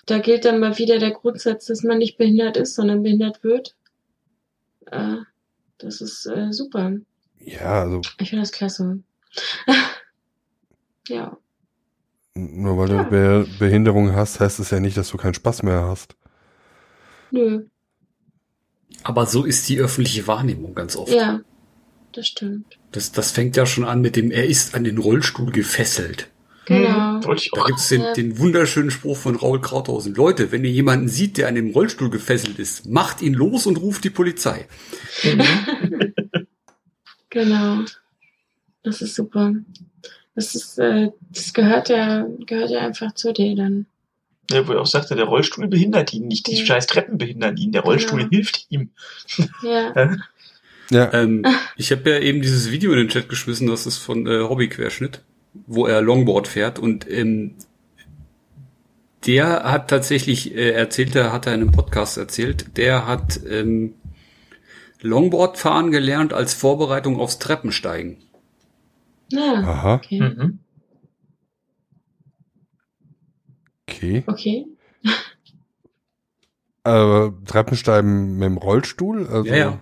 da 0.05 0.19
gilt 0.19 0.45
dann 0.45 0.59
mal 0.59 0.77
wieder 0.77 0.99
der 0.99 1.11
Grundsatz, 1.11 1.65
dass 1.65 1.83
man 1.83 1.97
nicht 1.97 2.17
behindert 2.17 2.55
ist, 2.55 2.75
sondern 2.75 3.03
behindert 3.03 3.43
wird. 3.43 3.75
Äh, 4.85 5.17
das 5.79 5.99
ist 5.99 6.25
äh, 6.27 6.51
super. 6.53 6.93
Ja, 7.39 7.81
also 7.81 8.01
Ich 8.19 8.29
finde 8.29 8.43
das 8.43 8.51
klasse. 8.53 8.99
ja. 11.09 11.37
nur 12.35 12.77
weil 12.77 12.89
Ja. 12.89 13.03
du 13.03 13.09
Be 13.09 13.47
Behinderung 13.59 14.13
hast, 14.15 14.39
heißt 14.39 14.59
es 14.59 14.69
ja 14.71 14.79
nicht, 14.79 14.95
dass 14.97 15.09
du 15.09 15.17
keinen 15.17 15.33
Spaß 15.33 15.63
mehr 15.63 15.81
hast. 15.83 16.15
Nö. 17.31 17.65
Aber 19.03 19.25
so 19.25 19.43
ist 19.43 19.67
die 19.69 19.79
öffentliche 19.79 20.27
Wahrnehmung 20.27 20.73
ganz 20.75 20.95
oft. 20.95 21.13
Ja. 21.13 21.41
Das 22.13 22.27
stimmt. 22.27 22.79
Das, 22.91 23.11
das 23.11 23.31
fängt 23.31 23.55
ja 23.57 23.65
schon 23.65 23.85
an 23.85 24.01
mit 24.01 24.15
dem, 24.15 24.31
er 24.31 24.45
ist 24.45 24.73
an 24.73 24.83
den 24.83 24.97
Rollstuhl 24.97 25.51
gefesselt. 25.51 26.29
Genau. 26.65 27.21
Hm, 27.23 27.37
Da 27.53 27.63
gibt's 27.65 27.89
den, 27.89 28.03
den 28.15 28.39
wunderschönen 28.39 28.91
Spruch 28.91 29.15
von 29.15 29.35
Raul 29.35 29.61
Krauthausen. 29.61 30.15
Leute, 30.15 30.51
wenn 30.51 30.65
ihr 30.65 30.71
jemanden 30.71 31.07
sieht, 31.07 31.37
der 31.37 31.47
an 31.47 31.55
dem 31.55 31.71
Rollstuhl 31.71 32.09
gefesselt 32.09 32.59
ist, 32.59 32.87
macht 32.87 33.21
ihn 33.21 33.33
los 33.33 33.67
und 33.67 33.77
ruft 33.77 34.03
die 34.03 34.09
Polizei. 34.09 34.67
Mhm. 35.23 36.13
Genau. 37.29 37.83
Das 38.83 39.01
ist 39.01 39.15
super. 39.15 39.53
Das 40.33 40.55
ist, 40.55 40.79
äh, 40.79 41.11
das 41.29 41.53
gehört 41.53 41.89
ja, 41.89 42.25
gehört 42.45 42.69
ja 42.69 42.79
einfach 42.79 43.13
zu 43.13 43.33
dir 43.33 43.55
dann. 43.55 43.85
Ja, 44.49 44.67
wo 44.67 44.71
er 44.73 44.81
auch 44.81 44.85
sagte, 44.85 45.15
der 45.15 45.25
Rollstuhl 45.25 45.67
behindert 45.67 46.13
ihn 46.13 46.27
nicht, 46.27 46.47
die 46.47 46.55
Ja. 46.57 46.65
scheiß 46.65 46.87
Treppen 46.87 47.17
behindern 47.17 47.57
ihn, 47.57 47.71
der 47.73 47.81
Rollstuhl 47.81 48.19
Genau. 48.19 48.29
hilft 48.31 48.65
ihm. 48.69 48.89
Ja. 49.63 50.15
Ja, 50.89 51.11
Ähm, 51.13 51.43
ich 51.75 51.91
habe 51.91 52.09
ja 52.09 52.19
eben 52.19 52.41
dieses 52.41 52.71
Video 52.71 52.93
in 52.93 52.99
den 52.99 53.09
Chat 53.09 53.27
geschmissen, 53.27 53.67
das 53.67 53.85
ist 53.85 53.97
von 53.97 54.25
äh, 54.25 54.43
Hobbyquerschnitt, 54.43 55.21
wo 55.65 55.85
er 55.85 56.01
Longboard 56.01 56.47
fährt 56.47 56.79
und 56.79 57.05
ähm, 57.11 57.55
der 59.25 59.63
hat 59.69 59.89
tatsächlich 59.89 60.55
äh, 60.55 60.71
erzählt, 60.71 61.13
er 61.15 61.33
hat 61.33 61.45
er 61.47 61.55
in 61.55 61.61
einem 61.61 61.71
Podcast 61.73 62.17
erzählt, 62.17 62.77
der 62.77 63.05
hat 63.05 63.37
ähm, 63.49 63.95
Longboard 65.01 65.57
fahren 65.57 65.91
gelernt 65.91 66.31
als 66.33 66.53
Vorbereitung 66.53 67.19
aufs 67.19 67.37
Treppensteigen. 67.39 68.17
Ja. 69.31 69.55
aha, 69.55 69.95
Okay. 69.95 70.21
Mhm. 70.21 70.59
Okay. 73.87 74.23
Okay. 74.27 74.65
Aber 76.83 77.33
Treppensteigen 77.45 78.37
mit 78.37 78.45
dem 78.45 78.57
Rollstuhl? 78.57 79.27
Also, 79.27 79.45
Ja, 79.45 79.55
ja. 79.55 79.79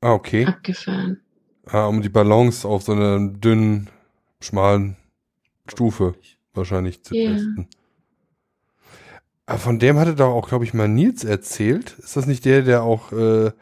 Ah, 0.00 0.12
okay. 0.14 0.46
Abgefahren. 0.46 1.20
Ah, 1.66 1.86
um 1.86 2.02
die 2.02 2.08
Balance 2.08 2.66
auf 2.66 2.82
so 2.82 2.92
einem 2.92 3.40
dünnen, 3.40 3.88
schmalen 4.40 4.96
Stufe 5.68 6.14
wahrscheinlich 6.54 7.04
zu 7.04 7.14
Ja. 7.14 7.32
testen. 7.32 7.68
Aber 9.46 9.58
von 9.58 9.78
dem 9.78 9.98
hatte 9.98 10.14
doch 10.14 10.32
auch, 10.32 10.48
glaube 10.48 10.64
ich, 10.64 10.74
mal 10.74 10.88
Nils 10.88 11.24
erzählt. 11.24 11.96
Ist 11.98 12.16
das 12.16 12.26
nicht 12.26 12.44
der, 12.44 12.62
der 12.62 12.82
auch 12.82 13.12
äh, 13.12 13.52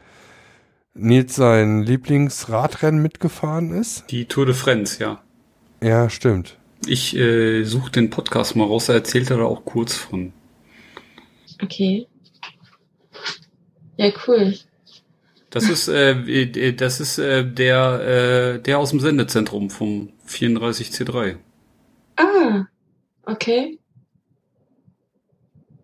Nils 0.95 1.35
sein 1.37 1.83
Lieblingsradrennen 1.83 3.01
mitgefahren 3.03 3.71
ist? 3.73 4.05
Die 4.11 4.27
Tour 4.27 4.47
de 4.47 4.55
France, 4.55 4.99
ja. 5.03 5.23
Ja, 5.83 6.09
stimmt. 6.11 6.59
Ich 6.87 7.15
äh, 7.17 7.65
suche 7.65 7.91
den 7.91 8.11
Podcast 8.11 8.57
mal 8.57 8.65
raus, 8.65 8.87
da 8.87 8.95
erzählt 8.95 9.31
er 9.31 9.39
da 9.39 9.45
auch 9.45 9.65
kurz 9.65 9.95
von. 9.95 10.33
Okay. 11.63 12.07
Ja, 13.97 14.11
cool. 14.27 14.55
Das 15.51 15.69
ist, 15.69 15.89
äh, 15.89 16.13
äh, 16.13 16.73
das 16.73 17.01
ist 17.01 17.19
äh, 17.19 17.45
der, 17.45 18.55
äh, 18.57 18.63
der 18.63 18.79
aus 18.79 18.91
dem 18.91 19.01
Sendezentrum 19.01 19.69
vom 19.69 20.13
34C3. 20.27 21.37
Ah, 22.17 22.67
okay. 23.27 23.79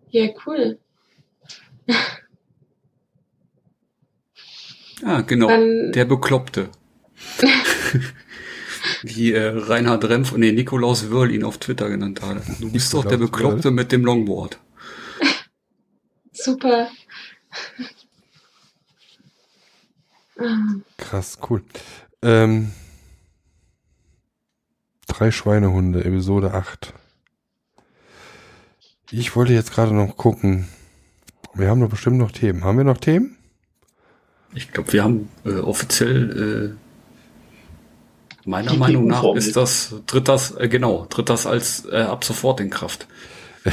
Ja, 0.09 0.29
cool. 0.45 0.79
Ah, 5.03 5.21
genau. 5.21 5.47
Dann, 5.47 5.91
Der 5.91 6.05
Bekloppte. 6.05 6.69
Wie 9.03 9.33
äh, 9.33 9.53
Reinhard 9.55 10.05
Remf 10.05 10.31
und 10.31 10.39
nee, 10.39 10.51
Nikolaus 10.51 11.09
Wörl 11.09 11.31
ihn 11.31 11.43
auf 11.43 11.57
Twitter 11.57 11.89
genannt 11.89 12.21
hat. 12.21 12.41
Du 12.59 12.71
bist 12.71 12.93
doch 12.93 13.05
der 13.05 13.17
Bekloppte 13.17 13.71
mit 13.71 13.91
dem 13.91 14.05
Longboard. 14.05 14.59
super. 16.31 16.89
Krass, 20.97 21.39
cool. 21.49 21.63
Ähm, 22.21 22.71
drei 25.07 25.31
Schweinehunde, 25.31 26.05
Episode 26.05 26.53
8. 26.53 26.93
Ich 29.11 29.35
wollte 29.35 29.53
jetzt 29.53 29.71
gerade 29.71 29.93
noch 29.93 30.17
gucken. 30.17 30.67
Wir 31.53 31.69
haben 31.69 31.81
doch 31.81 31.89
bestimmt 31.89 32.17
noch 32.17 32.31
Themen. 32.31 32.63
Haben 32.63 32.77
wir 32.77 32.83
noch 32.83 32.97
Themen? 32.97 33.37
Ich 34.53 34.71
glaube, 34.71 34.93
wir 34.93 35.03
haben 35.03 35.29
äh, 35.45 35.55
offiziell 35.55 36.75
äh, 36.75 36.86
meiner 38.47 38.71
Die 38.71 38.77
Meinung 38.77 39.07
nach 39.07 39.35
ist 39.35 39.55
das, 39.55 39.93
tritt 40.07 40.27
das, 40.27 40.51
äh, 40.55 40.67
genau, 40.67 41.05
tritt 41.05 41.29
das 41.29 41.45
als 41.45 41.85
äh, 41.85 41.97
ab 42.01 42.23
sofort 42.23 42.59
in 42.59 42.69
Kraft. 42.69 43.07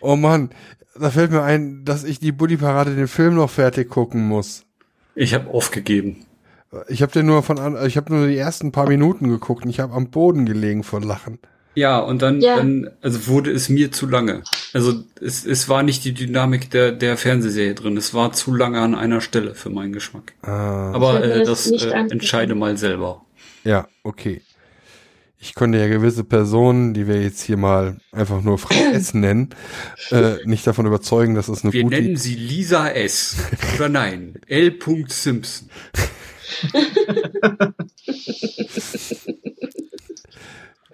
Oh 0.00 0.16
Mann, 0.16 0.50
da 0.98 1.10
fällt 1.10 1.30
mir 1.30 1.42
ein, 1.42 1.84
dass 1.84 2.04
ich 2.04 2.18
die 2.18 2.32
Buddy-Parade 2.32 2.94
den 2.94 3.08
Film 3.08 3.34
noch 3.34 3.50
fertig 3.50 3.88
gucken 3.88 4.26
muss. 4.26 4.64
Ich 5.14 5.34
habe 5.34 5.50
aufgegeben. 5.50 6.26
Ich 6.88 7.02
habe 7.02 7.12
den 7.12 7.26
nur 7.26 7.42
von 7.42 7.58
an, 7.58 7.76
ich 7.86 7.96
habe 7.96 8.12
nur 8.12 8.26
die 8.26 8.36
ersten 8.36 8.72
paar 8.72 8.88
Minuten 8.88 9.28
geguckt 9.28 9.64
und 9.64 9.70
ich 9.70 9.80
habe 9.80 9.94
am 9.94 10.10
Boden 10.10 10.44
gelegen 10.44 10.82
vor 10.82 11.00
Lachen. 11.00 11.38
Ja, 11.74 11.98
und 11.98 12.22
dann, 12.22 12.40
Ja. 12.40 12.56
dann 12.56 12.90
also 13.02 13.26
wurde 13.28 13.52
es 13.52 13.68
mir 13.68 13.92
zu 13.92 14.06
lange. 14.08 14.42
Also 14.76 15.04
es, 15.22 15.46
es 15.46 15.70
war 15.70 15.82
nicht 15.82 16.04
die 16.04 16.12
Dynamik 16.12 16.70
der, 16.70 16.92
der 16.92 17.16
Fernsehserie 17.16 17.74
drin. 17.74 17.96
Es 17.96 18.12
war 18.12 18.32
zu 18.32 18.54
lange 18.54 18.78
an 18.78 18.94
einer 18.94 19.22
Stelle 19.22 19.54
für 19.54 19.70
meinen 19.70 19.94
Geschmack. 19.94 20.34
Ah, 20.42 20.92
Aber 20.92 21.24
äh, 21.24 21.44
das 21.44 21.70
äh, 21.70 21.92
entscheide 22.10 22.54
mal 22.54 22.76
selber. 22.76 23.24
ja, 23.64 23.88
okay. 24.02 24.42
Ich 25.38 25.54
konnte 25.54 25.78
ja 25.78 25.86
gewisse 25.86 26.24
Personen, 26.24 26.92
die 26.92 27.08
wir 27.08 27.22
jetzt 27.22 27.40
hier 27.40 27.56
mal 27.56 27.96
einfach 28.12 28.42
nur 28.42 28.58
Frau 28.58 28.74
S 28.92 29.14
nennen, 29.14 29.54
äh, 30.10 30.44
nicht 30.44 30.66
davon 30.66 30.84
überzeugen, 30.84 31.34
dass 31.34 31.48
es 31.48 31.64
eine 31.64 31.72
Wir 31.72 31.82
gute 31.82 31.96
nennen 31.96 32.18
sie 32.18 32.34
Lisa 32.34 32.90
S. 32.90 33.36
Oder 33.76 33.88
nein, 33.88 34.34
L. 34.46 34.78
Simpson. 35.08 35.70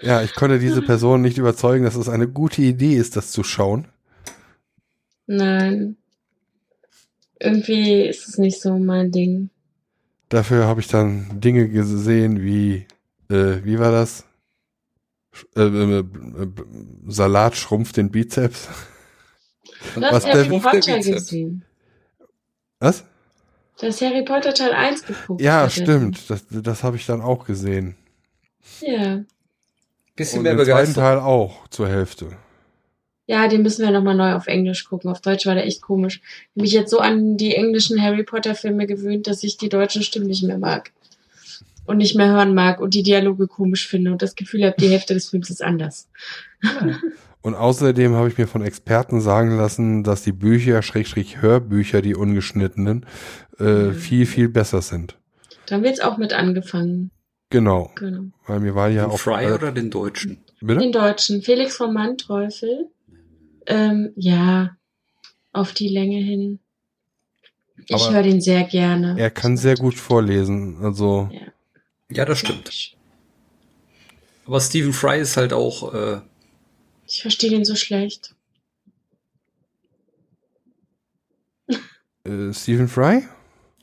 Ja, 0.02 0.22
ich 0.22 0.34
konnte 0.34 0.58
diese 0.58 0.82
Person 0.86 1.22
nicht 1.22 1.38
überzeugen, 1.38 1.84
dass 1.84 1.94
es 1.96 2.08
eine 2.08 2.28
gute 2.28 2.62
Idee 2.62 2.96
ist, 2.96 3.16
das 3.16 3.30
zu 3.32 3.42
schauen. 3.44 3.88
nein. 5.26 5.96
Irgendwie 7.40 8.02
ist 8.02 8.28
es 8.28 8.38
nicht 8.38 8.60
so 8.60 8.78
mein 8.78 9.10
Ding. 9.10 9.50
Dafür 10.28 10.66
habe 10.66 10.80
ich 10.80 10.86
dann 10.86 11.40
Dinge 11.40 11.68
gesehen 11.68 12.40
wie, 12.40 12.86
äh, 13.28 13.64
wie 13.64 13.78
war 13.80 13.90
das? 13.90 14.24
Sch- 15.34 15.46
Äh, 15.56 15.62
äh, 15.62 16.42
äh, 16.44 16.48
Salat 17.08 17.56
schrumpft 17.56 17.96
den 17.96 18.10
Bizeps. 18.10 18.68
Du 19.94 20.02
hast 20.02 20.12
Was 20.12 20.26
Harry 20.26 20.60
Potter 20.60 20.98
gesehen. 20.98 21.64
Was? 22.78 23.04
Du 23.80 23.86
hast 23.88 24.00
Harry 24.00 24.24
Potter 24.24 24.54
Teil 24.54 24.72
1 24.72 25.04
geguckt. 25.04 25.40
Ja, 25.40 25.68
stimmt. 25.68 26.30
Das, 26.30 26.44
das 26.48 26.84
habe 26.84 26.96
ich 26.96 27.06
dann 27.06 27.20
auch 27.20 27.44
gesehen. 27.44 27.96
Ja. 28.80 29.24
Bisschen 30.16 30.39
Und 30.39 30.44
mehr 30.44 30.55
begeistert. 30.55 30.97
Teil 30.97 31.18
auch 31.18 31.66
zur 31.68 31.89
Hälfte. 31.89 32.28
Ja, 33.26 33.48
den 33.48 33.62
müssen 33.62 33.84
wir 33.84 33.93
nochmal 33.93 34.16
neu 34.16 34.34
auf 34.34 34.47
Englisch 34.47 34.84
gucken. 34.84 35.10
Auf 35.10 35.20
Deutsch 35.20 35.47
war 35.47 35.55
der 35.55 35.66
echt 35.66 35.80
komisch. 35.80 36.20
Ich 36.22 36.51
habe 36.56 36.62
mich 36.62 36.72
jetzt 36.72 36.90
so 36.90 36.98
an 36.98 37.36
die 37.36 37.55
englischen 37.55 38.02
Harry 38.02 38.24
Potter 38.24 38.55
Filme 38.55 38.86
gewöhnt, 38.86 39.26
dass 39.26 39.43
ich 39.44 39.56
die 39.56 39.68
deutschen 39.68 40.02
Stimmen 40.02 40.26
nicht 40.26 40.43
mehr 40.43 40.59
mag. 40.59 40.90
Und 41.86 41.98
nicht 41.98 42.14
mehr 42.14 42.28
hören 42.30 42.55
mag 42.55 42.80
und 42.80 42.94
die 42.94 43.02
Dialoge 43.02 43.47
komisch 43.48 43.89
finde 43.89 44.12
und 44.12 44.22
das 44.22 44.34
Gefühl 44.36 44.64
habe, 44.64 44.76
die 44.78 44.89
Hälfte 44.89 45.14
des 45.14 45.30
Films 45.30 45.51
ist 45.51 45.62
anders. 45.62 46.09
Und 47.44 47.56
außerdem 47.56 48.14
habe 48.14 48.28
ich 48.28 48.39
mir 48.39 48.47
von 48.47 48.62
Experten 48.62 49.20
sagen 49.20 49.56
lassen, 49.56 50.05
dass 50.05 50.22
die 50.22 50.30
Bücher, 50.30 50.80
Schrägstrich 50.80 51.43
Hörbücher, 51.43 52.01
die 52.01 52.14
ungeschnittenen, 52.14 53.05
äh, 53.59 53.64
Mhm. 53.64 53.94
viel, 53.94 54.26
viel 54.26 54.48
besser 54.48 54.80
sind. 54.80 55.18
Da 55.66 55.74
haben 55.74 55.82
wir 55.82 55.90
jetzt 55.90 56.05
auch 56.05 56.18
mit 56.18 56.32
angefangen. 56.34 57.10
Genau. 57.52 57.92
Genau. 57.94 58.24
Weil 58.46 58.60
mir 58.60 58.74
war 58.74 58.88
ja 58.88 59.04
Den 59.04 59.10
auch. 59.12 59.18
Fry 59.20 59.44
äh, 59.44 59.52
oder 59.52 59.70
den 59.72 59.90
Deutschen? 59.90 60.42
bitte? 60.60 60.80
Den 60.80 60.90
Deutschen. 60.92 61.42
Felix 61.42 61.76
vom 61.76 61.92
Manteuffel. 61.94 62.88
Ähm, 63.66 64.12
ja, 64.16 64.76
auf 65.52 65.72
die 65.72 65.88
Länge 65.88 66.18
hin. 66.18 66.58
Ich 67.86 68.10
höre 68.10 68.22
den 68.22 68.40
sehr 68.40 68.64
gerne. 68.64 69.16
Er 69.18 69.30
kann 69.30 69.56
sehr 69.56 69.76
gut 69.76 69.94
vorlesen. 69.94 70.78
Also, 70.82 71.28
Ja. 71.32 71.40
Ja, 72.10 72.24
das 72.26 72.38
stimmt. 72.40 72.94
Aber 74.46 74.60
Stephen 74.60 74.92
Fry 74.92 75.20
ist 75.20 75.36
halt 75.36 75.52
auch, 75.52 75.94
äh, 75.94 76.20
Ich 77.06 77.22
verstehe 77.22 77.50
den 77.50 77.64
so 77.64 77.74
schlecht. 77.76 78.34
äh, 82.24 82.52
Stephen 82.52 82.88
Fry? 82.88 83.22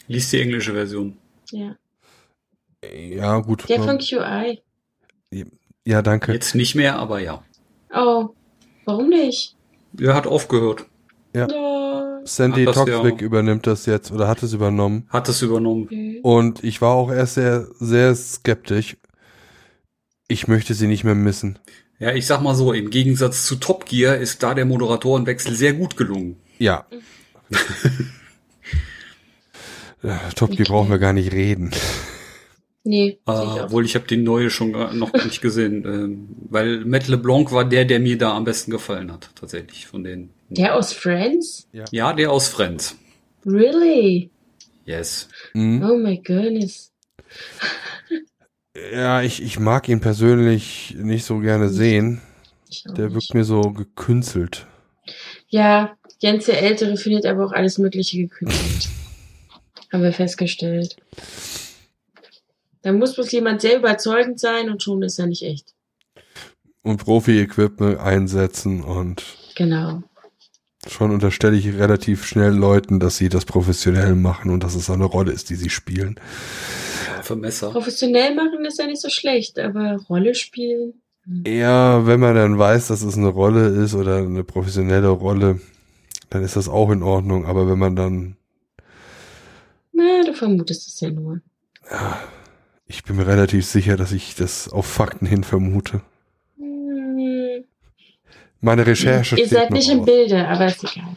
liest 0.07 0.31
die 0.33 0.41
englische 0.41 0.73
Version. 0.73 1.17
Ja. 1.51 1.75
Ja, 2.93 3.39
gut. 3.39 3.67
Der 3.69 3.81
von 3.83 3.97
QI. 3.99 4.61
ja, 5.85 6.01
danke. 6.01 6.33
Jetzt 6.33 6.55
nicht 6.55 6.75
mehr, 6.75 6.97
aber 6.97 7.19
ja. 7.19 7.43
Oh, 7.93 8.29
warum 8.85 9.09
nicht? 9.09 9.55
Er 9.99 10.13
hat 10.15 10.27
aufgehört. 10.27 10.85
Ja. 11.35 11.47
Ja. 11.49 12.19
Sandy 12.25 12.65
Toxic 12.65 13.21
ja- 13.21 13.25
übernimmt 13.25 13.65
das 13.65 13.85
jetzt 13.85 14.11
oder 14.11 14.27
hat 14.27 14.43
es 14.43 14.53
übernommen. 14.53 15.07
Hat 15.09 15.29
es 15.29 15.41
übernommen. 15.41 15.83
Okay. 15.85 16.19
Und 16.21 16.63
ich 16.63 16.81
war 16.81 16.93
auch 16.93 17.11
erst 17.11 17.35
sehr, 17.35 17.67
sehr 17.79 18.13
skeptisch. 18.15 18.97
Ich 20.27 20.47
möchte 20.47 20.73
sie 20.73 20.87
nicht 20.87 21.03
mehr 21.03 21.15
missen. 21.15 21.57
Ja, 21.97 22.13
ich 22.13 22.27
sag 22.27 22.41
mal 22.41 22.55
so, 22.55 22.71
im 22.73 22.89
Gegensatz 22.91 23.45
zu 23.45 23.55
Top 23.55 23.85
Gear 23.85 24.17
ist 24.17 24.43
da 24.43 24.53
der 24.53 24.65
Moderatorenwechsel 24.65 25.55
sehr 25.55 25.73
gut 25.73 25.97
gelungen. 25.97 26.37
Ja. 26.59 26.85
Ja, 30.01 30.17
Top 30.35 30.51
Gear 30.51 30.61
Okay. 30.61 30.71
brauchen 30.71 30.89
wir 30.89 30.99
gar 30.99 31.13
nicht 31.13 31.33
reden. 31.33 31.71
Nee, 32.83 33.19
Äh, 33.27 33.31
ich 33.31 33.61
obwohl 33.61 33.85
ich 33.85 33.95
habe 33.95 34.07
den 34.07 34.23
neue 34.23 34.49
schon 34.49 34.71
noch 34.71 35.13
nicht 35.13 35.41
gesehen, 35.41 35.83
ähm, 35.85 36.29
weil 36.49 36.85
Matt 36.85 37.07
LeBlanc 37.07 37.51
war 37.51 37.65
der, 37.65 37.85
der 37.85 37.99
mir 37.99 38.17
da 38.17 38.35
am 38.35 38.45
besten 38.45 38.71
gefallen 38.71 39.11
hat, 39.11 39.29
tatsächlich 39.35 39.85
von 39.85 40.03
den. 40.03 40.29
Der 40.49 40.75
aus 40.75 40.93
Friends? 40.93 41.67
Ja, 41.91 42.13
der 42.13 42.31
aus 42.31 42.47
Friends. 42.47 42.95
Really? 43.45 44.31
Yes. 44.85 45.27
Mhm. 45.53 45.83
Oh 45.83 45.97
my 45.97 46.17
goodness. 46.17 46.91
Ja, 48.93 49.21
ich, 49.21 49.41
ich 49.41 49.59
mag 49.59 49.89
ihn 49.89 49.99
persönlich 49.99 50.95
nicht 50.97 51.25
so 51.25 51.39
gerne 51.39 51.69
sehen. 51.69 52.21
Der 52.85 53.05
nicht. 53.05 53.15
wirkt 53.15 53.33
mir 53.33 53.43
so 53.43 53.61
gekünstelt. 53.61 54.67
Ja, 55.47 55.97
Jens 56.19 56.45
der 56.45 56.61
Ältere 56.61 56.95
findet 56.95 57.25
aber 57.25 57.45
auch 57.45 57.51
alles 57.51 57.77
Mögliche 57.77 58.17
gekünstelt. 58.17 58.89
Haben 59.91 60.03
wir 60.03 60.13
festgestellt. 60.13 60.95
Da 62.89 62.93
muss 62.93 63.13
bloß 63.13 63.31
jemand 63.33 63.61
sehr 63.61 63.77
überzeugend 63.77 64.39
sein 64.39 64.67
und 64.71 64.81
schon 64.81 65.03
ist 65.03 65.19
er 65.19 65.27
nicht 65.27 65.43
echt. 65.43 65.75
Und 66.81 66.97
Profi-Equipment 66.97 67.99
einsetzen 67.99 68.83
und 68.83 69.23
Genau. 69.55 70.01
schon 70.87 71.11
unterstelle 71.11 71.55
ich 71.55 71.67
relativ 71.75 72.25
schnell 72.25 72.51
Leuten, 72.51 72.99
dass 72.99 73.17
sie 73.17 73.29
das 73.29 73.45
professionell 73.45 74.15
machen 74.15 74.49
und 74.49 74.63
dass 74.63 74.73
es 74.73 74.89
eine 74.89 75.03
Rolle 75.05 75.31
ist, 75.33 75.51
die 75.51 75.55
sie 75.55 75.69
spielen. 75.69 76.19
Scharfe 77.05 77.35
Messer. 77.35 77.69
Professionell 77.69 78.33
machen 78.33 78.65
ist 78.65 78.79
ja 78.79 78.87
nicht 78.87 79.01
so 79.01 79.09
schlecht, 79.09 79.59
aber 79.59 79.97
Rolle 80.09 80.33
spielen. 80.33 80.99
hm. 81.25 81.43
Ja, 81.45 82.07
wenn 82.07 82.19
man 82.19 82.33
dann 82.33 82.57
weiß, 82.57 82.87
dass 82.87 83.03
es 83.03 83.15
eine 83.15 83.27
Rolle 83.27 83.67
ist 83.67 83.93
oder 83.93 84.17
eine 84.17 84.43
professionelle 84.43 85.09
Rolle, 85.09 85.61
dann 86.31 86.43
ist 86.43 86.55
das 86.55 86.67
auch 86.67 86.89
in 86.89 87.03
Ordnung. 87.03 87.45
Aber 87.45 87.69
wenn 87.69 87.77
man 87.77 87.95
dann, 87.95 88.35
Na, 89.91 90.23
du 90.25 90.33
vermutest 90.33 90.87
es 90.87 90.99
ja 91.01 91.11
nur. 91.11 91.41
ja, 91.91 92.19
Ich 92.91 93.03
bin 93.03 93.17
mir 93.17 93.27
relativ 93.27 93.67
sicher, 93.67 93.97
dass 93.97 94.11
ich 94.11 94.33
das 94.33 94.67
auf 94.67 94.87
Fakten 94.87 95.27
hin 95.27 95.43
vermute. 95.43 96.01
Hm, 96.57 97.63
Meine 98.61 98.87
Recherche 98.87 99.37
Ihr 99.37 99.47
seid 99.47 99.69
nicht 99.69 99.91
im. 99.91 100.03
Bilde, 100.05 100.47
aber 100.47 100.65
ist 100.65 100.83
egal. 100.83 101.15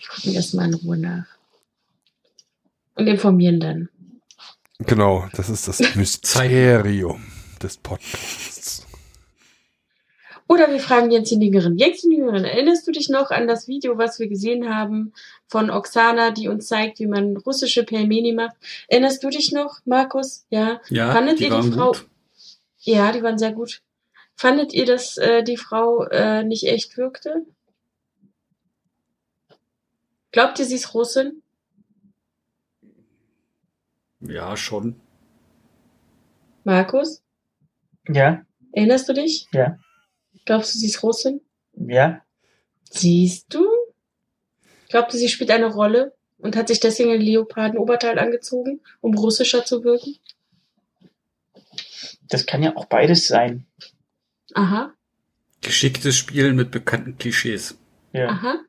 Wir 0.00 0.08
gucken 0.08 0.34
das 0.34 0.52
mal 0.54 0.66
in 0.66 0.74
Ruhe 0.74 0.98
nach. 0.98 1.26
Und 2.96 3.06
informieren 3.06 3.60
dann. 3.60 3.88
Genau, 4.80 5.28
das 5.34 5.48
ist 5.48 5.68
das 5.68 5.94
Mysterium 5.94 7.24
des 7.62 7.76
Podcasts. 7.76 8.84
Oder 10.48 10.68
wir 10.72 10.80
fragen 10.80 11.12
Jens 11.12 11.28
die. 11.28 11.36
Jens 11.76 12.00
die 12.00 12.08
Niggerin, 12.08 12.44
erinnerst 12.44 12.88
du 12.88 12.90
dich 12.90 13.08
noch 13.08 13.30
an 13.30 13.46
das 13.46 13.68
Video, 13.68 13.98
was 13.98 14.18
wir 14.18 14.28
gesehen 14.28 14.68
haben 14.74 15.12
von 15.48 15.70
Oksana, 15.70 16.30
die 16.30 16.48
uns 16.48 16.66
zeigt, 16.68 16.98
wie 17.00 17.06
man 17.06 17.36
russische 17.38 17.82
Pelmeni 17.84 18.32
macht? 18.32 18.56
Erinnerst 18.88 19.24
du 19.24 19.30
dich 19.30 19.50
noch, 19.52 19.80
Markus? 19.86 20.44
Ja. 20.50 20.80
Ja, 20.90 21.12
Fandet 21.12 21.38
die 21.40 21.44
ihr 21.44 21.48
die 21.50 21.54
waren 21.56 21.72
Frau- 21.72 21.92
gut. 21.92 22.06
Ja, 22.80 23.10
die 23.12 23.22
waren 23.22 23.38
sehr 23.38 23.52
gut. 23.52 23.82
Fandet 24.36 24.72
ihr, 24.72 24.86
dass 24.86 25.16
äh, 25.16 25.42
die 25.42 25.56
Frau 25.56 26.04
äh, 26.04 26.44
nicht 26.44 26.64
echt 26.64 26.96
wirkte? 26.96 27.44
Glaubt 30.30 30.58
ihr, 30.58 30.64
sie 30.66 30.74
ist 30.76 30.94
Russin? 30.94 31.42
Ja, 34.20 34.56
schon. 34.56 35.00
Markus? 36.64 37.22
Ja, 38.08 38.42
Erinnerst 38.72 39.08
du 39.08 39.14
dich? 39.14 39.48
Ja. 39.52 39.78
Glaubst 40.44 40.74
du, 40.74 40.78
sie 40.78 40.86
ist 40.86 41.02
Russin? 41.02 41.40
ja. 41.74 42.22
Siehst 42.90 43.52
du? 43.52 43.66
Glaubt 44.88 45.12
ihr, 45.12 45.20
sie 45.20 45.28
spielt 45.28 45.50
eine 45.50 45.66
Rolle 45.66 46.14
und 46.38 46.56
hat 46.56 46.68
sich 46.68 46.80
deswegen 46.80 47.12
ein 47.12 47.20
Leopardenoberteil 47.20 48.18
angezogen, 48.18 48.80
um 49.00 49.14
russischer 49.14 49.64
zu 49.64 49.84
wirken? 49.84 50.16
Das 52.28 52.46
kann 52.46 52.62
ja 52.62 52.76
auch 52.76 52.86
beides 52.86 53.26
sein. 53.26 53.66
Aha, 54.54 54.94
Geschicktes 55.60 56.16
Spielen 56.16 56.56
mit 56.56 56.70
bekannten 56.70 57.18
Klischees. 57.18 57.76
Ja. 58.12 58.28
aha. 58.28 58.60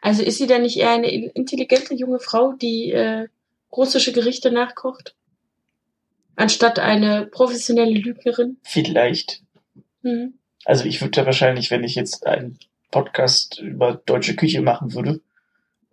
Also 0.00 0.22
ist 0.22 0.38
sie 0.38 0.46
dann 0.46 0.62
nicht 0.62 0.76
eher 0.76 0.90
eine 0.90 1.08
intelligente 1.08 1.94
junge 1.94 2.18
Frau, 2.18 2.52
die 2.52 2.90
äh, 2.90 3.28
russische 3.70 4.12
Gerichte 4.12 4.50
nachkocht? 4.50 5.14
Anstatt 6.34 6.78
eine 6.78 7.26
professionelle 7.26 7.94
Lügnerin? 7.94 8.58
Vielleicht. 8.62 9.42
Hm. 10.02 10.34
Also 10.64 10.84
ich 10.86 11.00
würde 11.00 11.12
da 11.12 11.26
wahrscheinlich, 11.26 11.70
wenn 11.70 11.84
ich 11.84 11.94
jetzt 11.94 12.26
einen 12.26 12.58
Podcast 12.92 13.58
über 13.58 14.00
deutsche 14.06 14.36
Küche 14.36 14.62
machen 14.62 14.94
würde, 14.94 15.20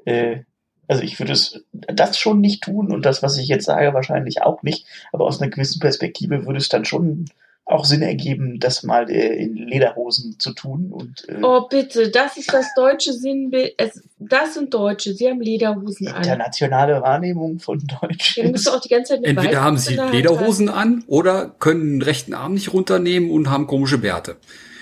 äh, 0.05 0.41
also 0.89 1.03
ich 1.03 1.19
würde 1.19 1.33
es 1.33 1.63
das 1.71 2.17
schon 2.17 2.41
nicht 2.41 2.63
tun 2.63 2.91
und 2.91 3.05
das, 3.05 3.21
was 3.21 3.37
ich 3.37 3.47
jetzt 3.47 3.65
sage, 3.65 3.93
wahrscheinlich 3.93 4.41
auch 4.41 4.63
nicht. 4.63 4.87
Aber 5.11 5.25
aus 5.25 5.39
einer 5.39 5.51
gewissen 5.51 5.79
Perspektive 5.79 6.45
würde 6.45 6.57
es 6.57 6.67
dann 6.67 6.83
schon 6.83 7.25
auch 7.65 7.85
Sinn 7.85 8.01
ergeben, 8.01 8.59
das 8.59 8.81
mal 8.81 9.07
äh, 9.11 9.35
in 9.35 9.55
Lederhosen 9.55 10.39
zu 10.39 10.53
tun 10.53 10.91
und 10.91 11.29
äh, 11.29 11.37
Oh 11.43 11.67
bitte, 11.69 12.09
das 12.09 12.35
ist 12.37 12.51
das 12.51 12.73
deutsche 12.75 13.13
Sinnbild. 13.13 13.75
Es, 13.77 14.01
das 14.17 14.55
sind 14.55 14.73
Deutsche, 14.73 15.13
sie 15.13 15.29
haben 15.29 15.39
Lederhosen 15.39 16.07
an. 16.07 16.17
internationale 16.17 16.99
Wahrnehmung 17.03 17.59
von 17.59 17.79
Deutsch. 18.01 18.37
Ja, 18.37 18.45
Entweder 18.45 19.61
haben 19.61 19.77
sie. 19.77 19.95
Lederhosen 20.11 20.69
an 20.69 21.03
oder 21.05 21.53
können 21.59 21.99
den 21.99 22.01
rechten 22.01 22.33
Arm 22.33 22.55
nicht 22.55 22.73
runternehmen 22.73 23.29
und 23.29 23.51
haben 23.51 23.67
komische 23.67 23.99
Bärte. 23.99 24.37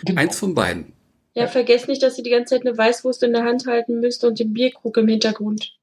Genau. 0.06 0.22
Eins 0.22 0.39
von 0.39 0.56
beiden. 0.56 0.94
Ja, 1.38 1.45
vergesst 1.45 1.88
nicht, 1.88 2.01
dass 2.01 2.18
ihr 2.18 2.23
die 2.23 2.31
ganze 2.31 2.55
Zeit 2.55 2.65
eine 2.65 2.76
Weißwurst 2.76 3.22
in 3.22 3.31
der 3.31 3.43
Hand 3.43 3.68
halten 3.68 3.99
müsst 3.99 4.23
und 4.23 4.39
den 4.39 4.53
Bierkrug 4.53 4.97
im 4.97 5.07
Hintergrund. 5.07 5.77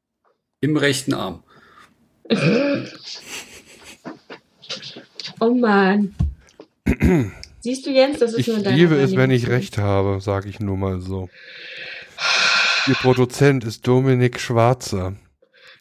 Im 0.60 0.76
rechten 0.76 1.14
Arm. 1.14 1.44
Oh 5.40 5.52
Mann. 5.52 6.14
Siehst 7.60 7.86
du, 7.86 7.90
Jens, 7.90 8.18
das 8.20 8.32
ist 8.32 8.38
Ich 8.40 8.46
nur 8.46 8.58
deine 8.58 8.76
liebe 8.76 8.94
es, 8.94 9.16
wenn 9.16 9.32
ich 9.32 9.48
recht 9.48 9.78
habe, 9.78 10.20
sage 10.20 10.48
ich 10.48 10.60
nur 10.60 10.76
mal 10.76 11.00
so. 11.00 11.28
Ihr 12.86 12.94
Produzent 12.94 13.64
ist 13.64 13.86
Dominik 13.86 14.38
Schwarzer. 14.38 15.16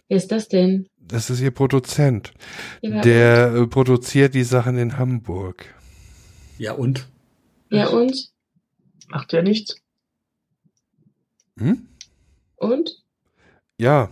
Wer 0.08 0.18
ist 0.18 0.32
das 0.32 0.48
denn? 0.48 0.88
Das 0.98 1.30
ist 1.30 1.40
ihr 1.40 1.52
Produzent. 1.52 2.34
Ja, 2.82 3.02
Der 3.02 3.54
äh, 3.54 3.68
produziert 3.68 4.34
die 4.34 4.44
Sachen 4.44 4.78
in 4.78 4.98
Hamburg. 4.98 5.66
Ja, 6.58 6.74
und? 6.74 7.08
Ja, 7.70 7.90
und? 7.90 8.33
Macht 9.14 9.32
ja 9.32 9.44
nichts. 9.44 9.76
Hm? 11.60 11.88
Und? 12.56 13.04
Ja, 13.78 14.12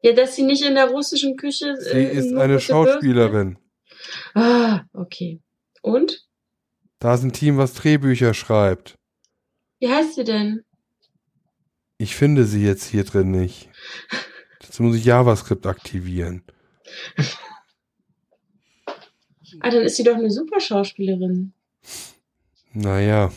Ja, 0.00 0.12
dass 0.14 0.36
sie 0.36 0.42
nicht 0.42 0.64
in 0.64 0.74
der 0.74 0.86
russischen 0.86 1.36
Küche 1.36 1.76
sie 1.78 1.90
äh, 1.90 2.16
ist 2.16 2.34
eine 2.34 2.58
Schauspielerin. 2.58 3.58
Ah, 4.32 4.84
okay. 4.94 5.42
Und? 5.82 6.26
Da 6.98 7.12
ist 7.14 7.24
ein 7.24 7.34
Team, 7.34 7.58
was 7.58 7.74
Drehbücher 7.74 8.32
schreibt. 8.32 8.96
Wie 9.80 9.90
heißt 9.90 10.14
sie 10.14 10.24
denn? 10.24 10.64
Ich 11.98 12.16
finde 12.16 12.46
sie 12.46 12.64
jetzt 12.64 12.86
hier 12.86 13.04
drin 13.04 13.32
nicht. 13.32 13.68
Jetzt 14.62 14.80
muss 14.80 14.96
ich 14.96 15.04
JavaScript 15.04 15.66
aktivieren. 15.66 16.42
Ah, 19.60 19.68
dann 19.68 19.82
ist 19.82 19.96
sie 19.96 20.04
doch 20.04 20.16
eine 20.16 20.30
super 20.30 20.58
Schauspielerin. 20.58 21.52
Naja. 22.72 23.30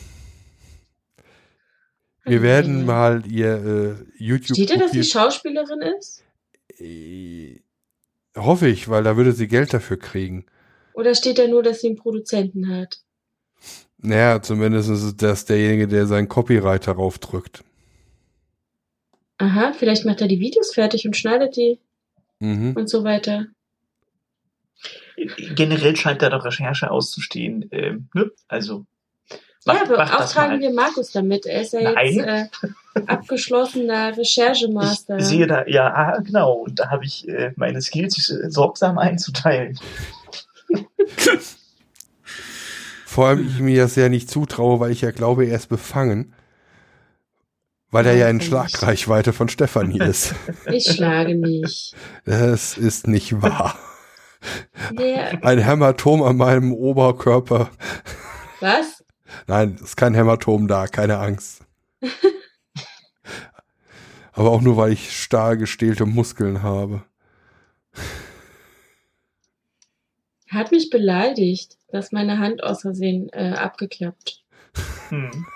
Wir 2.26 2.40
Ah, 2.40 2.42
werden 2.42 2.84
mal 2.84 3.22
ihr 3.26 3.54
äh, 3.54 3.94
YouTube. 4.22 4.56
Steht 4.56 4.70
da, 4.70 4.76
dass 4.76 4.90
sie 4.92 5.04
Schauspielerin 5.04 5.80
ist? 5.98 6.24
Äh, 6.78 7.60
Hoffe 8.36 8.68
ich, 8.68 8.88
weil 8.88 9.02
da 9.04 9.16
würde 9.16 9.32
sie 9.32 9.48
Geld 9.48 9.72
dafür 9.72 9.96
kriegen. 9.98 10.44
Oder 10.92 11.14
steht 11.14 11.38
da 11.38 11.46
nur, 11.46 11.62
dass 11.62 11.80
sie 11.80 11.86
einen 11.88 11.96
Produzenten 11.96 12.68
hat? 12.68 12.98
Naja, 13.98 14.42
zumindest 14.42 14.90
ist 14.90 15.22
das 15.22 15.44
derjenige, 15.46 15.88
der 15.88 16.06
seinen 16.06 16.28
Copyright 16.28 16.86
darauf 16.86 17.18
drückt. 17.18 17.64
Aha, 19.38 19.72
vielleicht 19.72 20.04
macht 20.04 20.20
er 20.20 20.28
die 20.28 20.40
Videos 20.40 20.74
fertig 20.74 21.06
und 21.06 21.16
schneidet 21.16 21.56
die 21.56 21.78
Mhm. 22.40 22.74
und 22.76 22.90
so 22.90 23.04
weiter. 23.04 23.46
Generell 25.54 25.96
scheint 25.96 26.20
da 26.20 26.28
doch 26.28 26.44
Recherche 26.44 26.90
auszustehen. 26.90 27.66
Ähm, 27.72 28.08
ne? 28.12 28.30
Also 28.48 28.84
ja, 29.74 29.80
macht 29.80 29.90
das 29.90 30.10
beauftragen 30.10 30.60
wir 30.60 30.72
Markus 30.72 31.10
damit. 31.12 31.46
Er 31.46 31.62
ist 31.62 31.72
ja 31.72 31.92
Nein. 31.92 32.14
jetzt 32.14 32.26
äh, 32.26 32.46
abgeschlossener 33.06 34.16
Recherchemaster. 34.16 35.18
Ich 35.18 35.24
sehe 35.26 35.46
da, 35.46 35.66
ja, 35.66 35.92
ah, 35.92 36.18
genau. 36.20 36.52
Und 36.52 36.78
da 36.78 36.90
habe 36.90 37.04
ich 37.04 37.28
äh, 37.28 37.52
meine 37.56 37.82
Skills 37.82 38.14
sorgsam 38.48 38.98
einzuteilen. 38.98 39.78
Vor 43.04 43.28
allem 43.28 43.46
ich 43.46 43.60
mir 43.60 43.82
das 43.82 43.96
ja 43.96 44.08
nicht 44.08 44.30
zutraue, 44.30 44.78
weil 44.78 44.90
ich 44.90 45.00
ja 45.00 45.10
glaube, 45.10 45.46
er 45.46 45.56
ist 45.56 45.68
befangen. 45.68 46.34
Weil 47.90 48.04
er 48.06 48.14
ja 48.14 48.28
in 48.28 48.40
Ja, 48.40 48.44
Schlagreichweite 48.44 49.32
von 49.32 49.48
Stefanie 49.48 50.00
ist. 50.00 50.34
Ich 50.70 50.84
schlage 50.84 51.34
mich. 51.34 51.94
Das 52.24 52.76
ist 52.76 53.06
nicht 53.06 53.40
wahr. 53.40 53.78
Der, 54.92 55.42
Ein 55.44 55.58
Hämatom 55.58 56.22
an 56.22 56.36
meinem 56.36 56.72
Oberkörper. 56.74 57.70
was? 58.60 58.95
Nein, 59.46 59.76
ist 59.82 59.96
kein 59.96 60.14
Hämatom 60.14 60.68
da, 60.68 60.86
keine 60.86 61.18
Angst. 61.18 61.64
Aber 64.32 64.50
auch 64.50 64.60
nur, 64.60 64.76
weil 64.76 64.92
ich 64.92 65.16
starr 65.18 65.56
gestählte 65.56 66.04
Muskeln 66.04 66.62
habe. 66.62 67.02
Hat 70.48 70.72
mich 70.72 70.90
beleidigt, 70.90 71.78
dass 71.88 72.12
meine 72.12 72.38
Hand 72.38 72.62
aus 72.62 72.82
Versehen 72.82 73.28
äh, 73.32 73.54
abgeklappt. 73.56 74.44
Hm. 75.08 75.46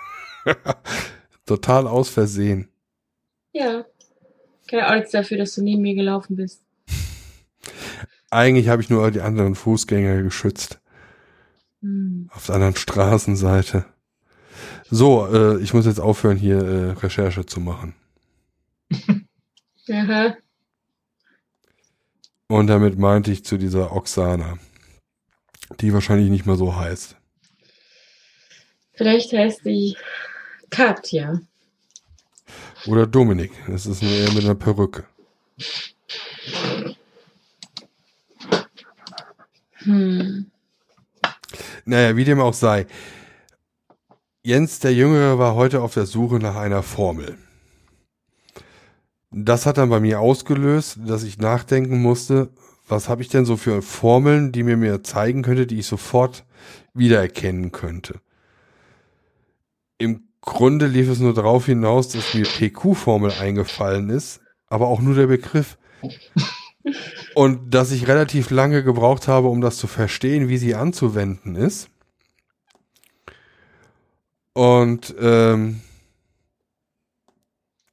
Total 1.45 1.87
aus 1.87 2.09
Versehen. 2.09 2.69
Ja. 3.53 3.85
Auch 4.71 4.95
nichts 4.95 5.11
dafür, 5.11 5.37
dass 5.37 5.53
du 5.53 5.63
neben 5.63 5.81
mir 5.81 5.95
gelaufen 5.95 6.37
bist. 6.37 6.63
Eigentlich 8.29 8.69
habe 8.69 8.81
ich 8.81 8.89
nur 8.89 9.11
die 9.11 9.21
anderen 9.21 9.55
Fußgänger 9.55 10.23
geschützt. 10.23 10.80
Hm. 11.81 12.29
Auf 12.31 12.45
der 12.45 12.55
anderen 12.55 12.75
Straßenseite. 12.75 13.85
So, 14.89 15.27
äh, 15.27 15.61
ich 15.61 15.73
muss 15.73 15.85
jetzt 15.85 15.99
aufhören, 15.99 16.37
hier 16.37 16.57
äh, 16.57 16.91
Recherche 16.91 17.45
zu 17.45 17.59
machen. 17.59 17.95
Aha. 19.89 20.35
Und 22.47 22.67
damit 22.67 22.99
meinte 22.99 23.31
ich 23.31 23.45
zu 23.45 23.57
dieser 23.57 23.95
Oksana, 23.95 24.57
die 25.79 25.93
wahrscheinlich 25.93 26.29
nicht 26.29 26.45
mehr 26.45 26.57
so 26.57 26.75
heißt. 26.75 27.15
Vielleicht 28.93 29.31
heißt 29.31 29.63
sie 29.63 29.95
Katja. 30.69 31.39
Oder 32.87 33.07
Dominik. 33.07 33.51
Das 33.67 33.85
ist 33.85 34.03
nur 34.03 34.11
eher 34.11 34.33
mit 34.33 34.43
einer 34.43 34.55
Perücke. 34.55 35.05
Hm. 39.83 40.50
Naja, 41.85 42.15
wie 42.15 42.23
dem 42.23 42.39
auch 42.39 42.53
sei. 42.53 42.87
Jens 44.43 44.79
der 44.79 44.93
Jüngere 44.93 45.37
war 45.37 45.55
heute 45.55 45.81
auf 45.81 45.93
der 45.93 46.05
Suche 46.05 46.35
nach 46.35 46.55
einer 46.55 46.83
Formel. 46.83 47.37
Das 49.29 49.65
hat 49.65 49.77
dann 49.77 49.89
bei 49.89 49.99
mir 49.99 50.19
ausgelöst, 50.19 50.99
dass 51.05 51.23
ich 51.23 51.37
nachdenken 51.37 52.01
musste, 52.01 52.49
was 52.87 53.07
habe 53.07 53.21
ich 53.21 53.29
denn 53.29 53.45
so 53.45 53.55
für 53.55 53.81
Formeln, 53.81 54.51
die 54.51 54.63
mir 54.63 54.75
mir 54.75 55.03
zeigen 55.03 55.43
könnte, 55.43 55.65
die 55.65 55.79
ich 55.79 55.87
sofort 55.87 56.43
wiedererkennen 56.93 57.71
könnte. 57.71 58.19
Im 59.97 60.27
Grunde 60.41 60.87
lief 60.87 61.07
es 61.07 61.19
nur 61.19 61.33
darauf 61.33 61.67
hinaus, 61.67 62.09
dass 62.09 62.33
mir 62.33 62.43
PQ-Formel 62.43 63.31
eingefallen 63.39 64.09
ist, 64.09 64.41
aber 64.67 64.87
auch 64.87 64.99
nur 64.99 65.15
der 65.15 65.27
Begriff. 65.27 65.77
Und 67.35 67.73
dass 67.73 67.91
ich 67.91 68.07
relativ 68.07 68.49
lange 68.49 68.83
gebraucht 68.83 69.27
habe, 69.27 69.47
um 69.47 69.61
das 69.61 69.77
zu 69.77 69.87
verstehen, 69.87 70.49
wie 70.49 70.57
sie 70.57 70.75
anzuwenden 70.75 71.55
ist. 71.55 71.89
Und 74.53 75.15
ähm, 75.19 75.81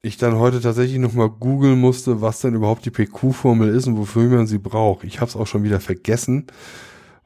ich 0.01 0.17
dann 0.17 0.37
heute 0.37 0.61
tatsächlich 0.61 0.97
nochmal 0.97 1.29
googeln 1.29 1.79
musste, 1.79 2.21
was 2.21 2.39
denn 2.39 2.53
überhaupt 2.53 2.85
die 2.85 2.91
PQ-Formel 2.91 3.69
ist 3.69 3.87
und 3.87 3.97
wofür 3.97 4.29
man 4.29 4.47
sie 4.47 4.57
braucht. 4.57 5.03
Ich 5.03 5.19
habe 5.19 5.29
es 5.29 5.35
auch 5.35 5.47
schon 5.47 5.63
wieder 5.63 5.79
vergessen, 5.79 6.47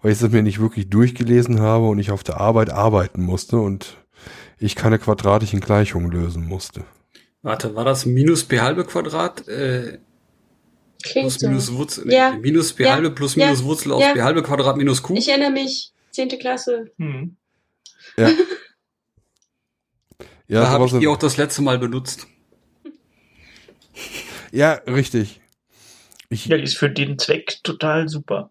weil 0.01 0.11
ich 0.11 0.21
es 0.21 0.31
mir 0.31 0.43
nicht 0.43 0.59
wirklich 0.59 0.89
durchgelesen 0.89 1.59
habe 1.61 1.87
und 1.87 1.99
ich 1.99 2.11
auf 2.11 2.23
der 2.23 2.39
Arbeit 2.39 2.71
arbeiten 2.71 3.23
musste 3.23 3.57
und 3.57 3.97
ich 4.57 4.75
keine 4.75 4.99
quadratischen 4.99 5.59
Gleichungen 5.59 6.11
lösen 6.11 6.47
musste. 6.47 6.83
Warte, 7.41 7.75
war 7.75 7.85
das 7.85 8.05
minus 8.05 8.45
p 8.45 8.61
halbe 8.61 8.85
Quadrat? 8.85 9.47
Äh, 9.47 9.99
Klingt 11.03 11.27
plus 11.27 11.39
so. 11.39 11.47
minus 11.47 11.71
Wurzel, 11.73 12.11
Ja. 12.11 12.31
nee, 12.31 12.39
minus 12.39 12.73
p 12.73 12.83
Ja. 12.83 12.93
halbe 12.93 13.11
plus 13.11 13.35
Ja. 13.35 13.47
minus 13.47 13.63
Wurzel 13.63 13.91
aus 13.91 14.01
Ja. 14.01 14.13
p 14.13 14.21
halbe 14.21 14.41
Quadrat 14.41 14.77
minus 14.77 15.03
q? 15.03 15.15
Ich 15.15 15.27
erinnere 15.29 15.51
mich. 15.51 15.91
Zehnte 16.11 16.37
Klasse. 16.37 16.91
Hm. 16.97 17.35
Ja. 18.17 18.29
ja, 20.47 20.61
da 20.61 20.69
habe 20.69 20.85
ich 20.85 20.91
die 20.93 21.07
auch 21.07 21.17
das 21.17 21.37
letzte 21.37 21.61
Mal 21.61 21.79
benutzt. 21.79 22.27
ja, 24.51 24.73
richtig. 24.87 25.41
Ich, 26.29 26.45
Ja, 26.45 26.57
die 26.57 26.63
ist 26.63 26.77
für 26.77 26.89
den 26.89 27.19
Zweck 27.19 27.59
total 27.63 28.09
super. 28.09 28.49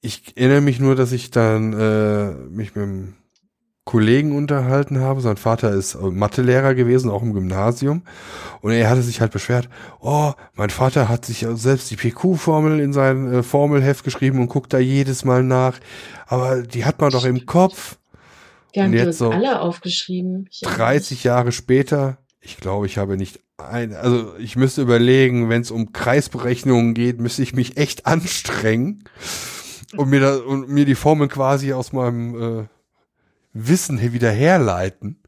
ich 0.00 0.36
erinnere 0.36 0.60
mich 0.60 0.78
nur, 0.78 0.94
dass 0.94 1.12
ich 1.12 1.30
dann 1.30 1.72
äh, 1.72 2.30
mich 2.50 2.74
mit 2.74 2.84
einem 2.84 3.14
Kollegen 3.86 4.36
unterhalten 4.36 4.98
habe. 4.98 5.20
Sein 5.20 5.36
Vater 5.36 5.70
ist 5.70 5.94
äh, 5.94 6.10
Mathelehrer 6.10 6.74
gewesen, 6.74 7.08
auch 7.08 7.22
im 7.22 7.32
Gymnasium. 7.32 8.02
Und 8.60 8.72
er 8.72 8.90
hatte 8.90 9.00
sich 9.00 9.20
halt 9.20 9.32
beschwert, 9.32 9.68
oh, 10.00 10.32
mein 10.54 10.70
Vater 10.70 11.08
hat 11.08 11.24
sich 11.24 11.46
selbst 11.54 11.90
die 11.90 11.96
PQ-Formel 11.96 12.80
in 12.80 12.92
sein 12.92 13.32
äh, 13.32 13.42
Formelheft 13.44 14.02
geschrieben 14.02 14.40
und 14.40 14.48
guckt 14.48 14.72
da 14.72 14.78
jedes 14.78 15.24
Mal 15.24 15.44
nach. 15.44 15.78
Aber 16.26 16.62
die 16.62 16.84
hat 16.84 17.00
man 17.00 17.12
doch 17.12 17.24
im 17.24 17.46
Kopf. 17.46 17.96
Wir 18.72 18.82
haben 18.82 18.90
Und 18.90 18.98
die 18.98 19.04
jetzt 19.04 19.18
so 19.18 19.30
alle 19.30 19.60
aufgeschrieben. 19.60 20.48
Ich 20.50 20.64
erinnere 20.64 20.78
30 20.78 21.22
Jahre 21.22 21.52
später, 21.52 22.18
ich 22.40 22.56
glaube, 22.56 22.86
ich 22.86 22.98
habe 22.98 23.16
nicht 23.16 23.40
ein, 23.56 23.94
also 23.94 24.36
ich 24.38 24.56
müsste 24.56 24.82
überlegen, 24.82 25.48
wenn 25.48 25.62
es 25.62 25.70
um 25.70 25.92
Kreisberechnungen 25.92 26.92
geht, 26.92 27.20
müsste 27.20 27.42
ich 27.42 27.54
mich 27.54 27.76
echt 27.76 28.04
anstrengen 28.04 29.04
und 29.96 30.10
mir 30.10 30.20
da, 30.20 30.36
und 30.38 30.68
mir 30.68 30.84
die 30.84 30.96
Formeln 30.96 31.30
quasi 31.30 31.72
aus 31.72 31.92
meinem 31.92 32.62
äh, 32.62 32.64
Wissen 33.58 33.96
hier 33.98 34.12
wieder 34.12 34.30
herleiten. 34.30 35.18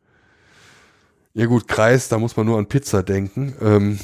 Ja 1.32 1.46
gut, 1.46 1.66
Kreis, 1.66 2.08
da 2.08 2.18
muss 2.18 2.36
man 2.36 2.46
nur 2.46 2.58
an 2.58 2.66
Pizza 2.68 3.02
denken. 3.02 3.54
Ähm, 3.60 3.98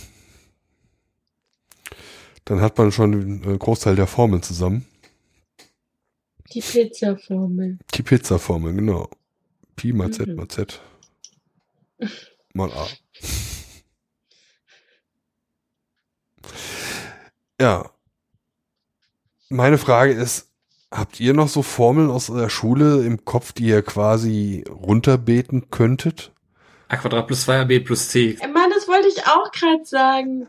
dann 2.46 2.60
hat 2.60 2.78
man 2.78 2.90
schon 2.92 3.12
einen 3.12 3.58
Großteil 3.58 3.96
der 3.96 4.06
Formeln 4.06 4.42
zusammen. 4.42 4.86
Die 6.52 6.60
Pizza-Formel. 6.60 7.78
Die 7.94 8.02
Pizza-Formel, 8.02 8.74
genau. 8.74 9.10
Pi 9.76 9.92
mal 9.92 10.10
Z 10.10 10.28
Mhm. 10.28 10.36
mal 10.36 10.48
Z 10.48 10.80
mal 12.54 12.70
A. 12.72 12.86
Ja. 17.60 17.90
Meine 19.48 19.78
Frage 19.78 20.12
ist, 20.12 20.50
habt 20.94 21.20
ihr 21.20 21.34
noch 21.34 21.48
so 21.48 21.62
Formeln 21.62 22.10
aus 22.10 22.26
der 22.28 22.48
Schule 22.48 23.04
im 23.04 23.24
Kopf, 23.24 23.52
die 23.52 23.64
ihr 23.64 23.82
quasi 23.82 24.64
runterbeten 24.70 25.70
könntet? 25.70 26.30
a 26.88 26.96
Quadrat 26.96 27.26
plus 27.26 27.48
2ab 27.48 27.80
plus 27.84 28.08
c. 28.08 28.36
Mann, 28.52 28.70
das 28.72 28.86
wollte 28.86 29.08
ich 29.08 29.26
auch 29.26 29.50
gerade 29.52 29.84
sagen. 29.84 30.46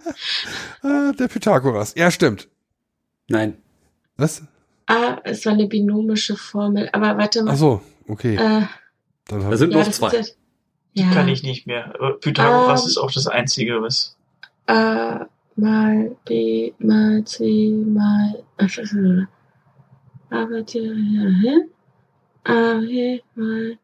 Ah, 0.84 1.11
der 1.13 1.27
Pythagoras. 1.27 1.93
Ja, 1.95 2.11
stimmt. 2.11 2.49
Nein. 3.27 3.57
Was? 4.17 4.43
Ah, 4.85 5.17
es 5.23 5.45
war 5.45 5.53
eine 5.53 5.67
binomische 5.67 6.35
Formel. 6.35 6.89
Aber 6.93 7.17
warte 7.17 7.41
mal. 7.43 7.53
Ach 7.53 7.57
so, 7.57 7.81
okay. 8.07 8.35
Äh, 8.35 8.67
Dann 9.27 9.49
Da 9.49 9.57
sind 9.57 9.73
ja, 9.73 9.80
noch 9.80 9.89
zwei. 9.89 10.11
ja, 10.13 10.23
ja. 10.93 11.11
Kann 11.11 11.27
ich 11.27 11.41
nicht 11.41 11.65
mehr. 11.65 11.95
Aber 11.95 12.19
Pythagoras 12.19 12.84
Ähm. 12.84 12.89
ist 12.89 12.97
auch 12.97 13.11
das 13.11 13.27
Einzige, 13.27 13.81
was. 13.81 14.15
A 14.67 15.26
mal 15.55 16.15
B 16.26 16.73
mal 16.80 17.23
C 17.23 17.72
mal. 17.88 18.43
Ach, 20.35 20.47
das 20.49 20.73
ist 20.73 20.75
nur. 20.75 20.85
Aber 20.85 20.91
die. 20.91 21.15
Ja, 21.15 21.29
hä? 21.41 21.69
A 22.43 22.79
B 22.79 23.21
mal 23.35 23.77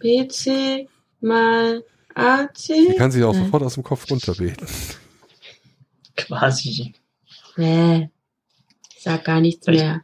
B 0.00 0.28
C 0.28 0.88
mal 1.20 1.84
A 2.14 2.48
C. 2.52 2.88
die 2.90 2.96
kann 2.96 3.10
sich 3.10 3.22
auch 3.22 3.32
Nein. 3.32 3.44
sofort 3.44 3.62
aus 3.62 3.74
dem 3.74 3.84
Kopf 3.84 4.10
runterbeten. 4.10 4.66
Quasi. 6.16 6.94
Nee. 7.56 8.10
Ich 8.96 9.02
sag 9.02 9.24
gar 9.24 9.40
nichts 9.40 9.68
Echt? 9.68 9.78
mehr. 9.78 10.02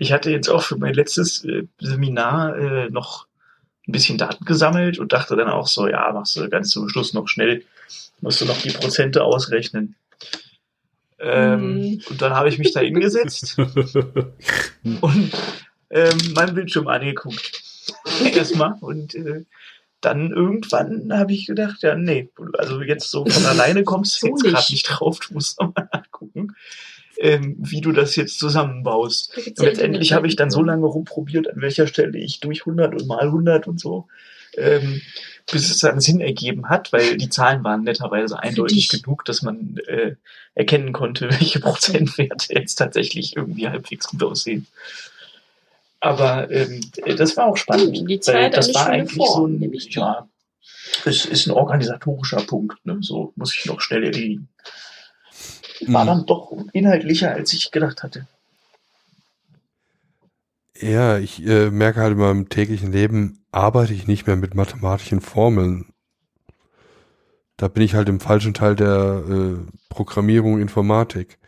Ich 0.00 0.12
hatte 0.12 0.30
jetzt 0.30 0.48
auch 0.48 0.62
für 0.62 0.76
mein 0.78 0.94
letztes 0.94 1.44
äh, 1.44 1.64
Seminar 1.78 2.56
äh, 2.56 2.90
noch 2.90 3.26
ein 3.86 3.92
bisschen 3.92 4.18
Daten 4.18 4.44
gesammelt 4.44 4.98
und 4.98 5.12
dachte 5.12 5.36
dann 5.36 5.48
auch 5.48 5.68
so, 5.68 5.86
ja, 5.86 6.10
machst 6.12 6.36
du 6.36 6.48
ganz 6.48 6.70
zum 6.70 6.88
Schluss 6.88 7.12
noch 7.12 7.28
schnell, 7.28 7.64
musst 8.20 8.40
du 8.40 8.46
noch 8.46 8.60
die 8.60 8.70
Prozente 8.70 9.22
ausrechnen. 9.22 9.94
Ähm, 11.18 11.78
Mhm. 11.80 12.02
Und 12.10 12.22
dann 12.22 12.34
habe 12.34 12.48
ich 12.48 12.58
mich 12.58 12.72
da 12.72 12.80
hingesetzt 12.80 13.56
und 15.00 15.30
ähm, 15.90 16.18
meinen 16.34 16.54
Bildschirm 16.54 16.88
angeguckt. 16.88 17.62
Erstmal. 18.34 18.74
Und 18.80 19.14
äh, 19.14 19.44
dann 20.00 20.30
irgendwann 20.30 21.12
habe 21.12 21.32
ich 21.32 21.46
gedacht, 21.46 21.82
ja, 21.82 21.94
nee, 21.94 22.28
also 22.58 22.82
jetzt 22.82 23.10
so 23.10 23.24
von 23.24 23.46
alleine 23.46 23.82
kommst 23.84 24.22
du 24.22 24.26
So 24.26 24.32
jetzt 24.32 24.44
gerade 24.44 24.72
nicht. 24.72 24.84
drauf, 24.84 25.18
du 25.20 25.34
musst 25.34 25.58
nochmal 25.60 25.88
nachgucken, 25.92 26.54
ähm, 27.18 27.56
wie 27.58 27.80
du 27.80 27.92
das 27.92 28.14
jetzt 28.16 28.38
zusammenbaust. 28.38 29.36
Und 29.36 29.58
letztendlich 29.60 30.12
habe 30.12 30.26
ich 30.26 30.36
dann 30.36 30.50
so 30.50 30.62
lange 30.62 30.86
rumprobiert, 30.86 31.48
an 31.50 31.60
welcher 31.62 31.86
Stelle 31.86 32.18
ich 32.18 32.40
durch 32.40 32.60
100 32.66 32.94
und 32.94 33.06
mal 33.06 33.20
100 33.20 33.66
und 33.66 33.80
so, 33.80 34.06
ähm, 34.58 35.02
bis 35.50 35.70
es 35.70 35.78
dann 35.78 36.00
Sinn 36.00 36.20
ergeben 36.20 36.68
hat, 36.68 36.92
weil 36.92 37.16
die 37.16 37.28
Zahlen 37.28 37.62
waren 37.62 37.84
netterweise 37.84 38.38
eindeutig 38.40 38.88
genug, 38.88 39.24
dass 39.24 39.42
man 39.42 39.76
äh, 39.86 40.16
erkennen 40.54 40.92
konnte, 40.92 41.30
welche 41.30 41.60
Prozentwerte 41.60 42.52
jetzt 42.54 42.76
tatsächlich 42.76 43.36
irgendwie 43.36 43.68
halbwegs 43.68 44.08
gut 44.08 44.22
aussehen. 44.24 44.66
Aber 46.00 46.50
ähm, 46.50 46.80
das 47.16 47.36
war 47.36 47.46
auch 47.46 47.56
spannend. 47.56 48.08
Die 48.08 48.20
zwei 48.20 48.34
weil 48.34 48.50
das 48.50 48.74
war 48.74 48.88
eigentlich 48.88 49.26
so 49.26 49.34
Form, 49.34 49.54
ein, 49.54 49.58
nämlich 49.58 49.88
die. 49.88 49.98
ja, 49.98 50.28
es 51.04 51.24
ist 51.24 51.46
ein 51.46 51.52
organisatorischer 51.52 52.42
Punkt. 52.42 52.84
Ne? 52.84 52.98
So 53.00 53.32
muss 53.36 53.54
ich 53.54 53.66
noch 53.66 53.80
schnell 53.80 54.04
erledigen. 54.04 54.48
War 55.86 56.04
Mhm. 56.04 56.08
dann 56.08 56.26
doch 56.26 56.52
inhaltlicher, 56.72 57.32
als 57.32 57.52
ich 57.52 57.70
gedacht 57.70 58.02
hatte. 58.02 58.26
Ja, 60.80 61.18
ich 61.18 61.46
äh, 61.46 61.70
merke 61.70 62.00
halt 62.00 62.12
in 62.12 62.18
meinem 62.18 62.48
täglichen 62.48 62.92
Leben, 62.92 63.44
arbeite 63.50 63.94
ich 63.94 64.06
nicht 64.06 64.26
mehr 64.26 64.36
mit 64.36 64.54
mathematischen 64.54 65.20
Formeln. 65.20 65.86
Da 67.56 67.68
bin 67.68 67.82
ich 67.82 67.94
halt 67.94 68.08
im 68.08 68.20
falschen 68.20 68.54
Teil 68.54 68.76
der 68.76 69.24
äh, 69.28 69.56
Programmierung 69.88 70.60
Informatik. 70.60 71.38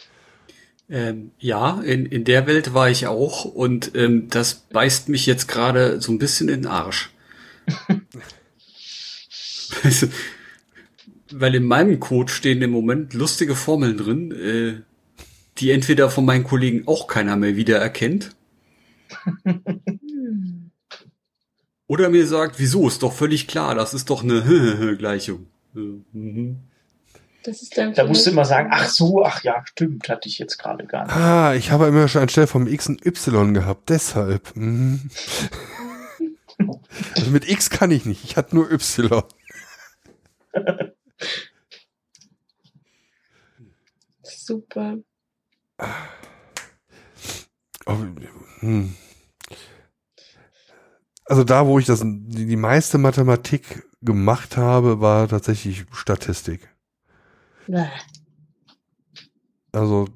Ähm, 0.90 1.32
ja, 1.38 1.82
in, 1.82 2.06
in 2.06 2.24
der 2.24 2.46
Welt 2.46 2.72
war 2.72 2.88
ich 2.88 3.06
auch 3.06 3.44
und 3.44 3.94
ähm, 3.94 4.28
das 4.30 4.54
beißt 4.54 5.10
mich 5.10 5.26
jetzt 5.26 5.46
gerade 5.46 6.00
so 6.00 6.10
ein 6.12 6.18
bisschen 6.18 6.48
in 6.48 6.62
den 6.62 6.70
Arsch. 6.70 7.10
Weil 11.30 11.54
in 11.54 11.64
meinem 11.64 12.00
Code 12.00 12.32
stehen 12.32 12.62
im 12.62 12.70
Moment 12.70 13.12
lustige 13.12 13.54
Formeln 13.54 13.98
drin, 13.98 14.32
äh, 14.32 14.80
die 15.58 15.72
entweder 15.72 16.08
von 16.08 16.24
meinen 16.24 16.44
Kollegen 16.44 16.84
auch 16.86 17.06
keiner 17.06 17.36
mehr 17.36 17.56
wiedererkennt. 17.56 18.34
oder 21.86 22.08
mir 22.10 22.26
sagt, 22.26 22.58
wieso, 22.58 22.86
ist 22.88 23.02
doch 23.02 23.12
völlig 23.12 23.48
klar, 23.48 23.74
das 23.74 23.94
ist 23.94 24.10
doch 24.10 24.22
eine 24.22 24.96
Gleichung. 24.98 25.46
Mhm. 25.72 26.58
Das 27.44 27.62
ist 27.62 27.78
dann 27.78 27.94
Da 27.94 28.04
musst 28.04 28.26
du 28.26 28.30
immer 28.30 28.44
sagen, 28.44 28.68
ach 28.72 28.88
so, 28.88 29.24
ach 29.24 29.42
ja, 29.42 29.64
stimmt, 29.66 30.08
hatte 30.08 30.28
ich 30.28 30.38
jetzt 30.38 30.58
gerade 30.58 30.86
gar 30.86 31.04
nicht. 31.04 31.16
Ah, 31.16 31.54
ich 31.54 31.70
habe 31.70 31.86
immer 31.86 32.08
schon 32.08 32.22
anstelle 32.22 32.46
vom 32.46 32.66
X 32.66 32.88
ein 32.88 32.98
Y 33.04 33.54
gehabt, 33.54 33.88
deshalb. 33.88 34.54
Mhm. 34.56 35.10
Also 37.14 37.30
mit 37.30 37.48
X 37.48 37.70
kann 37.70 37.92
ich 37.92 38.04
nicht, 38.04 38.24
ich 38.24 38.36
hatte 38.36 38.56
nur 38.56 38.68
Y. 38.72 39.22
Super. 44.24 44.96
Aber, 47.86 48.06
hm. 48.60 48.94
Also 51.24 51.44
da, 51.44 51.66
wo 51.66 51.78
ich 51.78 51.86
das, 51.86 52.00
die, 52.02 52.46
die 52.46 52.56
meiste 52.56 52.96
Mathematik 52.96 53.86
gemacht 54.00 54.56
habe, 54.56 55.00
war 55.00 55.28
tatsächlich 55.28 55.84
Statistik. 55.92 56.68
Bäh. 57.66 57.86
Also 59.72 60.08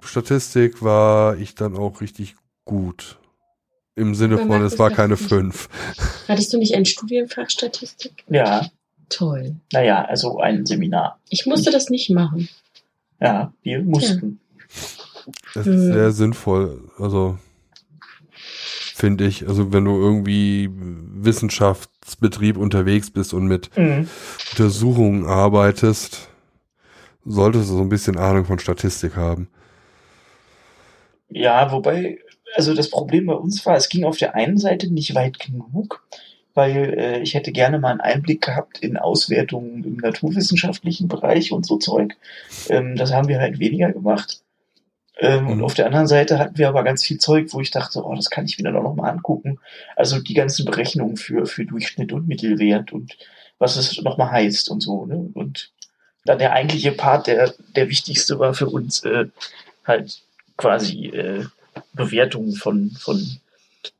Statistik 0.00 0.82
war 0.82 1.36
ich 1.36 1.54
dann 1.54 1.76
auch 1.76 2.00
richtig 2.00 2.36
gut. 2.64 3.18
Im 3.96 4.14
Sinne 4.14 4.38
von, 4.38 4.62
es 4.62 4.78
war 4.78 4.90
keine 4.90 5.14
nicht. 5.14 5.26
fünf. 5.26 5.68
Hattest 6.28 6.52
du 6.52 6.58
nicht 6.58 6.74
ein 6.74 6.84
Studienfach 6.84 7.50
Statistik? 7.50 8.24
Ja, 8.28 8.68
Toll. 9.08 9.56
naja, 9.72 10.04
also 10.04 10.38
ein 10.38 10.66
Seminar. 10.66 11.18
Ich 11.30 11.46
musste 11.46 11.70
das 11.70 11.88
nicht 11.88 12.10
machen. 12.10 12.48
Ja, 13.20 13.52
wir 13.62 13.82
mussten. 13.82 14.38
Das 15.54 15.66
ist 15.66 15.82
sehr 15.86 16.12
sinnvoll. 16.12 16.88
Also, 16.98 17.38
finde 18.94 19.26
ich. 19.26 19.46
Also, 19.48 19.72
wenn 19.72 19.84
du 19.84 19.96
irgendwie 20.00 20.70
Wissenschaftsbetrieb 20.72 22.56
unterwegs 22.56 23.10
bist 23.10 23.34
und 23.34 23.46
mit 23.46 23.76
Mhm. 23.76 24.08
Untersuchungen 24.52 25.26
arbeitest, 25.26 26.28
solltest 27.24 27.70
du 27.70 27.74
so 27.76 27.80
ein 27.82 27.88
bisschen 27.88 28.16
Ahnung 28.16 28.44
von 28.44 28.58
Statistik 28.58 29.16
haben. 29.16 29.48
Ja, 31.28 31.72
wobei, 31.72 32.18
also 32.54 32.72
das 32.74 32.88
Problem 32.90 33.26
bei 33.26 33.34
uns 33.34 33.64
war, 33.66 33.76
es 33.76 33.88
ging 33.88 34.04
auf 34.04 34.16
der 34.16 34.34
einen 34.34 34.58
Seite 34.58 34.92
nicht 34.92 35.14
weit 35.14 35.38
genug, 35.40 36.04
weil 36.54 36.94
äh, 36.96 37.20
ich 37.20 37.34
hätte 37.34 37.52
gerne 37.52 37.78
mal 37.78 37.90
einen 37.90 38.00
Einblick 38.00 38.42
gehabt 38.42 38.78
in 38.78 38.96
Auswertungen 38.96 39.82
im 39.84 39.96
naturwissenschaftlichen 39.96 41.08
Bereich 41.08 41.52
und 41.52 41.66
so 41.66 41.76
Zeug. 41.78 42.16
Ähm, 42.68 42.96
das 42.96 43.12
haben 43.12 43.28
wir 43.28 43.40
halt 43.40 43.58
weniger 43.58 43.92
gemacht. 43.92 44.40
Ähm, 45.18 45.48
Und 45.48 45.58
Mhm. 45.58 45.64
auf 45.64 45.74
der 45.74 45.86
anderen 45.86 46.06
Seite 46.06 46.38
hatten 46.38 46.58
wir 46.58 46.68
aber 46.68 46.82
ganz 46.84 47.02
viel 47.04 47.18
Zeug, 47.18 47.48
wo 47.52 47.60
ich 47.60 47.70
dachte, 47.70 48.04
oh, 48.04 48.14
das 48.14 48.28
kann 48.30 48.44
ich 48.44 48.58
mir 48.58 48.64
dann 48.64 48.76
auch 48.76 48.82
noch 48.82 48.94
mal 48.96 49.08
angucken. 49.10 49.58
Also 49.96 50.20
die 50.20 50.34
ganzen 50.34 50.64
Berechnungen 50.66 51.16
für, 51.16 51.46
für 51.46 51.64
Durchschnitt 51.64 52.12
und 52.12 52.28
Mittelwert 52.28 52.92
und 52.92 53.16
was 53.58 53.76
es 53.76 54.00
nochmal 54.02 54.30
heißt 54.30 54.70
und 54.70 54.80
so. 54.82 55.06
Ne? 55.06 55.30
Und 55.32 55.70
dann 56.26 56.38
der 56.38 56.52
eigentliche 56.52 56.92
Part, 56.92 57.28
der, 57.28 57.54
der 57.74 57.88
wichtigste 57.88 58.38
war 58.38 58.52
für 58.52 58.66
uns, 58.68 59.02
äh, 59.04 59.26
halt 59.86 60.20
quasi 60.58 61.06
äh, 61.06 61.44
Bewertungen 61.94 62.52
von, 62.54 62.90
von 62.98 63.24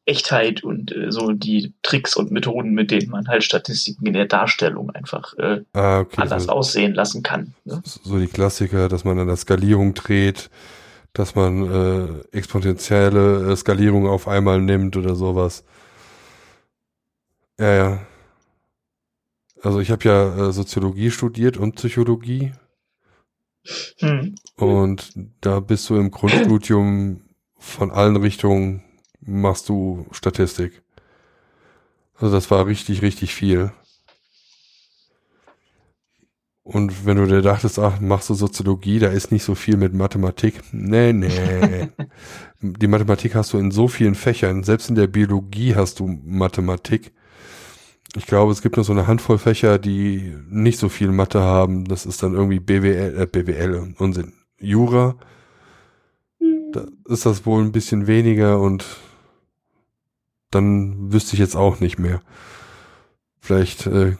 Echtheit 0.04 0.62
und 0.64 0.92
äh, 0.94 1.10
so 1.12 1.32
die 1.32 1.72
Tricks 1.82 2.16
und 2.16 2.30
Methoden, 2.30 2.72
mit 2.72 2.90
denen 2.90 3.10
man 3.10 3.28
halt 3.28 3.44
Statistiken 3.44 4.06
in 4.06 4.12
der 4.14 4.26
Darstellung 4.26 4.90
einfach 4.90 5.34
äh, 5.38 5.60
Ah, 5.72 6.00
okay. 6.00 6.20
anders 6.20 6.44
So, 6.44 6.50
aussehen 6.52 6.94
lassen 6.94 7.22
kann. 7.22 7.54
Ne? 7.64 7.82
so 7.84 8.18
die 8.18 8.26
Klassiker, 8.26 8.88
dass 8.88 9.04
man 9.04 9.18
an 9.18 9.28
der 9.28 9.36
Skalierung 9.36 9.94
dreht, 9.94 10.50
dass 11.16 11.34
man 11.34 11.64
äh, 12.32 12.36
exponentielle 12.36 13.52
äh, 13.52 13.56
Skalierung 13.56 14.06
auf 14.06 14.28
einmal 14.28 14.60
nimmt 14.60 14.96
oder 14.96 15.14
sowas. 15.14 15.64
Ja, 17.58 17.74
ja. 17.74 18.06
Also 19.62 19.80
ich 19.80 19.90
habe 19.90 20.04
ja 20.08 20.48
äh, 20.48 20.52
Soziologie 20.52 21.10
studiert 21.10 21.58
und 21.58 21.74
Psychologie 21.74 22.52
Hm. 24.00 24.34
und 24.56 25.12
da 25.40 25.60
bist 25.60 25.88
du 25.90 25.96
im 25.96 26.10
Grundstudium 26.10 27.22
von 27.58 27.90
allen 27.90 28.16
Richtungen 28.16 28.82
machst 29.20 29.68
du 29.68 30.06
Statistik. 30.12 30.82
Also 32.14 32.34
das 32.34 32.50
war 32.50 32.66
richtig, 32.66 33.02
richtig 33.02 33.34
viel. 33.34 33.72
Und 36.66 37.06
wenn 37.06 37.16
du 37.16 37.26
dir 37.28 37.42
dachtest, 37.42 37.78
ach, 37.78 38.00
machst 38.00 38.28
du 38.28 38.34
Soziologie, 38.34 38.98
da 38.98 39.06
ist 39.06 39.30
nicht 39.30 39.44
so 39.44 39.54
viel 39.54 39.76
mit 39.76 39.94
Mathematik. 39.94 40.54
Nee, 40.72 41.12
nee. 41.12 41.90
Die 42.60 42.88
Mathematik 42.88 43.36
hast 43.36 43.52
du 43.52 43.58
in 43.58 43.70
so 43.70 43.86
vielen 43.86 44.16
Fächern. 44.16 44.64
Selbst 44.64 44.88
in 44.88 44.96
der 44.96 45.06
Biologie 45.06 45.76
hast 45.76 46.00
du 46.00 46.08
Mathematik. 46.24 47.12
Ich 48.16 48.26
glaube, 48.26 48.50
es 48.50 48.62
gibt 48.62 48.74
nur 48.74 48.84
so 48.84 48.90
eine 48.90 49.06
Handvoll 49.06 49.38
Fächer, 49.38 49.78
die 49.78 50.34
nicht 50.48 50.80
so 50.80 50.88
viel 50.88 51.12
Mathe 51.12 51.40
haben. 51.40 51.84
Das 51.84 52.04
ist 52.04 52.24
dann 52.24 52.34
irgendwie 52.34 52.58
BWL, 52.58 53.16
äh, 53.16 53.26
BWL, 53.26 53.94
Unsinn. 53.98 54.32
Jura, 54.58 55.14
da 56.72 56.84
ist 57.04 57.26
das 57.26 57.46
wohl 57.46 57.62
ein 57.62 57.70
bisschen 57.70 58.08
weniger 58.08 58.58
und 58.58 58.84
dann 60.50 61.12
wüsste 61.12 61.34
ich 61.34 61.38
jetzt 61.38 61.54
auch 61.54 61.78
nicht 61.78 62.00
mehr. 62.00 62.22
Vielleicht 63.38 63.86
äh, 63.86 64.16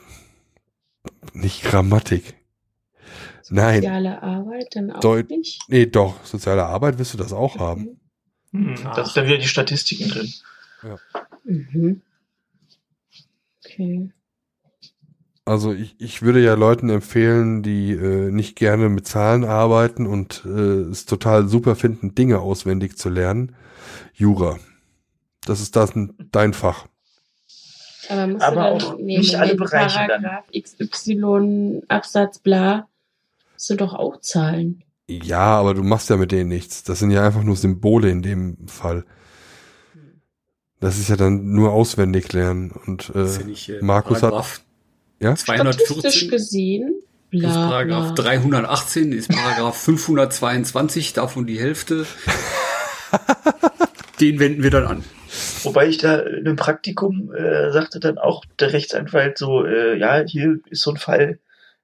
nicht 1.32 1.64
Grammatik. 1.64 2.35
Nein, 3.50 3.76
Soziale 3.82 4.22
Arbeit 4.22 4.74
dann 4.74 4.90
auch 4.90 5.00
Deut- 5.00 5.30
nicht. 5.30 5.60
nee, 5.68 5.86
doch, 5.86 6.24
soziale 6.24 6.64
Arbeit 6.64 6.98
wirst 6.98 7.14
du 7.14 7.18
das 7.18 7.32
auch 7.32 7.58
haben. 7.58 8.00
Hm. 8.52 8.74
Da 8.94 9.04
sind 9.04 9.16
dann 9.16 9.26
wieder 9.26 9.38
die 9.38 9.48
Statistiken 9.48 10.08
drin. 10.08 10.32
Mhm. 11.44 12.02
Okay. 13.64 14.10
Also 15.44 15.72
ich, 15.72 15.94
ich 16.00 16.22
würde 16.22 16.42
ja 16.42 16.54
Leuten 16.54 16.88
empfehlen, 16.90 17.62
die 17.62 17.92
äh, 17.92 18.30
nicht 18.32 18.56
gerne 18.56 18.88
mit 18.88 19.06
Zahlen 19.06 19.44
arbeiten 19.44 20.06
und 20.06 20.42
äh, 20.44 20.48
es 20.48 21.06
total 21.06 21.46
super 21.48 21.76
finden, 21.76 22.14
Dinge 22.16 22.40
auswendig 22.40 22.96
zu 22.98 23.08
lernen. 23.10 23.54
Jura. 24.12 24.58
Das 25.44 25.60
ist 25.60 25.76
das 25.76 25.92
dein 26.32 26.52
Fach. 26.52 26.86
Aber 28.08 28.26
musst 28.26 28.42
Aber 28.44 28.70
du 28.72 28.78
dann, 28.78 28.82
auch 28.94 28.98
nicht 28.98 29.36
alle 29.36 29.54
Bereiche 29.54 30.06
dann. 30.08 30.22
Paragraph 30.22 30.46
XY 30.52 31.82
Absatz 31.88 32.40
bla, 32.40 32.88
musst 33.56 33.70
du 33.70 33.76
doch 33.76 33.94
auch 33.94 34.20
zahlen. 34.20 34.82
Ja, 35.08 35.58
aber 35.58 35.74
du 35.74 35.82
machst 35.82 36.10
ja 36.10 36.16
mit 36.16 36.32
denen 36.32 36.48
nichts. 36.48 36.82
Das 36.82 36.98
sind 36.98 37.10
ja 37.10 37.24
einfach 37.24 37.42
nur 37.42 37.56
Symbole 37.56 38.10
in 38.10 38.22
dem 38.22 38.66
Fall. 38.68 39.04
Das 40.80 40.98
ist 40.98 41.08
ja 41.08 41.16
dann 41.16 41.52
nur 41.52 41.72
auswendig 41.72 42.32
lernen. 42.32 42.70
Und 42.70 43.10
äh, 43.14 43.24
ja 43.24 43.42
nicht, 43.44 43.68
äh, 43.70 43.78
Markus 43.80 44.16
hat- 44.22 44.30
Paragraph 44.30 44.60
Ja? 45.20 45.36
Statistisch 45.36 45.86
214 45.86 46.30
gesehen, 46.30 46.94
plus 47.30 47.42
bla, 47.42 47.68
Paragraph 47.68 48.14
bla. 48.14 48.24
318 48.24 49.12
ist 49.12 49.28
Paragraph 49.30 49.76
522, 49.80 51.12
davon 51.14 51.46
die 51.46 51.58
Hälfte. 51.58 52.06
Den 54.20 54.38
wenden 54.38 54.62
wir 54.62 54.70
dann 54.70 54.86
an. 54.86 55.04
Wobei 55.62 55.88
ich 55.88 55.98
da 55.98 56.18
in 56.20 56.46
einem 56.46 56.56
Praktikum 56.56 57.32
äh, 57.34 57.70
sagte 57.72 58.00
dann 58.00 58.18
auch 58.18 58.44
der 58.58 58.72
Rechtsanwalt 58.72 59.36
so, 59.38 59.64
äh, 59.64 59.98
ja, 59.98 60.22
hier 60.26 60.58
ist 60.70 60.82
so 60.82 60.90
ein 60.92 60.96
Fall, 60.96 61.38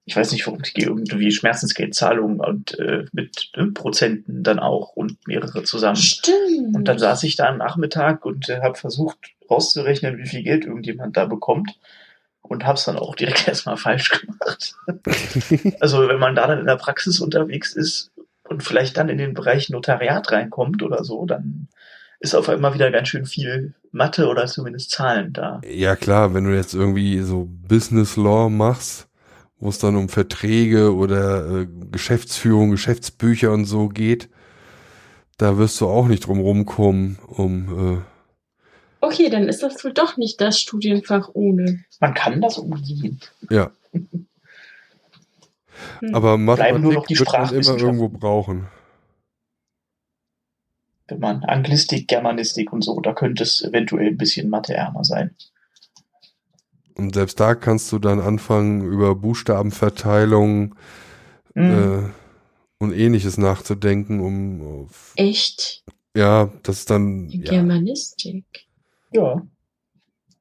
ich 0.05 0.17
weiß 0.17 0.33
nicht, 0.33 0.47
warum 0.47 0.61
es 0.61 0.73
geht, 0.73 0.87
irgendwie 0.87 1.31
Schmerzensgeldzahlungen 1.31 2.41
und 2.41 2.79
äh, 2.79 3.05
mit 3.13 3.51
ne, 3.57 3.69
Prozenten 3.69 4.43
dann 4.43 4.59
auch 4.59 4.91
und 4.91 5.17
mehrere 5.29 5.63
zusammen. 5.63 5.97
Stimmt. 5.97 6.75
Und 6.75 6.89
dann 6.89 6.99
saß 6.99 7.23
ich 7.23 7.37
da 7.37 7.47
am 7.47 7.59
Nachmittag 7.59 8.25
und 8.25 8.49
äh, 8.49 8.61
habe 8.63 8.77
versucht 8.77 9.19
rauszurechnen, 9.49 10.19
wie 10.19 10.27
viel 10.27 10.43
Geld 10.43 10.65
irgendjemand 10.65 11.17
da 11.17 11.27
bekommt. 11.27 11.79
Und 12.41 12.67
habe 12.67 12.75
es 12.77 12.85
dann 12.85 12.99
auch 12.99 13.15
direkt 13.15 13.47
erstmal 13.49 13.77
falsch 13.77 14.11
gemacht. 14.11 14.75
also 15.81 16.09
wenn 16.09 16.19
man 16.19 16.35
da 16.35 16.49
dann 16.49 16.59
in 16.59 16.67
der 16.67 16.77
Praxis 16.77 17.21
unterwegs 17.21 17.73
ist 17.73 18.11
und 18.43 18.65
vielleicht 18.65 18.97
dann 18.97 19.09
in 19.09 19.19
den 19.19 19.35
Bereich 19.35 19.71
Notariat 19.71 20.33
reinkommt 20.33 20.83
oder 20.83 21.05
so, 21.05 21.25
dann 21.27 21.69
ist 22.19 22.35
auf 22.35 22.49
einmal 22.49 22.75
wieder 22.75 22.91
ganz 22.91 23.09
schön 23.09 23.27
viel 23.27 23.75
Mathe 23.93 24.27
oder 24.27 24.47
zumindest 24.47 24.91
Zahlen 24.91 25.33
da. 25.33 25.61
Ja 25.65 25.95
klar, 25.95 26.35
wenn 26.35 26.45
du 26.45 26.55
jetzt 26.55 26.75
irgendwie 26.75 27.21
so 27.21 27.49
Business 27.69 28.17
Law 28.17 28.49
machst, 28.49 29.09
wo 29.63 29.69
es 29.69 29.79
dann 29.79 29.95
um 29.95 30.09
Verträge 30.09 30.93
oder 30.93 31.61
äh, 31.61 31.67
Geschäftsführung, 31.93 32.73
Geschäftsbücher 32.73 33.53
und 33.53 33.65
so 33.65 33.89
geht, 33.89 34.29
da 35.39 35.57
wirst 35.57 35.81
du 35.81 35.87
auch 35.87 36.09
nicht 36.09 36.27
drum 36.27 36.41
rumkommen, 36.41 37.21
um 37.29 38.05
Okay, 39.01 39.31
dann 39.31 39.49
ist 39.49 39.63
das 39.63 39.85
wohl 39.85 39.93
doch 39.93 40.17
nicht 40.17 40.41
das 40.41 40.59
Studienfach 40.59 41.31
ohne. 41.35 41.85
Man 42.01 42.13
kann 42.13 42.41
das 42.41 42.59
umgehen. 42.59 43.21
äh, 43.51 43.55
ja. 43.55 43.71
Hm. 46.01 46.15
Aber 46.15 46.37
Bleiben 46.39 46.83
nur 46.83 46.95
noch 46.95 47.03
Mathematik 47.03 47.07
die 47.07 47.19
wird 47.19 47.33
man 47.33 47.55
immer 47.55 47.79
irgendwo 47.79 48.09
brauchen. 48.09 48.67
Wenn 51.07 51.21
man 51.21 51.45
Anglistik, 51.45 52.09
Germanistik 52.09 52.73
und 52.73 52.83
so, 52.83 53.01
da 53.01 53.13
könnte 53.13 53.45
es 53.45 53.63
eventuell 53.63 54.09
ein 54.09 54.17
bisschen 54.17 54.49
matheärmer 54.49 55.05
sein. 55.05 55.37
Und 56.97 57.15
selbst 57.15 57.41
da 57.41 57.55
kannst 57.55 57.91
du 57.93 57.99
dann 57.99 58.21
anfangen, 58.21 58.83
über 58.83 59.15
Buchstabenverteilung 59.15 60.75
Mhm. 61.55 61.63
äh, 61.71 62.03
und 62.83 62.93
ähnliches 62.95 63.37
nachzudenken, 63.39 64.21
um 64.21 64.85
auf, 64.87 65.13
Echt? 65.17 65.85
ja, 66.17 66.51
das 66.63 66.79
ist 66.81 66.91
dann 66.91 67.29
ja, 67.29 67.51
Germanistik. 67.51 68.45
ja. 69.13 69.43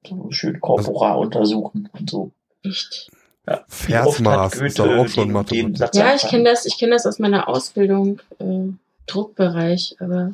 So 0.07 0.31
schön 0.31 0.59
Corpora 0.59 1.13
untersuchen 1.13 1.87
und 1.93 2.09
so. 2.09 2.31
Echt? 2.63 3.11
Ja. 3.47 3.63
Versmaß 3.67 4.55
ist 4.61 4.79
doch 4.79 4.87
auch 4.87 5.07
schon 5.07 5.27
den 5.29 5.35
und 5.35 5.51
den 5.51 5.63
Mathematik. 5.71 5.95
Ja, 5.95 6.15
ich 6.15 6.23
kenne 6.23 6.45
das, 6.45 6.65
ich 6.65 6.77
kenne 6.79 6.93
das 6.93 7.05
aus 7.05 7.19
meiner 7.19 7.47
Ausbildung, 7.47 8.19
äh, 8.39 8.69
Druckbereich, 9.05 9.95
aber 9.99 10.33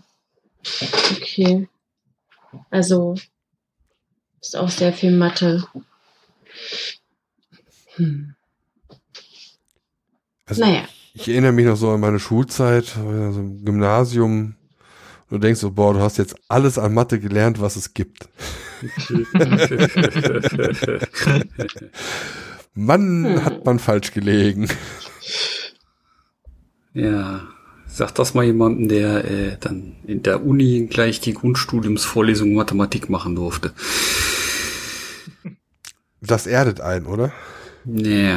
okay. 1.12 1.68
Also 2.70 3.16
ist 4.40 4.56
auch 4.56 4.70
sehr 4.70 4.94
viel 4.94 5.12
Mathe. 5.12 5.64
Hm. 7.96 8.36
Also 10.46 10.62
Naja. 10.62 10.84
Ich 11.14 11.28
erinnere 11.28 11.52
mich 11.52 11.66
noch 11.66 11.76
so 11.78 11.90
an 11.92 12.00
meine 12.00 12.20
Schulzeit, 12.20 12.96
also 12.96 13.40
im 13.40 13.66
Gymnasium. 13.66 14.56
Und 15.30 15.32
du 15.32 15.38
denkst 15.40 15.60
so, 15.60 15.72
boah, 15.72 15.94
du 15.94 16.00
hast 16.00 16.18
jetzt 16.18 16.36
alles 16.48 16.78
an 16.78 16.94
Mathe 16.94 17.20
gelernt, 17.20 17.60
was 17.60 17.76
es 17.76 17.94
gibt. 17.94 18.30
Mann, 22.76 23.26
Hm. 23.26 23.44
hat 23.46 23.66
man 23.66 23.80
falsch 23.80 24.12
gelegen. 24.14 24.68
ja. 26.94 27.42
Sag 27.90 28.14
das 28.16 28.34
mal 28.36 28.44
jemandem, 28.46 28.90
der 28.90 29.26
äh, 29.26 29.58
dann 29.60 29.96
in 30.06 30.22
der 30.22 30.46
Uni 30.46 30.86
gleich 30.88 31.20
die 31.20 31.34
Grundstudiumsvorlesung 31.34 32.54
Mathematik 32.54 33.10
machen 33.10 33.34
durfte. 33.34 33.74
Das 36.28 36.46
erdet 36.48 36.82
ein, 36.82 37.06
oder? 37.06 37.32
Nee. 37.86 38.36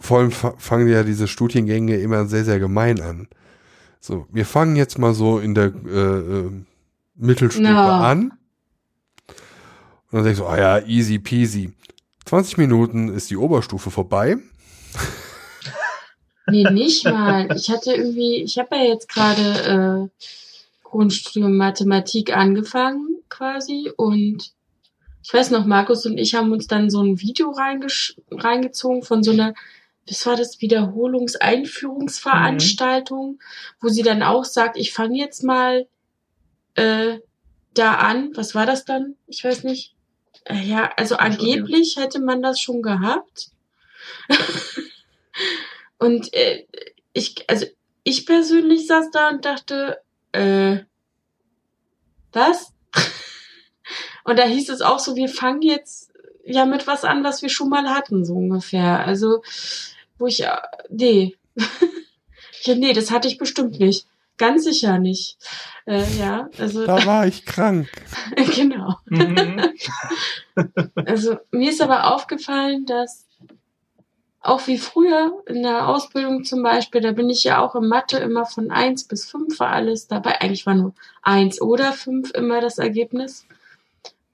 Vor 0.00 0.18
allem 0.18 0.30
fa- 0.30 0.54
fangen 0.58 0.88
ja 0.88 1.02
diese 1.04 1.28
Studiengänge 1.28 1.96
immer 1.96 2.26
sehr, 2.26 2.44
sehr 2.44 2.58
gemein 2.58 3.00
an. 3.00 3.28
So, 4.00 4.26
wir 4.32 4.44
fangen 4.46 4.74
jetzt 4.76 4.98
mal 4.98 5.14
so 5.14 5.38
in 5.38 5.54
der 5.54 5.66
äh, 5.86 5.98
äh, 5.98 6.50
Mittelstufe 7.14 7.68
Ja. 7.68 8.00
an. 8.00 8.32
Und 9.28 10.18
dann 10.18 10.24
denkst 10.24 10.40
du, 10.40 10.46
ah 10.46 10.58
ja, 10.58 10.78
easy 10.86 11.18
peasy. 11.18 11.72
20 12.26 12.58
Minuten 12.58 13.08
ist 13.08 13.30
die 13.30 13.36
Oberstufe 13.36 13.90
vorbei. 13.90 14.36
Nee, 16.48 16.68
nicht 16.70 17.04
mal. 17.04 17.48
Ich 17.56 17.70
hatte 17.70 17.92
irgendwie, 17.94 18.42
ich 18.42 18.58
habe 18.58 18.74
ja 18.76 18.82
jetzt 18.84 19.08
gerade 19.08 20.10
äh, 20.10 20.26
Grundstudium 20.92 21.56
Mathematik 21.56 22.36
angefangen 22.36 23.16
quasi 23.28 23.90
und 23.96 24.52
ich 25.24 25.32
weiß 25.32 25.50
noch, 25.50 25.64
Markus 25.64 26.04
und 26.04 26.18
ich 26.18 26.34
haben 26.34 26.52
uns 26.52 26.66
dann 26.66 26.90
so 26.90 27.00
ein 27.00 27.18
Video 27.20 27.52
reingezogen 27.52 29.02
von 29.02 29.22
so 29.22 29.30
einer, 29.30 29.54
was 30.06 30.26
war 30.26 30.36
das, 30.36 30.60
Wiederholungseinführungsveranstaltung, 30.60 33.40
wo 33.80 33.88
sie 33.88 34.02
dann 34.02 34.22
auch 34.22 34.44
sagt, 34.44 34.76
ich 34.76 34.92
fange 34.92 35.16
jetzt 35.16 35.42
mal 35.44 35.86
äh, 36.74 37.20
da 37.72 37.94
an. 37.94 38.32
Was 38.34 38.54
war 38.54 38.66
das 38.66 38.84
dann? 38.84 39.14
Ich 39.28 39.42
weiß 39.44 39.64
nicht. 39.64 39.94
Äh, 40.44 40.62
ja, 40.62 40.92
also 40.96 41.16
angeblich 41.16 41.96
hätte 41.96 42.20
man 42.20 42.42
das 42.42 42.60
schon 42.60 42.82
gehabt. 42.82 43.48
Und 45.98 46.34
äh, 46.34 46.66
ich, 47.12 47.48
also 47.48 47.64
ich 48.02 48.26
persönlich 48.26 48.88
saß 48.88 49.12
da 49.12 49.28
und 49.28 49.44
dachte, 49.44 50.02
äh, 50.32 50.78
was? 52.32 52.72
Und 54.24 54.38
da 54.38 54.44
hieß 54.44 54.68
es 54.70 54.80
auch 54.80 54.98
so, 54.98 55.16
wir 55.16 55.28
fangen 55.28 55.62
jetzt 55.62 56.12
ja 56.44 56.64
mit 56.64 56.86
was 56.86 57.04
an, 57.04 57.24
was 57.24 57.42
wir 57.42 57.48
schon 57.48 57.68
mal 57.68 57.88
hatten, 57.90 58.24
so 58.24 58.34
ungefähr. 58.34 59.04
Also, 59.04 59.42
wo 60.18 60.26
ich, 60.26 60.44
äh, 60.44 60.56
nee. 60.90 61.36
ja, 62.62 62.74
nee, 62.74 62.92
das 62.92 63.10
hatte 63.10 63.28
ich 63.28 63.38
bestimmt 63.38 63.78
nicht. 63.78 64.06
Ganz 64.38 64.64
sicher 64.64 64.98
nicht. 64.98 65.36
Äh, 65.86 66.04
ja, 66.18 66.48
also, 66.58 66.86
Da 66.86 67.04
war 67.06 67.26
ich 67.26 67.44
krank. 67.44 67.88
genau. 68.54 68.96
Mhm. 69.06 69.70
Also 70.94 71.36
mir 71.50 71.70
ist 71.70 71.82
aber 71.82 72.12
aufgefallen, 72.14 72.86
dass 72.86 73.26
auch 74.42 74.66
wie 74.66 74.78
früher 74.78 75.40
in 75.46 75.62
der 75.62 75.88
Ausbildung 75.88 76.44
zum 76.44 76.62
Beispiel, 76.62 77.00
da 77.00 77.12
bin 77.12 77.30
ich 77.30 77.44
ja 77.44 77.60
auch 77.60 77.76
in 77.76 77.86
Mathe 77.86 78.18
immer 78.18 78.44
von 78.44 78.70
eins 78.70 79.04
bis 79.04 79.24
fünf 79.24 79.60
war 79.60 79.70
alles 79.70 80.08
dabei. 80.08 80.40
Eigentlich 80.40 80.66
war 80.66 80.74
nur 80.74 80.94
eins 81.22 81.62
oder 81.62 81.92
fünf 81.92 82.32
immer 82.32 82.60
das 82.60 82.78
Ergebnis. 82.78 83.46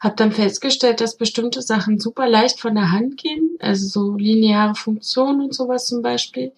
Hab 0.01 0.17
dann 0.17 0.33
festgestellt, 0.33 1.01
dass 1.03 1.17
bestimmte 1.17 1.61
Sachen 1.61 2.01
super 2.01 2.27
leicht 2.27 2.59
von 2.59 2.75
der 2.75 2.91
Hand 2.91 3.19
gehen, 3.19 3.59
also 3.59 3.87
so 3.87 4.17
lineare 4.17 4.75
Funktionen 4.75 5.43
und 5.43 5.55
sowas 5.55 5.87
zum 5.87 6.01
Beispiel. 6.01 6.53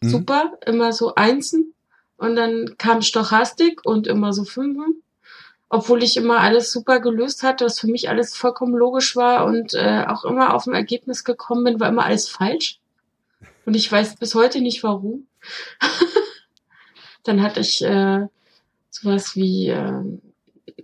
Mhm. 0.00 0.08
Super, 0.08 0.52
immer 0.64 0.92
so 0.92 1.14
Einsen. 1.14 1.74
Und 2.16 2.36
dann 2.36 2.76
kam 2.78 3.02
Stochastik 3.02 3.84
und 3.84 4.06
immer 4.06 4.32
so 4.32 4.44
Fünfen 4.44 5.02
obwohl 5.74 6.04
ich 6.04 6.16
immer 6.16 6.38
alles 6.38 6.70
super 6.70 7.00
gelöst 7.00 7.42
hatte, 7.42 7.64
was 7.64 7.80
für 7.80 7.88
mich 7.88 8.08
alles 8.08 8.36
vollkommen 8.36 8.74
logisch 8.74 9.16
war 9.16 9.44
und 9.44 9.74
äh, 9.74 10.04
auch 10.06 10.24
immer 10.24 10.54
auf 10.54 10.68
ein 10.68 10.72
Ergebnis 10.72 11.24
gekommen 11.24 11.64
bin, 11.64 11.80
war 11.80 11.88
immer 11.88 12.04
alles 12.04 12.28
falsch. 12.28 12.78
Und 13.66 13.74
ich 13.74 13.90
weiß 13.90 14.14
bis 14.14 14.36
heute 14.36 14.60
nicht 14.60 14.84
warum. 14.84 15.26
Dann 17.24 17.42
hatte 17.42 17.58
ich 17.58 17.82
äh, 17.82 18.28
sowas 18.88 19.34
wie, 19.34 19.66
äh, 19.70 20.04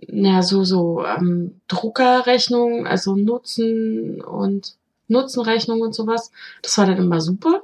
naja, 0.09 0.41
so, 0.41 0.65
so 0.65 1.05
ähm, 1.05 1.61
Druckerrechnung, 1.69 2.85
also 2.85 3.15
Nutzen 3.15 4.19
und 4.21 4.75
Nutzenrechnung 5.07 5.79
und 5.79 5.95
sowas. 5.95 6.33
Das 6.63 6.77
war 6.77 6.85
dann 6.85 6.97
immer 6.97 7.21
super. 7.21 7.63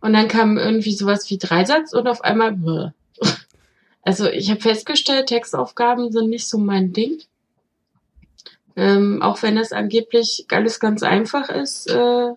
Und 0.00 0.12
dann 0.12 0.28
kam 0.28 0.58
irgendwie 0.58 0.92
sowas 0.92 1.30
wie 1.30 1.38
Dreisatz 1.38 1.94
und 1.94 2.06
auf 2.06 2.22
einmal, 2.22 2.52
bäh. 2.52 2.90
Also 4.06 4.28
ich 4.28 4.50
habe 4.50 4.60
festgestellt, 4.60 5.26
Textaufgaben 5.26 6.12
sind 6.12 6.30
nicht 6.30 6.46
so 6.46 6.58
mein 6.58 6.92
Ding. 6.92 7.18
Ähm, 8.76 9.20
auch 9.20 9.42
wenn 9.42 9.58
es 9.58 9.72
angeblich 9.72 10.46
alles 10.48 10.78
ganz 10.78 11.02
einfach 11.02 11.48
ist, 11.48 11.90
äh, 11.90 12.28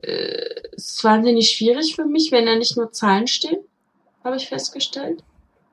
äh, 0.00 0.70
ist 0.72 0.96
es 0.96 1.04
wahnsinnig 1.04 1.50
schwierig 1.50 1.94
für 1.94 2.06
mich, 2.06 2.32
wenn 2.32 2.46
da 2.46 2.56
nicht 2.56 2.78
nur 2.78 2.92
Zahlen 2.92 3.26
stehen, 3.26 3.58
habe 4.24 4.36
ich 4.36 4.48
festgestellt. 4.48 5.22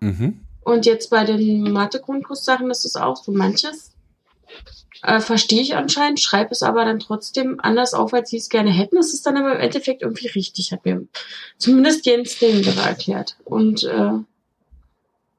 Mhm. 0.02 0.42
Und 0.66 0.86
jetzt 0.86 1.10
bei 1.10 1.24
den 1.24 1.72
Mathe-Grundkurssachen 1.72 2.70
ist 2.70 2.84
es 2.84 2.98
auch 2.98 3.16
so 3.16 3.32
manches. 3.32 3.92
Äh, 5.04 5.22
verstehe 5.22 5.62
ich 5.62 5.78
anscheinend, 5.78 6.20
schreibe 6.20 6.52
es 6.52 6.64
aber 6.64 6.84
dann 6.84 7.00
trotzdem 7.00 7.62
anders 7.62 7.94
auf, 7.94 8.14
als 8.14 8.30
sie 8.30 8.38
es 8.38 8.50
gerne 8.50 8.72
hätten. 8.72 8.98
Es 8.98 9.14
ist 9.14 9.26
dann 9.26 9.38
aber 9.38 9.56
im 9.56 9.62
Endeffekt 9.62 10.02
irgendwie 10.02 10.28
richtig, 10.28 10.74
hat 10.74 10.84
mir 10.84 11.08
zumindest 11.58 12.06
Jens 12.06 12.40
Degengerer 12.40 12.88
erklärt. 12.88 13.38
Und 13.46 13.86
äh, 13.86 14.20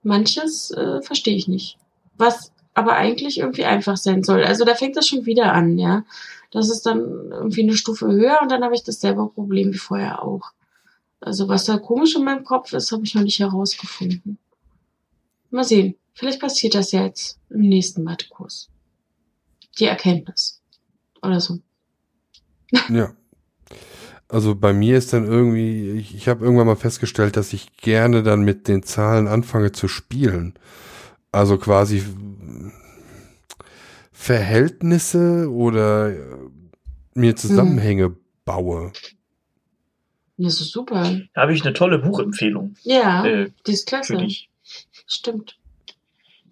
manches 0.03 0.71
äh, 0.71 1.03
verstehe 1.03 1.37
ich 1.37 1.49
nicht. 1.49 1.79
Was 2.17 2.53
aber 2.75 2.95
eigentlich 2.95 3.39
irgendwie 3.39 3.65
einfach 3.65 3.97
sein 3.97 4.23
soll. 4.23 4.45
Also 4.45 4.65
da 4.65 4.75
fängt 4.75 4.97
das 4.97 5.07
schon 5.07 5.27
wieder 5.27 5.53
an, 5.53 5.79
ja. 5.79 6.05
Das 6.51 6.71
ist 6.71 6.85
dann 6.85 7.01
irgendwie 7.31 7.63
eine 7.63 7.77
Stufe 7.77 8.07
höher 8.07 8.41
und 8.43 8.51
dann 8.51 8.63
habe 8.63 8.75
ich 8.75 8.83
dasselbe 8.83 9.27
Problem 9.29 9.73
wie 9.73 9.79
vorher 9.79 10.23
auch. 10.23 10.53
Also 11.21 11.49
was 11.49 11.65
da 11.65 11.79
komisch 11.79 12.17
in 12.17 12.25
meinem 12.25 12.45
Kopf 12.45 12.73
ist, 12.73 12.93
habe 12.93 13.05
ich 13.05 13.15
noch 13.15 13.23
nicht 13.23 13.39
herausgefunden. 13.39 14.39
Mal 15.51 15.65
sehen. 15.65 15.97
Vielleicht 16.15 16.41
passiert 16.41 16.75
das 16.75 16.93
ja 16.93 17.05
jetzt 17.05 17.39
im 17.49 17.61
nächsten 17.61 18.03
Mathekurs. 18.03 18.69
Die 19.79 19.87
Erkenntnis. 19.87 20.61
Oder 21.23 21.41
so. 21.41 21.59
Ja. 22.89 23.15
Also 24.33 24.55
bei 24.55 24.73
mir 24.73 24.97
ist 24.97 25.13
dann 25.13 25.27
irgendwie, 25.27 25.91
ich, 25.91 26.15
ich 26.15 26.27
habe 26.27 26.43
irgendwann 26.43 26.67
mal 26.67 26.75
festgestellt, 26.75 27.37
dass 27.37 27.53
ich 27.53 27.77
gerne 27.77 28.23
dann 28.23 28.41
mit 28.41 28.67
den 28.67 28.83
Zahlen 28.83 29.29
anfange 29.29 29.73
zu 29.73 29.89
spielen. 29.89 30.55
Also 31.33 31.59
quasi 31.59 32.03
Verhältnisse 34.11 35.51
oder 35.51 36.13
äh, 36.13 36.19
mir 37.13 37.37
Zusammenhänge 37.37 38.17
baue. 38.47 38.93
Das 40.39 40.63
ist 40.63 40.73
super. 40.73 41.15
Da 41.35 41.43
habe 41.43 41.53
ich 41.53 41.63
eine 41.63 41.75
tolle 41.75 41.99
Buchempfehlung 41.99 42.75
Ja, 42.85 43.27
äh, 43.27 43.51
die 43.67 43.73
ist 43.73 43.87
klasse. 43.87 44.15
für 44.15 44.19
dich. 44.19 44.49
Stimmt. 45.07 45.59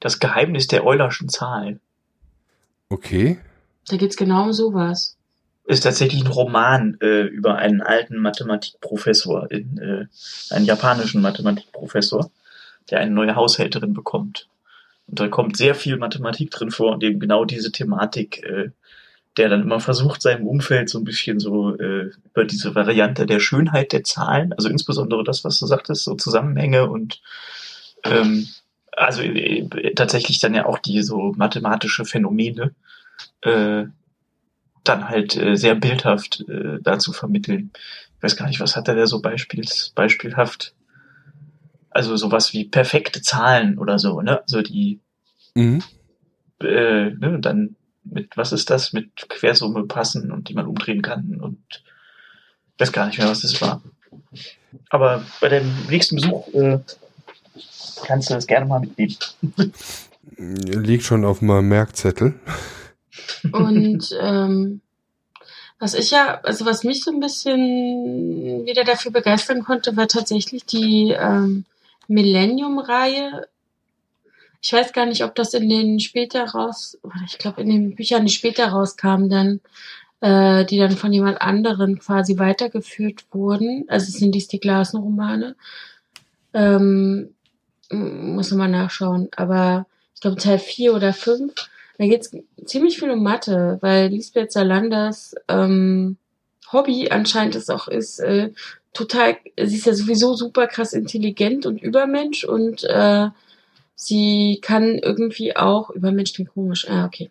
Das 0.00 0.18
Geheimnis 0.18 0.66
der 0.66 0.84
Eulerschen 0.84 1.30
Zahl. 1.30 1.80
Okay. 2.90 3.38
Da 3.88 3.96
geht's 3.96 4.18
genau 4.18 4.44
um 4.44 4.52
sowas. 4.52 5.16
Ist 5.70 5.82
tatsächlich 5.82 6.24
ein 6.24 6.32
Roman 6.32 6.96
äh, 7.00 7.22
über 7.22 7.54
einen 7.54 7.80
alten 7.80 8.18
Mathematikprofessor, 8.18 9.48
in, 9.52 9.78
äh, 9.78 10.06
einen 10.52 10.64
japanischen 10.64 11.22
Mathematikprofessor, 11.22 12.28
der 12.90 12.98
eine 12.98 13.12
neue 13.12 13.36
Haushälterin 13.36 13.94
bekommt. 13.94 14.48
Und 15.06 15.20
da 15.20 15.28
kommt 15.28 15.56
sehr 15.56 15.76
viel 15.76 15.96
Mathematik 15.96 16.50
drin 16.50 16.72
vor 16.72 16.94
und 16.94 17.04
eben 17.04 17.20
genau 17.20 17.44
diese 17.44 17.70
Thematik, 17.70 18.42
äh, 18.42 18.70
der 19.36 19.48
dann 19.48 19.62
immer 19.62 19.78
versucht, 19.78 20.22
seinem 20.22 20.48
Umfeld 20.48 20.88
so 20.88 20.98
ein 20.98 21.04
bisschen 21.04 21.38
so 21.38 21.78
äh, 21.78 22.10
über 22.24 22.44
diese 22.44 22.74
Variante 22.74 23.24
der 23.24 23.38
Schönheit 23.38 23.92
der 23.92 24.02
Zahlen, 24.02 24.52
also 24.52 24.68
insbesondere 24.68 25.22
das, 25.22 25.44
was 25.44 25.56
du 25.60 25.66
sagtest, 25.66 26.02
so 26.02 26.16
Zusammenhänge 26.16 26.90
und 26.90 27.22
ähm, 28.02 28.48
also 28.90 29.22
äh, 29.22 29.94
tatsächlich 29.94 30.40
dann 30.40 30.54
ja 30.54 30.66
auch 30.66 30.80
die 30.80 31.02
so 31.02 31.32
mathematische 31.36 32.04
Phänomene 32.04 32.74
äh, 33.42 33.84
dann 34.84 35.08
halt 35.08 35.36
äh, 35.36 35.56
sehr 35.56 35.74
bildhaft 35.74 36.44
äh, 36.48 36.78
dazu 36.80 37.12
vermitteln. 37.12 37.70
Ich 38.16 38.22
weiß 38.22 38.36
gar 38.36 38.46
nicht, 38.48 38.60
was 38.60 38.76
hat 38.76 38.88
er 38.88 38.94
da 38.94 39.06
so 39.06 39.20
beispiels, 39.20 39.92
beispielhaft? 39.94 40.74
Also 41.90 42.16
sowas 42.16 42.52
wie 42.52 42.64
perfekte 42.64 43.20
Zahlen 43.20 43.78
oder 43.78 43.98
so, 43.98 44.20
ne? 44.20 44.42
Also 44.42 44.62
die 44.62 45.00
Mhm. 45.54 45.82
äh, 46.60 47.10
ne, 47.10 47.38
dann 47.40 47.76
mit, 48.04 48.36
was 48.36 48.52
ist 48.52 48.70
das, 48.70 48.92
mit 48.92 49.28
Quersumme 49.28 49.84
passen 49.86 50.30
und 50.30 50.48
die 50.48 50.54
man 50.54 50.66
umdrehen 50.66 51.02
kann 51.02 51.40
und 51.40 51.58
ich 51.70 52.80
weiß 52.80 52.92
gar 52.92 53.06
nicht 53.06 53.18
mehr, 53.18 53.28
was 53.28 53.42
das 53.42 53.60
war. 53.60 53.82
Aber 54.88 55.24
bei 55.40 55.48
deinem 55.48 55.70
nächsten 55.88 56.16
Besuch 56.16 56.48
äh, 56.54 56.78
kannst 58.06 58.30
du 58.30 58.34
das 58.34 58.46
gerne 58.46 58.66
mal 58.66 58.80
mitnehmen. 58.80 59.16
Liegt 60.36 61.04
schon 61.04 61.24
auf 61.24 61.42
meinem 61.42 61.68
Merkzettel. 61.68 62.34
Und 63.52 64.16
ähm, 64.20 64.80
was 65.78 65.94
ich 65.94 66.10
ja, 66.10 66.40
also 66.42 66.66
was 66.66 66.84
mich 66.84 67.02
so 67.02 67.10
ein 67.10 67.20
bisschen 67.20 68.66
wieder 68.66 68.84
dafür 68.84 69.12
begeistern 69.12 69.64
konnte, 69.64 69.96
war 69.96 70.08
tatsächlich 70.08 70.66
die 70.66 71.16
ähm, 71.18 71.64
Millennium-Reihe. 72.06 73.48
Ich 74.60 74.72
weiß 74.72 74.92
gar 74.92 75.06
nicht, 75.06 75.24
ob 75.24 75.34
das 75.34 75.54
in 75.54 75.68
den 75.70 76.00
später 76.00 76.44
raus, 76.44 76.98
ich 77.26 77.38
glaube 77.38 77.62
in 77.62 77.70
den 77.70 77.94
Büchern, 77.94 78.26
die 78.26 78.32
später 78.32 78.68
rauskamen, 78.68 79.30
dann 79.30 79.60
äh, 80.20 80.66
die 80.66 80.78
dann 80.78 80.96
von 80.96 81.12
jemand 81.12 81.40
anderen 81.40 81.98
quasi 81.98 82.38
weitergeführt 82.38 83.24
wurden. 83.32 83.84
Also 83.88 84.08
es 84.08 84.18
sind 84.18 84.34
dies 84.34 84.48
die 84.48 84.60
Glasenromane. 84.60 85.56
Ähm, 86.52 87.34
muss 87.90 88.50
man 88.50 88.58
mal 88.58 88.68
nachschauen. 88.68 89.28
Aber 89.36 89.86
ich 90.14 90.20
glaube 90.20 90.36
Teil 90.36 90.58
4 90.58 90.94
oder 90.94 91.12
5, 91.12 91.52
da 92.00 92.06
geht 92.06 92.22
es 92.22 92.30
ziemlich 92.64 92.98
viel 92.98 93.10
um 93.10 93.22
Mathe, 93.22 93.76
weil 93.82 94.08
Lisbeth 94.08 94.52
Salanders 94.52 95.34
ähm, 95.48 96.16
Hobby 96.72 97.10
anscheinend 97.10 97.56
es 97.56 97.68
auch 97.68 97.88
ist, 97.88 98.20
äh, 98.20 98.52
total, 98.94 99.36
sie 99.62 99.76
ist 99.76 99.84
ja 99.84 99.92
sowieso 99.92 100.32
super 100.32 100.66
krass 100.66 100.94
intelligent 100.94 101.66
und 101.66 101.82
Übermensch 101.82 102.44
und 102.44 102.84
äh, 102.84 103.28
sie 103.94 104.60
kann 104.62 104.98
irgendwie 104.98 105.54
auch, 105.56 105.90
Übermensch 105.90 106.32
klingt 106.32 106.54
komisch, 106.54 106.88
ah, 106.88 107.04
okay. 107.04 107.30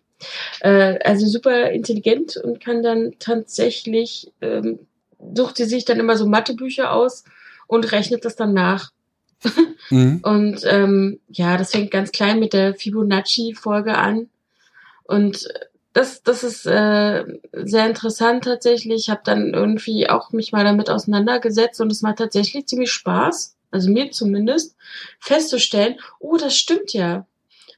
Äh, 0.60 1.00
also 1.04 1.26
super 1.26 1.72
intelligent 1.72 2.36
und 2.36 2.60
kann 2.60 2.84
dann 2.84 3.14
tatsächlich, 3.18 4.30
ähm, 4.40 4.78
sucht 5.34 5.56
sie 5.56 5.64
sich 5.64 5.84
dann 5.84 5.98
immer 5.98 6.16
so 6.16 6.26
Mathebücher 6.26 6.92
aus 6.92 7.24
und 7.66 7.90
rechnet 7.90 8.24
das 8.24 8.36
dann 8.36 8.54
nach. 8.54 8.92
mhm. 9.90 10.20
Und 10.22 10.60
ähm, 10.64 11.18
ja, 11.28 11.56
das 11.56 11.72
fängt 11.72 11.90
ganz 11.90 12.12
klein 12.12 12.38
mit 12.38 12.52
der 12.52 12.74
Fibonacci-Folge 12.74 13.98
an. 13.98 14.28
Und 15.10 15.48
das, 15.92 16.22
das 16.22 16.44
ist 16.44 16.66
äh, 16.66 17.24
sehr 17.52 17.86
interessant 17.86 18.44
tatsächlich. 18.44 19.02
Ich 19.02 19.10
habe 19.10 19.22
dann 19.24 19.52
irgendwie 19.52 20.08
auch 20.08 20.30
mich 20.30 20.52
mal 20.52 20.62
damit 20.62 20.88
auseinandergesetzt 20.88 21.80
und 21.80 21.90
es 21.90 22.00
macht 22.00 22.18
tatsächlich 22.18 22.66
ziemlich 22.66 22.92
Spaß, 22.92 23.56
also 23.72 23.90
mir 23.90 24.12
zumindest, 24.12 24.76
festzustellen, 25.18 25.98
oh, 26.20 26.36
das 26.36 26.56
stimmt 26.56 26.92
ja. 26.92 27.26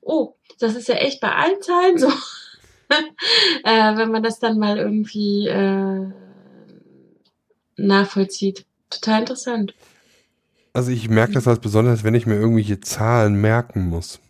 Oh, 0.03 0.35
das 0.59 0.77
ist 0.77 0.89
ja 0.89 0.97
echt 0.97 1.23
bei 1.23 1.35
allen 1.35 1.63
Zahlen 1.63 1.97
so. 1.97 2.09
äh, 3.65 3.97
wenn 3.97 4.11
man 4.11 4.23
das 4.23 4.39
dann 4.39 4.59
mal 4.59 4.77
irgendwie 4.77 5.49
äh, 5.49 6.07
nachvollzieht. 7.77 8.67
Total 8.91 9.21
interessant. 9.21 9.75
Also 10.75 10.91
ich 10.91 11.09
merke 11.09 11.33
das 11.33 11.49
als 11.49 11.61
besonders, 11.61 12.05
wenn 12.05 12.15
ich 12.15 12.27
mir 12.27 12.35
irgendwelche 12.35 12.81
Zahlen 12.81 13.37
merken 13.37 13.89
muss 13.89 14.21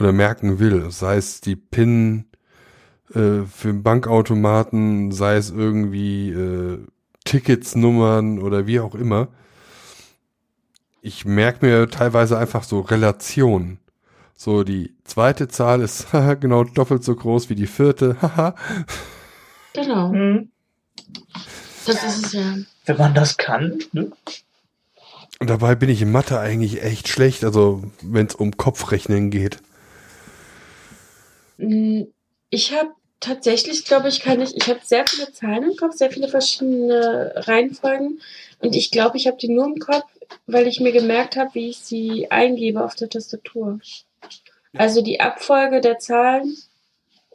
oder 0.00 0.12
merken 0.12 0.58
will. 0.58 0.90
Sei 0.90 1.16
es 1.16 1.40
die 1.40 1.56
PIN 1.56 2.24
äh, 3.14 3.42
für 3.42 3.72
Bankautomaten, 3.72 5.12
sei 5.12 5.36
es 5.36 5.50
irgendwie 5.50 6.30
äh, 6.30 6.78
Ticketsnummern 7.24 8.38
oder 8.40 8.66
wie 8.66 8.80
auch 8.80 8.94
immer. 8.94 9.28
Ich 11.02 11.24
merke 11.24 11.64
mir 11.64 11.88
teilweise 11.88 12.38
einfach 12.38 12.62
so 12.64 12.80
Relationen. 12.80 13.78
So, 14.36 14.64
die 14.64 14.94
zweite 15.04 15.48
Zahl 15.48 15.82
ist 15.82 16.08
genau 16.40 16.64
doppelt 16.64 17.04
so 17.04 17.14
groß 17.14 17.50
wie 17.50 17.54
die 17.54 17.66
vierte. 17.66 18.16
genau. 19.74 20.12
Mhm. 20.12 20.50
Das 21.86 22.04
ist 22.04 22.26
es 22.26 22.32
ja. 22.32 22.54
Wenn 22.86 22.96
man 22.96 23.14
das 23.14 23.36
kann, 23.36 23.78
ne? 23.92 24.10
Und 25.38 25.48
dabei 25.48 25.74
bin 25.74 25.88
ich 25.88 26.02
in 26.02 26.12
Mathe 26.12 26.38
eigentlich 26.38 26.82
echt 26.82 27.08
schlecht, 27.08 27.44
also 27.44 27.82
wenn 28.02 28.26
es 28.26 28.34
um 28.34 28.58
Kopfrechnen 28.58 29.30
geht. 29.30 29.62
Ich 32.50 32.72
habe 32.72 32.90
tatsächlich, 33.20 33.84
glaube 33.84 34.08
ich, 34.08 34.20
kann 34.20 34.40
ich, 34.40 34.56
ich 34.56 34.68
habe 34.68 34.80
sehr 34.82 35.06
viele 35.06 35.30
Zahlen 35.32 35.70
im 35.70 35.76
Kopf, 35.76 35.94
sehr 35.94 36.10
viele 36.10 36.28
verschiedene 36.28 37.32
Reihenfolgen 37.36 38.20
und 38.60 38.74
ich 38.74 38.90
glaube, 38.90 39.16
ich 39.16 39.26
habe 39.26 39.36
die 39.36 39.48
nur 39.48 39.66
im 39.66 39.78
Kopf, 39.78 40.06
weil 40.46 40.66
ich 40.66 40.80
mir 40.80 40.92
gemerkt 40.92 41.36
habe, 41.36 41.54
wie 41.54 41.70
ich 41.70 41.78
sie 41.78 42.30
eingebe 42.30 42.84
auf 42.84 42.94
der 42.94 43.08
Tastatur. 43.08 43.80
Also 44.72 45.02
die 45.02 45.20
Abfolge 45.20 45.80
der 45.80 45.98
Zahlen, 45.98 46.56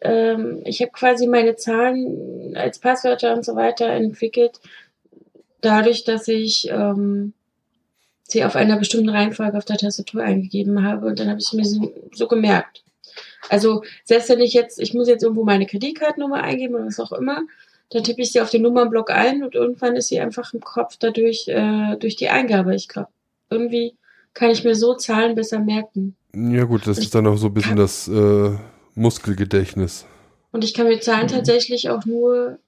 ähm, 0.01 0.61
ich 0.65 0.81
habe 0.81 0.91
quasi 0.91 1.27
meine 1.27 1.55
Zahlen 1.55 2.55
als 2.55 2.79
Passwörter 2.79 3.33
und 3.33 3.45
so 3.45 3.55
weiter 3.55 3.87
entwickelt, 3.87 4.59
dadurch, 5.61 6.03
dass 6.03 6.27
ich 6.27 6.69
ähm, 6.69 7.33
sie 8.23 8.43
auf 8.45 8.55
einer 8.55 8.77
bestimmten 8.77 9.09
Reihenfolge 9.09 9.57
auf 9.57 9.65
der 9.65 9.77
Tastatur 9.77 10.23
eingegeben 10.23 10.83
habe 10.83 11.07
und 11.07 11.19
dann 11.19 11.29
habe 11.29 11.39
ich 11.39 11.53
mir 11.53 11.65
so, 11.65 11.93
so 12.13 12.27
gemerkt. 12.27 12.84
Also 13.49 13.83
selbst 14.03 14.29
wenn 14.29 14.39
ich 14.39 14.53
jetzt, 14.53 14.79
ich 14.79 14.93
muss 14.93 15.07
jetzt 15.07 15.23
irgendwo 15.23 15.43
meine 15.43 15.65
Kreditkartennummer 15.65 16.41
eingeben 16.41 16.75
oder 16.75 16.87
was 16.87 16.99
auch 16.99 17.11
immer, 17.11 17.43
dann 17.91 18.03
tippe 18.03 18.21
ich 18.21 18.31
sie 18.31 18.41
auf 18.41 18.49
den 18.49 18.63
Nummernblock 18.63 19.11
ein 19.11 19.43
und 19.43 19.55
irgendwann 19.55 19.95
ist 19.95 20.07
sie 20.07 20.19
einfach 20.19 20.53
im 20.53 20.61
Kopf 20.61 20.97
dadurch 20.99 21.47
äh, 21.47 21.95
durch 21.97 22.15
die 22.15 22.29
Eingabe. 22.29 22.75
Ich 22.75 22.87
glaube, 22.87 23.09
irgendwie 23.49 23.95
kann 24.33 24.49
ich 24.49 24.63
mir 24.63 24.75
so 24.75 24.95
Zahlen 24.95 25.35
besser 25.35 25.59
merken. 25.59 26.15
Ja 26.35 26.65
gut, 26.65 26.87
das 26.87 26.97
ich 26.97 27.05
ist 27.05 27.15
dann 27.15 27.27
auch 27.27 27.37
so 27.37 27.47
ein 27.47 27.53
bisschen 27.53 27.77
das 27.77 28.07
äh, 28.07 28.51
Muskelgedächtnis. 28.95 30.05
Und 30.51 30.63
ich 30.63 30.73
kann 30.73 30.87
mir 30.87 30.99
Zahlen 30.99 31.27
mhm. 31.27 31.31
tatsächlich 31.31 31.89
auch 31.89 32.05
nur, 32.05 32.59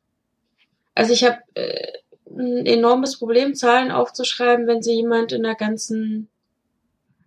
also 0.93 1.13
ich 1.13 1.23
habe 1.23 1.37
äh, 1.55 1.93
ein 2.29 2.65
enormes 2.65 3.17
Problem, 3.17 3.55
Zahlen 3.55 3.91
aufzuschreiben, 3.91 4.67
wenn 4.67 4.81
sie 4.81 4.93
jemand 4.93 5.31
in 5.31 5.43
der 5.43 5.55
ganzen 5.55 6.29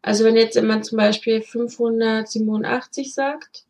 also 0.02 0.24
wenn 0.24 0.36
jetzt 0.36 0.54
jemand 0.54 0.84
zum 0.84 0.98
Beispiel 0.98 1.42
587 1.42 3.14
sagt, 3.14 3.64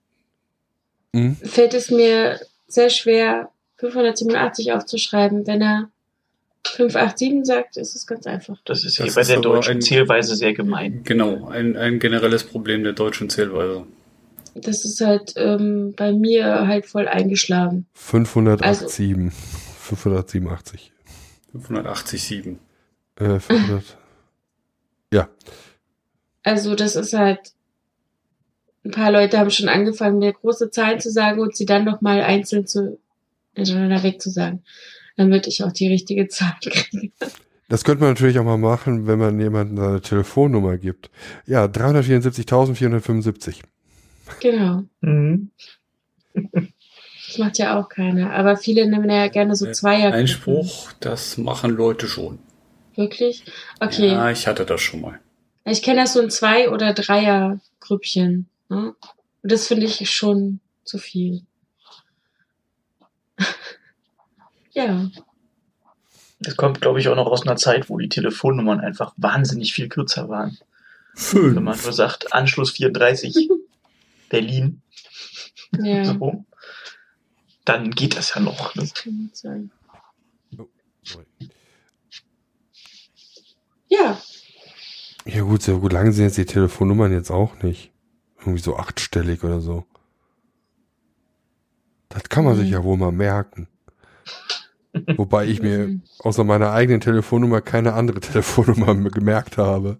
mhm. 1.12 1.36
fällt 1.36 1.74
es 1.74 1.90
mir 1.90 2.40
sehr 2.68 2.90
schwer, 2.90 3.50
587 3.76 4.72
aufzuschreiben. 4.72 5.46
Wenn 5.46 5.62
er 5.62 5.90
587 6.66 7.46
sagt, 7.46 7.76
ist 7.76 7.96
es 7.96 8.06
ganz 8.06 8.26
einfach. 8.26 8.58
Das 8.64 8.84
ist 8.84 8.98
ja 8.98 9.06
das 9.06 9.14
bei 9.14 9.24
der 9.24 9.40
deutschen 9.40 9.76
ein, 9.76 9.82
Zählweise 9.82 10.36
sehr 10.36 10.52
gemein. 10.52 11.02
Genau, 11.04 11.48
ein, 11.48 11.76
ein 11.76 11.98
generelles 11.98 12.44
Problem 12.44 12.84
der 12.84 12.92
deutschen 12.92 13.30
Zählweise. 13.30 13.86
Das 14.54 14.84
ist 14.84 15.00
halt 15.00 15.34
ähm, 15.36 15.94
bei 15.96 16.12
mir 16.12 16.66
halt 16.66 16.86
voll 16.86 17.08
eingeschlagen. 17.08 17.86
587. 17.94 18.66
Also, 18.66 18.88
587. 18.88 20.92
587. 21.52 22.56
Äh, 23.16 23.40
500. 23.40 23.96
ja. 25.12 25.28
Also 26.42 26.74
das 26.74 26.96
ist 26.96 27.12
halt, 27.12 27.52
ein 28.84 28.90
paar 28.92 29.12
Leute 29.12 29.38
haben 29.38 29.50
schon 29.50 29.68
angefangen, 29.68 30.18
mir 30.18 30.32
große 30.32 30.70
Zahlen 30.70 31.00
zu 31.00 31.10
sagen 31.10 31.40
und 31.40 31.54
sie 31.56 31.66
dann 31.66 31.84
nochmal 31.84 32.22
einzeln 32.22 32.66
zu 32.66 32.98
hintereinander 33.54 34.02
wegzusagen, 34.02 34.64
damit 35.16 35.46
ich 35.46 35.62
auch 35.64 35.72
die 35.72 35.88
richtige 35.88 36.28
Zahl 36.28 36.54
kriege. 36.62 37.10
Das 37.68 37.84
könnte 37.84 38.02
man 38.02 38.14
natürlich 38.14 38.38
auch 38.38 38.44
mal 38.44 38.58
machen, 38.58 39.06
wenn 39.06 39.18
man 39.18 39.38
jemandem 39.38 39.76
seine 39.76 40.00
Telefonnummer 40.00 40.76
gibt. 40.76 41.10
Ja, 41.46 41.66
374.475. 41.66 43.60
Genau. 44.40 44.82
Mhm. 45.02 45.50
Das 46.34 47.38
macht 47.38 47.58
ja 47.58 47.78
auch 47.78 47.88
keiner. 47.88 48.32
Aber 48.32 48.56
viele 48.56 48.88
nehmen 48.88 49.08
ja 49.08 49.28
gerne 49.28 49.54
so 49.54 49.70
Zweier. 49.70 50.12
Einspruch, 50.12 50.92
das 50.98 51.38
machen 51.38 51.70
Leute 51.70 52.08
schon. 52.08 52.40
Wirklich? 52.96 53.44
Okay. 53.78 54.08
Ja, 54.08 54.30
ich 54.32 54.48
hatte 54.48 54.66
das 54.66 54.80
schon 54.80 55.02
mal. 55.02 55.20
Ich 55.70 55.82
kenne 55.82 56.00
das 56.00 56.12
so 56.12 56.20
in 56.20 56.30
Zwei- 56.30 56.70
oder 56.70 56.92
Dreier-Grüppchen. 56.92 58.48
Ne? 58.68 58.94
Und 59.42 59.52
das 59.52 59.66
finde 59.66 59.86
ich 59.86 60.10
schon 60.10 60.60
zu 60.84 60.98
viel. 60.98 61.42
ja. 64.72 65.10
Das 66.40 66.56
kommt, 66.56 66.80
glaube 66.80 67.00
ich, 67.00 67.08
auch 67.08 67.16
noch 67.16 67.26
aus 67.26 67.46
einer 67.46 67.56
Zeit, 67.56 67.88
wo 67.88 67.98
die 67.98 68.08
Telefonnummern 68.08 68.80
einfach 68.80 69.12
wahnsinnig 69.16 69.72
viel 69.72 69.88
kürzer 69.88 70.28
waren. 70.28 70.58
Fünf. 71.14 71.56
Wenn 71.56 71.64
man 71.64 71.80
nur 71.80 71.92
sagt, 71.92 72.32
Anschluss 72.32 72.72
34, 72.72 73.48
Berlin. 74.28 74.82
Ja. 75.78 76.04
So, 76.20 76.44
dann 77.64 77.90
geht 77.92 78.16
das 78.16 78.34
ja 78.34 78.40
noch. 78.40 78.74
Ne? 78.74 78.82
Das 78.82 78.94
kann 78.94 79.30
sein. 79.32 79.70
Oh, 80.58 80.66
ja, 83.88 84.20
ja 85.32 85.42
gut, 85.42 85.62
so 85.62 85.80
gut 85.80 85.92
lang 85.92 86.12
sind 86.12 86.24
jetzt 86.24 86.38
die 86.38 86.44
Telefonnummern 86.44 87.12
jetzt 87.12 87.30
auch 87.30 87.62
nicht. 87.62 87.92
Irgendwie 88.38 88.60
so 88.60 88.76
achtstellig 88.76 89.44
oder 89.44 89.60
so. 89.60 89.84
Das 92.08 92.28
kann 92.28 92.44
man 92.44 92.56
mhm. 92.56 92.60
sich 92.60 92.70
ja 92.70 92.82
wohl 92.82 92.96
mal 92.96 93.12
merken. 93.12 93.68
Wobei 95.16 95.46
ich 95.46 95.62
mir 95.62 95.86
mhm. 95.86 96.02
außer 96.18 96.42
meiner 96.42 96.72
eigenen 96.72 97.00
Telefonnummer 97.00 97.60
keine 97.60 97.92
andere 97.92 98.18
Telefonnummer 98.20 98.94
gemerkt 99.10 99.56
habe. 99.56 99.98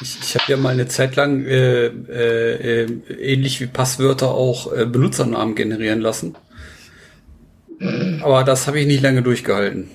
Ich, 0.00 0.18
ich 0.20 0.34
habe 0.34 0.44
ja 0.48 0.56
mal 0.56 0.70
eine 0.70 0.86
Zeit 0.86 1.16
lang 1.16 1.44
äh, 1.46 1.86
äh, 1.86 2.84
äh, 2.84 3.12
ähnlich 3.18 3.60
wie 3.60 3.66
Passwörter 3.66 4.30
auch 4.30 4.72
äh, 4.72 4.86
Benutzernamen 4.86 5.54
generieren 5.54 6.00
lassen. 6.00 6.34
Aber 8.22 8.44
das 8.44 8.66
habe 8.66 8.80
ich 8.80 8.86
nicht 8.86 9.02
lange 9.02 9.22
durchgehalten. 9.22 9.90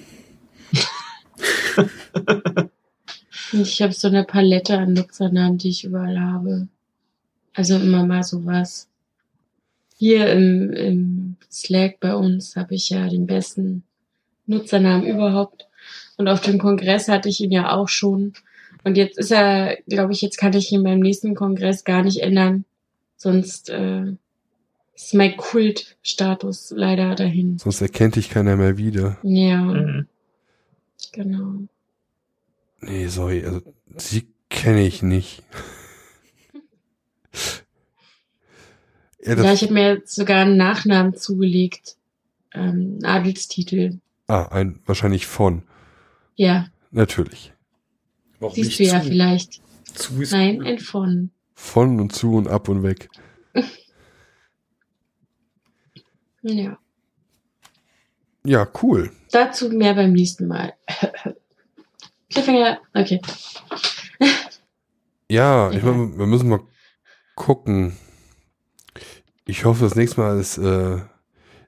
Ich 3.53 3.81
habe 3.81 3.91
so 3.91 4.07
eine 4.07 4.23
Palette 4.23 4.77
an 4.77 4.93
Nutzernamen, 4.93 5.57
die 5.57 5.69
ich 5.69 5.83
überall 5.83 6.19
habe. 6.19 6.67
Also 7.53 7.75
immer 7.75 8.05
mal 8.05 8.23
sowas. 8.23 8.88
Hier 9.97 10.31
im, 10.31 10.71
im 10.71 11.20
Slack 11.52 11.99
bei 11.99 12.15
uns 12.15 12.56
habe 12.56 12.76
ich 12.76 12.90
ja 12.90 13.07
den 13.10 13.26
besten 13.28 13.84
Nutzernamen 14.45 15.06
überhaupt. 15.06 15.68
Und 16.18 16.28
auf 16.28 16.41
dem 16.41 16.57
Kongress 16.60 17.07
hatte 17.07 17.30
ich 17.30 17.41
ihn 17.41 17.52
ja 17.52 17.72
auch 17.76 17.90
schon. 17.90 18.34
Und 18.84 18.98
jetzt 18.98 19.18
ist 19.18 19.32
er, 19.32 19.78
glaube 19.88 20.14
ich, 20.14 20.22
jetzt 20.22 20.38
kann 20.38 20.53
ich 20.53 20.72
ihn 20.72 20.84
beim 20.84 20.99
nächsten 20.99 21.36
Kongress 21.36 21.84
gar 21.84 22.03
nicht 22.03 22.22
ändern. 22.22 22.65
Sonst 23.18 23.69
äh, 23.69 24.06
ist 24.95 25.14
mein 25.14 25.36
Kultstatus 25.38 26.73
leider 26.76 27.15
dahin. 27.15 27.57
Sonst 27.57 27.82
erkennt 27.82 28.15
dich 28.15 28.30
keiner 28.30 28.56
mehr 28.56 28.78
wieder. 28.78 29.18
Ja, 29.23 29.61
Mhm. 29.61 30.07
genau. 31.11 31.68
Nee, 32.82 33.07
sorry, 33.07 33.44
also 33.45 33.61
sie 33.98 34.28
kenne 34.49 34.86
ich 34.86 35.03
nicht. 35.03 35.44
Ja, 39.23 39.35
das, 39.35 39.45
Ja, 39.45 39.53
ich 39.53 39.61
habe 39.64 39.73
mir 39.73 39.93
jetzt 39.95 40.15
sogar 40.15 40.41
einen 40.41 40.57
Nachnamen 40.57 41.15
zugelegt. 41.15 41.95
Ähm, 42.53 42.99
Adelstitel. 43.03 43.99
ah, 44.27 44.48
ein 44.52 44.81
wahrscheinlich 44.85 45.26
von. 45.27 45.64
Ja, 46.35 46.68
Natürlich. 46.93 47.53
Warum 48.39 48.53
siehst 48.56 48.77
du 48.80 48.84
ja 48.84 49.02
zu? 49.02 49.07
vielleicht. 49.07 49.61
Zu 49.93 50.22
ist 50.22 50.31
Nein, 50.34 50.61
ein 50.61 50.80
von. 50.80 51.31
Von 51.53 51.99
und 52.02 52.14
zu 52.14 52.34
und 52.35 52.48
ab 52.48 52.68
und 52.69 52.84
weg. 52.84 53.10
Ja. 56.43 56.77
Ja, 58.43 58.68
cool. 58.81 59.11
Dazu 59.31 59.69
mehr 59.69 59.93
beim 59.93 60.14
nächsten 60.14 60.48
Mal. 60.48 60.73
Cliffhanger, 62.31 62.80
okay. 62.95 63.22
Ja, 65.30 65.69
ich 65.72 65.84
Ja. 65.84 65.91
meine, 65.91 66.18
wir 66.18 66.26
müssen 66.26 66.49
mal 66.49 66.61
gucken. 67.35 67.95
Ich 69.52 69.65
hoffe, 69.65 69.84
das 69.84 69.95
nächste 69.95 70.22
Mal 70.22 70.40
ist 70.40 70.57
äh, 70.60 71.02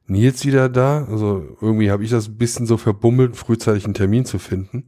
Nils 0.08 0.46
wieder 0.46 0.70
da. 0.70 1.04
Also 1.04 1.58
irgendwie 1.60 1.92
habe 1.92 2.06
ich 2.06 2.12
das 2.12 2.30
ein 2.30 2.38
bisschen 2.38 2.66
so 2.66 2.78
verbummelt, 2.78 3.36
frühzeitig 3.36 3.84
einen 3.84 3.94
Termin 3.94 4.24
zu 4.24 4.40
finden. 4.40 4.86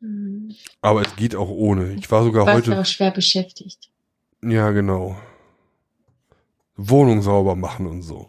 Hm. 0.00 0.54
Aber 0.82 1.00
es 1.00 1.16
geht 1.16 1.34
auch 1.34 1.48
ohne. 1.48 1.94
Ich 1.94 2.10
war 2.10 2.22
sogar 2.22 2.44
Warst 2.44 2.66
ja 2.66 2.72
heute. 2.72 2.82
auch 2.82 2.86
schwer 2.86 3.12
beschäftigt. 3.12 3.88
Ja, 4.42 4.72
genau. 4.72 5.16
Wohnung 6.76 7.22
sauber 7.22 7.56
machen 7.56 7.86
und 7.86 8.02
so. 8.02 8.28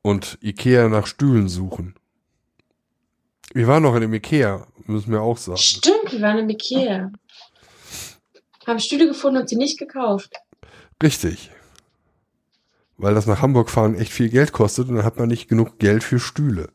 Und 0.00 0.38
Ikea 0.40 0.88
nach 0.88 1.06
Stühlen 1.06 1.50
suchen. 1.50 1.96
Wir 3.52 3.66
waren 3.66 3.82
noch 3.82 3.94
in 3.94 4.00
dem 4.00 4.14
Ikea, 4.14 4.66
müssen 4.86 5.12
wir 5.12 5.20
auch 5.20 5.36
sagen. 5.36 5.58
Stimmt, 5.58 6.12
wir 6.12 6.22
waren 6.22 6.38
im 6.38 6.48
Ikea. 6.48 7.12
Haben 8.66 8.80
Stühle 8.80 9.06
gefunden 9.06 9.42
und 9.42 9.50
sie 9.50 9.56
nicht 9.56 9.78
gekauft. 9.78 10.32
Richtig. 11.02 11.50
Weil 12.96 13.14
das 13.14 13.26
nach 13.26 13.42
Hamburg 13.42 13.68
fahren 13.70 13.94
echt 13.94 14.12
viel 14.12 14.30
Geld 14.30 14.52
kostet 14.52 14.88
und 14.88 14.96
dann 14.96 15.04
hat 15.04 15.18
man 15.18 15.28
nicht 15.28 15.48
genug 15.48 15.78
Geld 15.78 16.02
für 16.02 16.18
Stühle. 16.18 16.70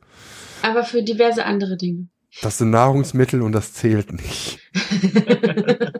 Aber 0.61 0.83
für 0.83 1.01
diverse 1.01 1.45
andere 1.45 1.77
Dinge. 1.77 2.07
Das 2.41 2.59
sind 2.59 2.69
Nahrungsmittel 2.69 3.41
und 3.41 3.51
das 3.51 3.73
zählt 3.73 4.13
nicht. 4.13 4.59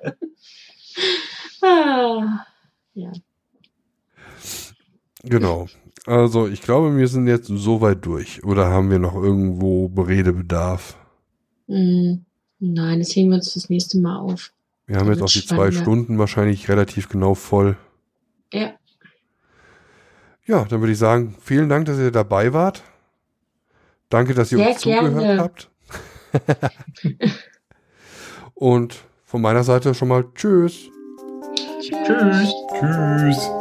ah, 1.62 2.46
ja. 2.94 3.12
Genau. 5.24 5.68
Also 6.06 6.48
ich 6.48 6.62
glaube, 6.62 6.98
wir 6.98 7.08
sind 7.08 7.28
jetzt 7.28 7.48
soweit 7.48 8.06
durch. 8.06 8.44
Oder 8.44 8.70
haben 8.70 8.90
wir 8.90 9.00
noch 9.00 9.16
irgendwo 9.16 9.90
Beredebedarf? 9.90 10.98
Hm. 11.68 12.26
Nein, 12.60 13.00
das 13.00 13.16
heben 13.16 13.30
wir 13.30 13.38
uns 13.38 13.52
fürs 13.52 13.70
nächste 13.70 14.00
Mal 14.00 14.18
auf. 14.20 14.52
Wir 14.86 14.98
haben 14.98 15.10
jetzt 15.10 15.22
auch 15.22 15.32
die 15.32 15.46
zwei. 15.46 15.72
Stunden 15.72 16.18
wahrscheinlich 16.18 16.70
relativ 16.70 17.10
genau 17.10 17.34
voll. 17.34 17.78
Ja. 18.54 18.74
Ja, 20.46 20.66
dann 20.66 20.82
würde 20.82 20.92
ich 20.92 20.98
sagen, 21.00 21.36
vielen 21.42 21.70
Dank, 21.70 21.86
dass 21.86 21.98
ihr 21.98 22.12
dabei 22.12 22.54
wart. 22.54 22.84
Danke, 24.10 24.34
dass 24.34 24.52
ihr 24.52 24.58
Sehr 24.58 24.70
uns 24.70 24.80
zugehört 24.80 25.20
gerne. 25.20 25.42
habt. 25.42 25.70
Und 28.54 29.00
von 29.24 29.42
meiner 29.42 29.64
Seite 29.64 29.94
schon 29.94 30.10
mal 30.10 30.26
Tschüss. 30.36 30.90
Tschüss. 31.80 32.54
Tschüss. 32.80 33.38
Thank 33.40 33.61